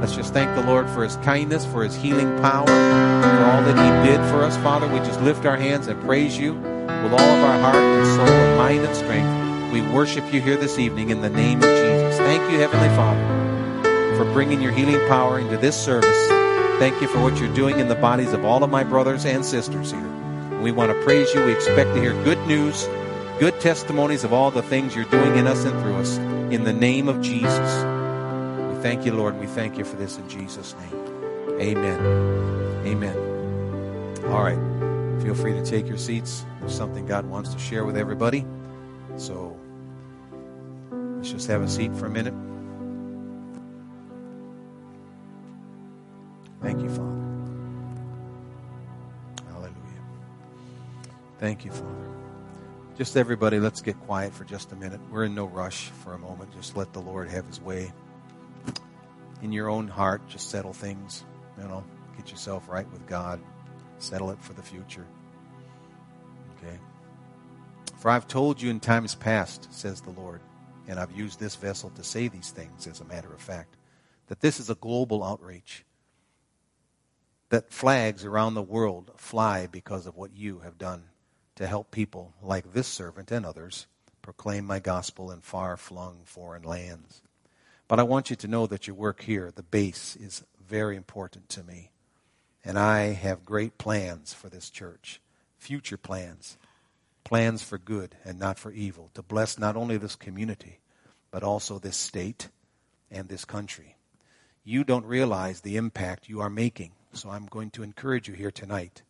Let's 0.00 0.14
just 0.14 0.34
thank 0.34 0.54
the 0.56 0.62
Lord 0.62 0.90
for 0.90 1.04
his 1.04 1.16
kindness, 1.16 1.64
for 1.64 1.84
his 1.84 1.94
healing 1.96 2.36
power, 2.42 2.66
for 2.66 3.44
all 3.44 3.62
that 3.62 3.76
he 3.76 4.10
did 4.10 4.18
for 4.30 4.42
us, 4.42 4.56
Father. 4.58 4.88
We 4.88 4.98
just 4.98 5.20
lift 5.22 5.46
our 5.46 5.56
hands 5.56 5.86
and 5.86 6.02
praise 6.02 6.36
you 6.36 6.54
with 6.54 7.12
all 7.12 7.20
of 7.20 7.44
our 7.44 7.58
heart 7.60 7.76
and 7.76 8.06
soul 8.06 8.26
and 8.26 8.58
mind 8.58 8.84
and 8.84 8.96
strength. 8.96 9.72
We 9.72 9.82
worship 9.94 10.32
you 10.34 10.40
here 10.40 10.56
this 10.56 10.78
evening 10.78 11.10
in 11.10 11.20
the 11.20 11.30
name 11.30 11.58
of 11.58 11.64
Jesus. 11.64 12.18
Thank 12.18 12.50
you, 12.50 12.58
Heavenly 12.58 12.88
Father 12.96 13.45
for 14.16 14.24
bringing 14.32 14.62
your 14.62 14.72
healing 14.72 15.06
power 15.08 15.38
into 15.38 15.56
this 15.56 15.76
service. 15.76 16.28
Thank 16.78 17.00
you 17.00 17.08
for 17.08 17.20
what 17.20 17.38
you're 17.38 17.54
doing 17.54 17.78
in 17.78 17.88
the 17.88 17.94
bodies 17.94 18.32
of 18.32 18.44
all 18.44 18.64
of 18.64 18.70
my 18.70 18.84
brothers 18.84 19.24
and 19.24 19.44
sisters 19.44 19.92
here. 19.92 20.60
We 20.60 20.72
want 20.72 20.90
to 20.90 21.02
praise 21.04 21.32
you. 21.34 21.44
We 21.44 21.52
expect 21.52 21.94
to 21.94 22.00
hear 22.00 22.12
good 22.24 22.44
news, 22.46 22.88
good 23.38 23.60
testimonies 23.60 24.24
of 24.24 24.32
all 24.32 24.50
the 24.50 24.62
things 24.62 24.94
you're 24.94 25.04
doing 25.04 25.36
in 25.36 25.46
us 25.46 25.64
and 25.64 25.78
through 25.80 25.96
us. 25.96 26.16
In 26.52 26.64
the 26.64 26.72
name 26.72 27.08
of 27.08 27.20
Jesus. 27.20 27.84
We 28.74 28.82
thank 28.82 29.04
you, 29.04 29.12
Lord. 29.12 29.38
We 29.38 29.46
thank 29.46 29.78
you 29.78 29.84
for 29.84 29.96
this 29.96 30.16
in 30.16 30.28
Jesus' 30.28 30.74
name. 30.80 31.60
Amen. 31.60 32.86
Amen. 32.86 34.24
All 34.26 34.42
right. 34.42 35.22
Feel 35.22 35.34
free 35.34 35.52
to 35.52 35.64
take 35.64 35.88
your 35.88 35.98
seats. 35.98 36.44
There's 36.60 36.74
something 36.74 37.06
God 37.06 37.26
wants 37.26 37.52
to 37.52 37.58
share 37.58 37.84
with 37.84 37.96
everybody. 37.96 38.46
So 39.16 39.56
let's 40.90 41.30
just 41.30 41.48
have 41.48 41.62
a 41.62 41.68
seat 41.68 41.94
for 41.96 42.06
a 42.06 42.10
minute. 42.10 42.34
Thank 46.62 46.82
you, 46.82 46.88
Father. 46.88 47.26
Hallelujah. 49.50 49.76
Thank 51.38 51.64
you, 51.64 51.70
Father. 51.70 52.16
Just 52.96 53.16
everybody, 53.16 53.60
let's 53.60 53.82
get 53.82 53.98
quiet 54.00 54.32
for 54.32 54.44
just 54.44 54.72
a 54.72 54.76
minute. 54.76 55.00
We're 55.10 55.24
in 55.24 55.34
no 55.34 55.44
rush 55.44 55.90
for 56.02 56.14
a 56.14 56.18
moment. 56.18 56.50
Just 56.54 56.76
let 56.76 56.92
the 56.94 57.00
Lord 57.00 57.28
have 57.28 57.46
his 57.46 57.60
way. 57.60 57.92
In 59.42 59.52
your 59.52 59.68
own 59.68 59.86
heart, 59.86 60.26
just 60.28 60.48
settle 60.48 60.72
things. 60.72 61.24
You 61.58 61.64
know, 61.64 61.84
get 62.16 62.30
yourself 62.30 62.68
right 62.68 62.90
with 62.90 63.06
God. 63.06 63.40
Settle 63.98 64.30
it 64.30 64.42
for 64.42 64.54
the 64.54 64.62
future. 64.62 65.06
Okay? 66.56 66.78
For 67.98 68.10
I've 68.10 68.26
told 68.26 68.62
you 68.62 68.70
in 68.70 68.80
times 68.80 69.14
past, 69.14 69.72
says 69.72 70.00
the 70.00 70.10
Lord, 70.10 70.40
and 70.88 70.98
I've 70.98 71.12
used 71.12 71.38
this 71.38 71.54
vessel 71.54 71.90
to 71.90 72.02
say 72.02 72.28
these 72.28 72.50
things 72.50 72.86
as 72.86 73.00
a 73.00 73.04
matter 73.04 73.32
of 73.32 73.40
fact, 73.40 73.76
that 74.28 74.40
this 74.40 74.58
is 74.58 74.70
a 74.70 74.74
global 74.76 75.22
outreach 75.22 75.84
that 77.48 77.72
flags 77.72 78.24
around 78.24 78.54
the 78.54 78.62
world 78.62 79.12
fly 79.16 79.66
because 79.66 80.06
of 80.06 80.16
what 80.16 80.36
you 80.36 80.60
have 80.60 80.78
done 80.78 81.04
to 81.54 81.66
help 81.66 81.90
people 81.90 82.34
like 82.42 82.72
this 82.72 82.86
servant 82.86 83.30
and 83.30 83.46
others 83.46 83.86
proclaim 84.20 84.64
my 84.64 84.78
gospel 84.78 85.30
in 85.30 85.40
far 85.40 85.76
flung 85.76 86.18
foreign 86.24 86.62
lands. 86.62 87.22
But 87.88 88.00
I 88.00 88.02
want 88.02 88.30
you 88.30 88.36
to 88.36 88.48
know 88.48 88.66
that 88.66 88.86
your 88.86 88.96
work 88.96 89.22
here, 89.22 89.52
the 89.54 89.62
base, 89.62 90.16
is 90.16 90.44
very 90.66 90.96
important 90.96 91.48
to 91.50 91.62
me. 91.62 91.90
And 92.64 92.78
I 92.78 93.12
have 93.12 93.44
great 93.44 93.78
plans 93.78 94.34
for 94.34 94.48
this 94.48 94.68
church, 94.68 95.20
future 95.56 95.96
plans, 95.96 96.58
plans 97.22 97.62
for 97.62 97.78
good 97.78 98.16
and 98.24 98.40
not 98.40 98.58
for 98.58 98.72
evil, 98.72 99.10
to 99.14 99.22
bless 99.22 99.58
not 99.58 99.76
only 99.76 99.96
this 99.96 100.16
community, 100.16 100.80
but 101.30 101.44
also 101.44 101.78
this 101.78 101.96
state 101.96 102.48
and 103.08 103.28
this 103.28 103.44
country. 103.44 103.96
You 104.64 104.82
don't 104.82 105.06
realize 105.06 105.60
the 105.60 105.76
impact 105.76 106.28
you 106.28 106.40
are 106.40 106.50
making 106.50 106.90
so 107.16 107.30
I'm 107.30 107.46
going 107.46 107.70
to 107.70 107.82
encourage 107.82 108.28
you 108.28 108.34
here 108.34 108.50
tonight 108.50 109.02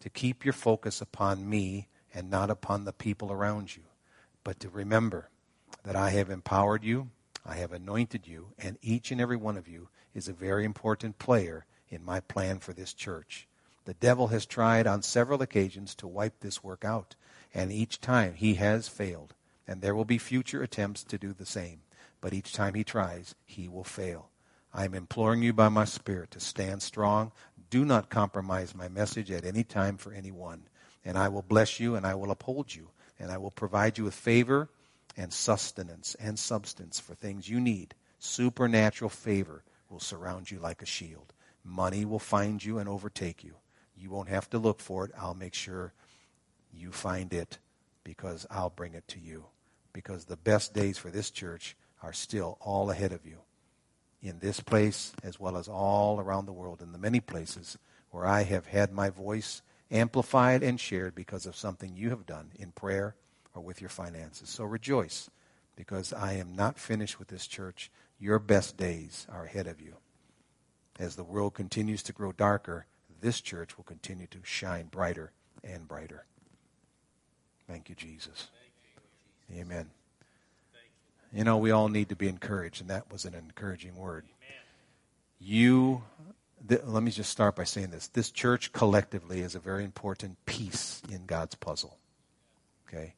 to 0.00 0.08
keep 0.08 0.44
your 0.44 0.54
focus 0.54 1.02
upon 1.02 1.48
me 1.48 1.88
and 2.14 2.30
not 2.30 2.48
upon 2.48 2.84
the 2.84 2.92
people 2.92 3.30
around 3.30 3.76
you, 3.76 3.82
but 4.42 4.58
to 4.60 4.70
remember 4.70 5.28
that 5.84 5.94
I 5.94 6.10
have 6.10 6.30
empowered 6.30 6.82
you, 6.82 7.10
I 7.44 7.56
have 7.56 7.72
anointed 7.72 8.26
you, 8.26 8.48
and 8.58 8.78
each 8.80 9.10
and 9.10 9.20
every 9.20 9.36
one 9.36 9.58
of 9.58 9.68
you 9.68 9.88
is 10.14 10.26
a 10.26 10.32
very 10.32 10.64
important 10.64 11.18
player 11.18 11.66
in 11.90 12.02
my 12.02 12.20
plan 12.20 12.60
for 12.60 12.72
this 12.72 12.94
church. 12.94 13.46
The 13.84 13.94
devil 13.94 14.28
has 14.28 14.46
tried 14.46 14.86
on 14.86 15.02
several 15.02 15.42
occasions 15.42 15.94
to 15.96 16.06
wipe 16.06 16.40
this 16.40 16.64
work 16.64 16.84
out, 16.84 17.14
and 17.52 17.70
each 17.70 18.00
time 18.00 18.34
he 18.34 18.54
has 18.54 18.88
failed. 18.88 19.34
And 19.68 19.82
there 19.82 19.94
will 19.94 20.06
be 20.06 20.18
future 20.18 20.62
attempts 20.62 21.04
to 21.04 21.18
do 21.18 21.32
the 21.32 21.46
same. 21.46 21.82
But 22.20 22.32
each 22.32 22.52
time 22.52 22.74
he 22.74 22.84
tries, 22.84 23.34
he 23.44 23.68
will 23.68 23.84
fail. 23.84 24.29
I 24.72 24.84
am 24.84 24.94
imploring 24.94 25.42
you 25.42 25.52
by 25.52 25.68
my 25.68 25.84
Spirit 25.84 26.30
to 26.32 26.40
stand 26.40 26.82
strong. 26.82 27.32
Do 27.70 27.84
not 27.84 28.08
compromise 28.08 28.74
my 28.74 28.88
message 28.88 29.30
at 29.30 29.44
any 29.44 29.64
time 29.64 29.96
for 29.96 30.12
anyone. 30.12 30.62
And 31.04 31.18
I 31.18 31.28
will 31.28 31.42
bless 31.42 31.80
you 31.80 31.96
and 31.96 32.06
I 32.06 32.14
will 32.14 32.30
uphold 32.30 32.74
you. 32.74 32.90
And 33.18 33.30
I 33.30 33.38
will 33.38 33.50
provide 33.50 33.98
you 33.98 34.04
with 34.04 34.14
favor 34.14 34.68
and 35.16 35.32
sustenance 35.32 36.14
and 36.20 36.38
substance 36.38 37.00
for 37.00 37.14
things 37.14 37.48
you 37.48 37.60
need. 37.60 37.94
Supernatural 38.20 39.10
favor 39.10 39.64
will 39.88 40.00
surround 40.00 40.50
you 40.50 40.58
like 40.60 40.82
a 40.82 40.86
shield. 40.86 41.32
Money 41.64 42.04
will 42.04 42.20
find 42.20 42.64
you 42.64 42.78
and 42.78 42.88
overtake 42.88 43.42
you. 43.42 43.56
You 43.96 44.10
won't 44.10 44.28
have 44.28 44.48
to 44.50 44.58
look 44.58 44.80
for 44.80 45.04
it. 45.04 45.10
I'll 45.18 45.34
make 45.34 45.54
sure 45.54 45.92
you 46.72 46.92
find 46.92 47.32
it 47.34 47.58
because 48.04 48.46
I'll 48.50 48.70
bring 48.70 48.94
it 48.94 49.06
to 49.08 49.18
you. 49.18 49.46
Because 49.92 50.24
the 50.24 50.36
best 50.36 50.72
days 50.72 50.96
for 50.96 51.10
this 51.10 51.30
church 51.30 51.76
are 52.02 52.12
still 52.12 52.56
all 52.60 52.90
ahead 52.90 53.12
of 53.12 53.26
you 53.26 53.38
in 54.22 54.38
this 54.38 54.60
place 54.60 55.12
as 55.22 55.40
well 55.40 55.56
as 55.56 55.68
all 55.68 56.20
around 56.20 56.46
the 56.46 56.52
world 56.52 56.82
in 56.82 56.92
the 56.92 56.98
many 56.98 57.20
places 57.20 57.78
where 58.10 58.26
I 58.26 58.42
have 58.42 58.66
had 58.66 58.92
my 58.92 59.10
voice 59.10 59.62
amplified 59.90 60.62
and 60.62 60.78
shared 60.78 61.14
because 61.14 61.46
of 61.46 61.56
something 61.56 61.94
you 61.94 62.10
have 62.10 62.26
done 62.26 62.52
in 62.58 62.72
prayer 62.72 63.14
or 63.54 63.62
with 63.62 63.80
your 63.80 63.90
finances. 63.90 64.48
So 64.48 64.64
rejoice 64.64 65.30
because 65.76 66.12
I 66.12 66.34
am 66.34 66.54
not 66.54 66.78
finished 66.78 67.18
with 67.18 67.28
this 67.28 67.46
church. 67.46 67.90
Your 68.18 68.38
best 68.38 68.76
days 68.76 69.26
are 69.30 69.44
ahead 69.44 69.66
of 69.66 69.80
you. 69.80 69.96
As 70.98 71.16
the 71.16 71.24
world 71.24 71.54
continues 71.54 72.02
to 72.04 72.12
grow 72.12 72.32
darker, 72.32 72.86
this 73.20 73.40
church 73.40 73.76
will 73.76 73.84
continue 73.84 74.26
to 74.28 74.38
shine 74.42 74.86
brighter 74.86 75.32
and 75.64 75.88
brighter. 75.88 76.26
Thank 77.66 77.88
you, 77.88 77.94
Jesus. 77.94 78.48
Amen. 79.52 79.90
You 81.32 81.44
know, 81.44 81.58
we 81.58 81.70
all 81.70 81.88
need 81.88 82.08
to 82.08 82.16
be 82.16 82.28
encouraged, 82.28 82.80
and 82.80 82.90
that 82.90 83.10
was 83.12 83.24
an 83.24 83.34
encouraging 83.34 83.94
word. 83.94 84.24
Amen. 84.24 84.58
You, 85.38 86.02
th- 86.68 86.82
let 86.84 87.02
me 87.02 87.10
just 87.12 87.30
start 87.30 87.54
by 87.54 87.64
saying 87.64 87.90
this. 87.90 88.08
This 88.08 88.30
church 88.30 88.72
collectively 88.72 89.40
is 89.40 89.54
a 89.54 89.60
very 89.60 89.84
important 89.84 90.44
piece 90.44 91.02
in 91.10 91.26
God's 91.26 91.54
puzzle. 91.54 91.98
Okay? 92.88 93.14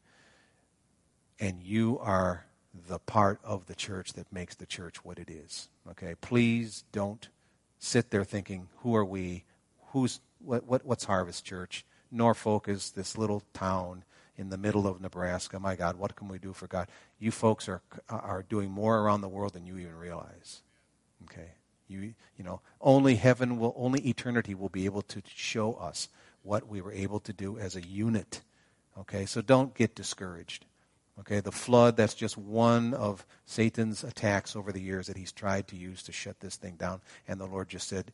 And 1.40 1.62
you 1.62 1.98
are 2.00 2.44
the 2.88 2.98
part 2.98 3.40
of 3.42 3.66
the 3.66 3.74
church 3.74 4.12
that 4.12 4.30
makes 4.32 4.54
the 4.54 4.66
church 4.66 5.04
what 5.04 5.18
it 5.18 5.30
is. 5.30 5.68
Okay? 5.90 6.14
Please 6.20 6.84
don't 6.92 7.28
sit 7.78 8.10
there 8.10 8.24
thinking, 8.24 8.68
who 8.78 8.94
are 8.94 9.04
we? 9.04 9.44
Who's, 9.92 10.20
what, 10.38 10.64
what, 10.64 10.84
what's 10.84 11.04
Harvest 11.04 11.44
Church? 11.44 11.84
Norfolk 12.10 12.68
is 12.68 12.90
this 12.90 13.16
little 13.16 13.42
town 13.54 14.04
in 14.36 14.48
the 14.48 14.58
middle 14.58 14.86
of 14.86 15.00
Nebraska. 15.00 15.60
My 15.60 15.76
God, 15.76 15.96
what 15.96 16.16
can 16.16 16.28
we 16.28 16.38
do 16.38 16.52
for 16.52 16.66
God? 16.66 16.88
You 17.18 17.30
folks 17.30 17.68
are 17.68 17.82
are 18.08 18.44
doing 18.48 18.70
more 18.70 18.98
around 19.00 19.20
the 19.20 19.28
world 19.28 19.52
than 19.52 19.66
you 19.66 19.78
even 19.78 19.96
realize. 19.96 20.62
Okay, 21.24 21.50
you 21.88 22.14
you 22.36 22.44
know 22.44 22.60
only 22.80 23.16
heaven 23.16 23.58
will, 23.58 23.74
only 23.76 24.00
eternity 24.00 24.54
will 24.54 24.68
be 24.68 24.84
able 24.84 25.02
to 25.02 25.22
show 25.34 25.74
us 25.74 26.08
what 26.42 26.66
we 26.68 26.80
were 26.80 26.92
able 26.92 27.20
to 27.20 27.32
do 27.32 27.58
as 27.58 27.76
a 27.76 27.82
unit. 27.82 28.40
Okay, 28.98 29.26
so 29.26 29.40
don't 29.40 29.74
get 29.74 29.94
discouraged. 29.94 30.66
Okay, 31.20 31.40
the 31.40 31.52
flood, 31.52 31.96
that's 31.96 32.14
just 32.14 32.38
one 32.38 32.94
of 32.94 33.26
Satan's 33.44 34.02
attacks 34.02 34.56
over 34.56 34.72
the 34.72 34.80
years 34.80 35.06
that 35.06 35.16
he's 35.16 35.32
tried 35.32 35.68
to 35.68 35.76
use 35.76 36.02
to 36.04 36.12
shut 36.12 36.40
this 36.40 36.56
thing 36.56 36.76
down. 36.76 37.00
And 37.28 37.38
the 37.38 37.46
Lord 37.46 37.68
just 37.68 37.86
said, 37.86 38.12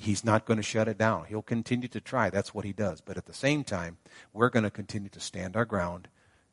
he's 0.00 0.24
not 0.24 0.46
going 0.46 0.56
to 0.56 0.62
shut 0.62 0.88
it 0.88 0.96
down. 0.96 1.26
He'll 1.26 1.42
continue 1.42 1.88
to 1.88 2.00
try. 2.00 2.30
That's 2.30 2.54
what 2.54 2.64
he 2.64 2.72
does. 2.72 3.02
But 3.02 3.18
at 3.18 3.26
the 3.26 3.34
same 3.34 3.64
time, 3.64 3.98
we're 4.32 4.48
going 4.48 4.64
to 4.64 4.70
continue 4.70 5.10
to 5.10 5.20
stand 5.20 5.56
our 5.56 5.66
ground, 5.66 6.08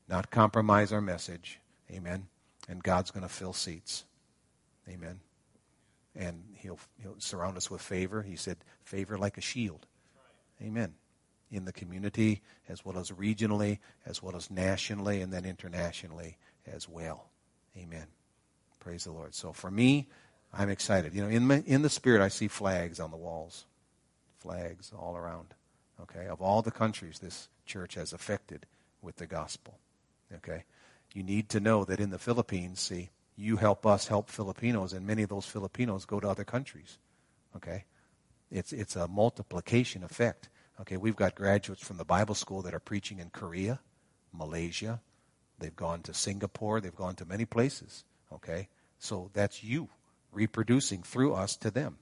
not 0.09 0.29
compromise 0.29 0.91
our 0.91 1.01
message. 1.01 1.59
Amen. 1.89 2.27
And 2.67 2.83
God's 2.83 3.11
going 3.11 3.23
to 3.23 3.29
fill 3.29 3.53
seats. 3.53 4.03
Amen. 4.89 5.21
And 6.13 6.43
he'll, 6.55 6.79
he'll 7.01 7.15
surround 7.19 7.55
us 7.55 7.71
with 7.71 7.81
favor. 7.81 8.21
He 8.21 8.35
said, 8.35 8.57
favor 8.83 9.17
like 9.17 9.37
a 9.37 9.41
shield. 9.41 9.85
Amen. 10.61 10.95
In 11.49 11.63
the 11.63 11.71
community, 11.71 12.41
as 12.67 12.83
well 12.83 12.97
as 12.97 13.11
regionally, 13.11 13.79
as 14.05 14.21
well 14.21 14.35
as 14.35 14.51
nationally, 14.51 15.21
and 15.21 15.31
then 15.31 15.45
internationally 15.45 16.37
as 16.65 16.89
well. 16.89 17.29
Amen. 17.77 18.07
Praise 18.79 19.05
the 19.05 19.13
Lord. 19.13 19.33
So 19.33 19.53
for 19.53 19.71
me, 19.71 20.09
I'm 20.57 20.69
excited. 20.69 21.13
You 21.13 21.23
know, 21.23 21.29
in, 21.29 21.47
my, 21.47 21.63
in 21.65 21.81
the 21.81 21.89
spirit, 21.89 22.21
I 22.21 22.29
see 22.29 22.47
flags 22.47 22.99
on 22.99 23.11
the 23.11 23.17
walls, 23.17 23.65
flags 24.39 24.91
all 24.97 25.15
around. 25.15 25.53
Okay, 26.01 26.27
of 26.27 26.41
all 26.41 26.61
the 26.61 26.71
countries 26.71 27.19
this 27.19 27.49
church 27.65 27.95
has 27.95 28.13
affected 28.13 28.65
with 29.01 29.17
the 29.17 29.27
gospel. 29.27 29.79
Okay, 30.35 30.63
you 31.13 31.23
need 31.23 31.49
to 31.49 31.59
know 31.59 31.85
that 31.85 31.99
in 31.99 32.11
the 32.11 32.19
Philippines, 32.19 32.79
see, 32.79 33.09
you 33.35 33.57
help 33.57 33.85
us 33.85 34.07
help 34.07 34.29
Filipinos, 34.29 34.93
and 34.93 35.07
many 35.07 35.23
of 35.23 35.29
those 35.29 35.45
Filipinos 35.45 36.05
go 36.05 36.19
to 36.19 36.29
other 36.29 36.43
countries. 36.43 36.99
Okay, 37.55 37.85
it's 38.51 38.73
it's 38.73 38.95
a 38.95 39.07
multiplication 39.07 40.03
effect. 40.03 40.49
Okay, 40.81 40.97
we've 40.97 41.15
got 41.15 41.33
graduates 41.33 41.83
from 41.83 41.97
the 41.97 42.05
Bible 42.05 42.35
school 42.35 42.61
that 42.61 42.75
are 42.75 42.79
preaching 42.79 43.17
in 43.17 43.31
Korea, 43.31 43.79
Malaysia, 44.31 45.01
They've 45.59 45.75
gone 45.75 46.01
to 46.03 46.13
Singapore. 46.13 46.79
They've 46.81 46.95
gone 46.95 47.15
to 47.15 47.25
many 47.25 47.45
places. 47.45 48.03
Okay? 48.31 48.69
So 48.99 49.29
that's 49.33 49.63
you 49.63 49.89
reproducing 50.31 51.03
through 51.03 51.33
us 51.33 51.55
to 51.57 51.71
them. 51.71 51.97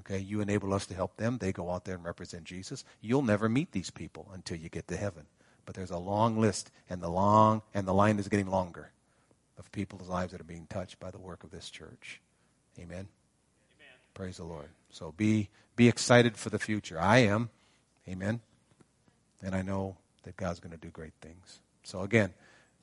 Okay? 0.00 0.18
You 0.18 0.40
enable 0.40 0.74
us 0.74 0.86
to 0.86 0.94
help 0.94 1.16
them. 1.16 1.38
They 1.38 1.52
go 1.52 1.70
out 1.70 1.84
there 1.84 1.94
and 1.94 2.04
represent 2.04 2.44
Jesus. 2.44 2.84
You'll 3.00 3.22
never 3.22 3.48
meet 3.48 3.72
these 3.72 3.90
people 3.90 4.28
until 4.32 4.56
you 4.56 4.68
get 4.68 4.88
to 4.88 4.96
heaven. 4.96 5.26
But 5.66 5.74
there's 5.74 5.90
a 5.90 5.98
long 5.98 6.38
list, 6.38 6.70
and 6.90 7.02
the 7.02 7.08
long 7.08 7.62
and 7.72 7.86
the 7.86 7.94
line 7.94 8.18
is 8.18 8.28
getting 8.28 8.48
longer 8.48 8.90
of 9.58 9.70
people's 9.72 10.08
lives 10.08 10.32
that 10.32 10.40
are 10.40 10.44
being 10.44 10.66
touched 10.68 11.00
by 11.00 11.10
the 11.10 11.18
work 11.18 11.44
of 11.44 11.50
this 11.50 11.70
church. 11.70 12.20
Amen. 12.78 12.90
Amen. 12.96 13.08
Praise 14.12 14.36
the 14.36 14.44
Lord. 14.44 14.68
So 14.90 15.14
be 15.16 15.48
be 15.76 15.88
excited 15.88 16.36
for 16.36 16.50
the 16.50 16.58
future. 16.58 17.00
I 17.00 17.18
am. 17.18 17.50
Amen. 18.08 18.40
And 19.42 19.54
I 19.54 19.62
know 19.62 19.96
that 20.24 20.36
God's 20.36 20.60
going 20.60 20.72
to 20.72 20.78
do 20.78 20.88
great 20.88 21.14
things. 21.20 21.60
So 21.82 22.02
again, 22.02 22.32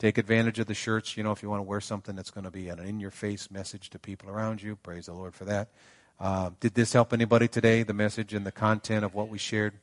take 0.02 0.18
advantage 0.18 0.58
of 0.58 0.66
the 0.66 0.74
shirts. 0.74 1.16
You 1.16 1.22
know, 1.22 1.32
if 1.32 1.44
you 1.44 1.50
want 1.50 1.60
to 1.60 1.64
wear 1.64 1.80
something 1.80 2.16
that's 2.16 2.32
going 2.32 2.46
to 2.46 2.52
be 2.52 2.70
an 2.70 2.80
in-your-face 2.80 3.52
message 3.52 3.92
to 3.92 4.00
people 4.00 4.32
around 4.32 4.64
you, 4.64 4.76
praise 4.76 5.06
the 5.06 5.14
Lord 5.14 5.36
for 5.36 5.46
that. 5.46 5.70
Uh, 6.20 6.50
did 6.60 6.74
this 6.74 6.94
help 6.94 7.14
anybody 7.14 7.48
today? 7.48 7.84
The 7.84 7.94
message 7.94 8.34
and 8.34 8.44
the 8.44 8.52
content 8.52 9.06
of 9.06 9.14
what 9.14 9.30
we 9.30 9.38
shared. 9.38 9.74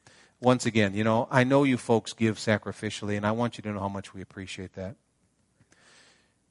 Once 0.41 0.67
again, 0.67 0.93
you 0.93 1.05
know, 1.05 1.29
I 1.31 1.45
know 1.45 1.63
you 1.63 1.77
folks 1.77 2.15
give 2.15 2.37
sacrificially, 2.37 3.17
and 3.17 3.25
I 3.25 3.31
want 3.31 3.59
you 3.59 3.63
to 3.63 3.73
know 3.73 3.79
how 3.79 3.89
much 3.89 4.13
we 4.13 4.21
appreciate 4.21 4.73
that. 4.73 4.97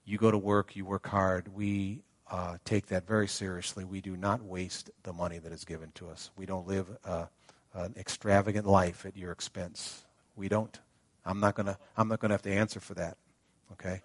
You 0.06 0.18
go 0.18 0.32
to 0.32 0.38
work, 0.38 0.78
you 0.78 0.86
work 0.86 1.06
hard. 1.08 1.54
We 1.54 2.04
uh, 2.32 2.60
take 2.64 2.88
that 2.88 3.06
very 3.06 3.28
seriously. 3.28 3.84
We 3.84 4.00
do 4.00 4.16
not 4.16 4.42
waste 4.42 4.92
the 5.04 5.12
money 5.12 5.40
that 5.40 5.52
is 5.52 5.66
given 5.66 5.92
to 5.96 6.08
us. 6.08 6.32
We 6.38 6.46
don't 6.46 6.68
live 6.68 6.88
uh, 7.04 7.26
an 7.74 7.96
extravagant 7.98 8.66
life 8.66 9.06
at 9.06 9.18
your 9.18 9.34
expense. 9.34 10.06
We 10.38 10.48
don't. 10.48 10.80
I'm 11.26 11.42
not 11.42 11.56
gonna. 11.56 11.78
I'm 11.98 12.08
not 12.08 12.22
gonna 12.22 12.34
have 12.34 12.44
to 12.44 12.54
answer 12.54 12.80
for 12.80 12.94
that. 12.94 13.18
Okay. 13.74 14.02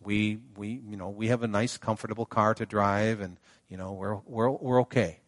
We 0.00 0.38
we 0.56 0.80
you 0.88 0.96
know 0.96 1.08
we 1.08 1.28
have 1.28 1.42
a 1.42 1.48
nice 1.48 1.76
comfortable 1.76 2.26
car 2.26 2.54
to 2.54 2.66
drive, 2.66 3.20
and 3.20 3.38
you 3.68 3.76
know 3.76 3.92
we're 3.92 4.16
we're 4.26 4.50
we're 4.50 4.80
okay. 4.82 5.20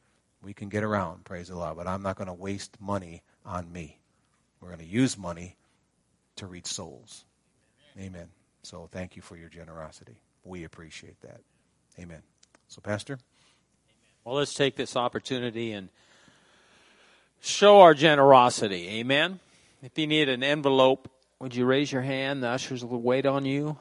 We 0.43 0.55
can 0.55 0.69
get 0.69 0.83
around. 0.85 1.25
Praise 1.25 1.49
the 1.49 1.57
Lord. 1.57 1.77
But 1.77 1.87
I'm 1.87 2.03
not 2.03 2.17
going 2.17 2.29
to 2.29 2.35
waste 2.35 2.81
money 2.81 3.23
on 3.45 3.71
me. 3.71 3.99
We're 4.61 4.69
going 4.69 4.81
to 4.81 4.87
use 4.87 5.19
money 5.19 5.57
to 6.37 6.47
reach 6.47 6.67
souls. 6.67 7.25
Amen. 7.99 8.29
So 8.63 8.89
thank 8.91 9.17
you 9.17 9.23
for 9.23 9.37
your 9.37 9.49
generosity. 9.49 10.21
We 10.45 10.65
appreciate 10.65 11.21
that. 11.23 11.41
Amen. 11.99 12.23
So, 12.69 12.81
Pastor? 12.81 13.19
Well, 14.25 14.37
let's 14.37 14.55
take 14.55 14.77
this 14.77 14.97
opportunity 14.97 15.73
and 15.73 15.89
show 17.41 17.81
our 17.81 17.95
generosity. 17.95 18.89
Amen. 19.01 19.41
If 19.83 19.99
you 19.99 20.07
need 20.07 20.29
an 20.29 20.43
envelope, 20.43 21.11
would 21.41 21.55
you 21.55 21.65
raise 21.65 21.91
your 21.91 22.03
hand? 22.03 22.43
The 22.43 22.49
ushers 22.49 22.85
will 22.85 23.01
wait 23.01 23.25
on 23.25 23.47
you. 23.47 23.79